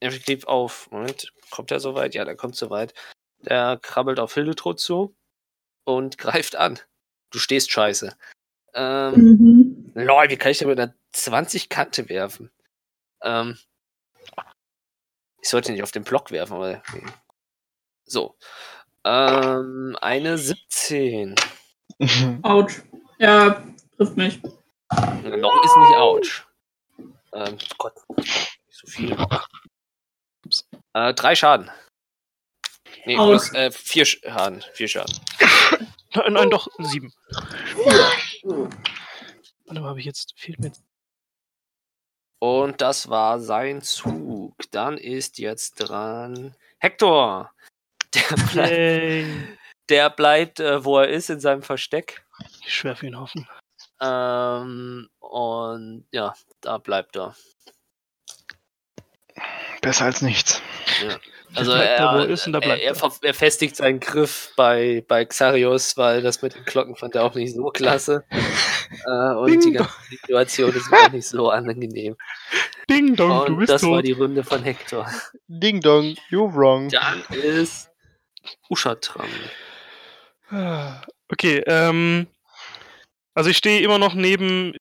effektiv 0.00 0.44
auf. 0.46 0.90
Moment, 0.90 1.32
kommt 1.50 1.70
er 1.70 1.80
soweit? 1.80 2.14
Ja, 2.14 2.24
der 2.24 2.36
kommt 2.36 2.56
soweit. 2.56 2.94
Der 3.40 3.78
krabbelt 3.82 4.20
auf 4.20 4.34
Hildetrud 4.34 4.78
zu 4.78 5.16
und 5.84 6.18
greift 6.44 6.56
an. 6.56 6.78
Du 7.30 7.38
stehst 7.38 7.70
scheiße. 7.70 8.16
Ähm, 8.74 9.14
Mhm. 9.14 9.92
lol, 9.94 10.30
wie 10.30 10.36
kann 10.36 10.52
ich 10.52 10.58
denn 10.58 10.68
mit 10.68 10.78
einer 10.80 10.94
20 11.12 11.68
Kante 11.68 12.08
werfen? 12.08 12.50
Ähm, 13.22 13.58
ich 15.42 15.48
sollte 15.48 15.72
nicht 15.72 15.82
auf 15.82 15.90
den 15.90 16.04
Block 16.04 16.30
werfen, 16.30 16.54
aber. 16.54 16.82
So. 18.04 18.36
Ähm, 19.04 19.96
eine 20.00 20.38
17. 20.38 21.34
Autsch. 22.42 22.82
Ja, 23.18 23.62
trifft 23.96 24.16
mich. 24.16 24.40
Noch 25.38 25.64
ist 25.64 25.76
nicht 25.76 25.96
ouch. 25.96 26.42
Ähm, 27.32 27.58
Gott, 27.78 27.94
nicht 28.16 28.60
so 28.70 28.86
viel. 28.86 29.16
Äh, 30.92 31.14
drei 31.14 31.34
Schaden. 31.34 31.70
Nee, 33.04 33.16
plus, 33.16 33.52
äh, 33.54 33.70
vier 33.70 34.04
Schaden. 34.04 34.64
Vier 34.74 34.88
Schaden. 34.88 35.18
Nein, 36.14 36.34
nein, 36.34 36.50
doch, 36.50 36.68
sieben. 36.78 37.10
Warte 39.64 39.80
mal, 39.80 39.88
habe 39.88 39.98
ich 39.98 40.04
jetzt, 40.04 40.34
fehlt 40.36 40.58
mir 40.58 40.66
jetzt. 40.66 40.84
Und 42.38 42.82
das 42.82 43.08
war 43.08 43.40
sein 43.40 43.80
Zug. 43.80 44.54
Dann 44.72 44.98
ist 44.98 45.38
jetzt 45.38 45.76
dran 45.76 46.54
Hector. 46.78 47.50
Der 48.14 48.36
bleibt, 48.52 49.58
der 49.88 50.10
bleibt 50.10 50.60
äh, 50.60 50.84
wo 50.84 50.98
er 50.98 51.08
ist, 51.08 51.30
in 51.30 51.40
seinem 51.40 51.62
Versteck. 51.62 52.26
Ich 52.60 52.74
schwer 52.74 52.94
für 52.94 53.06
ihn 53.06 53.18
hoffen. 53.18 53.48
Ähm, 54.02 55.08
und 55.20 56.04
ja, 56.10 56.34
da 56.60 56.78
bleibt 56.78 57.16
er. 57.16 57.36
Besser 59.80 60.06
als 60.06 60.22
nichts. 60.22 60.60
Also 61.54 61.72
bleibt 61.72 62.00
er, 62.00 62.12
da, 62.12 62.22
ist 62.24 62.46
er, 62.46 62.60
bleibt 62.60 62.82
er, 62.82 62.96
er. 62.96 63.12
er 63.20 63.34
festigt 63.34 63.76
seinen 63.76 64.00
Griff 64.00 64.54
bei, 64.56 65.04
bei 65.06 65.26
Xarius, 65.26 65.98
weil 65.98 66.22
das 66.22 66.40
mit 66.40 66.54
den 66.54 66.64
Glocken 66.64 66.96
fand 66.96 67.14
er 67.14 67.24
auch 67.24 67.34
nicht 67.34 67.54
so 67.54 67.64
klasse. 67.64 68.24
äh, 69.06 69.34
und 69.34 69.50
Ding 69.50 69.60
die 69.60 69.72
ganze 69.72 69.92
Situation 70.08 70.74
ist 70.74 70.90
mir 70.90 70.96
auch 70.96 71.12
nicht 71.12 71.28
so 71.28 71.50
angenehm. 71.50 72.16
Ding 72.90 73.16
dong, 73.16 73.44
du 73.44 73.52
Und 73.52 73.58
bist 73.58 73.70
das 73.70 73.82
war 73.82 73.96
tot. 73.96 74.06
die 74.06 74.12
Runde 74.12 74.44
von 74.44 74.62
Hector. 74.62 75.06
Ding 75.46 75.82
dong, 75.82 76.16
you're 76.30 76.50
wrong. 76.54 76.88
Dann 76.88 77.22
ist 77.30 77.90
Usha 78.70 78.94
dran. 78.94 79.28
Ah, 80.48 81.02
Okay, 81.30 81.62
ähm. 81.66 82.28
Also 83.34 83.50
ich 83.50 83.56
stehe 83.56 83.80
immer 83.80 83.98
noch 83.98 84.14
neben 84.14 84.74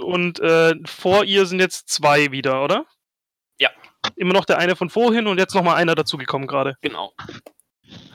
und 0.00 0.40
äh, 0.40 0.74
vor 0.86 1.24
ihr 1.24 1.46
sind 1.46 1.60
jetzt 1.60 1.88
zwei 1.88 2.30
wieder, 2.32 2.62
oder? 2.62 2.86
Ja. 3.58 3.70
Immer 4.16 4.34
noch 4.34 4.44
der 4.44 4.58
eine 4.58 4.76
von 4.76 4.90
vorhin 4.90 5.26
und 5.26 5.38
jetzt 5.38 5.54
noch 5.54 5.62
mal 5.62 5.74
einer 5.74 5.94
dazugekommen 5.94 6.46
gerade. 6.46 6.76
Genau. 6.80 7.12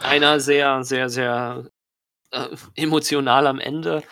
Einer 0.01 0.39
sehr, 0.39 0.83
sehr, 0.83 1.09
sehr 1.09 1.65
äh, 2.31 2.47
emotional 2.75 3.47
am 3.47 3.59
Ende 3.59 4.03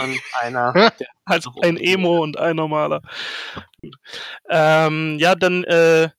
und 0.00 0.20
einer, 0.40 0.72
der 0.98 1.08
Also 1.24 1.50
So. 1.54 1.60
ein 1.62 1.76
Emo 1.76 2.22
und 2.22 2.38
ein 2.38 2.56
normaler. 2.56 3.02
Ähm, 4.48 5.18
ja, 5.18 5.34
dann 5.34 5.64
äh, 5.64 6.10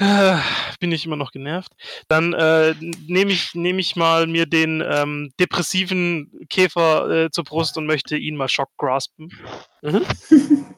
bin 0.80 0.92
ich 0.92 1.04
immer 1.04 1.16
noch 1.16 1.30
genervt. 1.30 1.72
Dann 2.08 2.32
äh, 2.32 2.74
nehme 3.06 3.32
ich, 3.32 3.54
nehm 3.54 3.78
ich 3.78 3.96
mal 3.96 4.26
mir 4.26 4.46
den 4.46 4.82
ähm, 4.86 5.30
depressiven 5.38 6.46
Käfer 6.48 7.10
äh, 7.10 7.30
zur 7.30 7.44
Brust 7.44 7.76
und 7.76 7.86
möchte 7.86 8.16
ihn 8.16 8.36
mal 8.36 8.48
Schock 8.48 8.70
graspen. 8.78 9.30
Mhm. 9.82 10.04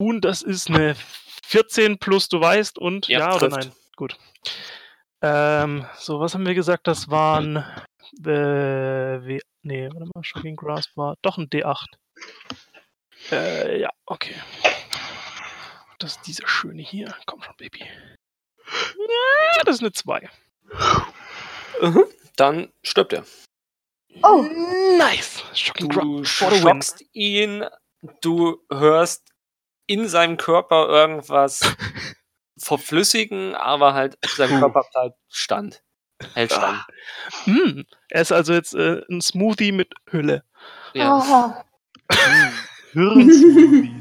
Und 0.00 0.24
das 0.24 0.42
ist 0.42 0.70
eine 0.70 0.94
14 1.44 1.98
plus, 1.98 2.28
du 2.28 2.40
weißt, 2.40 2.78
und 2.78 3.08
Ja, 3.08 3.18
ja, 3.18 3.34
oder 3.34 3.48
nein? 3.48 3.72
Gut. 3.96 4.16
Ähm, 5.22 5.86
so, 5.96 6.20
was 6.20 6.34
haben 6.34 6.46
wir 6.46 6.54
gesagt? 6.54 6.86
Das 6.86 7.10
waren. 7.10 7.56
Äh, 8.24 9.26
w 9.26 9.40
nee, 9.62 9.88
warte 9.92 10.08
mal, 10.14 10.22
Shocking 10.22 10.54
Grasp 10.54 10.96
war 10.96 11.16
doch 11.22 11.36
ein 11.36 11.48
D8. 11.48 11.86
Äh, 13.32 13.80
ja, 13.80 13.90
okay. 14.06 14.34
Das 15.98 16.12
ist 16.12 16.26
dieser 16.26 16.46
schöne 16.46 16.82
hier. 16.82 17.14
Komm 17.26 17.42
schon, 17.42 17.56
Baby. 17.56 17.84
Ja, 18.66 19.64
das 19.64 19.76
ist 19.76 19.82
eine 19.82 19.92
2. 19.92 20.28
dann 22.36 22.72
stirbt 22.82 23.12
er. 23.12 23.24
Oh, 24.22 24.46
Nice. 24.98 25.42
Shocking 25.54 25.88
Du 25.88 26.24
schockst 26.24 27.04
ihn, 27.12 27.64
du 28.20 28.64
hörst 28.70 29.32
in 29.86 30.08
seinem 30.08 30.36
Körper 30.36 30.88
irgendwas 30.88 31.60
verflüssigen, 32.58 33.54
aber 33.54 33.94
halt 33.94 34.18
sein 34.36 34.60
Körper 34.60 34.84
bleibt 34.92 35.18
stand. 35.28 35.82
Hält 36.34 36.52
stand. 36.52 36.84
Hm, 37.44 37.86
er 38.08 38.22
ist 38.22 38.32
also 38.32 38.52
jetzt 38.52 38.74
äh, 38.74 39.02
ein 39.08 39.20
Smoothie 39.20 39.72
mit 39.72 39.94
Hülle. 40.10 40.44
Ja. 40.94 41.18
oh. 41.18 42.14
Hirnsmoothie. 42.92 43.97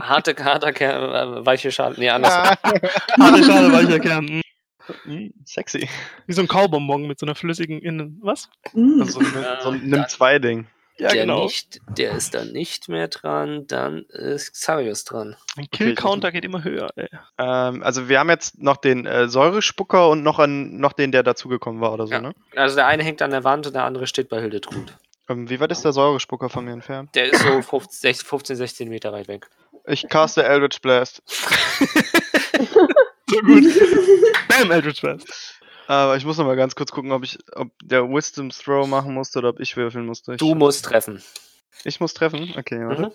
Harte, 0.00 0.34
harter, 0.44 0.68
Ker- 0.72 1.38
äh, 1.40 1.46
weiche 1.46 1.70
Schale. 1.72 1.94
Nee, 1.98 2.10
anders. 2.10 2.32
Ah. 2.32 2.56
Harte 3.20 3.44
Schale 3.44 3.72
weicher 3.72 3.98
Kern. 4.00 4.28
Hm. 4.28 4.42
Mm, 5.04 5.30
Sexy. 5.44 5.88
Wie 6.26 6.32
so 6.32 6.40
ein 6.40 6.48
Kaubonbon 6.48 7.06
mit 7.06 7.18
so 7.18 7.26
einer 7.26 7.34
flüssigen 7.34 7.80
Innen. 7.82 8.18
Was? 8.22 8.48
Mm. 8.72 9.00
Also 9.02 9.20
so 9.20 9.20
ein, 9.20 9.44
so 9.62 9.68
ein 9.70 9.74
Ähm, 9.82 9.90
Nimm 9.90 10.04
zwei 10.08 10.38
Ding. 10.38 10.66
Ja, 11.00 11.10
der 11.10 11.26
genau. 11.26 11.44
nicht, 11.44 11.78
der 11.96 12.10
ist 12.12 12.34
dann 12.34 12.50
nicht 12.50 12.88
mehr 12.88 13.06
dran, 13.06 13.66
dann 13.68 14.02
ist 14.08 14.54
Xarius 14.54 15.04
dran. 15.04 15.36
Ein 15.56 15.70
Kill-Counter 15.70 16.32
geht 16.32 16.44
immer 16.44 16.64
höher, 16.64 16.90
ey. 16.96 17.08
Ähm, 17.38 17.84
also 17.84 18.08
wir 18.08 18.18
haben 18.18 18.30
jetzt 18.30 18.60
noch 18.60 18.78
den 18.78 19.06
äh, 19.06 19.28
Säurespucker 19.28 20.08
und 20.08 20.24
noch, 20.24 20.40
einen, 20.40 20.80
noch 20.80 20.92
den, 20.92 21.12
der 21.12 21.22
dazugekommen 21.22 21.80
war 21.80 21.92
oder 21.92 22.08
so, 22.08 22.14
Ja. 22.14 22.20
ne? 22.20 22.32
Also 22.56 22.74
der 22.74 22.88
eine 22.88 23.04
hängt 23.04 23.22
an 23.22 23.30
der 23.30 23.44
Wand 23.44 23.68
und 23.68 23.74
der 23.74 23.84
andere 23.84 24.08
steht 24.08 24.28
bei 24.28 24.40
Hildetrud. 24.40 24.92
Ähm, 25.28 25.48
wie 25.50 25.60
weit 25.60 25.70
ist 25.72 25.84
der 25.84 25.92
Säurespucker 25.92 26.48
von 26.48 26.64
mir 26.64 26.72
entfernt? 26.72 27.14
Der 27.14 27.30
ist 27.32 27.42
so 27.42 27.60
15, 27.62 28.14
15 28.14 28.56
16 28.56 28.88
Meter 28.88 29.12
weit 29.12 29.28
weg. 29.28 29.48
Ich 29.86 30.08
caste 30.08 30.42
Eldritch 30.44 30.80
Blast. 30.80 31.22
So 33.30 33.40
gut. 33.42 33.62
Bam, 34.48 34.70
Eldritch 34.70 35.02
Blast. 35.02 35.60
Aber 35.86 36.16
ich 36.16 36.24
muss 36.24 36.38
noch 36.38 36.46
mal 36.46 36.56
ganz 36.56 36.74
kurz 36.74 36.90
gucken, 36.90 37.12
ob 37.12 37.24
ich, 37.24 37.38
ob 37.52 37.68
der 37.82 38.08
Wisdom 38.08 38.48
Throw 38.50 38.86
machen 38.88 39.12
musste 39.12 39.38
oder 39.38 39.50
ob 39.50 39.60
ich 39.60 39.76
würfeln 39.76 40.06
musste. 40.06 40.32
Ich, 40.32 40.38
Du 40.38 40.54
musst 40.54 40.86
treffen. 40.86 41.22
ich 41.84 42.00
muss 42.00 42.14
treffen? 42.14 42.54
Okay, 42.56 42.80
warte. 42.86 43.02
Mhm. 43.02 43.10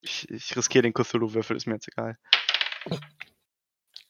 Ich, 0.00 0.28
ich 0.30 0.56
riskiere 0.56 0.82
den 0.82 0.94
Cthulhu-Würfel, 0.94 1.54
ist 1.56 1.66
mir 1.66 1.74
jetzt 1.74 1.88
egal. 1.88 2.16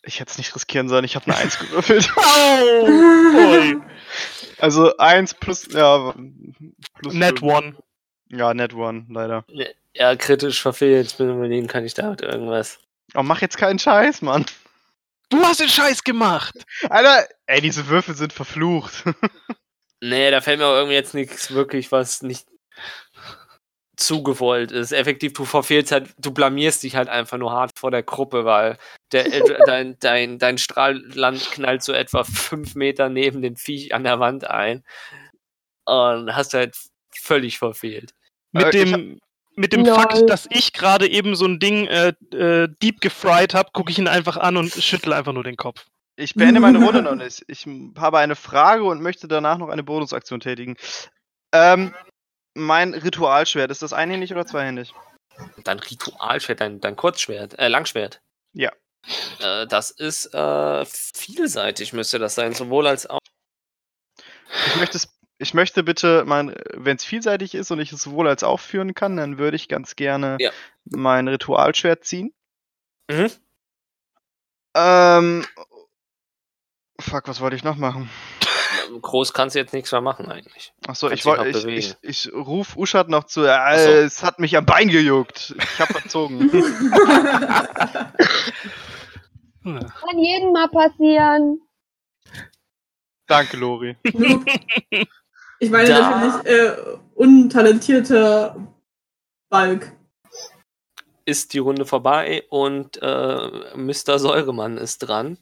Ich 0.03 0.21
hätte 0.21 0.31
es 0.31 0.39
nicht 0.39 0.55
riskieren 0.55 0.89
sollen, 0.89 1.05
ich 1.05 1.15
habe 1.17 1.27
eine 1.27 1.37
1 1.37 1.59
gewürfelt. 1.61 2.11
Ui. 2.17 3.81
Also 4.59 4.97
1 4.97 5.35
plus, 5.35 5.67
ja, 5.73 6.15
plus 7.01 7.15
Net 7.15 7.43
one. 7.43 7.77
Ja, 8.29 8.55
net 8.55 8.75
one, 8.75 9.07
leider. 9.11 9.45
Ja, 9.95 10.15
kritisch 10.17 10.63
verfehlt. 10.63 11.19
Mit 11.19 11.29
dem 11.29 11.37
überlegen 11.37 11.67
kann 11.67 11.85
ich 11.85 11.95
damit 11.95 12.23
irgendwas. 12.23 12.79
Oh, 13.15 13.23
mach 13.23 13.41
jetzt 13.41 13.59
keinen 13.59 13.79
Scheiß, 13.79 14.23
Mann. 14.23 14.47
Du 15.31 15.43
hast 15.43 15.61
den 15.61 15.69
Scheiß 15.69 16.05
gemacht. 16.05 16.55
Alter, 16.89 17.27
ey, 17.47 17.61
diese 17.61 17.89
Würfel 17.89 18.15
sind 18.15 18.33
verflucht. 18.33 19.05
Nee, 20.03 20.31
da 20.31 20.41
fällt 20.41 20.59
mir 20.59 20.67
auch 20.67 20.77
irgendwie 20.77 20.95
jetzt 20.95 21.13
nichts 21.13 21.51
wirklich, 21.53 21.93
was 21.93 22.23
nicht 22.23 22.47
zugewollt 24.01 24.73
ist. 24.73 24.93
Effektiv, 24.93 25.35
du 25.35 25.45
verfehlst 25.45 25.93
halt, 25.93 26.15
du 26.19 26.33
blamierst 26.33 26.83
dich 26.83 26.97
halt 26.97 27.09
einfach 27.09 27.39
nur 27.39 27.53
hart 27.53 27.79
vor 27.79 27.91
der 27.91 28.03
Gruppe, 28.03 28.45
weil 28.45 28.79
der, 29.13 29.33
äh, 29.33 29.59
dein, 29.67 29.97
dein, 30.01 30.39
dein 30.39 30.59
Strahlland 30.59 31.51
knallt 31.53 31.83
so 31.83 31.93
etwa 31.93 32.25
fünf 32.25 32.75
Meter 32.75 33.09
neben 33.09 33.43
dem 33.43 33.57
Viech 33.57 33.95
an 33.95 34.05
der 34.05 34.19
Wand 34.19 34.49
ein. 34.49 34.85
Und 35.85 36.35
hast 36.35 36.55
halt 36.55 36.77
völlig 37.15 37.59
verfehlt. 37.59 38.13
Mit 38.53 38.67
Äh, 38.67 38.85
dem, 38.85 39.21
mit 39.57 39.73
dem 39.73 39.85
Lol. 39.85 39.95
Fakt, 39.95 40.29
dass 40.31 40.49
ich 40.51 40.73
gerade 40.73 41.09
eben 41.09 41.35
so 41.37 41.45
ein 41.47 41.59
Ding 41.59 41.87
äh, 41.87 42.13
äh, 42.33 42.69
deep 42.83 43.01
gefried 43.01 43.55
habe, 43.55 43.71
gucke 43.73 43.91
ich 43.91 43.99
ihn 43.99 44.09
einfach 44.09 44.37
an 44.37 44.57
und 44.57 44.73
schüttel 44.73 45.13
einfach 45.13 45.33
nur 45.33 45.45
den 45.45 45.57
Kopf. 45.57 45.87
Ich 46.17 46.35
beende 46.35 46.61
meine 46.61 46.79
Runde 46.85 47.03
noch 47.03 47.15
nicht. 47.17 47.45
Ich 47.49 47.67
habe 47.99 48.19
eine 48.19 48.37
Frage 48.37 48.85
und 48.85 49.03
möchte 49.03 49.29
danach 49.29 49.59
noch 49.59 49.69
eine 49.69 49.83
Bonusaktion 49.83 50.41
tätigen. 50.41 50.77
Ähm, 51.53 51.93
mein 52.55 52.95
Ritualschwert, 52.95 53.71
ist 53.71 53.83
das 53.83 53.93
einhändig 53.93 54.33
oder 54.33 54.47
zweihändig? 54.47 54.93
Dein 55.65 55.79
Ritualschwert, 55.79 56.61
dein, 56.61 56.81
dein 56.81 56.97
Kurzschwert, 56.97 57.59
äh, 57.59 57.69
Langschwert. 57.69 58.21
Ja. 58.53 58.73
Äh, 59.41 59.67
das 59.67 59.91
ist 59.91 60.35
äh, 60.35 60.85
vielseitig, 60.85 61.93
müsste 61.93 62.19
das 62.19 62.35
sein, 62.35 62.55
sowohl 62.55 62.87
als 62.87 63.07
auch. 63.07 63.21
Ich 64.67 64.77
möchte, 64.77 64.99
ich 65.39 65.55
möchte 65.55 65.83
bitte, 65.83 66.25
wenn 66.27 66.97
es 66.97 67.05
vielseitig 67.05 67.55
ist 67.55 67.71
und 67.71 67.81
ich 67.81 67.93
es 67.93 68.03
sowohl 68.03 68.29
als 68.29 68.43
auch 68.43 68.61
führen 68.61 68.95
kann, 68.95 69.17
dann 69.17 69.39
würde 69.39 69.57
ich 69.57 69.69
ganz 69.69 69.97
gerne 69.97 70.37
Ja. 70.41 70.51
mein 70.85 71.29
Ritualschwert 71.29 72.05
ziehen. 72.05 72.35
Mhm. 73.11 73.31
Ähm, 74.77 75.47
fuck, 77.01 77.27
was 77.29 77.41
wollte 77.41 77.57
ich 77.57 77.65
noch 77.65 77.77
machen? 77.77 78.11
Groß 79.01 79.33
kannst 79.33 79.55
du 79.55 79.61
jetzt 79.61 79.73
nichts 79.73 79.93
mehr 79.93 80.01
machen 80.01 80.31
eigentlich. 80.31 80.73
Achso, 80.87 81.11
ich 81.11 81.25
ich, 81.25 81.65
ich, 81.67 81.97
ich 82.03 82.33
ruf 82.33 82.77
Uschat 82.77 83.09
noch 83.09 83.25
zu, 83.25 83.45
äh, 83.45 83.79
so. 83.79 83.91
es 83.91 84.23
hat 84.23 84.39
mich 84.39 84.57
am 84.57 84.67
Bein 84.67 84.89
gejuckt. 84.89 85.55
Ich 85.57 85.79
hab 85.81 85.89
verzogen. 85.89 86.51
Kann 89.63 90.19
jedem 90.19 90.53
mal 90.53 90.69
passieren. 90.69 91.61
Danke, 93.27 93.57
Lori. 93.57 93.97
Ich 95.63 95.69
meine 95.71 95.89
Da- 95.91 96.11
natürlich 96.19 96.47
äh, 96.47 96.75
untalentierter 97.15 98.57
Balk. 99.51 99.93
Ist 101.27 101.53
die 101.53 101.59
Runde 101.59 101.85
vorbei 101.85 102.45
und 102.49 102.97
äh, 103.03 103.77
Mr. 103.77 104.19
Säuremann 104.19 104.79
ist 104.79 105.01
dran. 105.01 105.37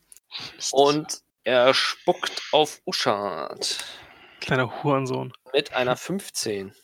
Und 0.72 1.22
er 1.44 1.72
spuckt 1.74 2.42
auf 2.52 2.80
Uschat 2.86 3.84
Kleiner 4.40 4.82
Hurensohn. 4.82 5.32
mit 5.52 5.72
einer 5.72 5.96
15. 5.96 6.74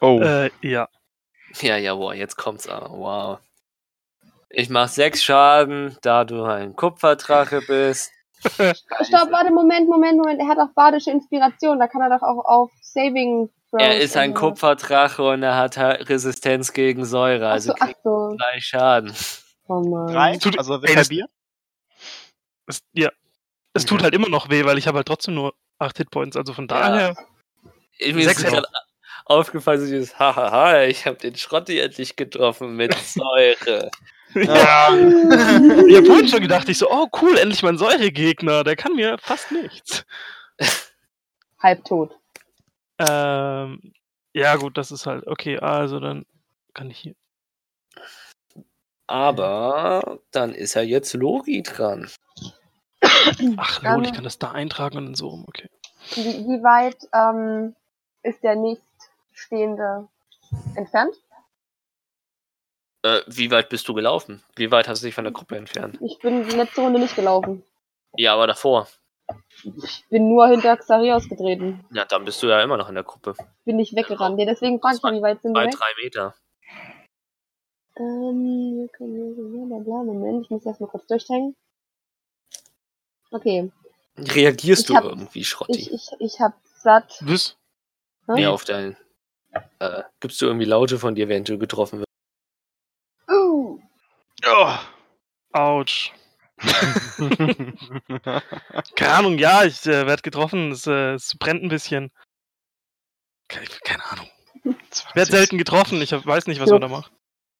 Oh. 0.00 0.20
Äh, 0.20 0.50
ja. 0.62 0.88
Ja, 1.60 1.76
ja, 1.76 1.96
wow, 1.96 2.12
jetzt 2.14 2.36
kommt's 2.36 2.68
aber. 2.68 2.90
Wow. 2.90 3.38
Ich 4.50 4.70
mach 4.70 4.88
sechs 4.88 5.22
Schaden, 5.22 5.96
da 6.02 6.24
du 6.24 6.42
ein 6.44 6.74
Kupferdrache 6.76 7.60
bist. 7.66 8.10
Stopp, 8.44 9.30
warte, 9.30 9.50
Moment, 9.52 9.88
Moment, 9.88 10.16
Moment. 10.18 10.40
Er 10.40 10.48
hat 10.48 10.58
auch 10.58 10.72
badische 10.74 11.10
Inspiration. 11.10 11.78
Da 11.78 11.86
kann 11.88 12.02
er 12.02 12.10
doch 12.10 12.22
auch 12.22 12.44
auf 12.44 12.70
Saving 12.82 13.48
Throws 13.70 13.82
Er 13.82 13.98
ist 14.00 14.16
ein. 14.16 14.34
Kupferdrache 14.34 15.22
und 15.22 15.42
er 15.42 15.56
hat 15.56 15.76
halt 15.76 16.08
Resistenz 16.08 16.72
gegen 16.72 17.04
Säure, 17.04 17.48
Ach 17.48 17.52
also 17.52 17.70
so, 17.72 17.76
ach 17.80 17.92
so. 18.02 18.36
drei 18.38 18.60
Schaden. 18.60 19.14
Oh 19.68 19.80
Mann. 19.80 20.12
Drei? 20.12 20.36
Tut- 20.38 20.58
Also 20.58 20.78
das- 20.78 21.08
Bier? 21.08 21.26
Es, 22.66 22.80
ja. 22.92 23.10
Es 23.74 23.84
tut 23.84 24.02
halt 24.02 24.14
immer 24.14 24.28
noch 24.28 24.50
weh, 24.50 24.64
weil 24.64 24.78
ich 24.78 24.86
habe 24.86 24.98
halt 24.98 25.08
trotzdem 25.08 25.34
nur 25.34 25.54
8 25.78 25.98
Hitpoints. 25.98 26.36
Also 26.36 26.52
von 26.52 26.68
daher. 26.68 27.14
Mir 28.00 28.24
Sechs 28.24 28.42
ist 28.42 28.50
gerade 28.50 28.66
aufgefallen, 29.26 29.80
so 29.80 29.86
dieses 29.86 30.18
Hahaha, 30.18 30.84
ich 30.84 31.06
habe 31.06 31.16
den 31.16 31.36
Schrotti 31.36 31.78
endlich 31.78 32.16
getroffen 32.16 32.76
mit 32.76 32.94
Säure. 33.04 33.90
Ja. 34.34 34.94
Ich 34.94 35.96
habe 35.96 36.06
vorhin 36.06 36.28
schon 36.28 36.40
gedacht, 36.40 36.68
ich 36.68 36.78
so, 36.78 36.90
oh 36.90 37.08
cool, 37.20 37.38
endlich 37.38 37.62
mein 37.62 37.78
Säuregegner. 37.78 38.64
Der 38.64 38.76
kann 38.76 38.94
mir 38.94 39.16
fast 39.18 39.52
nichts. 39.52 40.04
Halbtot. 41.60 42.18
Ähm, 42.98 43.92
ja, 44.32 44.56
gut, 44.56 44.76
das 44.76 44.90
ist 44.90 45.06
halt. 45.06 45.26
Okay, 45.26 45.58
also 45.58 46.00
dann 46.00 46.26
kann 46.74 46.90
ich 46.90 46.98
hier. 46.98 47.14
Aber 49.06 50.20
dann 50.30 50.54
ist 50.54 50.74
ja 50.74 50.82
jetzt 50.82 51.14
Lori 51.14 51.62
dran. 51.62 52.08
Ach, 53.56 53.82
lol, 53.82 53.92
Ähm. 53.94 54.02
ich 54.04 54.12
kann 54.12 54.24
das 54.24 54.38
da 54.38 54.50
eintragen 54.52 54.98
und 54.98 55.06
dann 55.06 55.14
so 55.14 55.28
rum, 55.28 55.44
okay. 55.48 55.68
Wie, 56.14 56.22
wie 56.24 56.62
weit 56.62 56.96
ähm, 57.12 57.74
ist 58.22 58.42
der 58.42 58.56
Nichtstehende 58.56 60.08
entfernt? 60.76 61.14
Äh, 63.02 63.20
wie 63.26 63.50
weit 63.50 63.68
bist 63.68 63.86
du 63.88 63.94
gelaufen? 63.94 64.42
Wie 64.56 64.70
weit 64.70 64.88
hast 64.88 65.02
du 65.02 65.06
dich 65.06 65.14
von 65.14 65.24
der 65.24 65.32
Gruppe 65.32 65.56
entfernt? 65.56 65.98
Ich 66.00 66.18
bin 66.20 66.48
die 66.48 66.56
letzte 66.56 66.80
Runde 66.80 66.98
nicht 67.00 67.16
gelaufen. 67.16 67.62
Ja, 68.16 68.34
aber 68.34 68.46
davor. 68.46 68.88
Ich 69.64 70.04
bin 70.10 70.28
nur 70.28 70.46
hinter 70.48 70.76
Xarios 70.76 71.28
getreten. 71.28 71.84
Ja, 71.92 72.04
dann 72.04 72.24
bist 72.24 72.42
du 72.42 72.46
ja 72.46 72.62
immer 72.62 72.76
noch 72.76 72.88
in 72.88 72.94
der 72.94 73.04
Gruppe. 73.04 73.34
Bin 73.64 73.76
nicht 73.76 73.94
weggerannt. 73.96 74.38
Ja, 74.38 74.46
deswegen 74.46 74.80
frag 74.80 74.94
ich 74.96 75.02
mich, 75.02 75.12
wie 75.14 75.22
weit 75.22 75.42
sind 75.42 75.54
Bei 75.54 75.62
wir 75.62 75.66
weg? 75.68 75.74
drei 75.78 76.02
Meter. 76.02 76.34
Ähm, 77.96 78.76
wir 78.78 78.88
können 78.88 79.14
hier, 79.14 79.66
bla, 79.66 79.78
bla, 79.78 80.02
Moment, 80.02 80.44
ich 80.44 80.50
muss 80.50 80.66
erst 80.66 80.80
mal 80.80 80.88
kurz 80.88 81.06
durchdenken. 81.06 81.56
Okay, 83.34 83.72
Reagierst 84.16 84.82
Ich 84.82 84.86
du 84.86 84.94
hab- 84.94 85.04
irgendwie, 85.04 85.42
Schrotti? 85.44 85.80
ich, 85.80 85.92
ich, 85.92 86.08
ich 86.20 86.40
hab 86.40 86.52
satt. 86.76 87.18
Was? 87.22 87.56
Hm? 88.26 88.36
Ja, 88.36 88.50
auf 88.50 88.64
dein. 88.64 88.96
Äh, 89.80 90.02
gibst 90.20 90.40
du 90.40 90.46
irgendwie 90.46 90.66
Laute 90.66 90.98
von 91.00 91.14
dir, 91.16 91.28
während 91.28 91.48
du 91.48 91.58
getroffen 91.58 91.98
wirst? 92.00 92.08
Uh, 93.28 93.80
Oh. 94.46 94.74
Autsch. 95.52 96.12
Keine 98.96 99.12
Ahnung, 99.14 99.38
ja, 99.38 99.64
ich 99.64 99.84
äh, 99.86 100.06
werde 100.06 100.22
getroffen. 100.22 100.72
Es, 100.72 100.86
äh, 100.86 101.14
es 101.14 101.36
brennt 101.38 101.62
ein 101.62 101.68
bisschen. 101.68 102.12
Keine, 103.48 103.66
keine 103.84 104.04
Ahnung. 104.06 104.28
Ich 104.94 105.14
werde 105.16 105.30
selten 105.32 105.58
getroffen. 105.58 106.00
Ich 106.00 106.12
hab, 106.12 106.24
weiß 106.24 106.46
nicht, 106.46 106.60
was 106.60 106.70
man 106.70 106.80
da 106.80 106.88
macht. 106.88 107.12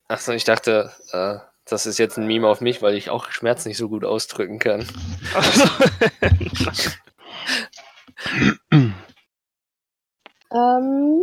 Achso, 0.09 0.33
ich 0.33 0.45
dachte, 0.45 0.93
äh, 1.13 1.39
das 1.67 1.87
ist 1.87 1.99
jetzt 1.99 2.19
ein 2.19 2.27
Meme 2.27 2.49
auf 2.49 2.61
mich, 2.61 2.83
weil 2.83 2.95
ich 2.95 3.11
auch 3.11 3.31
Schmerz 3.31 3.65
nicht 3.67 3.77
so 3.79 3.89
gut 3.89 4.05
ausdrücken 4.05 4.59
kann. 4.59 4.87
Ähm, 10.51 11.23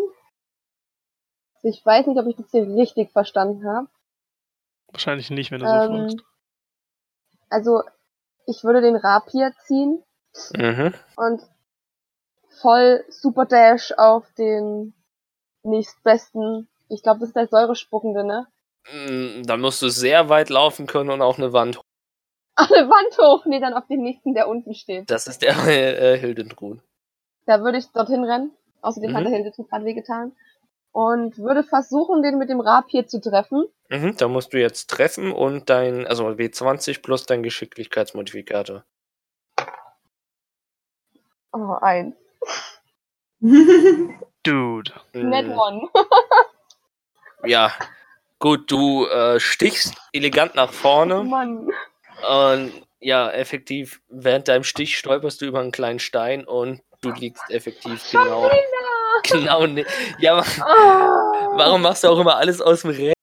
ich 1.64 1.86
weiß 1.86 2.08
nicht, 2.08 2.20
ob 2.20 2.28
ich 2.28 2.36
das 2.36 2.52
hier 2.52 2.68
richtig 2.68 3.12
verstanden 3.12 3.66
habe. 3.68 3.88
wahrscheinlich 4.92 5.30
nicht, 5.30 5.52
wenn 5.52 5.60
du 5.62 5.68
so 5.68 5.74
Ähm, 5.74 6.08
fragst. 6.10 6.18
also, 7.50 7.84
ich 8.46 8.64
würde 8.64 8.82
den 8.82 8.96
Rapier 8.98 9.54
ziehen 9.66 10.04
Mhm. 10.56 10.94
und 11.16 11.42
voll 12.62 13.06
Super 13.10 13.46
Dash 13.46 13.94
auf 13.98 14.30
den 14.34 14.94
nächstbesten. 15.64 16.68
Ich 16.90 17.04
glaube, 17.04 17.20
das 17.22 17.30
ist 17.30 17.36
der 17.36 17.48
Säurespuckende, 17.48 18.24
ne? 18.26 18.48
Mm, 18.92 19.44
Dann 19.44 19.62
musst 19.62 19.82
du 19.82 19.90
sehr 19.90 20.30
weit 20.30 20.50
laufen 20.50 20.88
können 20.88 21.10
und 21.10 21.22
auch 21.22 21.38
eine 21.38 21.54
Wand. 21.54 21.78
hoch. 21.78 21.84
Alle 22.56 22.90
Wand 22.90 23.18
hoch, 23.18 23.46
nee, 23.46 23.60
dann 23.60 23.74
auf 23.74 23.88
den 23.88 24.02
nächsten, 24.02 24.34
der 24.34 24.48
unten 24.48 24.74
steht. 24.74 25.10
Das 25.10 25.28
ist 25.28 25.42
der 25.42 25.56
äh, 25.68 26.18
Hildentrun. 26.18 26.82
Da 27.46 27.62
würde 27.62 27.78
ich 27.78 27.88
dorthin 27.92 28.24
rennen. 28.24 28.52
Außerdem 28.82 29.12
Mhm. 29.12 29.16
hat 29.16 29.24
der 29.26 29.32
Hildetrud 29.32 29.70
gerade 29.70 29.86
wehgetan. 29.86 30.36
Und 30.92 31.38
würde 31.38 31.64
versuchen, 31.64 32.22
den 32.22 32.38
mit 32.38 32.50
dem 32.50 32.60
Rapier 32.60 33.08
zu 33.08 33.22
treffen. 33.22 33.66
Mhm, 33.90 34.18
da 34.18 34.28
musst 34.28 34.52
du 34.54 34.60
jetzt 34.60 34.90
treffen 34.90 35.32
und 35.32 35.70
dein, 35.70 36.06
also 36.08 36.28
W20 36.28 37.02
plus 37.02 37.26
dein 37.26 37.44
Geschicklichkeitsmodifikator. 37.44 38.84
Oh, 41.54 41.74
eins. 41.82 42.16
Dude. 44.44 44.92
Net 45.14 45.48
Mm, 45.48 45.58
one. 45.58 45.90
Ja. 47.44 47.72
Gut, 48.42 48.70
du 48.70 49.06
äh, 49.06 49.40
stichst 49.40 49.96
elegant 50.12 50.56
nach 50.56 50.74
vorne. 50.74 51.24
Mann. 51.24 51.70
Und 52.30 52.74
ja, 53.00 53.30
effektiv, 53.32 54.02
während 54.10 54.48
deinem 54.50 54.64
Stich 54.64 54.98
stolperst 54.98 55.42
du 55.42 55.46
über 55.46 55.60
einen 55.62 55.72
kleinen 55.72 56.00
Stein 56.00 56.44
und 56.46 56.82
du 57.02 57.12
liegst 57.12 57.44
effektiv 57.50 58.04
genau. 58.12 58.52
Genau. 59.24 59.66
Ne 59.68 59.86
ja, 60.20 60.40
Ah. 60.60 61.50
warum 61.56 61.82
machst 61.84 62.04
du 62.04 62.10
auch 62.10 62.20
immer 62.20 62.36
alles 62.38 62.60
aus 62.62 62.82
dem 62.82 62.92
Rennen? 62.92 63.14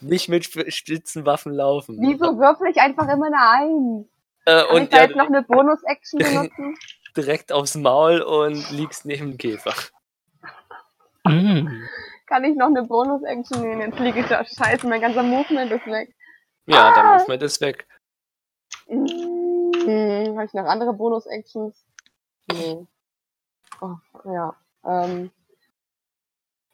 nicht 0.00 0.28
mit 0.28 0.44
sp- 0.44 0.68
spitzen 0.70 1.24
Waffen 1.26 1.52
laufen. 1.54 1.96
Wieso 2.00 2.36
würfel 2.38 2.68
ich 2.70 2.78
einfach 2.80 3.08
immer 3.08 3.26
eine 3.26 3.38
Eins? 3.38 4.06
Äh, 4.44 4.52
Kann 4.52 4.64
ich 4.64 4.70
und 4.82 4.92
da 4.92 4.96
ja, 4.98 5.02
jetzt 5.04 5.16
noch 5.16 5.26
eine 5.26 5.42
Bonus-Action 5.42 6.18
benutzen? 6.22 6.76
direkt 7.16 7.52
aufs 7.52 7.74
Maul 7.76 8.20
und 8.20 8.70
liegst 8.72 9.04
neben 9.06 9.32
dem 9.32 9.38
Käfer. 9.38 9.74
Mm. 11.24 11.68
Kann 12.26 12.44
ich 12.44 12.56
noch 12.56 12.68
eine 12.68 12.84
Bonus-Action 12.84 13.60
nehmen? 13.62 13.80
Jetzt 13.80 13.98
liege 13.98 14.20
ich 14.20 14.26
da. 14.26 14.44
Scheiße, 14.44 14.86
mein 14.86 15.00
ganzer 15.00 15.22
Movement 15.22 15.70
ist 15.72 15.86
weg. 15.86 16.14
Ja, 16.66 16.88
Ah! 16.90 16.94
der 16.94 17.04
Movement 17.18 17.42
ist 17.42 17.60
weg. 17.60 17.86
Hm, 18.86 20.34
Habe 20.36 20.44
ich 20.46 20.54
noch 20.54 20.64
andere 20.64 20.92
Bonus-Actions? 20.94 21.84
Nee. 22.50 22.86
Oh, 23.80 23.96
ja. 24.24 24.56
Ähm, 24.84 25.30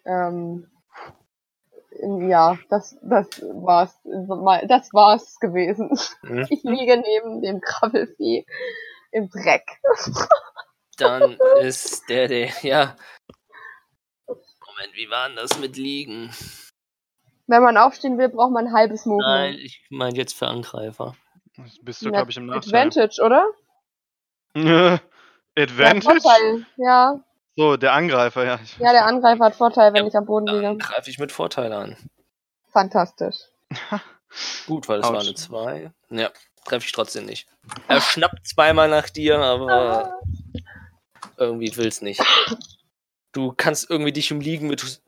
ähm, 0.04 0.70
ja, 2.28 2.56
das, 2.68 2.96
das 3.02 3.26
war's. 3.42 3.98
Das 4.04 4.92
war's 4.92 5.38
gewesen. 5.40 5.90
Mhm. 6.22 6.46
Ich 6.50 6.62
liege 6.62 6.96
neben 6.98 7.40
dem 7.42 7.60
Krabbelvieh 7.60 8.46
im 9.10 9.28
Dreck. 9.30 9.80
Dann 10.98 11.36
ist 11.60 12.08
der, 12.08 12.28
der, 12.28 12.50
ja. 12.62 12.96
Moment, 14.78 14.96
wie 14.96 15.10
war 15.10 15.26
denn 15.28 15.36
das 15.36 15.58
mit 15.58 15.76
Liegen? 15.76 16.30
Wenn 17.46 17.62
man 17.62 17.76
aufstehen 17.76 18.18
will, 18.18 18.28
braucht 18.28 18.52
man 18.52 18.66
ein 18.68 18.72
halbes 18.72 19.06
Nein, 19.06 19.16
Movement. 19.16 19.58
ich 19.60 19.84
meine 19.90 20.16
jetzt 20.16 20.34
für 20.36 20.46
Angreifer. 20.46 21.16
Das 21.56 21.78
bist 21.82 22.02
du, 22.04 22.12
glaube 22.12 22.30
ich, 22.30 22.36
im 22.36 22.46
Nachteil. 22.46 22.86
Advantage, 22.86 23.22
oder? 23.22 23.46
Ja, 24.54 24.98
Advantage? 25.56 26.20
Vorteil. 26.20 26.66
Ja. 26.76 27.20
So, 27.56 27.76
der 27.76 27.92
Angreifer, 27.92 28.44
ja. 28.44 28.58
ja, 28.78 28.92
der 28.92 29.04
Angreifer 29.06 29.44
hat 29.46 29.54
Vorteil, 29.56 29.92
wenn 29.92 30.02
Ja, 30.04 30.08
ich 30.08 30.16
am 30.16 30.24
Boden 30.26 30.46
Dann 30.46 30.60
liege. 30.60 30.76
greife 30.78 31.10
ich 31.10 31.18
mit 31.18 31.32
Vorteil 31.32 31.72
an. 31.72 31.96
Fantastisch. 32.72 33.36
Gut, 34.66 34.88
weil 34.88 35.00
es 35.00 35.06
war 35.06 35.20
eine 35.20 35.34
2. 35.34 35.92
Ja, 36.10 36.30
treffe 36.64 36.86
ich 36.86 36.92
trotzdem 36.92 37.26
nicht. 37.26 37.46
Er 37.88 38.00
schnappt 38.00 38.46
zweimal 38.48 38.88
nach 38.88 39.10
dir, 39.10 39.38
aber 39.38 40.18
irgendwie 41.36 41.76
will's 41.76 42.00
nicht. 42.00 42.22
Du 43.32 43.52
kannst 43.56 43.90
irgendwie 43.90 44.12
dich 44.12 44.30
im 44.30 44.40
Liegen 44.40 44.68
mit 44.68 45.02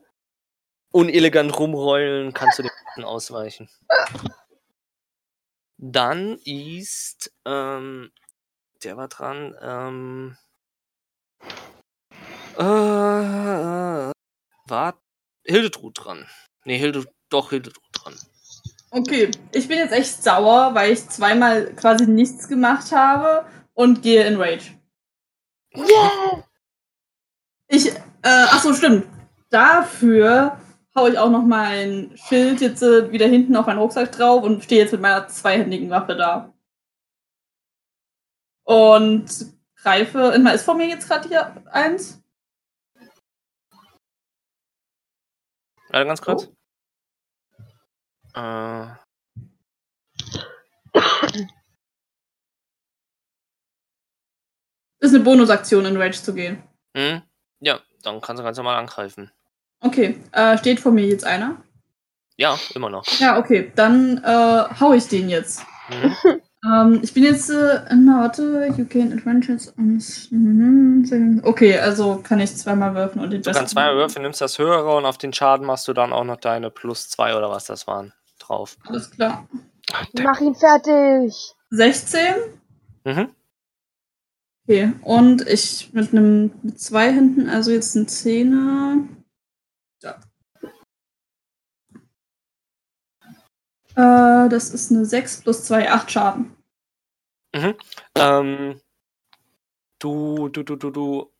unelegant 0.91 1.57
rumrollen, 1.57 2.33
kannst 2.33 2.59
du 2.59 2.63
den 2.95 3.03
ausweichen. 3.03 3.69
Dann 5.77 6.37
ist, 6.45 7.33
ähm, 7.45 8.11
der 8.83 8.97
war 8.97 9.07
dran, 9.07 9.55
ähm, 9.61 10.37
äh, 12.57 12.61
war 14.67 15.01
Hildetrud 15.43 15.93
dran. 15.95 16.27
Nee, 16.65 16.77
Hilde, 16.77 17.05
doch 17.29 17.49
Hildetrud 17.49 17.89
dran. 17.93 18.15
Okay, 18.91 19.31
ich 19.53 19.67
bin 19.67 19.77
jetzt 19.79 19.93
echt 19.93 20.21
sauer, 20.21 20.75
weil 20.75 20.91
ich 20.91 21.07
zweimal 21.07 21.73
quasi 21.75 22.05
nichts 22.05 22.47
gemacht 22.47 22.91
habe 22.91 23.47
und 23.73 24.03
gehe 24.03 24.25
in 24.25 24.35
Rage. 24.39 24.77
Yeah! 25.75 26.43
Äh, 28.23 28.45
ach 28.49 28.61
so, 28.61 28.73
stimmt. 28.73 29.05
Dafür 29.49 30.57
hau 30.95 31.07
ich 31.07 31.17
auch 31.17 31.29
noch 31.29 31.43
mein 31.43 32.15
Schild 32.15 32.61
jetzt 32.61 32.83
äh, 32.83 33.11
wieder 33.11 33.27
hinten 33.27 33.55
auf 33.55 33.65
meinen 33.65 33.79
Rucksack 33.79 34.11
drauf 34.11 34.43
und 34.43 34.63
stehe 34.63 34.81
jetzt 34.81 34.91
mit 34.91 35.01
meiner 35.01 35.27
zweihändigen 35.27 35.89
Waffe 35.89 36.15
da. 36.15 36.53
Und 38.63 39.27
greife, 39.75 40.33
immer 40.35 40.53
ist 40.53 40.63
vor 40.63 40.75
mir 40.75 40.87
jetzt 40.87 41.07
gerade 41.07 41.27
hier 41.27 41.63
eins? 41.71 42.21
Warte 45.89 46.07
ganz 46.07 46.21
kurz. 46.21 46.49
Äh, 48.33 48.87
Ist 54.99 55.15
eine 55.15 55.23
Bonusaktion 55.23 55.85
in 55.85 55.97
Rage 55.97 56.21
zu 56.21 56.33
gehen. 56.33 56.63
hm? 56.95 57.23
Dann 58.01 58.21
kannst 58.21 58.39
du 58.39 58.43
ganz 58.43 58.57
normal 58.57 58.77
angreifen. 58.77 59.31
Okay, 59.81 60.17
äh, 60.31 60.57
steht 60.57 60.79
vor 60.79 60.91
mir 60.91 61.05
jetzt 61.05 61.25
einer? 61.25 61.57
Ja, 62.37 62.57
immer 62.75 62.89
noch. 62.89 63.05
Ja, 63.19 63.37
okay, 63.37 63.71
dann 63.75 64.17
äh, 64.23 64.63
hau 64.79 64.93
ich 64.93 65.07
den 65.07 65.29
jetzt. 65.29 65.65
Mhm. 65.89 66.15
Ähm, 66.63 66.99
ich 67.01 67.13
bin 67.13 67.23
jetzt, 67.23 67.49
äh, 67.49 67.81
na, 67.95 68.21
warte, 68.21 68.71
you 68.77 68.85
gain 68.85 69.11
adventures 69.13 69.73
on... 69.79 69.99
mhm, 70.29 71.41
Okay, 71.43 71.79
also 71.79 72.17
kann 72.17 72.39
ich 72.39 72.55
zweimal 72.55 72.93
würfen 72.93 73.19
und 73.19 73.31
den 73.31 73.41
Du 73.41 73.51
kannst 73.51 73.73
zweimal 73.73 73.95
würfeln, 73.95 74.21
nimmst 74.21 74.41
das 74.41 74.59
höhere 74.59 74.95
und 74.95 75.05
auf 75.05 75.17
den 75.17 75.33
Schaden 75.33 75.65
machst 75.65 75.87
du 75.87 75.93
dann 75.93 76.13
auch 76.13 76.23
noch 76.23 76.37
deine 76.37 76.69
plus 76.69 77.09
zwei 77.09 77.35
oder 77.35 77.49
was 77.49 77.65
das 77.65 77.87
waren 77.87 78.13
drauf. 78.37 78.77
Alles 78.85 79.09
klar. 79.09 79.47
Mach 80.21 80.39
ihn 80.39 80.53
fertig! 80.53 81.33
16? 81.71 82.19
Mhm. 83.05 83.29
Okay, 84.67 84.93
und 85.01 85.47
ich 85.47 85.91
mit 85.93 86.11
einem 86.11 86.51
mit 86.61 86.79
zwei 86.79 87.11
hinten, 87.11 87.49
also 87.49 87.71
jetzt 87.71 87.95
ein 87.95 88.07
Zehner. 88.07 89.07
Ja. 90.03 90.19
Äh, 93.95 94.49
das 94.49 94.69
ist 94.69 94.91
eine 94.91 95.05
6 95.05 95.41
plus 95.41 95.65
2, 95.65 95.91
8 95.91 96.11
Schaden. 96.11 96.55
Ähm, 98.15 98.79
du, 99.99 100.49
du, 100.49 100.63
du, 100.63 100.75
du, 100.75 100.91
du. 100.91 101.33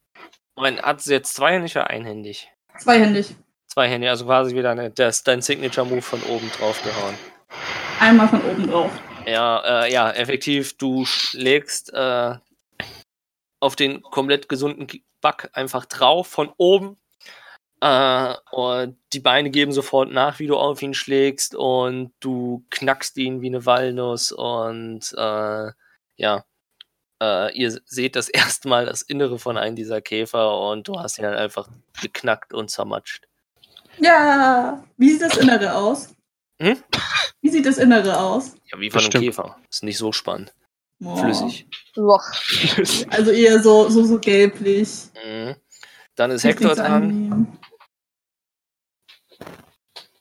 Moment, 0.56 0.82
hat 0.82 1.02
sie 1.02 1.14
jetzt 1.14 1.34
zweihändig 1.34 1.76
oder 1.76 1.90
einhändig? 1.90 2.52
Zweihändig. 2.78 3.36
Zweihändig, 3.68 4.10
also 4.10 4.26
quasi 4.26 4.56
wieder 4.56 4.72
eine, 4.72 4.92
das, 4.92 5.24
dein 5.24 5.42
Signature-Move 5.42 6.02
von 6.02 6.22
oben 6.24 6.50
drauf 6.58 6.84
gehauen. 6.84 7.16
Einmal 8.00 8.28
von 8.28 8.42
oben 8.42 8.68
drauf. 8.68 8.92
Ja, 9.26 9.84
äh, 9.86 9.94
ja, 9.94 10.12
effektiv, 10.12 10.78
du 10.78 11.06
schlägst 11.06 11.94
äh, 11.94 12.36
auf 13.62 13.78
den 13.78 14.02
komplett 14.02 14.50
gesunden 14.50 14.88
Back 15.22 15.50
einfach 15.54 15.86
drauf 15.86 16.28
von 16.28 16.52
oben. 16.58 16.98
Äh, 17.80 18.36
und 18.52 18.98
die 19.14 19.20
Beine 19.20 19.50
geben 19.50 19.72
sofort 19.72 20.12
nach, 20.12 20.40
wie 20.40 20.48
du 20.48 20.58
auf 20.58 20.82
ihn 20.82 20.94
schlägst 20.94 21.56
und 21.56 22.14
du 22.20 22.66
knackst 22.70 23.18
ihn 23.18 23.42
wie 23.42 23.48
eine 23.48 23.66
Walnuss 23.66 24.32
und 24.32 25.14
äh, 25.18 25.72
ja, 26.18 26.46
äh, 27.22 27.58
ihr 27.58 27.80
seht 27.86 28.16
das 28.16 28.30
erste 28.30 28.68
Mal 28.68 28.86
das 28.86 29.02
Innere 29.02 29.40
von 29.40 29.58
einem 29.58 29.76
dieser 29.76 30.02
Käfer 30.02 30.60
und 30.60 30.88
du 30.88 31.00
hast 31.00 31.18
ihn 31.18 31.26
halt 31.26 31.38
einfach 31.38 31.70
geknackt 32.02 32.54
und 32.54 32.70
zermatscht. 32.70 33.28
Ja, 34.00 34.84
wie 34.98 35.10
sieht 35.12 35.22
das 35.22 35.38
Innere 35.38 35.76
aus? 35.76 36.16
Hm? 36.62 36.78
Wie 37.42 37.50
sieht 37.50 37.66
das 37.66 37.78
Innere 37.78 38.20
aus? 38.20 38.56
Ja, 38.72 38.80
wie 38.80 38.92
von 38.92 39.02
einem. 39.02 39.10
Käfer. 39.10 39.58
Ist 39.70 39.84
nicht 39.84 39.98
so 39.98 40.12
spannend. 40.12 40.54
Boah. 41.02 41.18
Flüssig. 41.18 41.68
Loch. 41.96 42.24
Also 43.10 43.32
eher 43.32 43.62
so, 43.62 43.90
so, 43.90 44.04
so 44.06 44.20
gelblich. 44.20 45.10
Mhm. 45.26 45.56
Dann 46.16 46.30
ist 46.30 46.44
Hector 46.44 46.76
dran. 46.76 47.58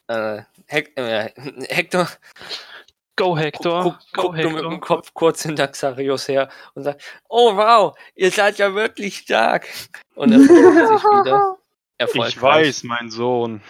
Äh, 0.08 0.42
Hec 0.66 0.96
äh, 0.96 1.30
Hector 1.68 2.08
Go 3.16 3.36
Hector. 3.36 3.82
guckt 3.82 4.12
Go 4.14 4.22
guckt 4.22 4.38
nur 4.38 4.46
mit 4.46 4.54
Hector. 4.56 4.70
dem 4.70 4.80
Kopf 4.80 5.12
kurz 5.12 5.42
hinter 5.42 5.68
Xarius 5.68 6.28
her 6.28 6.48
und 6.74 6.84
sagt, 6.84 7.02
oh 7.28 7.54
wow, 7.54 7.94
ihr 8.14 8.30
seid 8.30 8.56
ja 8.56 8.74
wirklich 8.74 9.18
stark. 9.18 9.68
Und 10.14 10.32
er 10.32 10.40
versteckt 10.40 10.88
sich 10.88 11.04
wieder. 11.24 11.58
Erfolgreich. 11.98 12.28
Ich 12.30 12.40
weiß, 12.42 12.82
mein 12.84 13.10
Sohn. 13.10 13.60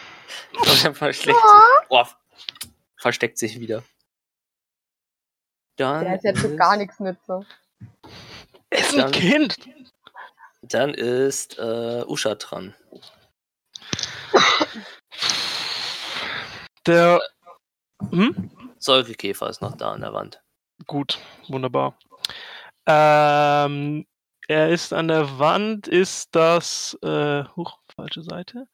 Und 0.57 0.85
er 0.85 0.95
versteckt 0.95 1.37
sich, 1.37 1.89
oh, 1.89 2.05
versteckt 2.99 3.39
sich 3.39 3.59
wieder. 3.59 3.83
Dann 5.81 6.05
Der 6.05 6.17
ist 6.17 6.25
jetzt 6.25 6.41
für 6.41 6.55
gar 6.57 6.77
nichts 6.77 7.01
nütze. 7.01 7.41
Er 8.69 8.79
ist 8.79 8.93
Dann- 8.97 9.07
ein 9.07 9.13
Kind. 9.13 9.57
Dann 10.63 10.93
ist 10.93 11.59
äh, 11.59 12.05
Usha 12.07 12.35
dran. 12.35 12.75
Der. 16.87 17.21
Hm? 18.11 18.51
Säurekäfer 18.79 19.49
ist 19.51 19.61
noch 19.63 19.77
da 19.77 19.93
an 19.93 20.01
der 20.01 20.13
Wand. 20.13 20.43
Gut, 20.87 21.19
wunderbar. 21.49 21.99
Ähm, 22.87 24.07
er 24.49 24.71
ist 24.71 24.93
an 24.93 25.09
der 25.09 25.39
Wand, 25.39 25.87
ist 25.89 26.35
das. 26.35 26.97
Äh, 27.03 27.45
huch, 27.57 27.79
falsche 27.95 28.23
Seite. 28.23 28.67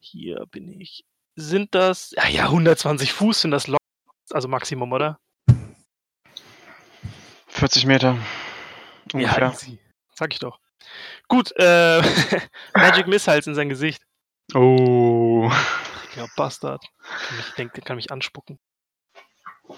Hier 0.00 0.44
bin 0.50 0.80
ich. 0.80 1.04
Sind 1.36 1.74
das. 1.74 2.12
Ja, 2.16 2.28
ja, 2.28 2.44
120 2.44 3.12
Fuß 3.12 3.42
sind 3.42 3.50
das 3.52 3.66
Lo 3.66 3.78
Also 4.30 4.48
Maximum, 4.48 4.92
oder? 4.92 5.18
40 7.62 7.86
Meter. 7.86 8.18
Ungefähr. 9.12 9.52
easy. 9.52 9.78
Sag 10.16 10.32
ich 10.32 10.40
doch. 10.40 10.58
Gut, 11.28 11.52
äh, 11.58 12.02
Magic 12.74 13.06
Missiles 13.06 13.46
in 13.46 13.54
sein 13.54 13.68
Gesicht. 13.68 14.02
Oh. 14.52 15.48
Ja, 16.16 16.26
Bastard. 16.34 16.84
Kann 17.28 17.36
mich, 17.36 17.46
denkt, 17.54 17.76
der 17.76 17.84
kann 17.84 17.94
mich 17.94 18.10
anspucken. 18.10 18.58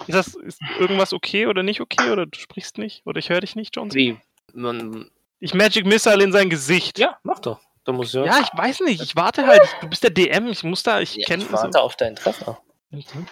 Ist 0.07 0.15
das 0.15 0.33
ist 0.33 0.59
irgendwas 0.79 1.13
okay 1.13 1.45
oder 1.45 1.61
nicht 1.61 1.79
okay? 1.79 2.09
Oder 2.09 2.25
du 2.25 2.39
sprichst 2.39 2.79
nicht? 2.79 3.05
Oder 3.05 3.19
ich 3.19 3.29
höre 3.29 3.41
dich 3.41 3.55
nicht, 3.55 3.75
Johnson? 3.75 3.95
Wie? 3.99 4.17
Man, 4.51 5.11
Ich 5.37 5.53
Magic 5.53 5.85
Missile 5.85 6.23
in 6.23 6.31
sein 6.31 6.49
Gesicht. 6.49 6.97
ja, 6.97 7.19
mach 7.21 7.37
doch. 7.37 7.59
Da 7.83 7.91
muss 7.91 8.13
ja. 8.13 8.25
Ja, 8.25 8.39
ich 8.39 8.49
weiß 8.57 8.79
nicht. 8.79 9.03
Ich 9.03 9.15
warte 9.15 9.45
halt. 9.45 9.61
Du 9.81 9.87
bist 9.87 10.01
der 10.01 10.09
DM. 10.09 10.47
Ich 10.47 10.63
muss 10.63 10.81
da. 10.81 11.01
Ich 11.01 11.17
Ja, 11.17 11.27
kenne 11.27 11.43
ich 11.43 11.51
warte 11.51 11.79
auf 11.79 11.95
deinen 11.95 12.15
Treffer. 12.15 12.59
so. 12.89 13.25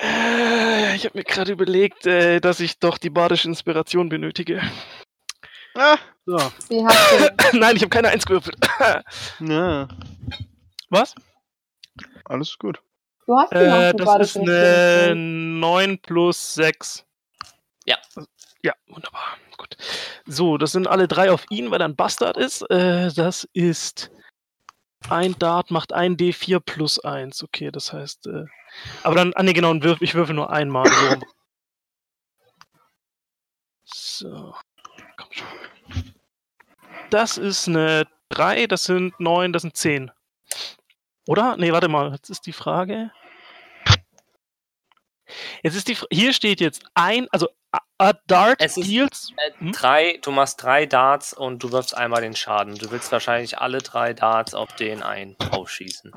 Äh, 0.00 0.94
ich 0.96 1.04
habe 1.04 1.18
mir 1.18 1.24
gerade 1.24 1.52
überlegt, 1.52 2.06
äh, 2.06 2.40
dass 2.40 2.60
ich 2.60 2.78
doch 2.78 2.98
die 2.98 3.10
badische 3.10 3.48
Inspiration 3.48 4.08
benötige. 4.08 4.62
Ah, 5.74 5.98
So. 6.26 6.36
Wie 6.68 6.84
hast 6.84 7.52
du 7.52 7.58
Nein, 7.58 7.76
ich 7.76 7.82
habe 7.82 7.90
keine 7.90 8.08
Eins 8.08 8.24
gewürfelt. 8.26 8.56
ja, 9.40 9.88
Was? 10.90 11.14
alles 12.24 12.56
gut. 12.58 12.80
Du 13.26 13.36
hast 13.36 13.52
die 13.52 13.56
Äh, 13.56 13.92
das 13.94 14.20
ist 14.20 14.36
eine 14.36 15.14
9 15.14 15.98
plus 15.98 16.54
6. 16.54 17.04
Ja. 17.86 17.96
Ja, 18.62 18.72
wunderbar. 18.88 19.36
Gut. 19.56 19.76
So, 20.26 20.58
das 20.58 20.72
sind 20.72 20.86
alle 20.86 21.08
drei 21.08 21.30
auf 21.30 21.44
ihn, 21.50 21.70
weil 21.70 21.80
er 21.80 21.88
ein 21.88 21.96
Bastard 21.96 22.36
ist. 22.36 22.62
Äh, 22.70 23.12
das 23.14 23.48
ist 23.52 24.10
ein 25.08 25.38
Dart 25.38 25.70
macht 25.70 25.92
ein 25.92 26.16
D4 26.16 26.60
plus 26.60 26.98
1. 26.98 27.42
Okay, 27.44 27.70
das 27.70 27.92
heißt. 27.92 28.26
Äh, 28.26 28.44
aber 29.02 29.14
dann, 29.14 29.32
ah 29.34 29.42
ne, 29.42 29.52
genau, 29.52 29.74
Würf, 29.82 30.00
ich 30.00 30.14
würfel 30.14 30.34
nur 30.34 30.50
einmal. 30.50 30.86
So. 33.84 34.28
so. 34.30 34.54
Komm 35.16 35.28
schon. 35.32 36.14
Das 37.10 37.38
ist 37.38 37.68
eine 37.68 38.06
3, 38.28 38.66
das 38.66 38.84
sind 38.84 39.18
9, 39.18 39.52
das 39.52 39.62
sind 39.62 39.76
10. 39.76 40.10
Oder? 41.26 41.56
Nee, 41.56 41.72
warte 41.72 41.88
mal, 41.88 42.12
jetzt 42.12 42.30
ist 42.30 42.46
die 42.46 42.52
Frage. 42.52 43.10
Jetzt 45.62 45.74
ist 45.76 45.88
die 45.88 45.96
hier 46.10 46.32
steht 46.32 46.60
jetzt 46.60 46.82
ein, 46.94 47.26
also 47.30 47.48
a, 47.98 48.12
dart 48.26 48.56
Es 48.60 48.76
ist- 48.76 48.88
deals. 48.88 49.32
Äh, 49.36 49.52
Hm? 49.60 49.72
drei, 49.72 50.18
du 50.22 50.30
machst 50.30 50.62
drei 50.62 50.86
Darts 50.86 51.32
und 51.32 51.62
du 51.62 51.72
wirfst 51.72 51.96
einmal 51.96 52.22
den 52.22 52.34
Schaden. 52.36 52.76
Du 52.76 52.90
willst 52.90 53.10
wahrscheinlich 53.12 53.58
alle 53.58 53.78
drei 53.78 54.14
Darts 54.14 54.54
auf 54.54 54.74
den 54.76 55.02
einen 55.02 55.36
aufschießen. 55.50 56.12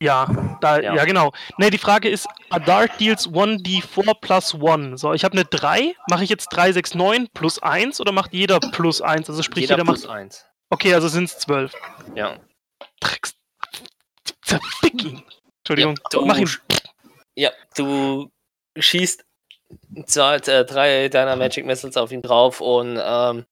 Ja, 0.00 0.26
da, 0.60 0.80
ja. 0.80 0.94
Ja. 0.96 1.04
genau. 1.04 1.32
Nee, 1.58 1.70
die 1.70 1.78
Frage 1.78 2.08
ist, 2.08 2.26
a 2.50 2.58
dart 2.58 2.98
deals 2.98 3.28
1d4 3.28 4.14
plus 4.20 4.54
1. 4.54 5.00
So, 5.00 5.12
ich 5.12 5.22
habe 5.24 5.34
eine 5.34 5.44
3. 5.44 5.94
Mache 6.10 6.24
ich 6.24 6.30
jetzt 6.30 6.48
3, 6.48 6.72
6, 6.72 6.94
9 6.96 7.28
plus 7.32 7.60
1 7.62 8.00
oder 8.00 8.10
macht 8.10 8.32
jeder 8.32 8.58
plus 8.58 9.00
1? 9.00 9.28
Also 9.30 9.42
sprich, 9.44 9.62
Jeder 9.62 9.74
jeder, 9.76 9.84
plus 9.84 10.04
macht. 10.06 10.16
eins. 10.16 10.44
Okay, 10.70 10.92
also 10.94 11.06
sind 11.06 11.24
es 11.24 11.38
12. 11.38 11.72
Ja. 12.16 12.36
Drecks. 13.00 13.34
Zerfick 14.42 15.04
ihn. 15.04 15.22
Entschuldigung, 15.58 15.96
Ja, 16.12 16.20
mach 16.24 16.36
ihn. 16.38 16.50
Ja, 17.34 17.50
du 17.76 18.30
schießt 18.76 19.24
zwei, 20.06 20.36
äh, 20.36 20.64
drei 20.64 21.08
deiner 21.08 21.36
Magic 21.36 21.64
Missiles 21.64 21.96
auf 21.96 22.12
ihn 22.12 22.22
drauf 22.22 22.60
und 22.60 22.98
ähm, 23.02 23.46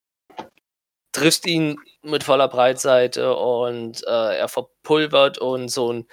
triffst 1.12 1.47
ihn 1.47 1.77
mit 2.02 2.24
voller 2.24 2.48
Breitseite 2.48 3.35
und 3.35 4.02
äh, 4.07 4.39
er 4.39 4.48
verpulvert 4.48 5.39
und 5.39 5.69
so 5.69 5.93
ein 5.93 6.07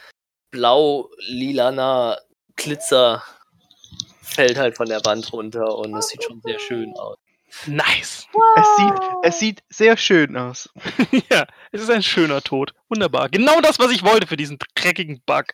blau-lilaner 0.52 2.20
Glitzer 2.56 3.24
fällt 4.22 4.58
halt 4.58 4.76
von 4.76 4.88
der 4.88 5.04
Wand 5.06 5.32
runter 5.34 5.78
und 5.78 5.96
es 5.96 6.10
sieht 6.10 6.24
schon 6.24 6.42
sehr 6.44 6.60
schön 6.60 6.94
aus. 6.94 7.18
Nice. 7.66 8.28
Es 8.58 8.76
sieht, 8.78 8.94
es 9.24 9.40
sieht 9.40 9.64
sehr 9.70 9.98
schön 9.98 10.36
aus. 10.36 10.70
ja, 11.32 11.48
es 11.72 11.82
ist 11.82 11.90
ein 11.90 12.04
schöner 12.04 12.42
Tod. 12.42 12.74
Wunderbar. 12.90 13.30
Genau 13.30 13.62
das, 13.62 13.80
was 13.80 13.92
ich 13.92 14.04
wollte 14.04 14.28
für 14.28 14.38
diesen 14.38 14.58
dreckigen 14.76 15.22
Bug. 15.26 15.46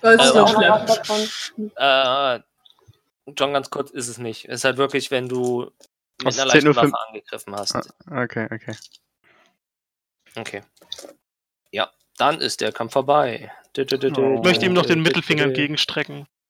Das 0.00 0.14
ist 0.14 0.20
Also 0.20 0.40
noch 0.44 0.54
was 0.88 1.06
schlimm. 1.30 1.70
Äh, 1.76 2.40
John, 3.36 3.52
ganz 3.52 3.70
kurz 3.70 3.90
ist 3.90 4.08
es 4.08 4.18
nicht. 4.18 4.46
Es 4.46 4.56
ist 4.60 4.64
halt 4.64 4.76
wirklich, 4.76 5.10
wenn 5.10 5.28
du 5.28 5.70
mit 6.18 6.26
Also 6.26 6.42
einer 6.42 6.52
leichten 6.52 6.74
Waffe 6.76 6.92
angegriffen 7.08 7.54
hast. 7.54 7.76
Ah, 7.76 8.22
Okay, 8.22 8.48
okay. 8.50 8.76
Okay. 10.36 10.62
Ja, 11.72 11.90
dann 12.16 12.40
ist 12.40 12.60
der 12.60 12.72
Kampf 12.72 12.92
vorbei. 12.92 13.52
Oh. 13.78 13.82
Ich 13.82 14.42
möchte 14.42 14.66
ihm 14.66 14.72
noch 14.72 14.86
den 14.86 15.02
Mittelfinger 15.02 15.44
entgegen. 15.44 15.74
entgegenstrecken. 15.74 16.26